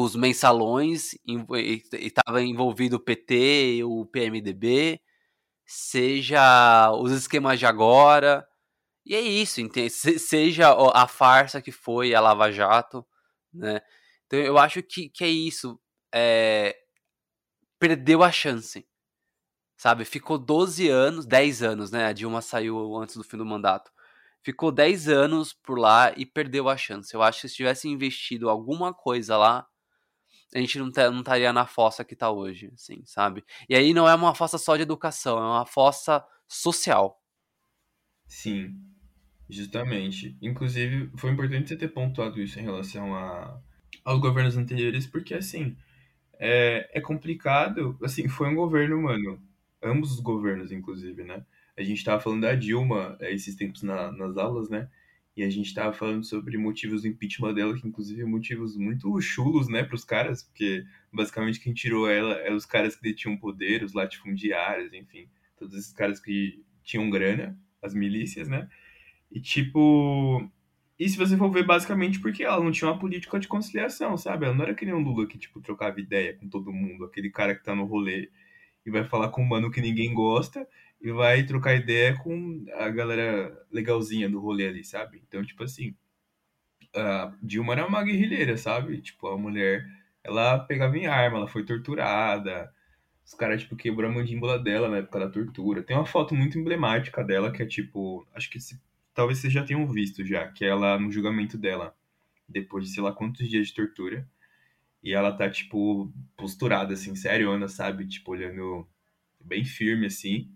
os 0.00 0.14
mensalões, 0.14 1.16
estava 1.92 2.40
envolvido 2.40 2.96
o 2.96 3.00
PT, 3.00 3.82
o 3.82 4.06
PMDB, 4.06 5.00
seja 5.66 6.92
os 6.92 7.10
esquemas 7.10 7.58
de 7.58 7.66
agora. 7.66 8.46
E 9.04 9.16
é 9.16 9.20
isso, 9.20 9.60
entende? 9.60 9.90
seja 9.90 10.68
a 10.94 11.08
farsa 11.08 11.60
que 11.60 11.72
foi 11.72 12.14
a 12.14 12.20
Lava 12.20 12.52
Jato, 12.52 13.04
né? 13.52 13.80
Então 14.26 14.38
eu 14.38 14.56
acho 14.56 14.82
que, 14.84 15.08
que 15.08 15.24
é 15.24 15.28
isso. 15.28 15.80
É, 16.14 16.76
perdeu 17.80 18.22
a 18.22 18.30
chance. 18.30 18.86
Sabe? 19.76 20.04
Ficou 20.04 20.38
12 20.38 20.88
anos, 20.88 21.26
10 21.26 21.62
anos, 21.62 21.90
né? 21.90 22.06
A 22.06 22.12
Dilma 22.12 22.40
saiu 22.40 22.96
antes 22.96 23.16
do 23.16 23.24
fim 23.24 23.36
do 23.36 23.46
mandato. 23.46 23.90
Ficou 24.44 24.70
10 24.70 25.08
anos 25.08 25.52
por 25.52 25.78
lá 25.78 26.12
e 26.16 26.24
perdeu 26.24 26.68
a 26.68 26.76
chance. 26.76 27.12
Eu 27.14 27.22
acho 27.22 27.40
que 27.42 27.48
se 27.48 27.56
tivesse 27.56 27.88
investido 27.88 28.48
alguma 28.48 28.94
coisa 28.94 29.36
lá, 29.36 29.66
a 30.54 30.58
gente 30.58 30.78
não, 30.78 30.86
não 30.86 31.20
estaria 31.20 31.52
na 31.52 31.66
fossa 31.66 32.04
que 32.04 32.14
está 32.14 32.30
hoje, 32.30 32.70
assim, 32.74 33.02
sabe? 33.04 33.44
E 33.68 33.74
aí 33.74 33.92
não 33.92 34.08
é 34.08 34.14
uma 34.14 34.34
fossa 34.34 34.58
só 34.58 34.76
de 34.76 34.82
educação, 34.82 35.38
é 35.38 35.42
uma 35.42 35.66
fossa 35.66 36.24
social. 36.46 37.22
Sim, 38.26 38.74
justamente. 39.48 40.36
Inclusive, 40.40 41.10
foi 41.16 41.30
importante 41.30 41.68
você 41.68 41.76
ter 41.76 41.88
pontuado 41.88 42.40
isso 42.40 42.58
em 42.58 42.62
relação 42.62 43.14
a, 43.14 43.60
aos 44.04 44.20
governos 44.20 44.56
anteriores, 44.56 45.06
porque 45.06 45.34
assim, 45.34 45.76
é, 46.38 46.88
é 46.92 47.00
complicado. 47.00 47.98
Assim, 48.02 48.28
foi 48.28 48.48
um 48.48 48.54
governo, 48.54 49.02
mano. 49.02 49.40
Ambos 49.82 50.12
os 50.12 50.20
governos, 50.20 50.72
inclusive, 50.72 51.22
né? 51.24 51.44
A 51.76 51.82
gente 51.82 52.04
tava 52.04 52.20
falando 52.20 52.42
da 52.42 52.54
Dilma 52.54 53.16
é, 53.20 53.32
esses 53.32 53.54
tempos 53.54 53.82
na, 53.82 54.10
nas 54.12 54.36
aulas, 54.36 54.68
né? 54.68 54.88
E 55.38 55.44
a 55.44 55.48
gente 55.48 55.72
tava 55.72 55.92
falando 55.92 56.24
sobre 56.24 56.58
motivos 56.58 57.02
do 57.02 57.06
impeachment 57.06 57.54
dela, 57.54 57.72
que 57.72 57.86
inclusive 57.86 58.24
motivos 58.24 58.76
muito 58.76 59.20
chulos, 59.20 59.68
né, 59.68 59.84
pros 59.84 60.02
caras, 60.02 60.42
porque 60.42 60.84
basicamente 61.12 61.60
quem 61.60 61.72
tirou 61.72 62.10
ela 62.10 62.34
é 62.40 62.52
os 62.52 62.66
caras 62.66 62.96
que 62.96 63.02
detinham 63.04 63.36
poder, 63.36 63.84
os 63.84 63.92
latifundiários, 63.92 64.92
enfim, 64.92 65.28
todos 65.56 65.76
esses 65.76 65.92
caras 65.92 66.18
que 66.18 66.60
tinham 66.82 67.08
grana, 67.08 67.56
as 67.80 67.94
milícias, 67.94 68.48
né? 68.48 68.68
E 69.30 69.40
tipo, 69.40 70.50
e 70.98 71.08
se 71.08 71.16
você 71.16 71.36
for 71.36 71.52
ver, 71.52 71.64
basicamente, 71.64 72.18
porque 72.18 72.42
ela 72.42 72.64
não 72.64 72.72
tinha 72.72 72.90
uma 72.90 72.98
política 72.98 73.38
de 73.38 73.46
conciliação, 73.46 74.16
sabe? 74.16 74.44
Ela 74.44 74.56
não 74.56 74.64
era 74.64 74.74
que 74.74 74.84
nem 74.84 74.92
um 74.92 74.98
Lula 75.04 75.28
que, 75.28 75.38
tipo, 75.38 75.60
trocava 75.60 76.00
ideia 76.00 76.34
com 76.34 76.48
todo 76.48 76.72
mundo, 76.72 77.04
aquele 77.04 77.30
cara 77.30 77.54
que 77.54 77.62
tá 77.62 77.76
no 77.76 77.84
rolê 77.84 78.28
e 78.84 78.90
vai 78.90 79.04
falar 79.04 79.28
com 79.28 79.42
um 79.42 79.46
mano 79.46 79.70
que 79.70 79.80
ninguém 79.80 80.12
gosta 80.12 80.66
e 81.00 81.12
vai 81.12 81.44
trocar 81.44 81.74
ideia 81.74 82.16
com 82.18 82.64
a 82.74 82.88
galera 82.90 83.66
legalzinha 83.70 84.28
do 84.28 84.40
rolê 84.40 84.68
ali, 84.68 84.84
sabe? 84.84 85.22
Então, 85.26 85.44
tipo 85.44 85.62
assim, 85.62 85.94
a 86.94 87.32
Dilma 87.42 87.74
era 87.74 87.86
uma 87.86 88.02
guerrilheira, 88.02 88.56
sabe? 88.56 89.00
Tipo, 89.00 89.28
a 89.28 89.38
mulher, 89.38 89.86
ela 90.24 90.58
pegava 90.58 90.96
em 90.98 91.06
arma, 91.06 91.38
ela 91.38 91.48
foi 91.48 91.64
torturada, 91.64 92.72
os 93.24 93.34
caras, 93.34 93.62
tipo, 93.62 93.76
quebrou 93.76 94.10
a 94.10 94.14
mandíbula 94.14 94.58
dela 94.58 94.88
na 94.88 94.98
época 94.98 95.20
da 95.20 95.28
tortura. 95.28 95.82
Tem 95.82 95.96
uma 95.96 96.06
foto 96.06 96.34
muito 96.34 96.58
emblemática 96.58 97.22
dela 97.22 97.52
que 97.52 97.62
é, 97.62 97.66
tipo, 97.66 98.26
acho 98.34 98.50
que 98.50 98.58
se 98.58 98.80
talvez 99.14 99.38
vocês 99.38 99.52
já 99.52 99.64
tenham 99.64 99.86
visto 99.86 100.24
já, 100.24 100.48
que 100.48 100.64
ela, 100.64 100.98
no 100.98 101.10
julgamento 101.12 101.58
dela, 101.58 101.94
depois 102.48 102.84
de 102.86 102.90
sei 102.90 103.02
lá 103.02 103.12
quantos 103.12 103.48
dias 103.48 103.66
de 103.68 103.74
tortura, 103.74 104.26
e 105.02 105.12
ela 105.12 105.32
tá, 105.32 105.50
tipo, 105.50 106.12
posturada, 106.36 106.94
assim, 106.94 107.14
seriona, 107.14 107.68
sabe? 107.68 108.06
Tipo, 108.06 108.32
olhando 108.32 108.88
bem 109.40 109.64
firme, 109.64 110.06
assim, 110.06 110.50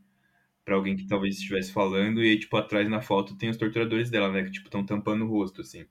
para 0.64 0.74
alguém 0.76 0.96
que 0.96 1.06
talvez 1.06 1.36
estivesse 1.36 1.72
falando, 1.72 2.22
e 2.22 2.30
aí, 2.30 2.38
tipo, 2.38 2.56
atrás 2.56 2.88
na 2.88 3.00
foto 3.00 3.36
tem 3.36 3.50
os 3.50 3.56
torturadores 3.56 4.10
dela, 4.10 4.30
né? 4.30 4.44
Que, 4.44 4.50
tipo, 4.50 4.66
estão 4.66 4.84
tampando 4.84 5.24
o 5.24 5.28
rosto, 5.28 5.60
assim. 5.62 5.86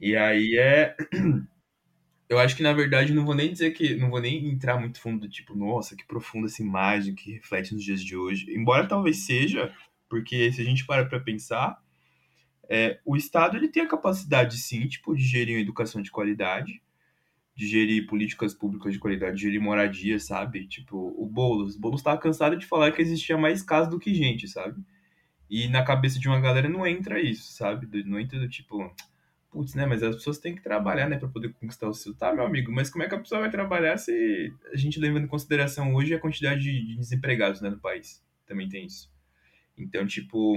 E 0.00 0.16
aí 0.16 0.56
é. 0.58 0.96
Eu 2.28 2.38
acho 2.38 2.56
que, 2.56 2.62
na 2.62 2.72
verdade, 2.72 3.12
não 3.12 3.26
vou 3.26 3.34
nem 3.34 3.52
dizer 3.52 3.72
que. 3.72 3.94
Não 3.96 4.10
vou 4.10 4.20
nem 4.20 4.48
entrar 4.48 4.78
muito 4.80 5.00
fundo, 5.00 5.28
tipo, 5.28 5.54
nossa, 5.54 5.96
que 5.96 6.06
profunda 6.06 6.46
essa 6.46 6.62
imagem 6.62 7.14
que 7.14 7.32
reflete 7.32 7.74
nos 7.74 7.84
dias 7.84 8.02
de 8.02 8.16
hoje. 8.16 8.46
Embora 8.54 8.88
talvez 8.88 9.18
seja, 9.26 9.74
porque 10.08 10.50
se 10.52 10.60
a 10.62 10.64
gente 10.64 10.86
para 10.86 11.04
pra 11.06 11.20
pensar, 11.20 11.78
é, 12.68 12.98
o 13.04 13.16
Estado 13.16 13.56
ele 13.56 13.68
tem 13.68 13.82
a 13.82 13.88
capacidade, 13.88 14.56
sim, 14.58 14.86
tipo, 14.88 15.14
de 15.14 15.22
gerir 15.22 15.56
uma 15.56 15.62
educação 15.62 16.00
de 16.02 16.10
qualidade, 16.10 16.82
de 17.54 17.66
gerir 17.66 18.06
políticas 18.06 18.54
públicas 18.54 18.92
de 18.92 18.98
qualidade, 18.98 19.36
de 19.36 19.42
gerir 19.42 19.60
moradia, 19.60 20.18
sabe? 20.18 20.66
Tipo, 20.66 21.14
o 21.16 21.26
Boulos. 21.26 21.76
O 21.76 21.80
Boulos 21.80 22.00
estava 22.00 22.18
cansado 22.18 22.56
de 22.56 22.66
falar 22.66 22.92
que 22.92 23.02
existia 23.02 23.36
mais 23.36 23.62
casa 23.62 23.90
do 23.90 23.98
que 23.98 24.14
gente, 24.14 24.48
sabe? 24.48 24.82
E 25.50 25.68
na 25.68 25.84
cabeça 25.84 26.18
de 26.18 26.28
uma 26.28 26.40
galera 26.40 26.68
não 26.68 26.86
entra 26.86 27.20
isso, 27.20 27.52
sabe? 27.52 27.86
Não 28.04 28.18
entra 28.18 28.38
do 28.38 28.48
tipo, 28.48 28.90
putz, 29.50 29.74
né? 29.74 29.84
Mas 29.84 30.02
as 30.02 30.16
pessoas 30.16 30.38
têm 30.38 30.54
que 30.54 30.62
trabalhar, 30.62 31.08
né, 31.08 31.18
para 31.18 31.28
poder 31.28 31.52
conquistar 31.52 31.88
o 31.88 31.94
seu. 31.94 32.14
Tá, 32.14 32.32
meu 32.34 32.46
amigo, 32.46 32.72
mas 32.72 32.88
como 32.88 33.04
é 33.04 33.08
que 33.08 33.14
a 33.14 33.18
pessoa 33.18 33.42
vai 33.42 33.50
trabalhar 33.50 33.98
se 33.98 34.52
a 34.72 34.76
gente 34.76 34.98
leva 34.98 35.18
em 35.18 35.26
consideração 35.26 35.94
hoje 35.94 36.14
a 36.14 36.18
quantidade 36.18 36.62
de 36.62 36.96
desempregados, 36.96 37.60
né, 37.60 37.68
no 37.68 37.78
país? 37.78 38.24
Também 38.46 38.68
tem 38.68 38.86
isso. 38.86 39.12
Então, 39.76 40.06
tipo, 40.06 40.56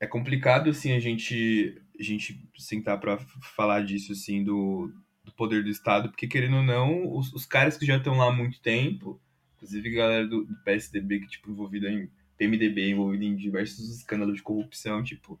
é 0.00 0.06
complicado, 0.06 0.70
assim, 0.70 0.92
a 0.92 0.98
gente, 0.98 1.80
a 1.98 2.02
gente 2.02 2.42
sentar 2.56 2.98
para 2.98 3.18
falar 3.54 3.84
disso, 3.84 4.12
assim, 4.12 4.42
do, 4.42 4.90
do 5.24 5.32
poder 5.32 5.62
do 5.62 5.70
Estado, 5.70 6.08
porque, 6.10 6.26
querendo 6.26 6.56
ou 6.56 6.62
não, 6.62 7.12
os, 7.16 7.32
os 7.32 7.46
caras 7.46 7.76
que 7.76 7.86
já 7.86 7.96
estão 7.96 8.16
lá 8.16 8.28
há 8.28 8.32
muito 8.32 8.60
tempo, 8.60 9.20
inclusive 9.56 9.88
a 9.90 9.92
galera 9.92 10.26
do, 10.26 10.44
do 10.44 10.56
PSDB, 10.64 11.20
que, 11.20 11.28
tipo, 11.28 11.50
envolvida 11.50 11.90
em 11.90 12.10
PMDB, 12.36 12.90
envolvida 12.90 13.24
em 13.24 13.36
diversos 13.36 13.90
escândalos 13.96 14.36
de 14.36 14.42
corrupção, 14.42 15.02
tipo, 15.02 15.38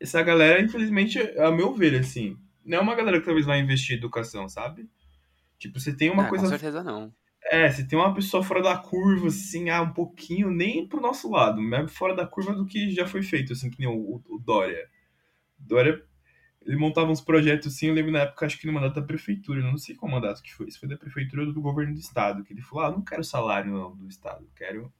essa 0.00 0.22
galera, 0.22 0.62
infelizmente, 0.62 1.18
a 1.38 1.50
meu 1.50 1.74
ver, 1.74 1.94
assim, 2.00 2.36
não 2.64 2.78
é 2.78 2.80
uma 2.80 2.94
galera 2.94 3.18
que 3.20 3.26
talvez 3.26 3.46
vai 3.46 3.60
investir 3.60 3.96
em 3.96 3.98
educação, 3.98 4.48
sabe? 4.48 4.88
Tipo, 5.58 5.80
você 5.80 5.94
tem 5.94 6.10
uma 6.10 6.24
Ah, 6.24 6.28
coisa. 6.28 6.44
Com 6.44 6.50
certeza 6.50 6.82
não. 6.82 7.12
É, 7.50 7.70
você 7.70 7.86
tem 7.86 7.98
uma 7.98 8.14
pessoa 8.14 8.42
fora 8.42 8.62
da 8.62 8.76
curva, 8.76 9.28
assim, 9.28 9.70
ah, 9.70 9.82
um 9.82 9.92
pouquinho, 9.92 10.50
nem 10.50 10.86
pro 10.86 11.00
nosso 11.00 11.30
lado, 11.30 11.62
mas 11.62 11.92
fora 11.92 12.14
da 12.14 12.26
curva 12.26 12.54
do 12.54 12.66
que 12.66 12.90
já 12.90 13.06
foi 13.06 13.22
feito, 13.22 13.52
assim, 13.52 13.70
que 13.70 13.78
nem 13.78 13.88
o, 13.88 14.22
o 14.28 14.38
Dória. 14.38 14.88
Dória, 15.58 16.04
ele 16.68 16.76
montava 16.76 17.10
uns 17.10 17.20
projetos, 17.20 17.74
assim, 17.74 17.88
eu 17.88 17.94
lembro 17.94 18.12
na 18.12 18.20
época, 18.20 18.46
acho 18.46 18.58
que 18.58 18.66
no 18.66 18.72
mandato 18.72 18.94
da 19.00 19.02
prefeitura, 19.02 19.60
eu 19.60 19.64
não 19.64 19.78
sei 19.78 19.96
qual 19.96 20.12
mandato 20.12 20.42
que 20.42 20.54
foi, 20.54 20.70
se 20.70 20.78
foi 20.78 20.88
da 20.88 20.96
prefeitura 20.96 21.42
ou 21.44 21.52
do 21.52 21.60
governo 21.60 21.94
do 21.94 22.00
estado, 22.00 22.44
que 22.44 22.52
ele 22.52 22.62
falou, 22.62 22.84
ah, 22.84 22.90
não 22.90 23.02
quero 23.02 23.24
salário, 23.24 23.72
não, 23.72 23.96
do 23.96 24.06
estado, 24.06 24.46
quero... 24.54 24.92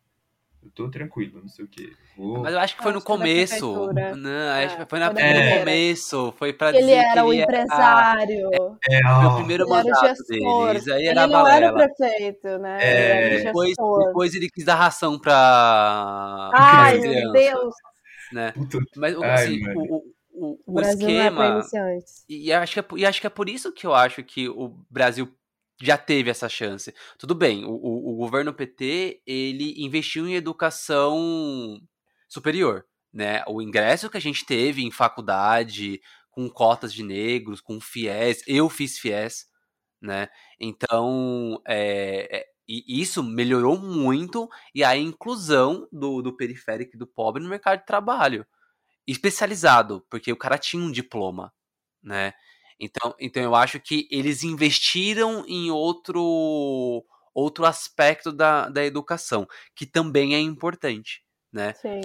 Eu 0.61 0.71
tô 0.73 0.91
tranquilo, 0.91 1.41
não 1.41 1.49
sei 1.49 1.65
o 1.65 1.69
quê. 1.69 1.93
Vou... 2.17 2.43
Mas 2.43 2.53
eu 2.53 2.59
acho 2.59 2.77
que 2.77 2.83
foi 2.83 2.93
no 2.93 3.01
foi 3.01 3.17
começo. 3.17 3.93
Não, 3.93 4.51
acho 4.65 4.77
que 4.77 4.83
É, 4.83 4.87
foi 4.87 4.99
na, 4.99 5.07
foi 5.13 5.23
da 5.23 5.35
no 5.55 5.59
começo. 5.61 6.35
Foi 6.37 6.53
pra 6.53 6.71
Ele 6.71 6.79
dizer 6.81 6.95
era 6.95 7.13
que 7.13 7.21
o 7.21 7.33
ele 7.33 7.43
empresário. 7.43 8.51
É, 8.91 8.97
Era 8.97 9.19
o 9.25 9.31
ah, 9.31 9.35
primeiro 9.37 9.65
Ele 9.65 9.73
era 9.73 9.83
o 9.83 9.87
mandato 9.87 10.07
gestor. 10.09 10.67
dele. 10.67 10.79
Isso 10.81 10.93
aí 10.93 11.01
Ele 11.01 11.09
era 11.11 11.27
não 11.29 11.47
era 11.47 11.71
o 11.71 11.75
prefeito, 11.75 12.59
né? 12.59 12.79
É, 12.81 12.91
Ele 12.91 13.35
era 13.37 13.41
o 13.41 13.45
Depois, 13.45 13.75
depois 14.07 14.35
ele 14.35 14.49
quis 14.51 14.65
dar 14.65 14.75
ração 14.75 15.17
pra 15.19 16.51
Ai, 16.55 16.99
meu 16.99 17.33
Deus. 17.33 17.75
né? 18.33 18.51
puta, 18.53 18.79
Mas 18.97 19.17
Ai, 19.23 19.35
assim, 19.35 19.61
mano. 19.61 19.81
o, 19.81 20.03
o, 20.39 20.61
o, 20.67 20.81
é 20.81 20.91
esquema. 20.91 21.45
E 22.29 22.53
acho, 22.53 22.73
que 22.75 22.79
é, 22.79 22.83
por- 22.83 22.99
e 22.99 23.07
acho 23.07 23.21
que 23.21 23.27
é 23.27 23.31
por 23.31 23.49
isso 23.49 23.73
que 23.73 23.87
eu 23.87 23.95
acho 23.95 24.23
que 24.23 24.49
o 24.49 24.69
Brasil 24.91 25.33
já 25.81 25.97
teve 25.97 26.31
essa 26.31 26.49
chance. 26.49 26.95
Tudo 27.19 27.35
bem, 27.35 27.65
o, 27.65 27.71
o, 27.71 28.13
o 28.15 28.17
governo 28.17 28.53
PT, 28.53 29.23
ele 29.27 29.75
investiu 29.83 30.27
em 30.27 30.35
educação 30.35 31.81
superior, 32.29 32.85
né? 33.13 33.43
O 33.47 33.63
ingresso 33.63 34.11
que 34.11 34.17
a 34.17 34.21
gente 34.21 34.45
teve 34.45 34.83
em 34.85 34.91
faculdade, 34.91 36.01
com 36.31 36.49
cotas 36.49 36.93
de 36.93 37.03
negros, 37.03 37.61
com 37.61 37.81
FIES, 37.81 38.43
eu 38.47 38.69
fiz 38.69 38.99
FIES, 38.99 39.47
né? 40.01 40.29
Então, 40.61 41.61
é, 41.67 42.39
é, 42.41 42.47
isso 42.69 43.23
melhorou 43.23 43.79
muito 43.79 44.49
e 44.75 44.85
a 44.85 44.97
inclusão 44.97 45.89
do, 45.91 46.21
do 46.23 46.37
periférico 46.37 46.97
e 46.97 46.99
do 46.99 47.07
pobre 47.07 47.43
no 47.43 47.49
mercado 47.49 47.81
de 47.81 47.87
trabalho 47.87 48.47
especializado, 49.13 50.05
porque 50.11 50.31
o 50.33 50.37
cara 50.37 50.59
tinha 50.59 50.83
um 50.83 50.93
diploma, 50.93 51.53
né? 52.03 52.33
Então, 52.79 53.15
então 53.19 53.43
eu 53.43 53.55
acho 53.55 53.81
que 53.81 54.07
eles 54.11 54.45
investiram 54.45 55.45
em 55.47 55.71
outro 55.71 57.05
outro 57.35 57.65
aspecto 57.65 58.33
da, 58.33 58.69
da 58.69 58.85
educação, 58.85 59.47
que 59.75 59.87
também 59.87 60.35
é 60.35 60.41
importante, 60.41 61.25
né? 61.53 61.73
Sim. 61.75 62.01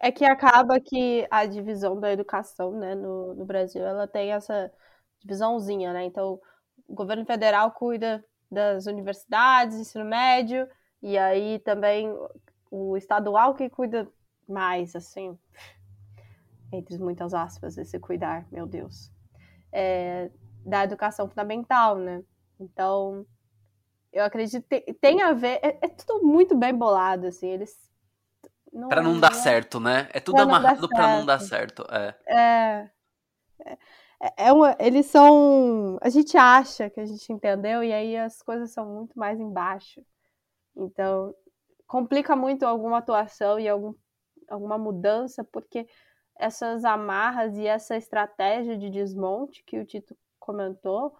É 0.00 0.10
que 0.10 0.24
acaba 0.24 0.80
que 0.80 1.26
a 1.30 1.46
divisão 1.46 1.98
da 1.98 2.12
educação, 2.12 2.72
né, 2.72 2.96
no, 2.96 3.34
no 3.34 3.44
Brasil, 3.44 3.86
ela 3.86 4.08
tem 4.08 4.32
essa 4.32 4.72
divisãozinha, 5.20 5.92
né? 5.92 6.04
Então, 6.04 6.40
o 6.88 6.94
governo 6.94 7.24
federal 7.24 7.70
cuida 7.70 8.24
das 8.50 8.86
universidades, 8.86 9.78
ensino 9.78 10.04
médio, 10.04 10.68
e 11.00 11.16
aí 11.16 11.60
também 11.60 12.12
o 12.70 12.96
estadual 12.96 13.54
que 13.54 13.70
cuida 13.70 14.08
mais, 14.48 14.96
assim, 14.96 15.38
entre 16.74 16.98
muitas 16.98 17.34
aspas, 17.34 17.78
esse 17.78 17.98
cuidar, 17.98 18.46
meu 18.50 18.66
Deus, 18.66 19.10
é, 19.72 20.30
da 20.64 20.84
educação 20.84 21.28
fundamental, 21.28 21.96
né? 21.98 22.22
Então, 22.60 23.26
eu 24.12 24.24
acredito 24.24 24.62
que 24.68 24.80
tem, 24.80 24.94
tem 24.94 25.22
a 25.22 25.32
ver, 25.32 25.58
é, 25.62 25.78
é 25.82 25.88
tudo 25.88 26.26
muito 26.26 26.56
bem 26.56 26.74
bolado, 26.74 27.26
assim, 27.26 27.48
eles... 27.48 27.76
Não, 28.72 28.88
Pra 28.88 29.02
não 29.02 29.20
dar 29.20 29.30
é- 29.30 29.34
certo, 29.34 29.78
né? 29.78 30.08
É 30.12 30.18
tudo 30.20 30.36
dar 30.36 30.42
amarrado 30.42 30.88
pra 30.88 31.06
não 31.08 31.24
dar 31.24 31.38
certo. 31.40 31.84
certo. 31.84 31.94
É. 31.94 32.14
É, 32.26 32.90
é, 34.20 34.46
é 34.48 34.52
uma, 34.52 34.76
eles 34.80 35.06
são. 35.06 35.98
A 36.00 36.08
gente 36.08 36.36
acha 36.36 36.90
que 36.90 37.00
a 37.00 37.06
gente 37.06 37.32
entendeu 37.32 37.82
e 37.84 37.92
aí 37.92 38.16
as 38.16 38.42
coisas 38.42 38.72
são 38.72 38.86
muito 38.86 39.18
mais 39.18 39.38
embaixo. 39.40 40.04
Então, 40.76 41.34
complica 41.86 42.36
muito 42.36 42.64
alguma 42.66 42.98
atuação 42.98 43.58
e 43.60 43.68
algum, 43.68 43.94
alguma 44.48 44.78
mudança, 44.78 45.44
porque 45.44 45.86
essas 46.36 46.84
amarras 46.84 47.56
e 47.56 47.66
essa 47.66 47.96
estratégia 47.96 48.76
de 48.76 48.90
desmonte 48.90 49.62
que 49.64 49.78
o 49.78 49.84
Tito 49.84 50.16
comentou, 50.38 51.16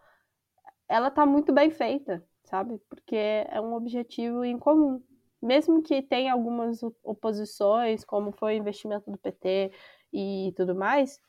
ela 0.88 1.10
tá 1.10 1.24
muito 1.24 1.52
bem 1.52 1.70
feita, 1.70 2.24
sabe? 2.44 2.78
Porque 2.88 3.16
é 3.16 3.60
um 3.60 3.74
objetivo 3.74 4.44
em 4.44 4.58
comum. 4.58 5.02
Mesmo 5.40 5.82
que 5.82 6.02
tenha 6.02 6.32
algumas 6.32 6.82
oposições, 7.02 8.04
como 8.04 8.32
foi 8.32 8.54
o 8.54 8.58
investimento 8.58 9.10
do 9.10 9.18
PT 9.18 9.72
e 10.12 10.52
tudo 10.56 10.74
mais, 10.74 11.20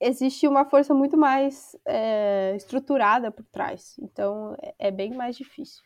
existe 0.00 0.46
uma 0.48 0.64
força 0.64 0.92
muito 0.92 1.16
mais 1.16 1.76
é, 1.84 2.54
estruturada 2.56 3.30
por 3.30 3.44
trás. 3.46 3.96
Então 3.98 4.56
é, 4.60 4.88
é 4.88 4.90
bem 4.90 5.14
mais 5.14 5.36
difícil. 5.36 5.82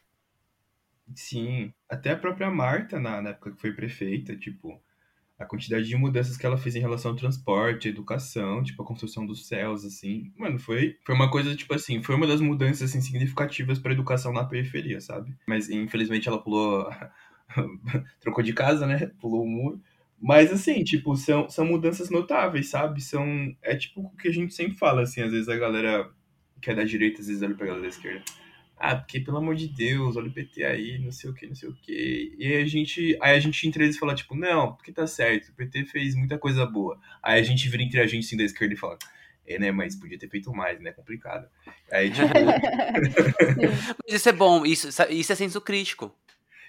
Sim, 1.15 1.73
até 1.89 2.11
a 2.11 2.19
própria 2.19 2.51
Marta, 2.51 2.99
na, 2.99 3.23
na 3.23 3.31
época 3.31 3.53
que 3.53 3.61
foi 3.61 3.73
prefeita, 3.73 4.37
tipo, 4.37 4.83
a 5.39 5.45
quantidade 5.45 5.87
de 5.87 5.97
mudanças 5.97 6.37
que 6.37 6.47
ela 6.47 6.57
fez 6.57 6.75
em 6.77 6.81
relação 6.81 7.11
ao 7.11 7.17
transporte, 7.17 7.89
educação, 7.89 8.63
tipo, 8.63 8.83
a 8.83 8.87
construção 8.87 9.27
dos 9.27 9.47
céus, 9.47 9.85
assim, 9.85 10.33
mano, 10.37 10.59
foi, 10.59 10.97
foi 11.05 11.15
uma 11.15 11.31
coisa, 11.31 11.55
tipo 11.55 11.75
assim, 11.75 12.03
foi 12.03 12.15
uma 12.15 12.27
das 12.27 12.41
mudanças, 12.41 12.91
assim, 12.91 13.01
significativas 13.01 13.79
pra 13.79 13.93
educação 13.93 14.33
na 14.33 14.45
periferia, 14.45 15.01
sabe? 15.01 15.35
Mas, 15.47 15.69
infelizmente, 15.69 16.27
ela 16.27 16.43
pulou, 16.43 16.89
trocou 18.21 18.43
de 18.43 18.55
casa, 18.55 18.87
né? 18.87 19.11
Pulou 19.21 19.45
o 19.45 19.49
muro. 19.49 19.81
Mas, 20.19 20.51
assim, 20.51 20.83
tipo, 20.83 21.15
são, 21.17 21.49
são 21.51 21.67
mudanças 21.67 22.09
notáveis, 22.09 22.69
sabe? 22.69 23.03
São, 23.03 23.55
é 23.63 23.77
tipo 23.77 24.01
o 24.01 24.17
que 24.17 24.29
a 24.29 24.33
gente 24.33 24.55
sempre 24.55 24.79
fala, 24.79 25.03
assim, 25.03 25.21
às 25.21 25.31
vezes 25.31 25.49
a 25.49 25.57
galera 25.57 26.11
que 26.63 26.71
é 26.71 26.75
da 26.75 26.85
direita, 26.85 27.21
às 27.21 27.27
vezes 27.27 27.43
olha 27.43 27.55
pra 27.55 27.67
galera 27.67 27.83
da 27.83 27.89
esquerda. 27.89 28.25
Ah, 28.79 28.95
porque 28.95 29.21
pelo 29.21 29.39
amor 29.39 29.55
de 29.55 29.69
Deus, 29.69 30.17
olha 30.17 30.29
o 30.29 30.33
PT 30.33 30.63
aí, 30.65 30.99
não 30.99 31.11
sei 31.11 31.31
o 31.31 31.35
que, 31.35 31.47
não 31.47 31.55
sei 31.55 31.69
o 31.69 31.75
que. 31.75 32.35
E 32.39 32.47
aí 32.47 32.63
a 32.63 32.67
gente, 32.67 33.17
aí 33.23 33.35
a 33.35 33.41
gente 33.41 33.67
entre 33.67 33.85
eles 33.85 33.97
fala, 33.99 34.15
tipo, 34.15 34.35
não, 34.37 34.75
porque 34.75 34.93
tá 34.93 35.07
certo, 35.07 35.49
o 35.49 35.55
PT 35.55 35.85
fez 35.87 36.15
muita 36.15 36.39
coisa 36.39 36.67
boa. 36.67 36.99
Aí 37.23 37.41
a 37.41 37.43
gente 37.43 37.69
vira 37.69 37.83
entre 37.83 38.01
a 38.01 38.07
gente 38.07 38.27
assim 38.27 38.37
da 38.37 38.43
esquerda 38.45 38.75
e 38.75 38.77
fala, 38.77 38.99
é, 39.47 39.59
né, 39.59 39.71
mas 39.73 39.97
podia 39.97 40.19
ter 40.19 40.29
feito 40.29 40.53
mais, 40.53 40.79
né, 40.81 40.93
complicado. 40.93 41.49
Aí, 41.91 42.11
tipo, 42.11 42.27
Mas 44.05 44.15
isso 44.15 44.29
é 44.29 44.33
bom, 44.33 44.65
isso, 44.67 44.89
isso 45.11 45.33
é 45.33 45.35
senso 45.35 45.61
crítico. 45.61 46.15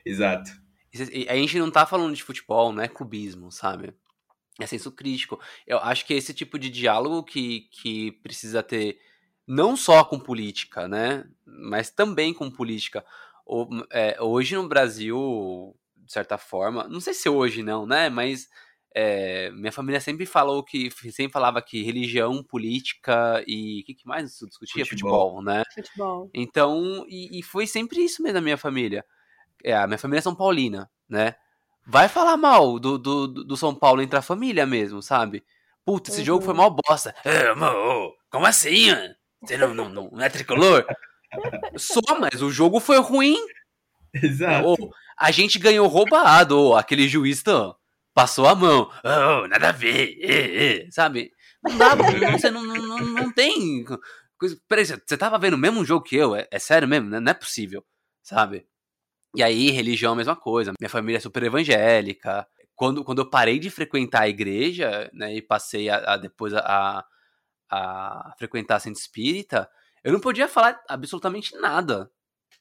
exato. 0.06 0.52
Isso- 0.94 1.12
e 1.14 1.28
A 1.30 1.36
gente 1.36 1.60
não 1.60 1.70
tá 1.70 1.86
falando 1.86 2.16
de 2.16 2.24
futebol, 2.24 2.72
não 2.72 2.82
é 2.82 2.88
clubismo, 2.88 3.52
sabe? 3.52 3.94
É 4.60 4.66
senso 4.66 4.92
crítico. 4.92 5.40
Eu 5.68 5.78
acho 5.80 6.06
que 6.06 6.14
é 6.14 6.18
esse 6.18 6.34
tipo 6.34 6.58
de 6.58 6.70
diálogo 6.70 7.22
que, 7.24 7.68
que 7.72 8.14
precisa 8.24 8.64
ter 8.64 8.98
não 9.48 9.76
só 9.78 10.04
com 10.04 10.20
política, 10.20 10.88
né? 10.88 11.26
Mas 11.46 11.90
também 11.90 12.34
com 12.34 12.52
política. 12.52 13.06
O- 13.46 13.68
é, 13.92 14.22
hoje 14.22 14.56
no 14.56 14.68
Brasil, 14.68 15.76
de 15.96 16.12
certa 16.12 16.38
forma, 16.38 16.88
não 16.88 17.00
sei 17.00 17.14
se 17.14 17.30
hoje 17.30 17.64
não, 17.64 17.86
né? 17.86 18.10
Mas 18.10 18.48
é, 18.96 19.50
minha 19.52 19.72
família 19.72 20.02
sempre 20.02 20.26
falou 20.26 20.64
que 20.64 20.90
sempre 21.12 21.32
falava 21.34 21.62
que 21.62 21.84
religião, 21.84 22.44
política 22.44 23.44
e 23.48 23.82
o 23.82 23.86
que, 23.86 23.94
que 23.96 24.08
mais 24.08 24.34
se 24.34 24.46
discutia? 24.48 24.86
Futebol. 24.86 25.30
Futebol, 25.32 25.44
né? 25.44 25.64
Futebol. 25.74 26.30
Então, 26.34 27.06
e, 27.08 27.40
e 27.40 27.44
foi 27.44 27.66
sempre 27.68 28.04
isso 28.04 28.22
mesmo 28.22 28.36
na 28.36 28.42
minha 28.42 28.58
família. 28.58 29.06
É, 29.64 29.76
a 29.76 29.88
minha 29.88 29.98
família 29.98 30.20
é 30.20 30.22
São 30.22 30.36
Paulina, 30.36 30.90
né? 31.10 31.36
Vai 31.86 32.10
falar 32.10 32.38
mal 32.38 32.80
do, 32.80 32.98
do, 32.98 33.28
do 33.28 33.58
São 33.58 33.74
Paulo 33.76 34.02
entre 34.02 34.18
a 34.20 34.22
família 34.22 34.66
mesmo, 34.66 35.02
sabe? 35.02 35.44
Puta, 35.86 36.10
esse 36.12 36.20
Uhum. 36.22 36.26
jogo 36.26 36.46
foi 36.46 36.54
mal 36.54 36.72
bosta. 36.72 37.16
É, 37.26 37.54
mano, 37.56 38.14
como 38.30 38.46
assim, 38.46 38.92
mano? 38.92 39.16
Você 39.44 39.58
não, 39.58 39.74
não, 39.74 39.90
não, 39.90 40.10
não 40.12 40.22
é 40.22 40.30
tricolor? 40.30 40.86
Só, 41.78 42.02
mas 42.20 42.42
o 42.42 42.50
jogo 42.50 42.80
foi 42.80 42.98
ruim. 43.00 43.38
Exato. 44.14 44.68
Ou, 44.68 44.78
a 45.18 45.32
gente 45.32 45.60
ganhou 45.60 45.88
roubado. 45.88 46.58
Ou, 46.58 46.76
aquele 46.76 47.08
juiz 47.08 47.44
tá, 47.44 47.74
passou 48.14 48.48
a 48.48 48.56
mão. 48.56 48.92
Oh, 49.04 49.48
nada 49.48 49.70
a 49.70 49.72
ver. 49.72 50.88
sabe? 50.92 51.32
Não 51.64 51.78
dá, 51.78 51.96
você 52.32 52.50
não, 52.50 52.64
não, 52.64 52.98
não, 53.00 53.32
tem. 53.32 53.84
Coisa, 54.40 54.58
peraí, 54.68 54.86
você 54.86 55.18
tava 55.18 55.38
vendo 55.40 55.56
o 55.56 55.58
mesmo 55.58 55.84
jogo 55.84 56.04
que 56.06 56.16
eu? 56.16 56.36
É, 56.36 56.48
é 56.52 56.60
sério 56.60 56.88
mesmo? 56.88 57.10
Não 57.10 57.18
é- 57.18 57.22
não 57.22 57.32
é 57.32 57.34
possível, 57.34 57.84
sabe? 58.24 58.66
E 59.36 59.44
aí, 59.44 59.70
religião 59.72 60.12
é 60.12 60.14
a 60.14 60.18
mesma 60.18 60.36
coisa. 60.36 60.72
Minha 60.80 60.90
família 60.90 61.18
é 61.18 61.22
super 61.22 61.44
evangélica. 61.44 62.48
Quando, 62.76 63.04
quando 63.04 63.20
eu 63.20 63.30
parei 63.30 63.58
de 63.60 63.70
frequentar 63.72 64.22
a 64.22 64.30
igreja, 64.30 65.10
né, 65.14 65.36
e 65.36 65.42
passei 65.42 65.90
a, 65.90 66.14
a- 66.14 66.18
depois 66.18 66.54
a, 66.54 67.04
a 67.70 68.34
frequentar 68.38 68.76
a 68.76 68.80
Centro 68.80 69.00
Espírita, 69.00 69.70
eu 70.04 70.14
não 70.14 70.20
podia 70.20 70.48
falar 70.48 70.82
absolutamente 70.88 71.56
nada 71.58 72.10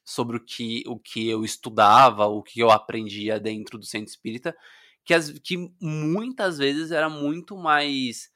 sobre 0.03 0.37
o 0.37 0.39
que, 0.39 0.83
o 0.87 0.97
que 0.97 1.27
eu 1.29 1.43
estudava, 1.43 2.25
o 2.25 2.41
que 2.41 2.59
eu 2.59 2.71
aprendia 2.71 3.39
dentro 3.39 3.77
do 3.77 3.85
Centro 3.85 4.09
Espírita, 4.09 4.55
que, 5.03 5.13
as, 5.13 5.31
que 5.31 5.71
muitas 5.81 6.57
vezes 6.57 6.91
era 6.91 7.09
muito 7.09 7.57
mais 7.57 8.29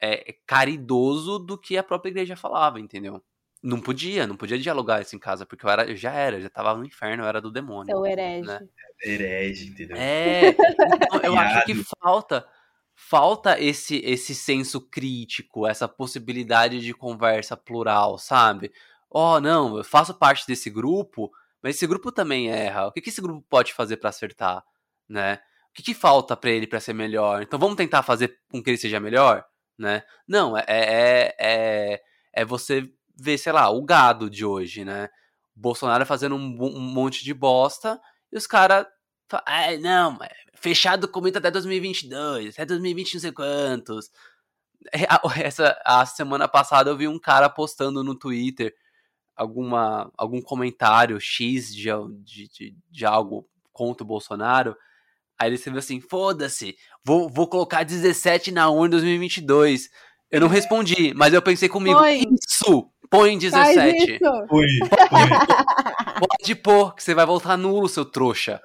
é, 0.00 0.36
caridoso 0.46 1.38
do 1.38 1.58
que 1.58 1.76
a 1.76 1.82
própria 1.82 2.10
igreja 2.10 2.36
falava, 2.36 2.80
entendeu? 2.80 3.22
Não 3.62 3.80
podia, 3.80 4.26
não 4.26 4.36
podia 4.36 4.58
dialogar 4.58 5.00
isso 5.00 5.16
em 5.16 5.18
casa, 5.18 5.46
porque 5.46 5.64
eu, 5.64 5.70
era, 5.70 5.88
eu 5.90 5.96
já 5.96 6.12
era, 6.12 6.36
eu 6.36 6.42
já 6.42 6.50
tava 6.50 6.76
no 6.76 6.84
inferno, 6.84 7.24
eu 7.24 7.28
era 7.28 7.40
do 7.40 7.50
demônio. 7.50 7.86
Seu 7.86 8.04
herege. 8.04 8.46
né? 8.46 8.60
Herege, 9.02 9.68
entendeu? 9.68 9.96
É, 9.96 10.48
então 10.50 11.20
eu 11.22 11.38
acho 11.38 11.64
que 11.64 11.74
falta 12.02 12.46
falta 12.94 13.60
esse 13.60 13.96
esse 14.04 14.34
senso 14.34 14.80
crítico, 14.80 15.66
essa 15.66 15.88
possibilidade 15.88 16.80
de 16.80 16.94
conversa 16.94 17.56
plural, 17.56 18.18
sabe? 18.18 18.72
Oh, 19.10 19.40
não, 19.40 19.76
eu 19.78 19.84
faço 19.84 20.14
parte 20.14 20.46
desse 20.46 20.70
grupo, 20.70 21.30
mas 21.62 21.76
esse 21.76 21.86
grupo 21.86 22.12
também 22.12 22.50
erra. 22.50 22.86
O 22.86 22.92
que, 22.92 23.00
que 23.00 23.10
esse 23.10 23.20
grupo 23.20 23.44
pode 23.48 23.72
fazer 23.72 23.96
para 23.96 24.10
acertar, 24.10 24.64
né? 25.08 25.40
O 25.70 25.74
que, 25.74 25.82
que 25.82 25.94
falta 25.94 26.36
para 26.36 26.50
ele 26.50 26.66
para 26.66 26.80
ser 26.80 26.92
melhor? 26.94 27.42
Então 27.42 27.58
vamos 27.58 27.76
tentar 27.76 28.02
fazer 28.02 28.38
com 28.50 28.62
que 28.62 28.70
ele 28.70 28.76
seja 28.76 29.00
melhor, 29.00 29.44
né? 29.78 30.02
Não, 30.26 30.56
é, 30.56 30.64
é, 30.68 31.36
é, 31.38 32.02
é 32.32 32.44
você 32.44 32.88
ver, 33.16 33.38
sei 33.38 33.52
lá, 33.52 33.70
o 33.70 33.82
gado 33.84 34.30
de 34.30 34.44
hoje, 34.44 34.84
né? 34.84 35.08
Bolsonaro 35.54 36.04
fazendo 36.06 36.34
um, 36.36 36.56
um 36.60 36.80
monte 36.80 37.24
de 37.24 37.32
bosta 37.32 38.00
e 38.32 38.36
os 38.36 38.46
caras 38.46 38.86
Ai, 39.46 39.78
não, 39.78 40.18
fechar 40.64 40.96
documento 40.96 41.36
até 41.36 41.50
2022, 41.50 42.54
até 42.54 42.64
2020 42.64 43.14
não 43.14 43.20
sei 43.20 43.32
quantos. 43.32 44.10
É, 44.92 45.06
essa, 45.42 45.78
a 45.84 46.06
semana 46.06 46.48
passada 46.48 46.90
eu 46.90 46.96
vi 46.96 47.06
um 47.06 47.18
cara 47.18 47.50
postando 47.50 48.02
no 48.02 48.14
Twitter 48.14 48.74
alguma, 49.36 50.10
algum 50.16 50.40
comentário 50.40 51.20
X 51.20 51.74
de, 51.74 51.88
de, 52.22 52.48
de, 52.48 52.76
de 52.90 53.04
algo 53.04 53.46
contra 53.72 54.02
o 54.02 54.06
Bolsonaro. 54.06 54.74
Aí 55.38 55.48
ele 55.48 55.56
escreveu 55.56 55.80
assim: 55.80 56.00
foda-se, 56.00 56.76
vou, 57.04 57.28
vou 57.28 57.46
colocar 57.46 57.82
17 57.82 58.50
na 58.50 58.70
urna 58.70 58.86
em 58.86 59.00
2022. 59.00 59.90
Eu 60.30 60.40
não 60.40 60.48
respondi, 60.48 61.12
mas 61.14 61.34
eu 61.34 61.42
pensei 61.42 61.68
comigo: 61.68 61.98
põe. 61.98 62.24
isso, 62.40 62.90
põe 63.10 63.36
17. 63.36 64.18
Põe, 64.18 64.48
põe. 64.48 64.66
Pode 66.38 66.54
pôr, 66.54 66.94
que 66.94 67.02
você 67.02 67.14
vai 67.14 67.26
voltar 67.26 67.58
nulo, 67.58 67.86
seu 67.86 68.04
trouxa 68.04 68.62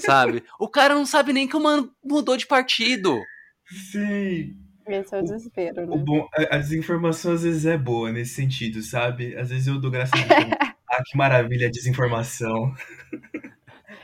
sabe? 0.00 0.42
O 0.58 0.68
cara 0.68 0.94
não 0.94 1.06
sabe 1.06 1.32
nem 1.32 1.46
que 1.46 1.56
o 1.56 1.62
mano 1.62 1.90
mudou 2.04 2.36
de 2.36 2.46
partido. 2.46 3.20
Sim. 3.90 4.56
Esse 4.86 5.16
é 5.16 5.18
o 5.18 5.22
desespero, 5.22 5.86
né? 5.86 5.94
O 5.94 5.98
bom, 5.98 6.28
a, 6.32 6.56
a, 6.56 6.58
desinformação 6.58 7.32
às 7.32 7.42
vezes 7.42 7.66
é 7.66 7.76
boa 7.76 8.12
nesse 8.12 8.34
sentido, 8.34 8.80
sabe? 8.82 9.36
Às 9.36 9.50
vezes 9.50 9.66
eu 9.66 9.80
dou 9.80 9.90
graças 9.90 10.20
a 10.20 10.24
Deus. 10.24 10.50
ah, 10.88 11.02
que 11.04 11.16
maravilha 11.16 11.66
a 11.66 11.70
desinformação. 11.70 12.72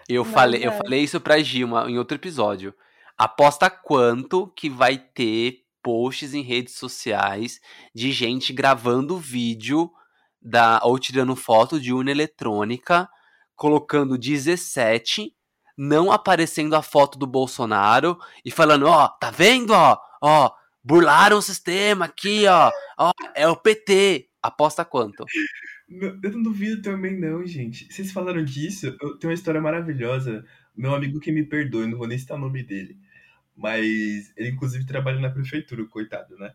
Eu 0.08 0.24
falei, 0.24 0.64
é. 0.64 0.66
eu 0.66 0.72
falei 0.72 1.02
isso 1.02 1.20
pra 1.20 1.40
Gilma 1.40 1.88
em 1.88 1.98
outro 1.98 2.16
episódio. 2.16 2.74
Aposta 3.16 3.70
quanto 3.70 4.48
que 4.48 4.68
vai 4.68 4.98
ter 4.98 5.60
posts 5.82 6.34
em 6.34 6.42
redes 6.42 6.74
sociais 6.74 7.60
de 7.94 8.10
gente 8.10 8.52
gravando 8.52 9.18
vídeo 9.18 9.90
da 10.40 10.80
ou 10.82 10.98
tirando 10.98 11.36
foto 11.36 11.80
de 11.80 11.92
urna 11.92 12.10
eletrônica, 12.10 13.08
colocando 13.54 14.18
17 14.18 15.32
não 15.76 16.12
aparecendo 16.12 16.74
a 16.74 16.82
foto 16.82 17.18
do 17.18 17.26
Bolsonaro 17.26 18.18
e 18.44 18.50
falando, 18.50 18.86
ó, 18.86 19.08
tá 19.08 19.30
vendo, 19.30 19.72
ó, 19.72 19.98
ó, 20.20 20.50
burlaram 20.82 21.38
o 21.38 21.42
sistema 21.42 22.06
aqui, 22.06 22.46
ó, 22.46 22.70
ó, 22.98 23.10
é 23.34 23.46
o 23.48 23.56
PT. 23.56 24.28
Aposta 24.42 24.84
quanto? 24.84 25.24
Eu 25.88 26.32
não 26.32 26.42
duvido 26.42 26.82
também 26.82 27.18
não, 27.18 27.46
gente. 27.46 27.92
Vocês 27.92 28.10
falaram 28.10 28.44
disso, 28.44 28.86
eu 29.00 29.18
tenho 29.18 29.30
uma 29.30 29.34
história 29.34 29.60
maravilhosa. 29.60 30.44
Meu 30.74 30.94
amigo 30.94 31.20
que 31.20 31.30
me 31.30 31.44
perdoe, 31.44 31.86
não 31.86 31.98
vou 31.98 32.08
nem 32.08 32.18
citar 32.18 32.36
o 32.36 32.40
nome 32.40 32.62
dele. 32.62 32.98
Mas 33.56 34.32
ele 34.36 34.48
inclusive 34.50 34.86
trabalha 34.86 35.20
na 35.20 35.30
prefeitura, 35.30 35.84
coitado, 35.86 36.36
né? 36.38 36.52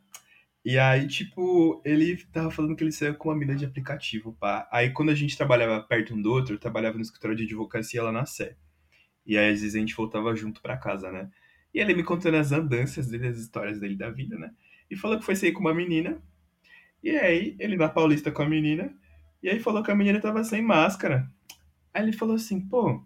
E 0.65 0.77
aí, 0.77 1.07
tipo, 1.07 1.81
ele 1.85 2.17
tava 2.33 2.51
falando 2.51 2.75
que 2.75 2.83
ele 2.83 2.91
saiu 2.91 3.15
com 3.15 3.29
uma 3.29 3.37
mina 3.37 3.55
de 3.55 3.63
aplicativo, 3.63 4.33
pá. 4.33 4.67
Aí 4.69 4.89
quando 4.91 5.11
a 5.11 5.15
gente 5.15 5.37
trabalhava 5.37 5.81
perto 5.81 6.13
um 6.13 6.21
do 6.21 6.29
outro, 6.29 6.55
eu 6.55 6.59
trabalhava 6.59 6.97
no 6.97 7.03
escritório 7.03 7.37
de 7.37 7.43
advocacia 7.43 8.03
lá 8.03 8.11
na 8.11 8.25
Sé. 8.25 8.57
E 9.27 9.37
aí, 9.37 9.51
às 9.51 9.61
vezes, 9.61 9.75
a 9.75 9.79
gente 9.79 9.95
voltava 9.95 10.33
junto 10.35 10.61
para 10.61 10.77
casa, 10.77 11.11
né? 11.11 11.29
E 11.73 11.79
ele 11.79 11.93
me 11.93 12.03
contando 12.03 12.37
as 12.37 12.51
andanças 12.51 13.07
dele, 13.07 13.27
as 13.27 13.37
histórias 13.37 13.79
dele 13.79 13.95
da 13.95 14.09
vida, 14.09 14.37
né? 14.37 14.51
E 14.89 14.95
falou 14.95 15.19
que 15.19 15.25
foi 15.25 15.35
sair 15.35 15.51
com 15.51 15.59
uma 15.59 15.73
menina. 15.73 16.21
E 17.03 17.11
aí, 17.11 17.55
ele 17.59 17.75
na 17.75 17.89
Paulista 17.89 18.31
com 18.31 18.41
a 18.41 18.49
menina. 18.49 18.91
E 19.43 19.49
aí 19.49 19.59
falou 19.59 19.83
que 19.83 19.91
a 19.91 19.95
menina 19.95 20.19
tava 20.19 20.43
sem 20.43 20.61
máscara. 20.61 21.29
Aí 21.93 22.03
ele 22.03 22.13
falou 22.13 22.35
assim, 22.35 22.61
pô, 22.61 23.03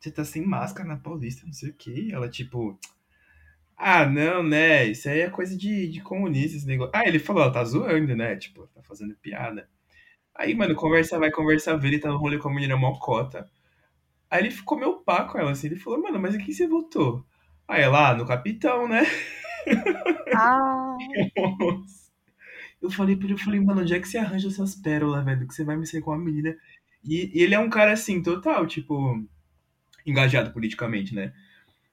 você 0.00 0.10
tá 0.10 0.24
sem 0.24 0.44
máscara 0.44 0.88
na 0.88 0.96
Paulista, 0.96 1.46
não 1.46 1.52
sei 1.52 1.70
o 1.70 1.74
quê. 1.74 2.08
Ela, 2.10 2.28
tipo, 2.28 2.78
ah, 3.76 4.04
não, 4.06 4.42
né? 4.42 4.86
Isso 4.86 5.08
aí 5.08 5.20
é 5.20 5.30
coisa 5.30 5.56
de, 5.56 5.88
de 5.88 6.00
comunista, 6.00 6.56
esse 6.56 6.66
negócio. 6.66 6.92
Ah, 6.94 7.06
ele 7.06 7.18
falou, 7.18 7.42
ela 7.42 7.52
tá 7.52 7.62
zoando, 7.64 8.16
né? 8.16 8.36
Tipo, 8.36 8.66
tá 8.68 8.82
fazendo 8.82 9.14
piada. 9.16 9.68
Aí, 10.34 10.54
mano, 10.54 10.74
conversa 10.74 11.18
vai, 11.18 11.30
conversa 11.30 11.76
vê, 11.76 11.88
ele 11.88 11.98
tá 11.98 12.10
no 12.10 12.18
rolê 12.18 12.38
com 12.38 12.48
a 12.48 12.54
menina 12.54 12.76
mocota. 12.76 13.48
Aí 14.30 14.42
ele 14.42 14.50
ficou 14.50 14.78
meio 14.78 15.00
pá 15.00 15.24
com 15.24 15.38
ela, 15.38 15.52
assim. 15.52 15.68
Ele 15.68 15.76
falou, 15.76 16.02
mano, 16.02 16.18
mas 16.18 16.34
aqui 16.34 16.52
você 16.52 16.66
votou? 16.66 17.24
Aí 17.66 17.82
ela, 17.82 18.10
ah, 18.10 18.14
no 18.14 18.26
capitão, 18.26 18.88
né? 18.88 19.02
Ah. 20.34 20.96
eu 22.80 22.90
falei 22.90 23.16
pra 23.16 23.26
ele, 23.26 23.34
eu 23.34 23.38
falei, 23.38 23.60
mano, 23.60 23.82
onde 23.82 23.94
é 23.94 24.00
que 24.00 24.08
você 24.08 24.18
arranja 24.18 24.48
essas 24.48 24.74
pérolas, 24.74 25.24
velho? 25.24 25.46
Que 25.46 25.54
você 25.54 25.64
vai 25.64 25.76
me 25.76 25.86
sair 25.86 26.00
com 26.00 26.10
uma 26.10 26.18
menina. 26.18 26.56
E, 27.04 27.38
e, 27.38 27.42
ele 27.42 27.54
é 27.54 27.58
um 27.58 27.70
cara, 27.70 27.92
assim, 27.92 28.22
total, 28.22 28.66
tipo, 28.66 29.22
engajado 30.06 30.52
politicamente, 30.52 31.14
né? 31.14 31.32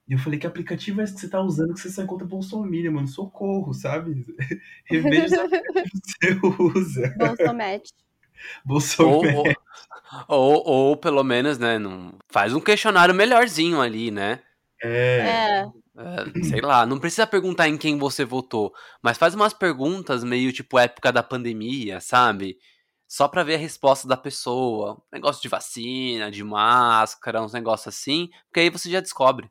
E 0.08 0.12
eu 0.12 0.18
falei, 0.18 0.38
que 0.38 0.46
aplicativo 0.46 1.00
é 1.00 1.04
esse 1.04 1.14
que 1.14 1.20
você 1.20 1.28
tá 1.28 1.40
usando 1.40 1.74
que 1.74 1.80
você 1.80 1.90
sai 1.90 2.06
contra 2.06 2.26
Bolsonaro, 2.26 2.92
mano? 2.92 3.08
Socorro, 3.08 3.74
sabe? 3.74 4.24
Reveja 4.86 5.26
os 5.26 5.32
aplicativos 5.32 6.00
que 6.00 6.26
você 6.26 6.78
usa. 6.78 7.14
Bolsomete. 7.18 7.92
Bolsonaro. 8.64 9.54
Ou, 10.28 10.38
ou, 10.38 10.66
ou, 10.66 10.96
pelo 10.96 11.24
menos, 11.24 11.58
né, 11.58 11.78
não, 11.78 12.14
faz 12.28 12.54
um 12.54 12.60
questionário 12.60 13.14
melhorzinho 13.14 13.80
ali, 13.80 14.10
né? 14.10 14.40
É. 14.82 15.18
é. 15.18 15.66
É, 15.98 16.44
sei 16.44 16.60
lá, 16.60 16.84
não 16.84 16.98
precisa 16.98 17.26
perguntar 17.26 17.68
em 17.68 17.78
quem 17.78 17.96
você 17.96 18.22
votou, 18.22 18.74
mas 19.02 19.16
faz 19.16 19.34
umas 19.34 19.54
perguntas 19.54 20.22
meio 20.22 20.52
tipo 20.52 20.78
época 20.78 21.10
da 21.10 21.22
pandemia, 21.22 22.00
sabe? 22.00 22.58
Só 23.08 23.26
pra 23.28 23.42
ver 23.42 23.54
a 23.54 23.58
resposta 23.58 24.06
da 24.06 24.16
pessoa. 24.16 25.02
Negócio 25.10 25.40
de 25.40 25.48
vacina, 25.48 26.30
de 26.30 26.44
máscara, 26.44 27.40
uns 27.40 27.52
negócios 27.52 27.94
assim, 27.94 28.28
porque 28.46 28.60
aí 28.60 28.70
você 28.70 28.90
já 28.90 29.00
descobre. 29.00 29.48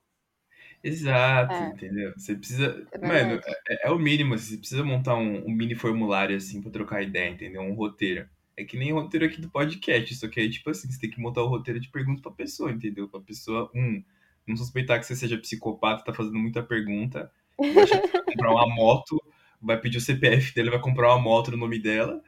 Exato, 0.83 1.51
é. 1.51 1.69
entendeu? 1.69 2.13
Você 2.15 2.35
precisa. 2.35 2.85
É 2.91 2.99
mano, 2.99 3.41
é, 3.67 3.87
é, 3.87 3.91
o 3.91 3.97
mínimo, 3.97 4.35
assim, 4.35 4.51
você 4.51 4.57
precisa 4.57 4.83
montar 4.83 5.15
um, 5.15 5.47
um 5.47 5.51
mini 5.51 5.73
formulário 5.73 6.37
assim 6.37 6.61
pra 6.61 6.69
trocar 6.69 7.01
ideia, 7.01 7.29
entendeu? 7.29 7.61
Um 7.63 7.73
roteiro. 7.73 8.29
É 8.57 8.63
que 8.63 8.77
nem 8.77 8.93
o 8.93 8.95
roteiro 8.95 9.25
aqui 9.25 9.41
do 9.41 9.49
podcast, 9.49 10.15
só 10.15 10.27
que 10.27 10.39
aí, 10.39 10.49
tipo 10.49 10.69
assim, 10.69 10.89
você 10.89 10.99
tem 10.99 11.09
que 11.09 11.19
montar 11.19 11.43
o 11.43 11.47
roteiro 11.47 11.79
de 11.79 11.89
pergunta 11.89 12.21
pra 12.21 12.31
pessoa, 12.31 12.71
entendeu? 12.71 13.09
Pra 13.09 13.19
pessoa, 13.19 13.69
um, 13.75 14.01
não 14.47 14.55
suspeitar 14.55 14.99
que 14.99 15.05
você 15.05 15.15
seja 15.15 15.37
psicopata, 15.37 16.05
tá 16.05 16.13
fazendo 16.13 16.39
muita 16.39 16.63
pergunta, 16.63 17.31
vai 17.57 17.85
comprar 18.25 18.51
uma 18.51 18.73
moto, 18.73 19.21
vai 19.61 19.79
pedir 19.79 19.97
o 19.97 20.01
CPF 20.01 20.53
dele, 20.53 20.69
vai 20.69 20.79
comprar 20.79 21.13
uma 21.13 21.21
moto 21.21 21.51
no 21.51 21.57
nome 21.57 21.79
dela. 21.79 22.21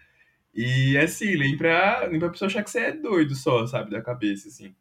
E 0.54 0.98
assim, 0.98 1.38
nem 1.38 1.56
pra, 1.56 2.08
nem 2.10 2.20
pra 2.20 2.30
pessoa 2.30 2.48
achar 2.48 2.64
que 2.64 2.72
você 2.72 2.80
é 2.80 2.92
doido 2.92 3.36
só, 3.36 3.66
sabe, 3.68 3.92
da 3.92 4.02
cabeça, 4.02 4.50
assim. 4.50 4.76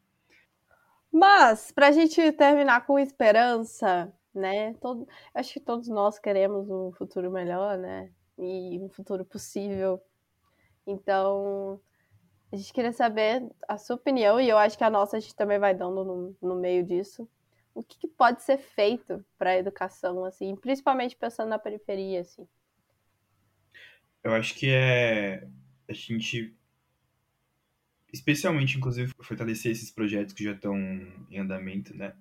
Mas, 1.11 1.71
pra 1.71 1.91
gente 1.91 2.31
terminar 2.33 2.85
com 2.85 2.99
esperança, 2.99 4.11
né? 4.33 4.73
Todo, 4.81 5.07
acho 5.33 5.53
que 5.53 5.59
todos 5.59 5.87
nós 5.87 6.19
queremos 6.19 6.69
um 6.69 6.91
futuro 6.91 7.31
melhor, 7.31 7.77
né? 7.77 8.09
E 8.37 8.79
um 8.79 8.89
futuro 8.89 9.23
possível 9.23 10.01
então, 10.87 11.81
a 12.51 12.55
gente 12.55 12.71
queria 12.71 12.93
saber 12.93 13.43
a 13.67 13.77
sua 13.77 13.97
opinião, 13.97 14.39
e 14.39 14.47
eu 14.47 14.57
acho 14.57 14.77
que 14.77 14.83
a 14.83 14.89
nossa 14.89 15.17
a 15.17 15.19
gente 15.19 15.35
também 15.35 15.59
vai 15.59 15.75
dando 15.75 16.03
no, 16.03 16.37
no 16.41 16.55
meio 16.55 16.83
disso. 16.83 17.29
O 17.75 17.83
que, 17.83 17.99
que 17.99 18.07
pode 18.07 18.41
ser 18.41 18.57
feito 18.57 19.23
para 19.37 19.51
a 19.51 19.57
educação, 19.57 20.23
assim, 20.23 20.55
principalmente 20.55 21.15
pensando 21.15 21.49
na 21.49 21.59
periferia, 21.59 22.21
assim? 22.21 22.47
Eu 24.23 24.33
acho 24.33 24.55
que 24.55 24.69
é 24.69 25.47
a 25.87 25.93
gente, 25.93 26.55
especialmente, 28.11 28.77
inclusive, 28.77 29.13
fortalecer 29.21 29.71
esses 29.71 29.91
projetos 29.91 30.33
que 30.33 30.43
já 30.43 30.53
estão 30.53 30.75
em 30.75 31.37
andamento, 31.37 31.95
né? 31.95 32.15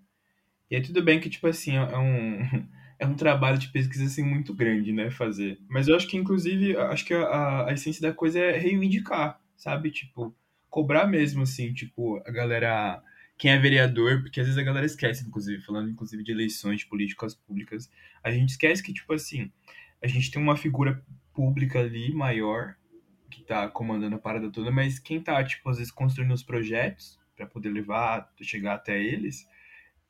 E 0.70 0.76
é 0.76 0.80
tudo 0.80 1.02
bem 1.02 1.20
que, 1.20 1.30
tipo 1.30 1.46
assim, 1.46 1.76
é 1.76 1.98
um 1.98 2.40
é 2.98 3.06
um 3.06 3.14
trabalho 3.14 3.58
de 3.58 3.68
pesquisa 3.68 4.04
assim 4.04 4.22
muito 4.22 4.54
grande, 4.54 4.92
né, 4.92 5.10
fazer. 5.10 5.58
Mas 5.68 5.88
eu 5.88 5.96
acho 5.96 6.06
que 6.08 6.16
inclusive, 6.16 6.76
acho 6.76 7.04
que 7.04 7.14
a, 7.14 7.66
a 7.66 7.72
essência 7.72 8.02
da 8.02 8.12
coisa 8.12 8.38
é 8.38 8.56
reivindicar, 8.56 9.40
sabe? 9.56 9.90
Tipo, 9.90 10.34
cobrar 10.68 11.06
mesmo 11.06 11.42
assim, 11.42 11.72
tipo, 11.72 12.22
a 12.26 12.30
galera 12.30 13.02
quem 13.38 13.50
é 13.50 13.58
vereador, 13.58 14.22
porque 14.22 14.40
às 14.40 14.46
vezes 14.46 14.58
a 14.58 14.64
galera 14.64 14.86
esquece, 14.86 15.26
inclusive, 15.26 15.62
falando 15.62 15.90
inclusive 15.90 16.22
de 16.22 16.32
eleições, 16.32 16.80
de 16.80 16.86
políticas 16.86 17.34
públicas, 17.34 17.90
a 18.22 18.30
gente 18.30 18.50
esquece 18.50 18.82
que, 18.82 18.94
tipo 18.94 19.12
assim, 19.12 19.52
a 20.02 20.06
gente 20.06 20.30
tem 20.30 20.40
uma 20.40 20.56
figura 20.56 21.04
pública 21.34 21.80
ali 21.80 22.14
maior 22.14 22.76
que 23.30 23.42
tá 23.42 23.68
comandando 23.68 24.16
a 24.16 24.18
parada 24.18 24.50
toda, 24.50 24.70
mas 24.70 24.98
quem 24.98 25.20
tá, 25.20 25.42
tipo, 25.44 25.68
às 25.68 25.76
vezes 25.76 25.92
construindo 25.92 26.32
os 26.32 26.42
projetos 26.42 27.18
para 27.36 27.46
poder 27.46 27.68
levar, 27.68 28.32
chegar 28.40 28.74
até 28.74 28.98
eles, 28.98 29.46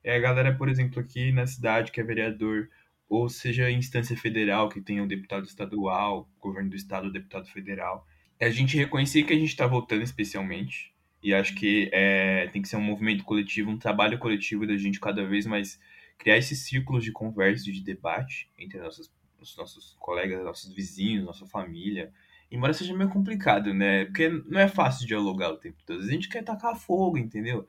é 0.06 0.16
a 0.16 0.20
galera, 0.20 0.54
por 0.54 0.68
exemplo, 0.68 1.00
aqui 1.00 1.32
na 1.32 1.48
cidade 1.48 1.90
que 1.90 2.00
é 2.00 2.04
vereador, 2.04 2.70
ou 3.08 3.28
seja, 3.28 3.68
instância 3.68 4.16
federal 4.16 4.68
que 4.68 4.80
tem 4.80 5.00
um 5.00 5.06
deputado 5.06 5.44
estadual, 5.44 6.30
governo 6.40 6.70
do 6.70 6.76
estado, 6.76 7.10
deputado 7.10 7.48
federal. 7.48 8.06
A 8.40 8.48
gente 8.48 8.76
reconhecer 8.76 9.24
que 9.24 9.32
a 9.32 9.36
gente 9.36 9.48
está 9.48 9.66
votando 9.66 10.04
especialmente, 10.04 10.94
e 11.20 11.34
acho 11.34 11.56
que 11.56 11.90
é, 11.92 12.46
tem 12.52 12.62
que 12.62 12.68
ser 12.68 12.76
um 12.76 12.82
movimento 12.82 13.24
coletivo, 13.24 13.68
um 13.68 13.78
trabalho 13.78 14.16
coletivo 14.16 14.64
da 14.64 14.76
gente 14.76 15.00
cada 15.00 15.26
vez 15.26 15.44
mais 15.44 15.80
criar 16.16 16.36
esses 16.36 16.60
círculos 16.60 17.02
de 17.02 17.10
conversa 17.10 17.64
de 17.64 17.82
debate 17.82 18.48
entre 18.56 18.78
nossos, 18.78 19.12
os 19.40 19.56
nossos 19.56 19.96
colegas, 19.98 20.44
nossos 20.44 20.72
vizinhos, 20.72 21.24
nossa 21.24 21.46
família. 21.46 22.12
Embora 22.48 22.72
seja 22.72 22.94
meio 22.96 23.10
complicado, 23.10 23.74
né? 23.74 24.04
Porque 24.04 24.28
não 24.28 24.60
é 24.60 24.68
fácil 24.68 25.04
dialogar 25.04 25.50
o 25.50 25.56
tempo 25.56 25.78
todo. 25.84 26.00
A 26.00 26.06
gente 26.06 26.28
quer 26.28 26.44
tacar 26.44 26.76
fogo, 26.76 27.18
entendeu? 27.18 27.66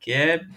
Quer 0.00 0.48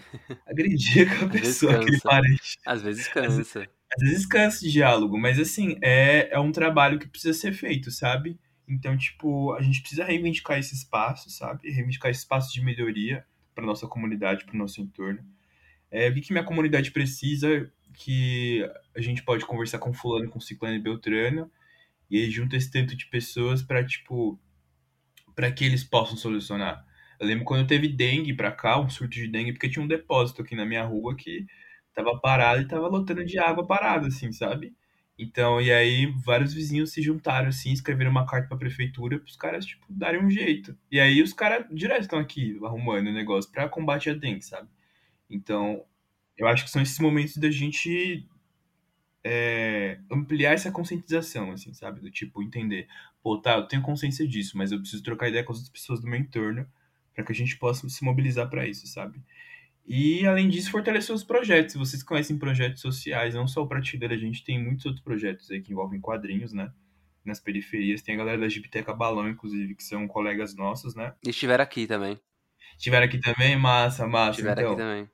agredir 0.46 1.10
aquela 1.10 1.30
pessoa, 1.30 1.76
aquele 1.76 2.00
parente. 2.00 2.58
Às 2.66 2.82
vezes 2.82 3.08
cansa. 3.08 3.68
Às 3.96 4.02
vezes 4.02 4.26
cansa 4.26 4.60
de 4.60 4.72
diálogo, 4.72 5.16
mas 5.18 5.38
assim, 5.38 5.76
é, 5.80 6.28
é 6.32 6.40
um 6.40 6.50
trabalho 6.50 6.98
que 6.98 7.06
precisa 7.06 7.32
ser 7.32 7.52
feito, 7.52 7.90
sabe? 7.90 8.38
Então, 8.66 8.96
tipo, 8.96 9.52
a 9.52 9.62
gente 9.62 9.80
precisa 9.80 10.04
reivindicar 10.04 10.58
esse 10.58 10.74
espaço, 10.74 11.30
sabe? 11.30 11.70
Reivindicar 11.70 12.10
esse 12.10 12.20
espaço 12.20 12.52
de 12.52 12.62
melhoria 12.62 13.24
para 13.54 13.64
nossa 13.64 13.86
comunidade, 13.86 14.44
para 14.44 14.54
o 14.54 14.58
nosso 14.58 14.80
entorno. 14.80 15.20
É, 15.90 16.10
vi 16.10 16.20
que 16.20 16.32
minha 16.32 16.44
comunidade 16.44 16.90
precisa, 16.90 17.70
que 17.92 18.68
a 18.96 19.00
gente 19.00 19.22
pode 19.22 19.44
conversar 19.44 19.78
com 19.78 19.92
fulano, 19.92 20.28
com 20.28 20.40
ciclano 20.40 20.74
e 20.74 20.82
beltrano, 20.82 21.50
e 22.10 22.18
aí 22.18 22.30
junta 22.30 22.56
esse 22.56 22.70
tanto 22.70 22.96
de 22.96 23.06
pessoas 23.06 23.62
para 23.62 23.84
tipo, 23.84 24.40
para 25.34 25.52
que 25.52 25.64
eles 25.64 25.84
possam 25.84 26.16
solucionar. 26.16 26.84
Eu 27.24 27.28
lembro 27.28 27.44
quando 27.44 27.66
teve 27.66 27.88
dengue 27.88 28.34
para 28.34 28.52
cá, 28.52 28.78
um 28.78 28.88
surto 28.90 29.14
de 29.14 29.26
dengue, 29.26 29.52
porque 29.52 29.68
tinha 29.68 29.82
um 29.82 29.88
depósito 29.88 30.42
aqui 30.42 30.54
na 30.54 30.66
minha 30.66 30.84
rua 30.84 31.16
que 31.16 31.46
tava 31.94 32.18
parado 32.20 32.60
e 32.60 32.68
tava 32.68 32.86
lotando 32.86 33.24
de 33.24 33.38
água 33.38 33.66
parada, 33.66 34.08
assim, 34.08 34.30
sabe? 34.30 34.74
Então, 35.18 35.60
e 35.60 35.72
aí 35.72 36.06
vários 36.24 36.52
vizinhos 36.52 36.92
se 36.92 37.00
juntaram, 37.00 37.48
assim, 37.48 37.72
escreveram 37.72 38.10
uma 38.10 38.26
carta 38.26 38.48
pra 38.48 38.58
prefeitura 38.58 39.18
pros 39.18 39.36
caras, 39.36 39.64
tipo, 39.64 39.86
darem 39.88 40.22
um 40.22 40.30
jeito. 40.30 40.76
E 40.90 41.00
aí 41.00 41.22
os 41.22 41.32
caras 41.32 41.66
direto 41.70 42.02
estão 42.02 42.18
aqui 42.18 42.58
arrumando 42.62 43.08
o 43.08 43.12
negócio 43.12 43.50
pra 43.50 43.68
combate 43.68 44.10
a 44.10 44.14
dengue, 44.14 44.42
sabe? 44.42 44.68
Então, 45.30 45.82
eu 46.36 46.46
acho 46.46 46.64
que 46.64 46.70
são 46.70 46.82
esses 46.82 46.98
momentos 46.98 47.36
da 47.38 47.50
gente 47.50 48.28
é, 49.24 49.98
ampliar 50.10 50.52
essa 50.52 50.70
conscientização, 50.70 51.52
assim, 51.52 51.72
sabe? 51.72 52.00
Do 52.00 52.10
tipo, 52.10 52.42
entender, 52.42 52.86
pô, 53.22 53.38
tá, 53.40 53.54
eu 53.56 53.66
tenho 53.66 53.82
consciência 53.82 54.28
disso, 54.28 54.58
mas 54.58 54.72
eu 54.72 54.80
preciso 54.80 55.02
trocar 55.02 55.28
ideia 55.28 55.42
com 55.42 55.52
as 55.52 55.58
outras 55.58 55.72
pessoas 55.72 56.00
do 56.00 56.06
meu 56.06 56.18
entorno 56.18 56.68
para 57.14 57.24
que 57.24 57.32
a 57.32 57.34
gente 57.34 57.56
possa 57.56 57.88
se 57.88 58.04
mobilizar 58.04 58.48
para 58.50 58.66
isso, 58.66 58.86
sabe? 58.86 59.20
E, 59.86 60.26
além 60.26 60.48
disso, 60.48 60.70
fortalecer 60.70 61.14
os 61.14 61.22
projetos. 61.22 61.72
Se 61.72 61.78
vocês 61.78 62.02
conhecem 62.02 62.38
projetos 62.38 62.80
sociais, 62.80 63.34
não 63.34 63.46
só 63.46 63.62
o 63.62 63.68
Prateleira, 63.68 64.14
a 64.14 64.18
gente 64.18 64.42
tem 64.42 64.62
muitos 64.62 64.86
outros 64.86 65.04
projetos 65.04 65.50
aí 65.50 65.60
que 65.60 65.72
envolvem 65.72 66.00
quadrinhos, 66.00 66.52
né? 66.52 66.72
Nas 67.24 67.38
periferias. 67.38 68.00
Tem 68.02 68.14
a 68.14 68.18
galera 68.18 68.38
da 68.38 68.48
Gibiteca 68.48 68.94
Balão, 68.94 69.28
inclusive, 69.28 69.74
que 69.74 69.84
são 69.84 70.08
colegas 70.08 70.54
nossos, 70.54 70.94
né? 70.94 71.14
E 71.24 71.30
estiveram 71.30 71.62
aqui 71.62 71.86
também. 71.86 72.18
Estiveram 72.78 73.04
aqui 73.04 73.18
também? 73.18 73.56
Massa, 73.56 74.06
massa. 74.06 74.30
Estiveram 74.30 74.62
então, 74.62 74.72
aqui 74.72 74.82
também. 74.82 75.10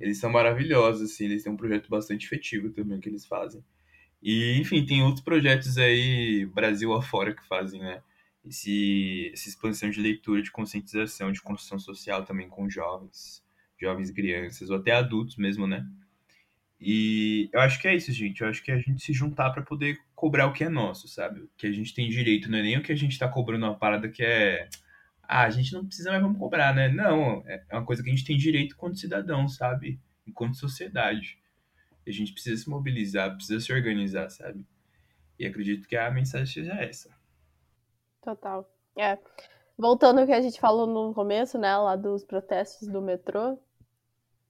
Eles 0.00 0.18
são 0.18 0.30
maravilhosos, 0.30 1.02
assim. 1.02 1.26
Eles 1.26 1.42
têm 1.42 1.52
um 1.52 1.56
projeto 1.56 1.88
bastante 1.90 2.24
efetivo 2.24 2.70
também 2.70 3.00
que 3.00 3.08
eles 3.08 3.26
fazem. 3.26 3.62
E, 4.22 4.58
enfim, 4.58 4.86
tem 4.86 5.02
outros 5.02 5.22
projetos 5.22 5.76
aí, 5.76 6.46
Brasil 6.46 6.94
afora, 6.94 7.34
que 7.34 7.46
fazem, 7.46 7.80
né? 7.80 8.02
Esse, 8.44 9.30
essa 9.32 9.48
expansão 9.48 9.88
de 9.90 10.00
leitura, 10.00 10.42
de 10.42 10.50
conscientização, 10.50 11.32
de 11.32 11.40
construção 11.40 11.78
social 11.78 12.24
também 12.24 12.48
com 12.48 12.68
jovens 12.68 13.42
jovens 13.80 14.10
crianças, 14.10 14.70
ou 14.70 14.76
até 14.76 14.92
adultos 14.92 15.36
mesmo, 15.36 15.66
né? 15.66 15.86
E 16.80 17.48
eu 17.52 17.60
acho 17.60 17.80
que 17.80 17.88
é 17.88 17.94
isso, 17.94 18.12
gente. 18.12 18.42
Eu 18.42 18.48
acho 18.48 18.62
que 18.62 18.70
é 18.70 18.74
a 18.74 18.78
gente 18.78 19.02
se 19.02 19.12
juntar 19.12 19.50
para 19.50 19.62
poder 19.62 19.98
cobrar 20.14 20.46
o 20.46 20.52
que 20.52 20.64
é 20.64 20.68
nosso, 20.68 21.08
sabe? 21.08 21.40
O 21.40 21.50
que 21.56 21.66
a 21.66 21.72
gente 21.72 21.94
tem 21.94 22.08
direito, 22.08 22.50
não 22.50 22.58
é 22.58 22.62
nem 22.62 22.78
o 22.78 22.82
que 22.82 22.92
a 22.92 22.96
gente 22.96 23.18
tá 23.18 23.28
cobrando 23.28 23.64
uma 23.66 23.78
parada 23.78 24.08
que 24.08 24.22
é. 24.22 24.68
Ah, 25.22 25.44
a 25.44 25.50
gente 25.50 25.72
não 25.72 25.86
precisa 25.86 26.10
mais 26.10 26.22
vamos 26.22 26.38
cobrar, 26.38 26.74
né? 26.74 26.88
Não, 26.88 27.42
é 27.46 27.62
uma 27.72 27.84
coisa 27.84 28.02
que 28.02 28.10
a 28.10 28.12
gente 28.12 28.26
tem 28.26 28.36
direito 28.36 28.74
enquanto 28.74 28.98
cidadão, 28.98 29.48
sabe? 29.48 29.98
Enquanto 30.26 30.56
sociedade. 30.56 31.38
A 32.06 32.10
gente 32.10 32.32
precisa 32.32 32.62
se 32.62 32.68
mobilizar, 32.68 33.34
precisa 33.34 33.60
se 33.60 33.72
organizar, 33.72 34.28
sabe? 34.28 34.66
E 35.38 35.46
acredito 35.46 35.88
que 35.88 35.96
a 35.96 36.10
mensagem 36.10 36.46
seja 36.46 36.74
essa. 36.74 37.10
Total. 38.24 38.66
É. 38.96 39.18
Voltando 39.76 40.20
ao 40.20 40.26
que 40.26 40.32
a 40.32 40.40
gente 40.40 40.58
falou 40.58 40.86
no 40.86 41.12
começo, 41.12 41.58
né, 41.58 41.76
lá 41.76 41.94
dos 41.94 42.24
protestos 42.24 42.88
do 42.88 43.02
metrô, 43.02 43.58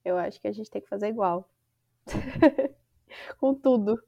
eu 0.04 0.16
acho 0.16 0.40
que 0.40 0.46
a 0.46 0.52
gente 0.52 0.70
tem 0.70 0.80
que 0.80 0.88
fazer 0.88 1.08
igual. 1.08 1.48
Com 3.40 3.52
tudo. 3.52 4.00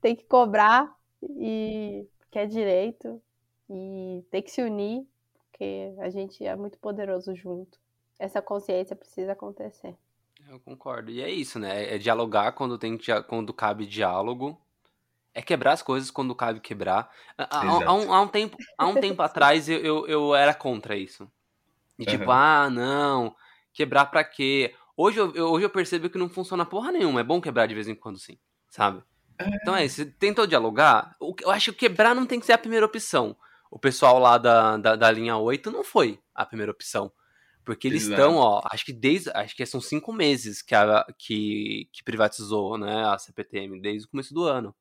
Tem 0.00 0.14
que 0.14 0.24
cobrar 0.24 0.94
e 1.22 2.06
que 2.30 2.38
é 2.38 2.46
direito 2.46 3.22
e 3.70 4.24
tem 4.30 4.42
que 4.42 4.50
se 4.50 4.62
unir, 4.62 5.06
porque 5.32 5.94
a 5.98 6.10
gente 6.10 6.44
é 6.44 6.54
muito 6.54 6.78
poderoso 6.78 7.34
junto. 7.34 7.78
Essa 8.18 8.42
consciência 8.42 8.94
precisa 8.94 9.32
acontecer. 9.32 9.96
Eu 10.48 10.60
concordo. 10.60 11.10
E 11.10 11.22
é 11.22 11.30
isso, 11.30 11.58
né? 11.58 11.94
É 11.94 11.96
dialogar 11.96 12.52
quando 12.52 12.76
tem 12.76 12.98
quando 13.26 13.54
cabe 13.54 13.86
diálogo 13.86 14.60
é 15.34 15.42
quebrar 15.42 15.72
as 15.72 15.82
coisas 15.82 16.10
quando 16.10 16.34
cabe 16.34 16.60
quebrar. 16.60 17.10
Há, 17.36 17.58
há, 17.58 17.94
um, 17.94 18.12
há 18.12 18.20
um, 18.20 18.28
tempo, 18.28 18.56
há 18.78 18.86
um 18.86 18.94
tempo 18.94 19.20
atrás 19.20 19.68
eu, 19.68 19.78
eu, 19.80 20.06
eu, 20.06 20.34
era 20.34 20.54
contra 20.54 20.96
isso. 20.96 21.30
E 21.98 22.06
tipo, 22.06 22.24
uhum. 22.24 22.30
ah, 22.30 22.70
não, 22.70 23.36
quebrar 23.72 24.06
pra 24.06 24.22
quê? 24.22 24.74
Hoje 24.96 25.18
eu, 25.18 25.50
hoje 25.50 25.66
eu 25.66 25.70
percebo 25.70 26.08
que 26.08 26.18
não 26.18 26.28
funciona 26.28 26.64
porra 26.64 26.92
nenhuma. 26.92 27.20
É 27.20 27.24
bom 27.24 27.40
quebrar 27.40 27.66
de 27.66 27.74
vez 27.74 27.88
em 27.88 27.94
quando, 27.94 28.18
sim, 28.18 28.38
sabe? 28.70 29.02
É. 29.38 29.48
Então 29.56 29.74
é 29.74 29.84
isso. 29.84 30.06
Tentou 30.12 30.46
dialogar? 30.46 31.16
Eu 31.20 31.50
acho 31.50 31.72
que 31.72 31.80
quebrar 31.80 32.14
não 32.14 32.26
tem 32.26 32.38
que 32.38 32.46
ser 32.46 32.52
a 32.52 32.58
primeira 32.58 32.86
opção. 32.86 33.36
O 33.70 33.78
pessoal 33.78 34.20
lá 34.20 34.38
da, 34.38 34.76
da, 34.76 34.94
da 34.94 35.10
linha 35.10 35.36
8 35.36 35.68
não 35.70 35.82
foi 35.82 36.20
a 36.32 36.46
primeira 36.46 36.70
opção. 36.70 37.10
Porque 37.64 37.88
eles 37.88 38.06
estão, 38.06 38.36
ó, 38.36 38.62
acho 38.70 38.84
que 38.84 38.92
desde. 38.92 39.30
Acho 39.30 39.56
que 39.56 39.64
são 39.64 39.80
cinco 39.80 40.12
meses 40.12 40.60
que, 40.60 40.74
a, 40.74 41.04
que, 41.18 41.88
que 41.92 42.04
privatizou 42.04 42.76
né, 42.76 43.04
a 43.06 43.18
CPTM, 43.18 43.80
desde 43.80 44.06
o 44.06 44.10
começo 44.10 44.34
do 44.34 44.44
ano. 44.44 44.74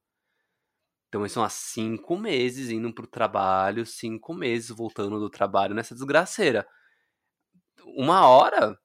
Então 1.14 1.30
são 1.30 1.44
há 1.44 1.50
cinco 1.50 2.18
meses 2.18 2.72
indo 2.72 2.92
pro 2.92 3.06
trabalho, 3.06 3.86
cinco 3.86 4.34
meses 4.34 4.72
voltando 4.72 5.20
do 5.20 5.30
trabalho 5.30 5.76
nessa 5.76 5.94
desgraceira. 5.94 6.68
Uma 7.86 8.28
hora. 8.28 8.76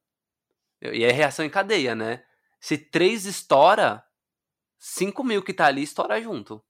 E 0.83 1.05
é 1.05 1.11
reação 1.11 1.43
em 1.43 1.49
cadeia, 1.49 1.95
né? 1.95 2.23
Se 2.61 2.77
três 2.77 3.25
estoura, 3.25 4.05
cinco 4.77 5.25
mil 5.25 5.43
que 5.43 5.55
tá 5.55 5.69
ali 5.69 5.83
estoura 5.83 6.21
junto. 6.21 6.63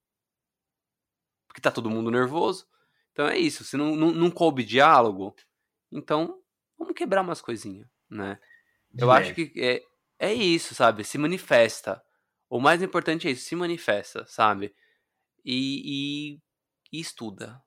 Porque 1.48 1.60
tá 1.60 1.72
todo 1.72 1.90
mundo 1.90 2.08
nervoso. 2.08 2.64
Então 3.10 3.26
é 3.26 3.36
isso. 3.36 3.64
Se 3.64 3.76
não, 3.76 3.96
não, 3.96 4.12
não 4.12 4.30
coube 4.30 4.62
diálogo, 4.62 5.34
então 5.90 6.40
vamos 6.78 6.94
quebrar 6.94 7.22
umas 7.22 7.40
coisinhas, 7.40 7.88
né? 8.08 8.38
Eu 8.96 9.10
acho 9.10 9.34
que 9.34 9.52
é, 9.56 9.82
é 10.20 10.32
isso, 10.32 10.72
sabe? 10.72 11.02
Se 11.02 11.18
manifesta. 11.18 12.00
O 12.48 12.60
mais 12.60 12.80
importante 12.80 13.26
é 13.26 13.32
isso, 13.32 13.44
se 13.44 13.56
manifesta, 13.56 14.24
sabe? 14.24 14.72
E, 15.44 16.38
e, 16.92 16.96
e 16.98 17.00
estuda. 17.00 17.62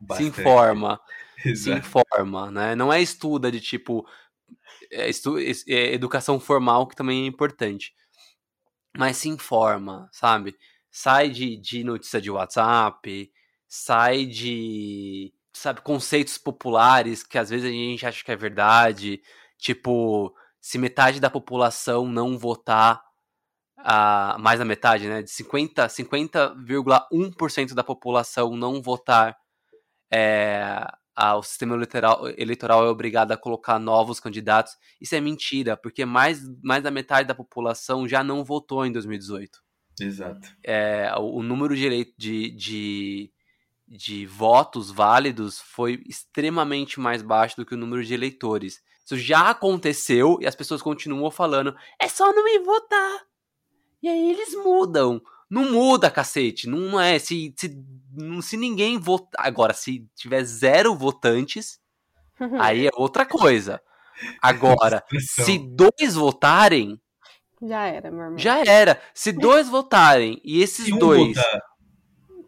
Bastante. 0.00 0.34
Se 0.34 0.40
informa. 0.40 1.00
Exato. 1.44 1.82
Se 1.82 1.88
informa, 1.88 2.50
né? 2.50 2.74
Não 2.74 2.92
é 2.92 3.00
estuda 3.00 3.50
de 3.50 3.60
tipo. 3.60 4.06
É, 4.90 5.08
estu, 5.08 5.38
é 5.38 5.94
educação 5.94 6.38
formal, 6.38 6.86
que 6.86 6.96
também 6.96 7.24
é 7.24 7.26
importante. 7.26 7.94
Mas 8.96 9.16
se 9.16 9.28
informa, 9.28 10.08
sabe? 10.12 10.56
Sai 10.90 11.30
de, 11.30 11.56
de 11.56 11.82
notícia 11.82 12.20
de 12.20 12.30
WhatsApp, 12.30 13.32
sai 13.66 14.26
de, 14.26 15.32
sabe, 15.52 15.80
conceitos 15.80 16.36
populares 16.36 17.22
que 17.22 17.38
às 17.38 17.48
vezes 17.48 17.66
a 17.66 17.72
gente 17.72 18.06
acha 18.06 18.22
que 18.22 18.30
é 18.30 18.36
verdade. 18.36 19.22
Tipo, 19.56 20.34
se 20.60 20.78
metade 20.78 21.20
da 21.20 21.30
população 21.30 22.06
não 22.06 22.38
votar 22.38 23.02
a, 23.84 24.36
mais 24.38 24.58
da 24.58 24.64
metade, 24.64 25.08
né, 25.08 25.22
de 25.22 25.30
50, 25.30 25.86
50,1% 25.86 27.74
da 27.74 27.84
população 27.84 28.56
não 28.56 28.80
votar, 28.80 29.36
é, 30.12 30.86
a, 31.14 31.36
o 31.36 31.42
sistema 31.42 31.74
eleitoral, 31.74 32.28
eleitoral 32.36 32.86
é 32.86 32.88
obrigado 32.88 33.32
a 33.32 33.36
colocar 33.36 33.78
novos 33.78 34.18
candidatos. 34.20 34.76
Isso 35.00 35.14
é 35.14 35.20
mentira, 35.20 35.76
porque 35.76 36.04
mais, 36.04 36.40
mais 36.62 36.82
da 36.82 36.90
metade 36.90 37.28
da 37.28 37.34
população 37.34 38.08
já 38.08 38.24
não 38.24 38.44
votou 38.44 38.86
em 38.86 38.92
2018. 38.92 39.58
Exato. 40.00 40.48
É, 40.64 41.12
o, 41.18 41.38
o 41.38 41.42
número 41.42 41.76
de, 41.76 42.14
de, 42.16 42.50
de, 42.50 43.32
de 43.86 44.26
votos 44.26 44.90
válidos 44.90 45.60
foi 45.60 46.02
extremamente 46.06 46.98
mais 46.98 47.22
baixo 47.22 47.56
do 47.56 47.66
que 47.66 47.74
o 47.74 47.78
número 47.78 48.02
de 48.02 48.14
eleitores. 48.14 48.82
Isso 49.04 49.18
já 49.18 49.50
aconteceu 49.50 50.38
e 50.40 50.46
as 50.46 50.54
pessoas 50.54 50.80
continuam 50.80 51.30
falando: 51.30 51.74
é 52.00 52.08
só 52.08 52.32
não 52.32 52.46
ir 52.48 52.60
votar. 52.60 53.31
E 54.02 54.08
aí 54.08 54.30
eles 54.30 54.54
mudam. 54.54 55.20
Não 55.48 55.70
muda, 55.70 56.10
cacete. 56.10 56.68
Não 56.68 56.98
é. 56.98 57.18
Se, 57.18 57.54
se, 57.56 57.78
se 58.42 58.56
ninguém 58.56 58.98
votar. 58.98 59.46
Agora, 59.46 59.72
se 59.74 60.06
tiver 60.16 60.42
zero 60.44 60.94
votantes, 60.94 61.78
aí 62.58 62.86
é 62.86 62.90
outra 62.94 63.24
coisa. 63.24 63.80
Agora, 64.40 65.04
se 65.20 65.58
dois 65.58 66.14
votarem. 66.14 67.00
Já 67.62 67.86
era, 67.86 68.10
meu 68.10 68.20
irmão. 68.22 68.38
Já 68.38 68.64
era. 68.64 69.00
Se 69.14 69.30
dois 69.30 69.68
votarem 69.68 70.40
e 70.44 70.60
esses 70.62 70.86
se 70.86 70.92
um 70.92 70.98
dois. 70.98 71.36
Votar. 71.36 71.62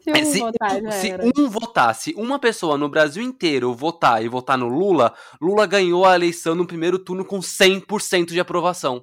Se, 0.01 0.11
um, 0.11 0.15
é, 0.15 0.25
se, 0.25 0.39
votar, 0.41 0.93
se 0.93 1.15
um 1.15 1.49
votar, 1.49 1.95
se 1.95 2.15
uma 2.15 2.39
pessoa 2.39 2.77
no 2.77 2.91
Brasil 2.91 3.23
inteiro 3.23 3.73
votar 3.73 4.23
e 4.23 4.29
votar 4.29 4.59
no 4.59 4.69
Lula, 4.69 5.15
Lula 5.41 5.67
ganhou 5.67 6.05
a 6.05 6.15
eleição 6.15 6.55
no 6.55 6.67
primeiro 6.67 6.99
turno 6.99 7.25
com 7.25 7.39
100% 7.39 8.27
de 8.27 8.41
aprovação. 8.41 9.03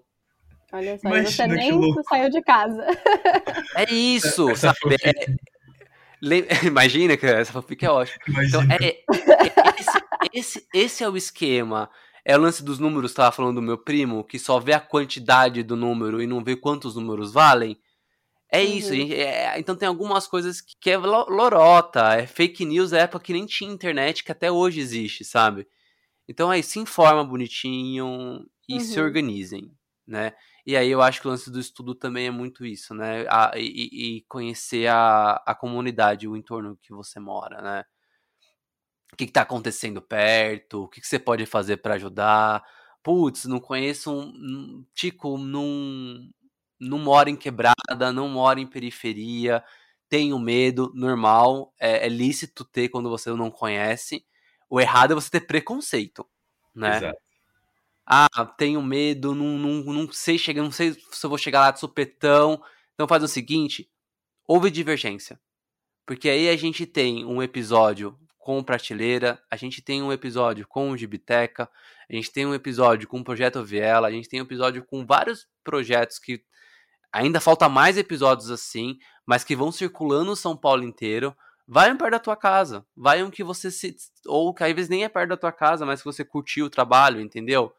Olha 0.72 0.98
só, 0.98 1.08
Imagina 1.08 1.30
você 1.30 1.48
nem 1.48 2.04
saiu 2.04 2.30
de 2.30 2.42
casa. 2.42 2.86
É 3.76 3.94
isso, 3.94 4.56
sabe? 4.56 4.78
É, 5.04 5.12
Imagina 6.66 7.18
que 7.18 7.26
essa 7.26 7.52
fanfic 7.52 7.84
é 7.84 7.90
ótima. 7.90 8.18
Então, 8.44 8.62
é, 8.64 8.86
é, 8.86 9.04
esse, 9.80 10.04
esse, 10.34 10.68
esse, 10.74 11.04
é 11.04 11.10
o 11.10 11.18
esquema. 11.18 11.90
É 12.24 12.38
o 12.38 12.42
lance 12.42 12.64
dos 12.64 12.78
números, 12.78 13.14
tava 13.14 13.32
falando 13.32 13.56
do 13.56 13.62
meu 13.62 13.78
primo, 13.78 14.24
que 14.24 14.38
só 14.38 14.60
vê 14.60 14.74
a 14.74 14.80
quantidade 14.80 15.64
do 15.64 15.76
número 15.76 16.22
e 16.22 16.28
não 16.28 16.44
vê 16.44 16.56
quantos 16.56 16.96
números 16.96 17.34
valem. 17.34 17.78
É 18.52 18.60
uhum. 18.60 18.66
isso, 18.66 18.94
gente, 18.94 19.16
é, 19.16 19.58
então 19.58 19.76
tem 19.76 19.88
algumas 19.88 20.28
coisas 20.28 20.62
que, 20.62 20.76
que 20.80 20.90
é 20.92 20.98
lorota, 20.98 22.16
é 22.16 22.28
fake 22.28 22.66
news, 22.66 22.92
é 22.92 23.00
época 23.00 23.24
que 23.24 23.34
nem 23.34 23.46
tinha 23.46 23.72
internet, 23.72 24.24
que 24.24 24.32
até 24.32 24.52
hoje 24.52 24.82
existe, 24.82 25.24
sabe? 25.24 25.66
Então 26.28 26.52
aí 26.52 26.62
se 26.62 26.78
informa 26.78 27.24
bonitinho 27.24 28.46
e 28.68 28.74
uhum. 28.74 28.80
se 28.82 29.00
organizem, 29.00 29.72
né? 30.06 30.34
E 30.66 30.78
aí 30.78 30.90
eu 30.90 31.02
acho 31.02 31.22
que 31.22 31.28
o 31.28 31.32
lance 31.32 31.50
do 31.50 31.60
estudo 31.60 31.96
também 31.96 32.28
é 32.28 32.32
muito 32.32 32.66
isso, 32.66 32.94
né? 32.94 33.26
A, 33.30 33.52
e, 33.56 34.18
e, 34.18 34.22
conhecer 34.28 34.88
a, 34.88 35.42
a 35.46 35.56
comunidade, 35.56 36.28
o 36.28 36.38
entorno 36.38 36.78
que 36.82 36.94
você 36.94 37.20
mora, 37.20 37.62
né? 37.62 37.86
O 39.14 39.16
que, 39.16 39.26
está 39.26 39.42
acontecendo 39.42 40.02
perto, 40.02 40.84
o 40.84 40.88
que, 40.88 41.02
que 41.02 41.08
você 41.08 41.20
pode 41.20 41.46
fazer 41.46 41.78
para 41.78 41.96
ajudar. 41.96 42.64
Putz, 43.04 43.46
não 43.46 43.60
conheço 43.60 44.12
um. 44.12 44.86
Tico, 44.94 45.38
não, 45.38 46.30
não 46.80 47.00
mora 47.00 47.30
em 47.30 47.36
quebrada, 47.36 48.14
não 48.14 48.30
mora 48.30 48.60
em 48.60 48.68
periferia, 48.68 49.64
tenho 50.08 50.38
medo, 50.40 50.92
normal, 50.94 51.74
é, 51.80 52.06
é 52.06 52.10
lícito 52.10 52.66
ter 52.66 52.90
quando 52.90 53.10
você 53.10 53.32
não 53.32 53.50
conhece. 53.50 54.26
O 54.70 54.80
errado 54.80 55.12
é 55.12 55.16
você 55.16 55.32
ter 55.32 55.42
preconceito, 55.42 56.26
né? 56.76 56.98
Exato. 56.98 57.31
Ah, 58.14 58.46
tenho 58.58 58.82
medo, 58.82 59.34
não, 59.34 59.58
não, 59.58 59.84
não 59.86 60.12
sei 60.12 60.38
chegar, 60.38 60.62
não 60.62 60.72
sei 60.72 60.94
se 60.94 61.26
eu 61.26 61.30
vou 61.30 61.38
chegar 61.38 61.62
lá 61.62 61.72
de 61.72 61.80
supetão. 61.80 62.62
Então 62.94 63.08
faz 63.08 63.24
o 63.24 63.28
seguinte, 63.28 63.90
houve 64.46 64.70
divergência. 64.70 65.40
Porque 66.06 66.30
aí 66.30 66.50
a 66.50 66.58
gente 66.58 66.86
tem 66.86 67.24
um 67.24 67.42
episódio 67.42 68.20
com 68.38 68.62
prateleira, 68.62 69.42
a 69.50 69.56
gente 69.56 69.82
tem 69.82 70.04
um 70.04 70.12
episódio 70.12 70.68
com 70.68 70.98
Gibiteca, 70.98 71.70
a 72.10 72.14
gente 72.14 72.30
tem 72.34 72.46
um 72.46 72.54
episódio 72.54 73.08
com 73.08 73.22
o 73.22 73.24
Projeto 73.24 73.64
Viela, 73.64 74.10
a 74.10 74.12
gente 74.12 74.28
tem 74.28 74.42
um 74.42 74.44
episódio 74.44 74.84
com 74.84 75.06
vários 75.06 75.48
projetos 75.64 76.20
que 76.20 76.44
ainda 77.14 77.40
falta 77.40 77.70
mais 77.70 77.98
episódios 77.98 78.52
assim, 78.52 78.98
mas 79.26 79.46
que 79.46 79.56
vão 79.56 79.72
circulando 79.72 80.32
o 80.34 80.36
São 80.36 80.58
Paulo 80.58 80.84
inteiro. 80.84 81.34
Vai 81.66 81.90
um 81.90 81.98
perto 81.98 82.12
da 82.12 82.20
tua 82.20 82.36
casa, 82.36 82.86
vai 82.94 83.24
um 83.24 83.32
que 83.32 83.42
você 83.42 83.72
se. 83.72 83.96
Ou 84.26 84.54
que 84.54 84.66
às 84.66 84.74
vezes 84.74 84.90
nem 84.90 85.06
é 85.06 85.10
perto 85.10 85.30
da 85.30 85.38
tua 85.38 85.54
casa, 85.54 85.86
mas 85.86 86.02
que 86.02 86.06
você 86.06 86.26
curtiu 86.26 86.66
o 86.66 86.70
trabalho, 86.70 87.22
entendeu? 87.22 87.74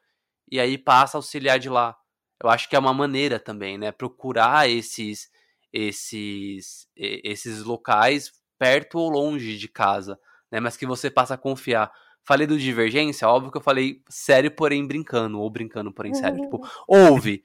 E 0.53 0.61
aí 0.61 0.77
passa 0.77 1.16
a 1.16 1.19
auxiliar 1.19 1.59
de 1.59 1.70
lá. 1.70 1.97
Eu 2.43 2.51
acho 2.51 2.69
que 2.69 2.77
é 2.77 2.79
uma 2.79 2.93
maneira 2.93 3.41
também, 3.41 3.79
né? 3.79 3.91
Procurar 3.91 4.69
esses 4.69 5.31
esses 5.73 6.87
esses 6.95 7.62
locais 7.62 8.31
perto 8.59 8.99
ou 8.99 9.09
longe 9.09 9.57
de 9.57 9.66
casa, 9.66 10.19
né? 10.51 10.61
Mas 10.61 10.77
que 10.77 10.85
você 10.85 11.11
passa 11.11 11.35
a 11.35 11.39
confiar. 11.39 11.91
Falei 12.24 12.47
do 12.47 12.59
Divergência, 12.59 13.27
óbvio 13.27 13.51
que 13.51 13.57
eu 13.57 13.62
falei 13.62 14.03
sério, 14.09 14.51
porém 14.51 14.87
brincando, 14.87 15.41
ou 15.41 15.51
brincando, 15.51 15.91
porém 15.91 16.12
sério. 16.15 16.41
Tipo, 16.41 16.61
ouve, 16.87 17.43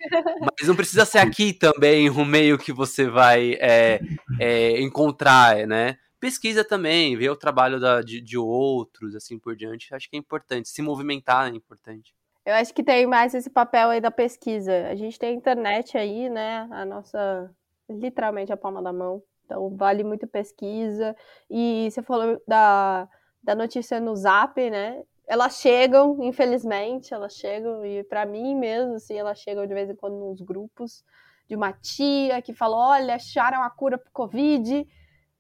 mas 0.59 0.67
não 0.67 0.75
precisa 0.75 1.05
ser 1.05 1.19
aqui 1.19 1.53
também 1.53 2.09
o 2.09 2.25
meio 2.25 2.59
que 2.59 2.73
você 2.73 3.09
vai 3.09 3.53
é, 3.53 4.01
é, 4.37 4.81
encontrar, 4.81 5.65
né? 5.65 5.97
Pesquisa 6.19 6.63
também, 6.63 7.15
ver 7.15 7.29
o 7.29 7.37
trabalho 7.37 7.79
da, 7.79 8.01
de, 8.01 8.19
de 8.19 8.37
outros, 8.37 9.15
assim 9.15 9.39
por 9.39 9.55
diante. 9.55 9.95
Acho 9.95 10.09
que 10.09 10.17
é 10.17 10.19
importante. 10.19 10.67
Se 10.67 10.81
movimentar 10.81 11.47
é 11.47 11.55
importante. 11.55 12.16
Eu 12.47 12.53
acho 12.53 12.73
que 12.73 12.81
tem 12.81 13.05
mais 13.05 13.33
esse 13.33 13.49
papel 13.49 13.89
aí 13.89 13.99
da 13.99 14.09
pesquisa. 14.09 14.87
A 14.87 14.95
gente 14.95 15.19
tem 15.19 15.31
a 15.31 15.33
internet 15.33 15.97
aí, 15.97 16.29
né? 16.29 16.65
A 16.71 16.85
nossa, 16.85 17.53
literalmente 17.89 18.53
a 18.53 18.55
palma 18.55 18.81
da 18.81 18.93
mão. 18.93 19.21
Então, 19.43 19.75
vale 19.75 20.01
muito 20.01 20.25
pesquisa. 20.25 21.13
E 21.49 21.89
você 21.91 22.01
falou 22.01 22.41
da, 22.47 23.05
da 23.43 23.53
notícia 23.53 23.99
no 23.99 24.15
Zap, 24.15 24.57
né? 24.69 25.03
Elas 25.27 25.59
chegam, 25.59 26.23
infelizmente, 26.23 27.13
elas 27.13 27.33
chegam, 27.33 27.85
e 27.85 28.01
para 28.05 28.25
mim 28.25 28.55
mesmo, 28.55 28.93
assim, 28.93 29.17
elas 29.17 29.39
chegam 29.39 29.67
de 29.67 29.73
vez 29.73 29.89
em 29.89 29.95
quando 29.97 30.15
nos 30.15 30.39
grupos 30.39 31.03
de 31.49 31.55
uma 31.57 31.73
tia 31.73 32.41
que 32.41 32.53
falou: 32.53 32.79
olha, 32.79 33.15
acharam 33.15 33.61
a 33.61 33.69
cura 33.69 33.97
pro 33.97 34.09
Covid. 34.13 34.87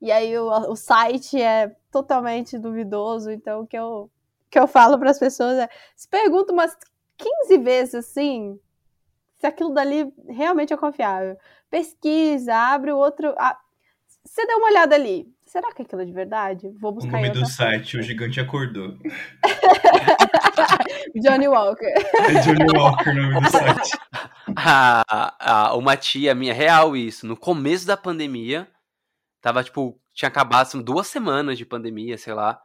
E 0.01 0.11
aí 0.11 0.37
o, 0.37 0.49
o 0.49 0.75
site 0.75 1.41
é 1.41 1.73
totalmente 1.89 2.59
duvidoso. 2.59 3.31
Então, 3.31 3.61
o 3.61 3.65
que 3.65 3.77
eu, 3.79 4.11
que 4.49 4.59
eu 4.59 4.67
falo 4.67 4.99
para 4.99 5.11
as 5.11 5.17
pessoas 5.17 5.57
é: 5.57 5.69
se 5.95 6.05
pergunta 6.09 6.51
umas 6.51 6.75
15 7.17 7.57
vezes 7.57 7.95
assim 7.95 8.59
se 9.39 9.45
aquilo 9.45 9.73
dali 9.73 10.11
realmente 10.29 10.73
é 10.73 10.77
confiável. 10.77 11.37
Pesquisa, 11.69 12.55
abre 12.55 12.91
o 12.91 12.97
outro. 12.97 13.33
Ah, 13.37 13.57
você 14.25 14.45
dá 14.45 14.57
uma 14.57 14.67
olhada 14.67 14.95
ali. 14.95 15.27
Será 15.45 15.71
que 15.71 15.81
é 15.81 15.85
aquilo 15.85 16.01
é 16.01 16.05
de 16.05 16.11
verdade? 16.11 16.69
Vou 16.79 16.91
buscar. 16.91 17.19
O 17.19 17.21
nome 17.21 17.29
do 17.29 17.45
site, 17.45 17.97
o 17.97 18.01
gigante 18.01 18.39
acordou. 18.39 18.97
Johnny 21.15 21.47
Walker. 21.47 21.85
É 21.85 22.41
Johnny 22.41 22.77
Walker 22.77 23.09
o 23.09 23.13
nome 23.13 23.41
do 23.41 23.49
site. 23.49 23.97
Ah, 24.59 25.35
ah, 25.39 25.75
uma 25.75 25.95
tia 25.97 26.33
minha, 26.33 26.53
real 26.53 26.95
isso, 26.95 27.27
no 27.27 27.37
começo 27.37 27.85
da 27.85 27.95
pandemia, 27.97 28.67
tava 29.41 29.61
tipo, 29.63 30.01
tinha 30.15 30.29
acabado 30.29 30.63
assim, 30.63 30.81
duas 30.81 31.05
semanas 31.07 31.57
de 31.57 31.65
pandemia, 31.65 32.17
sei 32.17 32.33
lá 32.33 32.59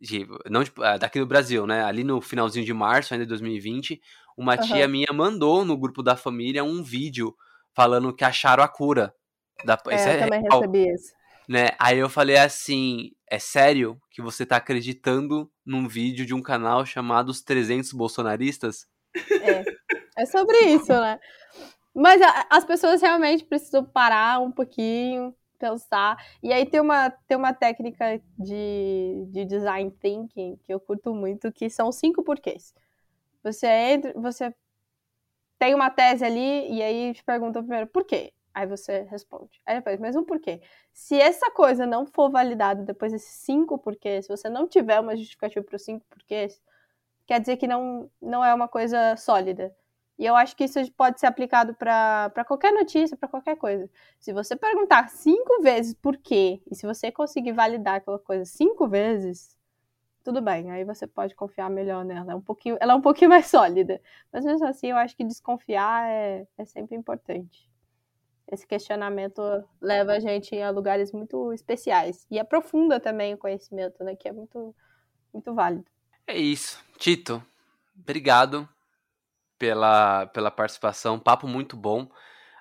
de, 0.00 0.26
não 0.48 0.62
de, 0.62 0.72
ah, 0.78 0.96
daqui 0.96 1.18
do 1.18 1.26
Brasil, 1.26 1.66
né? 1.66 1.82
Ali 1.84 2.04
no 2.04 2.20
finalzinho 2.20 2.64
de 2.64 2.72
março, 2.72 3.12
ainda 3.12 3.24
de 3.24 3.28
2020, 3.30 4.00
uma 4.36 4.54
uhum. 4.54 4.60
tia 4.60 4.86
minha 4.86 5.12
mandou 5.12 5.64
no 5.64 5.76
grupo 5.76 6.02
da 6.02 6.16
família 6.16 6.62
um 6.62 6.82
vídeo 6.82 7.34
falando 7.74 8.14
que 8.14 8.24
acharam 8.24 8.62
a 8.62 8.68
cura. 8.68 9.14
Da, 9.64 9.78
é, 9.88 9.94
isso 9.96 10.08
é, 10.08 10.14
eu 10.14 10.20
também 10.20 10.42
real, 10.42 10.60
recebi 10.60 10.94
isso. 10.94 11.12
Né? 11.48 11.70
Aí 11.78 11.98
eu 11.98 12.08
falei 12.08 12.36
assim, 12.36 13.10
é 13.28 13.38
sério 13.38 14.00
que 14.10 14.22
você 14.22 14.46
tá 14.46 14.56
acreditando 14.56 15.50
num 15.64 15.88
vídeo 15.88 16.24
de 16.24 16.34
um 16.34 16.42
canal 16.42 16.84
chamado 16.84 17.30
Os 17.30 17.42
300 17.42 17.92
Bolsonaristas? 17.92 18.86
É, 19.42 19.64
é 20.22 20.26
sobre 20.26 20.56
isso, 20.58 20.92
né? 20.92 21.18
Mas 21.94 22.22
a, 22.22 22.46
as 22.50 22.64
pessoas 22.64 23.00
realmente 23.00 23.44
precisam 23.44 23.84
parar 23.84 24.40
um 24.40 24.52
pouquinho, 24.52 25.34
pensar. 25.58 26.16
E 26.42 26.52
aí 26.52 26.64
tem 26.66 26.80
uma, 26.80 27.10
tem 27.10 27.36
uma 27.36 27.52
técnica 27.52 28.20
de, 28.38 29.26
de 29.30 29.44
design 29.44 29.90
thinking 29.90 30.56
que 30.62 30.72
eu 30.72 30.80
curto 30.80 31.14
muito, 31.14 31.52
que 31.52 31.68
são 31.68 31.92
cinco 31.92 32.22
porquês. 32.22 32.74
Você 33.42 33.66
entra, 33.66 34.12
você 34.14 34.54
tem 35.58 35.74
uma 35.74 35.90
tese 35.90 36.24
ali 36.24 36.72
e 36.72 36.82
aí 36.82 37.12
te 37.14 37.24
pergunta 37.24 37.60
primeiro 37.60 37.86
por 37.88 38.04
quê. 38.04 38.32
Aí 38.54 38.66
você 38.66 39.02
responde. 39.02 39.60
Aí 39.66 39.76
depois, 39.76 40.00
mas 40.00 40.16
um 40.16 40.24
porquê. 40.24 40.60
Se 40.92 41.20
essa 41.20 41.50
coisa 41.50 41.86
não 41.86 42.06
for 42.06 42.30
validada 42.30 42.82
depois 42.82 43.12
desses 43.12 43.34
cinco 43.34 43.78
porquês, 43.78 44.26
se 44.26 44.28
você 44.28 44.48
não 44.48 44.66
tiver 44.66 44.98
uma 45.00 45.16
justificativa 45.16 45.64
para 45.64 45.76
os 45.76 45.84
cinco 45.84 46.04
porquês, 46.08 46.60
quer 47.26 47.40
dizer 47.40 47.56
que 47.56 47.66
não, 47.68 48.10
não 48.20 48.44
é 48.44 48.52
uma 48.52 48.66
coisa 48.68 49.16
sólida. 49.16 49.74
E 50.18 50.26
eu 50.26 50.34
acho 50.34 50.56
que 50.56 50.64
isso 50.64 50.80
pode 50.92 51.20
ser 51.20 51.26
aplicado 51.26 51.74
para 51.74 52.44
qualquer 52.44 52.72
notícia, 52.72 53.16
para 53.16 53.28
qualquer 53.28 53.56
coisa. 53.56 53.88
Se 54.18 54.32
você 54.32 54.56
perguntar 54.56 55.08
cinco 55.10 55.62
vezes 55.62 55.94
por 55.94 56.16
quê, 56.16 56.60
e 56.68 56.74
se 56.74 56.84
você 56.84 57.12
conseguir 57.12 57.52
validar 57.52 57.96
aquela 57.96 58.18
coisa 58.18 58.44
cinco 58.44 58.88
vezes, 58.88 59.56
tudo 60.24 60.42
bem, 60.42 60.72
aí 60.72 60.84
você 60.84 61.06
pode 61.06 61.36
confiar 61.36 61.70
melhor 61.70 62.04
nela. 62.04 62.32
É 62.32 62.34
um 62.34 62.40
pouquinho, 62.40 62.76
ela 62.80 62.94
é 62.94 62.96
um 62.96 63.00
pouquinho 63.00 63.30
mais 63.30 63.46
sólida. 63.46 64.00
Mas 64.32 64.44
mesmo 64.44 64.66
assim, 64.66 64.88
eu 64.88 64.96
acho 64.96 65.16
que 65.16 65.22
desconfiar 65.22 66.10
é, 66.10 66.44
é 66.58 66.64
sempre 66.64 66.96
importante. 66.96 67.70
Esse 68.50 68.66
questionamento 68.66 69.40
leva 69.80 70.14
a 70.14 70.20
gente 70.20 70.60
a 70.60 70.70
lugares 70.70 71.12
muito 71.12 71.52
especiais. 71.52 72.26
E 72.28 72.40
aprofunda 72.40 72.98
também 72.98 73.34
o 73.34 73.38
conhecimento, 73.38 74.02
né? 74.02 74.16
Que 74.16 74.28
é 74.28 74.32
muito, 74.32 74.74
muito 75.32 75.54
válido. 75.54 75.84
É 76.26 76.36
isso. 76.36 76.82
Tito, 76.96 77.42
obrigado 77.94 78.68
pela, 79.58 80.26
pela 80.26 80.50
participação. 80.50 81.18
Papo 81.18 81.46
muito 81.48 81.76
bom. 81.76 82.08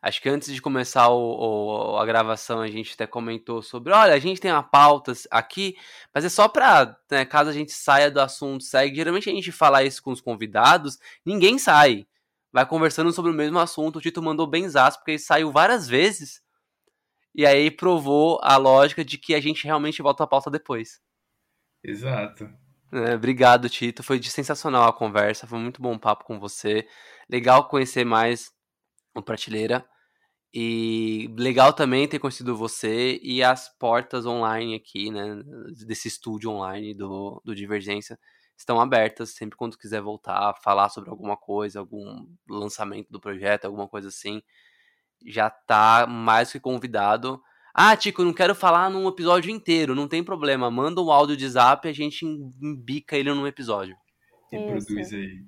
Acho 0.02 0.22
que 0.22 0.30
antes 0.30 0.53
de 0.53 0.61
começar 0.61 1.10
o, 1.10 1.94
o, 1.94 1.98
a 1.98 2.06
gravação, 2.06 2.61
a 2.61 2.68
gente 2.68 2.94
até 2.94 3.07
comentou 3.07 3.61
sobre: 3.61 3.91
olha, 3.91 4.14
a 4.14 4.19
gente 4.19 4.40
tem 4.40 4.52
uma 4.52 4.64
pauta 4.64 5.11
aqui, 5.32 5.76
mas 6.14 6.24
é 6.24 6.30
só 6.30 6.48
para, 6.48 6.98
né, 7.10 7.26
caso 7.26 7.49
a 7.49 7.53
gente 7.53 7.72
saia 7.72 8.11
do 8.11 8.22
assunto, 8.22 8.64
segue. 8.64 8.95
Geralmente 8.95 9.30
a 9.30 9.34
gente 9.34 9.52
fala 9.52 9.84
isso 9.84 10.02
com 10.02 10.11
os 10.11 10.22
convidados, 10.22 10.99
ninguém 11.26 11.57
sai. 11.57 12.07
Vai 12.52 12.65
conversando 12.65 13.11
sobre 13.11 13.32
o 13.32 13.36
mesmo 13.36 13.60
assunto. 13.60 13.98
O 13.98 14.02
Tito 14.02 14.22
mandou 14.22 14.48
bem 14.48 14.68
zaço, 14.69 14.98
porque 14.98 15.11
ele 15.11 15.19
saiu 15.19 15.52
várias 15.52 15.88
vezes. 15.88 16.41
E 17.36 17.45
aí 17.45 17.69
provou 17.69 18.40
a 18.41 18.57
lógica 18.57 19.06
de 19.06 19.18
que 19.18 19.36
a 19.36 19.41
gente 19.41 19.65
realmente 19.65 20.02
volta 20.02 20.24
à 20.24 20.28
pauta 20.28 20.49
depois. 20.49 21.02
Exato. 21.84 22.49
É, 22.91 23.15
obrigado, 23.15 23.69
Tito. 23.69 24.01
Foi 24.03 24.22
sensacional 24.23 24.88
a 24.88 24.93
conversa. 24.93 25.47
Foi 25.47 25.59
muito 25.59 25.81
bom 25.81 25.97
papo 25.97 26.23
com 26.26 26.39
você. 26.39 26.88
Legal 27.30 27.68
conhecer 27.68 28.05
mais 28.05 28.51
o 29.15 29.22
Prateleira. 29.22 29.85
E 30.53 31.34
legal 31.38 31.73
também 31.73 32.07
ter 32.07 32.19
conhecido 32.19 32.55
você 32.55 33.19
e 33.22 33.43
as 33.43 33.69
portas 33.77 34.26
online 34.26 34.76
aqui, 34.76 35.11
né? 35.11 35.41
Desse 35.85 36.07
estúdio 36.07 36.51
online 36.51 36.93
do, 36.95 37.41
do 37.45 37.53
Divergência. 37.55 38.18
estão 38.57 38.80
abertas 38.80 39.31
sempre 39.35 39.57
quando 39.57 39.77
quiser 39.77 40.01
voltar, 40.01 40.55
falar 40.64 40.89
sobre 40.89 41.09
alguma 41.09 41.38
coisa, 41.38 41.80
algum 41.80 42.26
lançamento 42.49 43.09
do 43.11 43.19
projeto, 43.19 43.65
alguma 43.65 43.88
coisa 43.88 44.07
assim. 44.07 44.41
Já 45.26 45.49
tá 45.49 46.07
mais 46.07 46.51
que 46.51 46.59
convidado. 46.59 47.41
Ah, 47.80 47.95
Tico, 47.95 48.24
não 48.24 48.34
quero 48.34 48.56
falar 48.56 48.90
num 48.90 49.08
episódio 49.08 49.52
inteiro, 49.52 49.94
não 49.94 50.08
tem 50.08 50.24
problema. 50.24 50.72
Manda 50.72 50.99
um 50.99 51.12
áudio 51.12 51.38
de 51.38 51.48
zap 51.48 51.88
e 51.88 51.91
a 51.91 51.94
gente 51.94 52.26
embica 52.26 53.16
ele 53.16 53.32
num 53.32 53.45
episódio. 53.45 53.95
Reproduz 54.52 55.14
aí. 55.14 55.45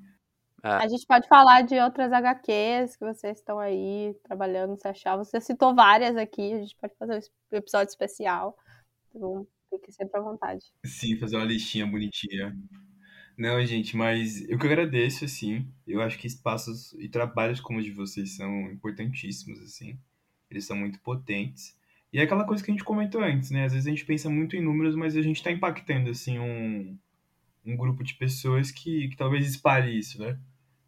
É. 0.64 0.70
A 0.70 0.88
gente 0.88 1.08
pode 1.08 1.28
falar 1.28 1.64
de 1.64 1.80
outras 1.80 2.14
HQs 2.14 2.98
que 2.98 3.04
vocês 3.04 3.40
estão 3.40 3.58
aí 3.58 4.16
trabalhando, 4.24 4.78
se 4.78 4.88
achar. 4.88 5.18
Você 5.18 5.42
citou 5.42 5.74
várias 5.74 6.16
aqui, 6.16 6.54
a 6.54 6.60
gente 6.60 6.76
pode 6.80 6.94
fazer 7.00 7.20
um 7.52 7.58
episódio 7.58 7.90
especial. 7.90 8.56
Então, 9.16 9.48
fique 9.72 9.92
sempre 9.92 10.20
à 10.20 10.22
vontade. 10.22 10.64
Sim, 10.86 11.18
fazer 11.18 11.36
uma 11.36 11.46
listinha 11.46 11.88
bonitinha. 11.88 12.56
Não, 13.36 13.66
gente, 13.66 13.98
mas 13.98 14.48
eu 14.48 14.60
que 14.60 14.68
agradeço, 14.68 15.26
assim. 15.26 15.68
Eu 15.88 16.00
acho 16.00 16.20
que 16.20 16.28
espaços 16.28 16.94
e 17.00 17.10
trabalhos 17.10 17.60
como 17.60 17.80
o 17.80 17.82
de 17.82 17.90
vocês 17.90 18.36
são 18.36 18.70
importantíssimos, 18.70 19.60
assim. 19.64 19.98
Eles 20.52 20.66
são 20.66 20.78
muito 20.78 21.00
potentes. 21.00 21.79
E 22.12 22.20
é 22.20 22.24
aquela 22.24 22.46
coisa 22.46 22.64
que 22.64 22.72
a 22.72 22.74
gente 22.74 22.84
comentou 22.84 23.22
antes, 23.22 23.52
né? 23.52 23.66
Às 23.66 23.74
vezes 23.74 23.88
a 23.88 23.90
gente 23.90 24.06
pensa 24.06 24.30
muito 24.30 24.56
em 24.56 24.62
números, 24.62 24.96
mas 24.96 25.16
a 25.16 25.22
gente 25.22 25.38
está 25.38 25.52
impactando, 25.52 26.10
assim, 26.10 26.40
um, 26.40 26.98
um 27.66 27.78
grupo 27.78 28.04
de 28.04 28.16
pessoas 28.16 28.72
que, 28.72 29.10
que 29.10 29.16
talvez 29.16 29.48
espalhe 29.48 29.98
isso, 29.98 30.20
né? 30.20 30.38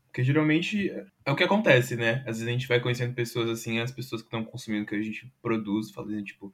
Porque 0.07 0.23
geralmente 0.23 0.89
é 1.25 1.31
o 1.31 1.35
que 1.35 1.43
acontece, 1.43 1.95
né? 1.95 2.17
Às 2.27 2.37
vezes 2.37 2.47
a 2.47 2.51
gente 2.51 2.67
vai 2.67 2.81
conhecendo 2.81 3.13
pessoas 3.13 3.49
assim, 3.49 3.79
as 3.79 3.91
pessoas 3.91 4.21
que 4.21 4.27
estão 4.27 4.43
consumindo 4.43 4.83
o 4.83 4.85
que 4.85 4.95
a 4.95 5.01
gente 5.01 5.31
produz, 5.41 5.91
falando 5.91 6.21
tipo, 6.23 6.53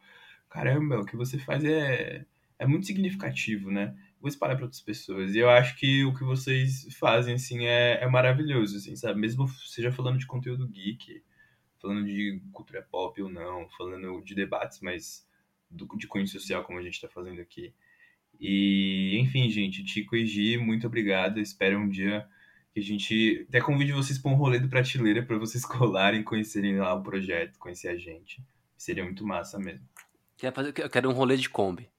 caramba, 0.50 1.00
o 1.00 1.06
que 1.06 1.16
você 1.16 1.40
faz 1.40 1.64
é, 1.64 2.26
é 2.60 2.68
muito 2.68 2.86
significativo, 2.86 3.72
né? 3.72 3.96
Vou 4.22 4.30
espalhar 4.30 4.58
para 4.58 4.66
outras 4.66 4.82
pessoas. 4.82 5.34
E 5.34 5.40
eu 5.40 5.50
acho 5.50 5.76
que 5.78 6.04
o 6.06 6.14
que 6.14 6.24
vocês 6.24 6.88
fazem, 7.00 7.36
assim, 7.36 7.66
é, 7.66 8.04
é 8.04 8.08
maravilhoso, 8.08 8.78
assim, 8.78 8.96
sabe? 8.96 9.20
Mesmo 9.20 9.48
seja 9.48 9.92
falando 9.92 10.20
de 10.20 10.28
conteúdo 10.28 10.68
geek, 10.68 11.24
falando 11.82 12.06
de 12.06 12.42
cultura 12.52 12.82
pop 12.82 13.22
ou 13.22 13.30
não, 13.30 13.70
falando 13.78 14.22
de 14.22 14.36
debates, 14.36 14.80
mas 14.82 15.28
do, 15.70 15.88
de 15.98 16.08
cunho 16.08 16.28
social, 16.28 16.64
como 16.64 16.80
a 16.80 16.82
gente 16.82 16.96
está 16.96 17.08
fazendo 17.08 17.42
aqui. 17.42 17.74
E, 18.40 19.18
enfim, 19.20 19.50
gente, 19.50 19.84
Tico 19.84 20.16
e 20.16 20.26
Gi, 20.26 20.58
muito 20.58 20.88
obrigado. 20.88 21.40
Espero 21.40 21.80
um 21.80 21.90
dia 21.90 22.28
que 22.74 22.80
a 22.80 22.84
gente 22.84 23.46
até 23.50 23.60
convide 23.60 23.92
vocês 23.92 24.20
para 24.20 24.32
um 24.32 24.36
rolê 24.36 24.60
do 24.60 24.70
Prateleira 24.70 25.24
para 25.24 25.38
vocês 25.38 25.66
colarem, 25.66 26.24
conhecerem 26.24 26.78
lá 26.78 26.94
o 26.94 27.02
projeto, 27.02 27.58
conhecer 27.58 27.88
a 27.88 27.98
gente. 27.98 28.42
Seria 28.78 29.04
muito 29.04 29.26
massa 29.26 29.58
mesmo. 29.58 29.88
Quer 30.38 30.54
fazer, 30.54 30.74
eu 30.78 30.90
quero 30.90 31.10
um 31.10 31.14
rolê 31.14 31.36
de 31.36 31.50
Kombi. 31.50 31.90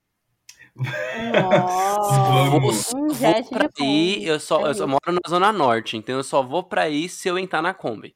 Nossa, 1.32 2.96
um 2.96 3.12
jet 3.12 3.42
vou 3.42 3.58
pra 3.58 3.68
aí, 3.80 4.24
eu 4.24 4.38
só, 4.38 4.64
eu 4.64 4.74
só 4.74 4.86
moro 4.86 5.00
na 5.08 5.28
Zona 5.28 5.50
Norte, 5.50 5.96
então 5.96 6.14
eu 6.14 6.22
só 6.22 6.40
vou 6.40 6.62
pra 6.62 6.88
ir 6.88 7.08
se 7.08 7.28
eu 7.28 7.36
entrar 7.36 7.60
na 7.60 7.74
Kombi. 7.74 8.14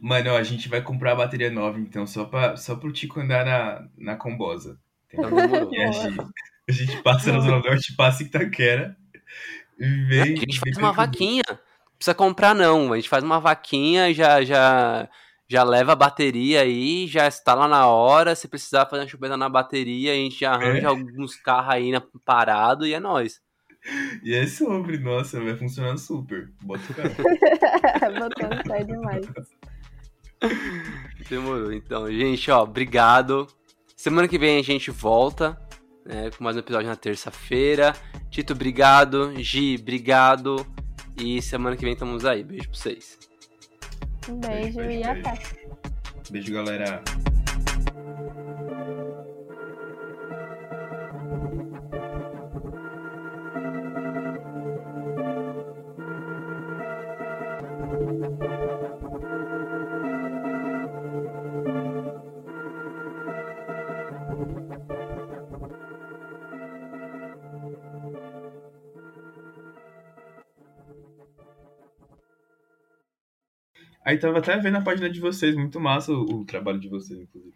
Mano, 0.00 0.30
ó, 0.30 0.36
a 0.38 0.42
gente 0.42 0.68
vai 0.68 0.80
comprar 0.80 1.12
a 1.12 1.16
bateria 1.16 1.50
nova, 1.50 1.78
então, 1.78 2.06
só, 2.06 2.24
pra, 2.24 2.56
só 2.56 2.74
pro 2.74 2.92
Tico 2.92 3.20
andar 3.20 3.44
na, 3.44 3.88
na 3.96 4.16
combosa. 4.16 4.78
E 5.12 5.82
a 5.82 5.90
gente, 5.90 6.18
a 6.68 6.72
gente 6.72 7.02
passa 7.02 7.32
na 7.32 7.40
Zona 7.40 7.58
Norte, 7.58 7.96
passa 7.96 8.22
em 8.22 8.26
Itaquera. 8.26 8.96
Vem, 9.76 10.22
a 10.22 10.26
gente 10.26 10.60
faz 10.60 10.76
uma 10.76 10.92
vaquinha 10.92 11.42
precisa 12.00 12.14
comprar 12.14 12.54
não. 12.54 12.92
A 12.92 12.96
gente 12.96 13.08
faz 13.08 13.22
uma 13.22 13.38
vaquinha, 13.38 14.12
já 14.12 14.42
já 14.42 15.08
já 15.46 15.64
leva 15.64 15.92
a 15.92 15.96
bateria 15.96 16.62
aí, 16.62 17.06
já 17.06 17.26
está 17.26 17.54
lá 17.54 17.68
na 17.68 17.86
hora. 17.86 18.34
Se 18.34 18.48
precisar 18.48 18.86
fazer 18.86 19.02
uma 19.02 19.08
chupeta 19.08 19.36
na 19.36 19.48
bateria, 19.48 20.12
a 20.12 20.16
gente 20.16 20.40
já 20.40 20.52
arranja 20.52 20.86
é. 20.86 20.86
alguns 20.86 21.36
carros 21.36 21.74
aí 21.74 21.92
na, 21.92 22.02
parado 22.24 22.86
e 22.86 22.94
é 22.94 23.00
nóis. 23.00 23.40
E 24.22 24.34
é 24.34 24.46
sobre, 24.46 24.98
nossa, 24.98 25.40
vai 25.40 25.56
funcionar 25.56 25.96
super. 25.98 26.50
Bota 26.62 26.82
o 26.90 26.94
carro. 26.94 27.10
Botando 28.18 28.66
sai 28.66 28.84
demais. 28.84 29.26
Demorou. 31.28 31.72
Então, 31.72 32.10
gente, 32.10 32.50
ó, 32.50 32.62
obrigado. 32.62 33.46
Semana 33.96 34.26
que 34.26 34.38
vem 34.38 34.58
a 34.58 34.62
gente 34.62 34.90
volta 34.90 35.60
né, 36.04 36.30
com 36.30 36.42
mais 36.42 36.56
um 36.56 36.60
episódio 36.60 36.88
na 36.88 36.96
terça-feira. 36.96 37.94
Tito, 38.30 38.52
obrigado. 38.52 39.32
Gi, 39.36 39.76
obrigado. 39.80 40.66
E 41.16 41.40
semana 41.42 41.76
que 41.76 41.84
vem 41.84 41.92
estamos 41.92 42.24
aí. 42.24 42.42
Beijo 42.42 42.68
pra 42.68 42.78
vocês. 42.78 43.18
Um 44.28 44.40
beijo, 44.40 44.78
beijo 44.78 44.80
e 44.80 44.86
beijo. 44.86 45.10
até. 45.10 45.38
Beijo, 46.30 46.52
galera. 46.52 47.02
Aí 74.10 74.18
tava 74.18 74.38
até 74.38 74.56
vendo 74.58 74.76
a 74.76 74.80
página 74.80 75.08
de 75.08 75.20
vocês, 75.20 75.54
muito 75.54 75.78
massa 75.78 76.10
o, 76.10 76.40
o 76.40 76.44
trabalho 76.44 76.80
de 76.80 76.88
vocês, 76.88 77.20
inclusive. 77.20 77.54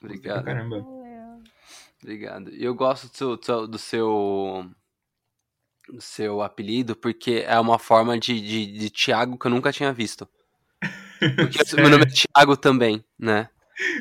Obrigado. 0.00 0.44
Caramba. 0.44 0.86
Obrigado. 2.00 2.54
E 2.54 2.62
eu 2.62 2.72
gosto 2.72 3.08
do 3.08 3.44
seu, 3.44 3.66
do 3.66 3.78
seu, 3.78 4.70
do 5.88 6.00
seu 6.00 6.40
apelido, 6.40 6.94
porque 6.94 7.42
é 7.44 7.58
uma 7.58 7.80
forma 7.80 8.16
de, 8.16 8.40
de, 8.40 8.78
de 8.78 8.90
Thiago 8.90 9.36
que 9.36 9.48
eu 9.48 9.50
nunca 9.50 9.72
tinha 9.72 9.92
visto. 9.92 10.28
Porque 11.36 11.58
meu 11.74 11.90
nome 11.90 12.04
é 12.04 12.06
Thiago 12.06 12.56
também, 12.56 13.04
né? 13.18 13.48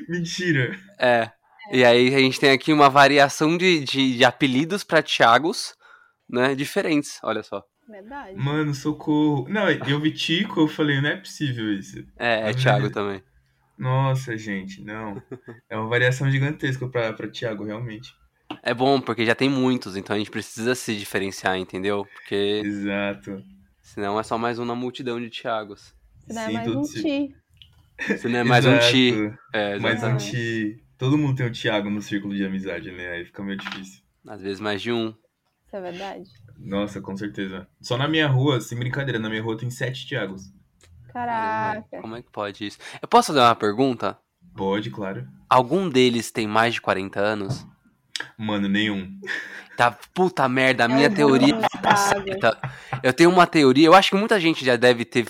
Mentira. 0.07 0.79
É. 0.99 1.31
E 1.71 1.83
aí 1.83 2.13
a 2.13 2.19
gente 2.19 2.39
tem 2.39 2.51
aqui 2.51 2.71
uma 2.71 2.91
variação 2.91 3.57
de, 3.57 3.79
de, 3.79 4.17
de 4.17 4.23
apelidos 4.23 4.83
para 4.83 5.01
Thiagos, 5.01 5.73
né? 6.29 6.53
Diferentes, 6.53 7.19
olha 7.23 7.41
só. 7.41 7.65
Verdade. 7.87 8.37
Mano, 8.37 8.73
socorro. 8.73 9.47
Não, 9.47 9.69
eu 9.69 9.99
vi 9.99 10.11
Tico, 10.11 10.61
eu 10.61 10.67
falei, 10.67 10.99
não 10.99 11.09
é 11.09 11.17
possível 11.17 11.73
isso. 11.73 12.05
É, 12.17 12.49
é 12.49 12.53
Thiago 12.53 12.89
também. 12.89 13.23
Nossa, 13.77 14.37
gente, 14.37 14.83
não. 14.83 15.21
É 15.69 15.77
uma 15.77 15.87
variação 15.87 16.29
gigantesca 16.29 16.87
pra, 16.87 17.13
pra 17.13 17.29
Thiago, 17.29 17.63
realmente. 17.63 18.13
É 18.63 18.73
bom, 18.73 18.99
porque 18.99 19.25
já 19.25 19.35
tem 19.35 19.49
muitos, 19.49 19.95
então 19.95 20.15
a 20.15 20.19
gente 20.19 20.31
precisa 20.31 20.73
se 20.73 20.95
diferenciar, 20.97 21.57
entendeu? 21.57 22.05
Porque. 22.05 22.61
Exato. 22.65 23.43
Senão 23.81 24.19
é 24.19 24.23
só 24.23 24.37
mais 24.37 24.59
um 24.59 24.65
na 24.65 24.75
multidão 24.75 25.19
de 25.19 25.29
Thiagos. 25.29 25.93
Senão 26.25 26.41
é 26.41 26.51
mais 26.51 26.67
um 26.67 26.81
Ti. 26.81 27.35
Senão 28.17 28.39
é 28.39 28.43
mais 28.43 28.65
um 28.65 28.79
Ti. 28.79 29.33
É, 29.53 29.79
mais 29.79 30.03
um 30.03 30.17
Ti. 30.17 30.83
Todo 30.97 31.17
mundo 31.17 31.37
tem 31.37 31.45
um 31.45 31.51
Thiago 31.51 31.89
no 31.89 32.01
círculo 32.01 32.35
de 32.35 32.43
amizade, 32.43 32.91
né? 32.91 33.11
Aí 33.11 33.25
fica 33.25 33.43
meio 33.43 33.57
difícil. 33.57 34.01
Às 34.27 34.41
vezes 34.41 34.59
mais 34.59 34.81
de 34.81 34.91
um. 34.91 35.09
Isso 35.65 35.75
é 35.75 35.81
verdade. 35.81 36.29
Nossa, 36.59 36.99
com 36.99 37.15
certeza. 37.15 37.67
Só 37.81 37.97
na 37.97 38.07
minha 38.07 38.27
rua, 38.27 38.59
sem 38.59 38.77
brincadeira, 38.77 39.19
na 39.19 39.29
minha 39.29 39.41
rua 39.41 39.57
tem 39.57 39.69
sete 39.69 40.07
Thiagos. 40.07 40.51
Caraca. 41.13 42.01
Como 42.01 42.15
é 42.15 42.21
que 42.21 42.31
pode 42.31 42.65
isso? 42.65 42.77
Eu 43.01 43.07
posso 43.07 43.27
fazer 43.27 43.39
uma 43.39 43.55
pergunta? 43.55 44.17
Pode, 44.55 44.89
claro. 44.89 45.27
Algum 45.49 45.89
deles 45.89 46.31
tem 46.31 46.47
mais 46.47 46.73
de 46.73 46.81
40 46.81 47.19
anos? 47.19 47.65
Mano, 48.37 48.67
nenhum. 48.67 49.19
Tá, 49.77 49.91
puta 50.13 50.49
merda, 50.49 50.85
a 50.85 50.87
minha 50.87 51.05
é 51.05 51.09
teoria 51.09 51.59
tá 51.81 51.95
certa. 51.95 52.57
Eu 53.03 53.13
tenho 53.13 53.29
uma 53.29 53.45
teoria, 53.45 53.85
eu 53.85 53.93
acho 53.93 54.09
que 54.09 54.17
muita 54.17 54.39
gente 54.39 54.65
já 54.65 54.75
deve 54.75 55.05
ter 55.05 55.27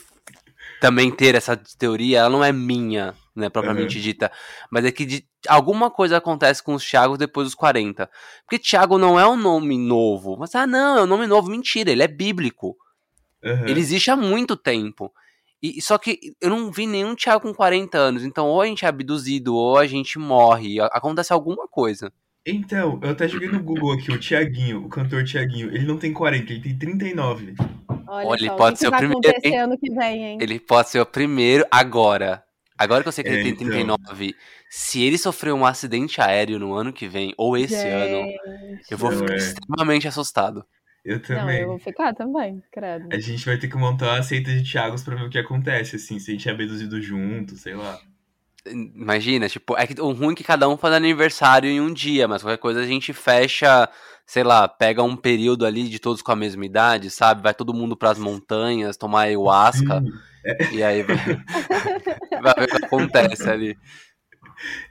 também 0.80 1.12
ter 1.12 1.36
essa 1.36 1.58
teoria, 1.58 2.20
ela 2.20 2.30
não 2.30 2.44
é 2.44 2.52
minha, 2.52 3.14
né, 3.38 3.49
propriamente 3.49 3.97
uhum. 3.97 4.03
dita, 4.03 4.31
mas 4.72 4.85
é 4.85 4.91
que 4.91 5.05
de, 5.05 5.27
alguma 5.47 5.89
coisa 5.89 6.18
acontece 6.18 6.61
com 6.61 6.73
os 6.73 6.84
Thiagos 6.84 7.18
depois 7.18 7.47
dos 7.47 7.55
40. 7.55 8.09
Porque 8.43 8.59
Thiago 8.59 8.97
não 8.97 9.19
é 9.19 9.27
um 9.27 9.38
nome 9.38 9.77
novo. 9.77 10.38
Mas, 10.38 10.53
ah, 10.55 10.68
não, 10.68 10.97
é 10.97 11.03
um 11.03 11.07
nome 11.07 11.27
novo. 11.27 11.49
Mentira, 11.49 11.91
ele 11.91 12.03
é 12.03 12.07
bíblico. 12.07 12.76
Uhum. 13.43 13.68
Ele 13.68 13.80
existe 13.80 14.11
há 14.11 14.15
muito 14.15 14.57
tempo. 14.57 15.11
E, 15.61 15.81
só 15.81 15.97
que 15.97 16.19
eu 16.41 16.49
não 16.49 16.72
vi 16.72 16.85
nenhum 16.85 17.15
Thiago 17.15 17.41
com 17.41 17.53
40 17.53 17.97
anos. 17.97 18.23
Então, 18.23 18.47
ou 18.47 18.61
a 18.61 18.65
gente 18.65 18.85
é 18.85 18.88
abduzido, 18.88 19.55
ou 19.55 19.77
a 19.77 19.88
gente 19.88 20.19
morre. 20.19 20.80
Acontece 20.81 21.34
alguma 21.34 21.68
coisa. 21.68 22.11
Então, 22.45 22.99
eu 23.03 23.09
até 23.09 23.27
joguei 23.27 23.49
no 23.49 23.61
Google 23.61 23.91
aqui, 23.91 24.09
o 24.09 24.18
Tiaguinho, 24.18 24.85
o 24.85 24.88
cantor 24.88 25.26
Tiaguinho, 25.26 25.68
ele 25.68 25.85
não 25.85 25.97
tem 25.97 26.14
40, 26.14 26.53
ele 26.53 26.61
tem 26.61 26.77
39. 26.77 27.55
Olha, 28.07 28.27
Olha 28.27 28.39
ele 28.39 28.51
pode 28.51 28.80
ser 28.80 28.88
o 28.88 28.91
primeiro. 28.91 29.19
Ano 29.61 29.77
que 29.77 29.93
vem, 29.93 30.23
hein? 30.23 30.38
Ele 30.39 30.57
pode 30.57 30.89
ser 30.89 31.01
o 31.01 31.05
primeiro 31.05 31.65
agora. 31.69 32.47
Agora 32.78 33.02
que 33.02 33.08
eu 33.08 33.12
sei 33.12 33.24
que 33.24 33.30
é, 33.30 33.34
ele 33.34 33.44
tem 33.44 33.56
39, 33.56 34.26
então... 34.26 34.40
se 34.70 35.02
ele 35.02 35.18
sofrer 35.18 35.54
um 35.54 35.66
acidente 35.66 36.22
aéreo 36.22 36.60
no 36.60 36.74
ano 36.74 36.94
que 36.94 37.08
vem, 37.08 37.34
ou 37.38 37.58
esse 37.58 37.76
Gente. 37.76 37.88
ano, 37.88 38.28
eu 38.90 38.98
vou 38.98 39.12
ficar 39.12 39.34
é. 39.34 39.38
extremamente 39.38 40.08
assustado. 40.08 40.66
Eu 41.04 41.22
também. 41.22 41.44
Não, 41.45 41.52
eu 41.52 41.68
vou 41.70 41.80
ficar 41.80 42.14
também, 42.14 42.62
credo. 42.72 43.08
A 43.12 43.20
gente 43.20 43.45
vai 43.45 43.58
ter 43.58 43.70
que 43.70 43.78
montar 43.78 44.16
uma 44.16 44.24
seita 44.24 44.52
de 44.52 44.70
Thiagos 44.70 45.04
pra 45.04 45.16
ver 45.16 45.24
o 45.24 45.30
que 45.30 45.40
acontece, 45.40 45.95
assim, 45.95 46.20
se 46.20 46.30
a 46.30 46.34
gente 46.34 46.49
é 46.49 46.52
abduzido 46.52 47.02
junto, 47.02 47.56
sei 47.56 47.76
lá. 47.76 47.98
Imagina, 48.70 49.48
tipo, 49.48 49.78
é 49.78 49.88
que 49.88 49.99
o 50.02 50.12
ruim 50.12 50.34
é 50.34 50.36
que 50.36 50.44
cada 50.44 50.68
um 50.68 50.76
faz 50.76 50.94
aniversário 50.94 51.70
em 51.70 51.80
um 51.80 51.94
dia, 51.94 52.28
mas 52.28 52.41
qualquer 52.41 52.58
coisa 52.58 52.82
a 52.82 52.86
gente 52.86 53.14
fecha, 53.14 53.88
sei 54.26 54.44
lá, 54.44 54.68
pega 54.68 55.02
um 55.02 55.16
período 55.16 55.66
ali 55.66 55.88
de 55.88 55.98
todos 55.98 56.22
com 56.22 56.34
a 56.34 56.36
mesma 56.36 56.66
idade, 56.66 57.10
sabe? 57.10 57.41
Vai 57.41 57.54
todo 57.54 57.74
mundo 57.74 57.95
pras 57.95 58.20
montanhas, 58.20 58.98
tomar 58.98 59.22
ayahuasca, 59.22 60.04
É. 60.04 60.28
e 60.72 60.84
aí 60.84 61.03
vai, 61.03 61.15
vai 62.41 62.53
ver 62.56 62.64
o 62.64 62.68
que 62.80 62.86
acontece 62.86 63.49
ali. 63.49 63.78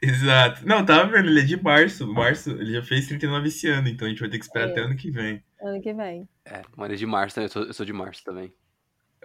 Exato. 0.01 0.67
Não, 0.67 0.85
tava 0.85 1.11
vendo, 1.11 1.29
ele 1.29 1.41
é 1.41 1.45
de 1.45 1.61
março. 1.63 2.07
Março, 2.13 2.51
ele 2.51 2.73
já 2.75 2.83
fez 2.83 3.07
39 3.09 3.49
esse 3.49 3.69
ano, 3.69 3.89
então 3.89 4.07
a 4.07 4.11
gente 4.11 4.21
vai 4.21 4.29
ter 4.29 4.39
que 4.39 4.45
esperar 4.45 4.69
É. 4.69 4.71
até 4.73 4.81
ano 4.83 4.97
que 4.97 5.11
vem. 5.11 5.43
Ano 5.61 5.81
que 5.81 5.93
vem. 5.93 6.29
É, 6.45 6.63
Maria 6.77 6.97
de 6.97 7.07
março, 7.07 7.35
também, 7.35 7.47
eu 7.47 7.53
sou, 7.53 7.63
eu 7.65 7.73
sou 7.73 7.85
de 7.87 7.93
março 7.93 8.23
também. 8.25 8.53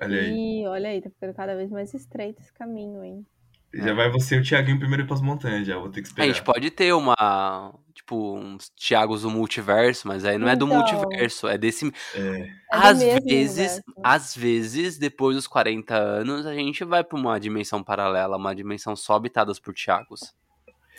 Olha 0.01 0.19
aí. 0.19 0.31
Ih, 0.61 0.67
olha 0.67 0.89
aí, 0.89 1.01
tá 1.01 1.09
ficando 1.09 1.33
cada 1.35 1.55
vez 1.55 1.69
mais 1.69 1.93
estreito 1.93 2.41
esse 2.41 2.51
caminho, 2.53 3.03
hein? 3.03 3.25
Já 3.73 3.93
vai 3.93 4.09
você 4.09 4.35
e 4.35 4.39
o 4.39 4.43
Thiaguinho 4.43 4.79
primeiro 4.79 5.03
ir 5.03 5.07
pras 5.07 5.21
montanhas, 5.21 5.65
já. 5.65 5.77
Vou 5.77 5.89
ter 5.89 6.01
que 6.01 6.07
A 6.07 6.09
esperar. 6.09 6.27
gente 6.27 6.43
pode 6.43 6.71
ter 6.71 6.91
uma, 6.93 7.73
tipo, 8.01 8.35
uns 8.37 8.69
Thiagos 8.71 9.21
do 9.21 9.29
multiverso, 9.29 10.07
mas 10.07 10.25
aí 10.25 10.37
não 10.37 10.49
é 10.49 10.55
do 10.55 10.65
Então. 10.65 10.77
multiverso, 10.77 11.47
é 11.47 11.57
desse 11.57 11.91
É, 12.15 12.19
É 12.19 12.51
Às 12.71 12.99
mesmo 12.99 13.21
vezes, 13.27 13.57
universo. 13.57 13.81
às 14.03 14.35
vezes, 14.35 14.97
depois 14.97 15.35
dos 15.35 15.47
40 15.47 15.95
anos, 15.95 16.45
a 16.45 16.53
gente 16.53 16.83
vai 16.83 17.03
pra 17.03 17.17
uma 17.17 17.39
dimensão 17.39 17.83
paralela, 17.83 18.37
uma 18.37 18.55
dimensão 18.55 18.95
só 18.95 19.15
habitadas 19.15 19.59
por 19.59 19.73
Thiagos. 19.73 20.33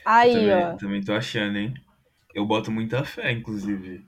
Aí, 0.05 0.33
também, 0.33 0.55
ó. 0.65 0.77
também 0.77 1.03
tô 1.03 1.13
achando, 1.13 1.57
hein? 1.59 1.75
Eu 2.35 2.47
boto 2.47 2.71
muita 2.71 3.05
fé, 3.05 3.31
inclusive. 3.33 4.05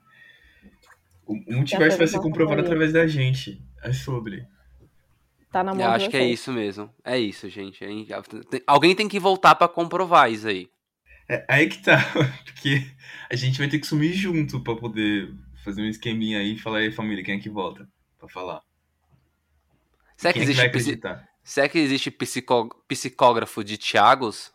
O 1.26 1.34
o 1.34 1.56
multiverso 1.56 1.98
vai 1.98 2.06
ser 2.06 2.20
comprovado 2.20 2.60
através 2.60 2.92
da 2.92 3.06
gente. 3.06 3.60
É 3.82 3.92
sobre. 3.92 4.46
Tá 5.50 5.62
na 5.62 5.72
mão 5.74 5.84
Eu 5.84 5.90
acho 5.90 6.10
que 6.10 6.16
é 6.16 6.24
isso 6.24 6.52
mesmo. 6.52 6.90
É 7.04 7.18
isso, 7.18 7.48
gente. 7.48 7.84
Alguém 8.66 8.94
tem 8.94 9.08
que 9.08 9.20
voltar 9.20 9.54
pra 9.54 9.68
comprovar 9.68 10.30
isso 10.30 10.48
aí. 10.48 10.68
É 11.28 11.44
aí 11.48 11.68
que 11.68 11.82
tá. 11.82 11.98
Porque 12.44 12.86
a 13.30 13.36
gente 13.36 13.58
vai 13.58 13.68
ter 13.68 13.78
que 13.78 13.86
sumir 13.86 14.12
junto 14.14 14.60
pra 14.60 14.76
poder 14.76 15.32
fazer 15.64 15.82
um 15.82 15.88
esqueminha 15.88 16.38
aí 16.38 16.54
e 16.54 16.58
falar 16.58 16.78
aí, 16.78 16.92
família, 16.92 17.24
quem 17.24 17.36
é 17.36 17.40
que 17.40 17.48
volta? 17.48 17.88
Pra 18.18 18.28
falar. 18.28 18.60
Será 20.16 20.32
que 20.32 20.40
Quem 20.40 20.48
é 20.48 20.52
que 20.52 20.56
vai 20.56 20.70
existe, 20.74 21.00
será 21.42 21.68
que 21.68 21.78
existe 21.78 22.10
psicó- 22.10 22.68
psicógrafo 22.86 23.64
de 23.64 23.76
Thiagos? 23.78 24.52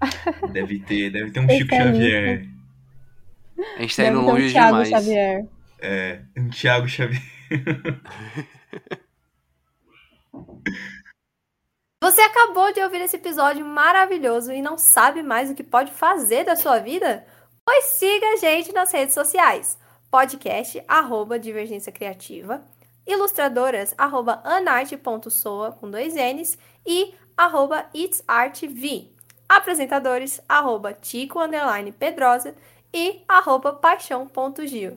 Deve 0.52 0.78
ter, 0.80 1.10
deve 1.10 1.30
ter 1.30 1.40
um 1.40 1.48
Chico 1.48 1.74
Especialista. 1.74 2.00
Xavier. 2.00 2.48
A 3.76 3.80
gente 3.82 3.96
tá 3.96 4.02
Deve 4.04 4.16
indo 4.16 4.24
ter 4.24 4.26
um 4.26 4.32
longe 4.32 4.52
Thiago 4.52 4.82
demais. 4.82 4.88
Xavier. 4.88 5.48
É, 5.80 6.22
um 6.36 6.48
Thiago 6.48 6.88
Xavier. 6.88 7.22
Você 12.02 12.22
acabou 12.22 12.72
de 12.72 12.80
ouvir 12.80 13.02
esse 13.02 13.16
episódio 13.16 13.62
maravilhoso 13.62 14.50
e 14.52 14.62
não 14.62 14.78
sabe 14.78 15.22
mais 15.22 15.50
o 15.50 15.54
que 15.54 15.62
pode 15.62 15.92
fazer 15.92 16.44
da 16.44 16.56
sua 16.56 16.78
vida? 16.78 17.26
Pois 17.62 17.84
siga 17.84 18.26
a 18.26 18.36
gente 18.36 18.72
nas 18.72 18.90
redes 18.90 19.12
sociais. 19.12 19.76
Podcast, 20.10 20.82
arroba 20.88 21.38
Divergência 21.38 21.92
Criativa. 21.92 22.64
Ilustradoras, 23.06 23.94
arroba 23.98 24.40
anarte.soa, 24.44 25.72
com 25.72 25.90
dois 25.90 26.14
N's. 26.14 26.56
E 26.86 27.14
arroba 27.36 27.84
itsartv. 27.92 29.12
Apresentadores, 29.46 30.40
arroba 30.48 30.94
Tico, 30.94 31.38
underline 31.38 31.92
Pedrosa. 31.92 32.54
E 32.94 33.22
arroba 33.28 33.74
paixão.gil. 33.74 34.96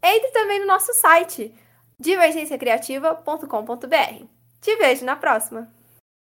Entre 0.00 0.30
também 0.30 0.60
no 0.60 0.66
nosso 0.66 0.94
site, 0.94 1.52
divergenciacriativa.com.br. 1.98 4.26
Te 4.60 4.76
vejo 4.76 5.04
na 5.04 5.16
próxima! 5.16 5.75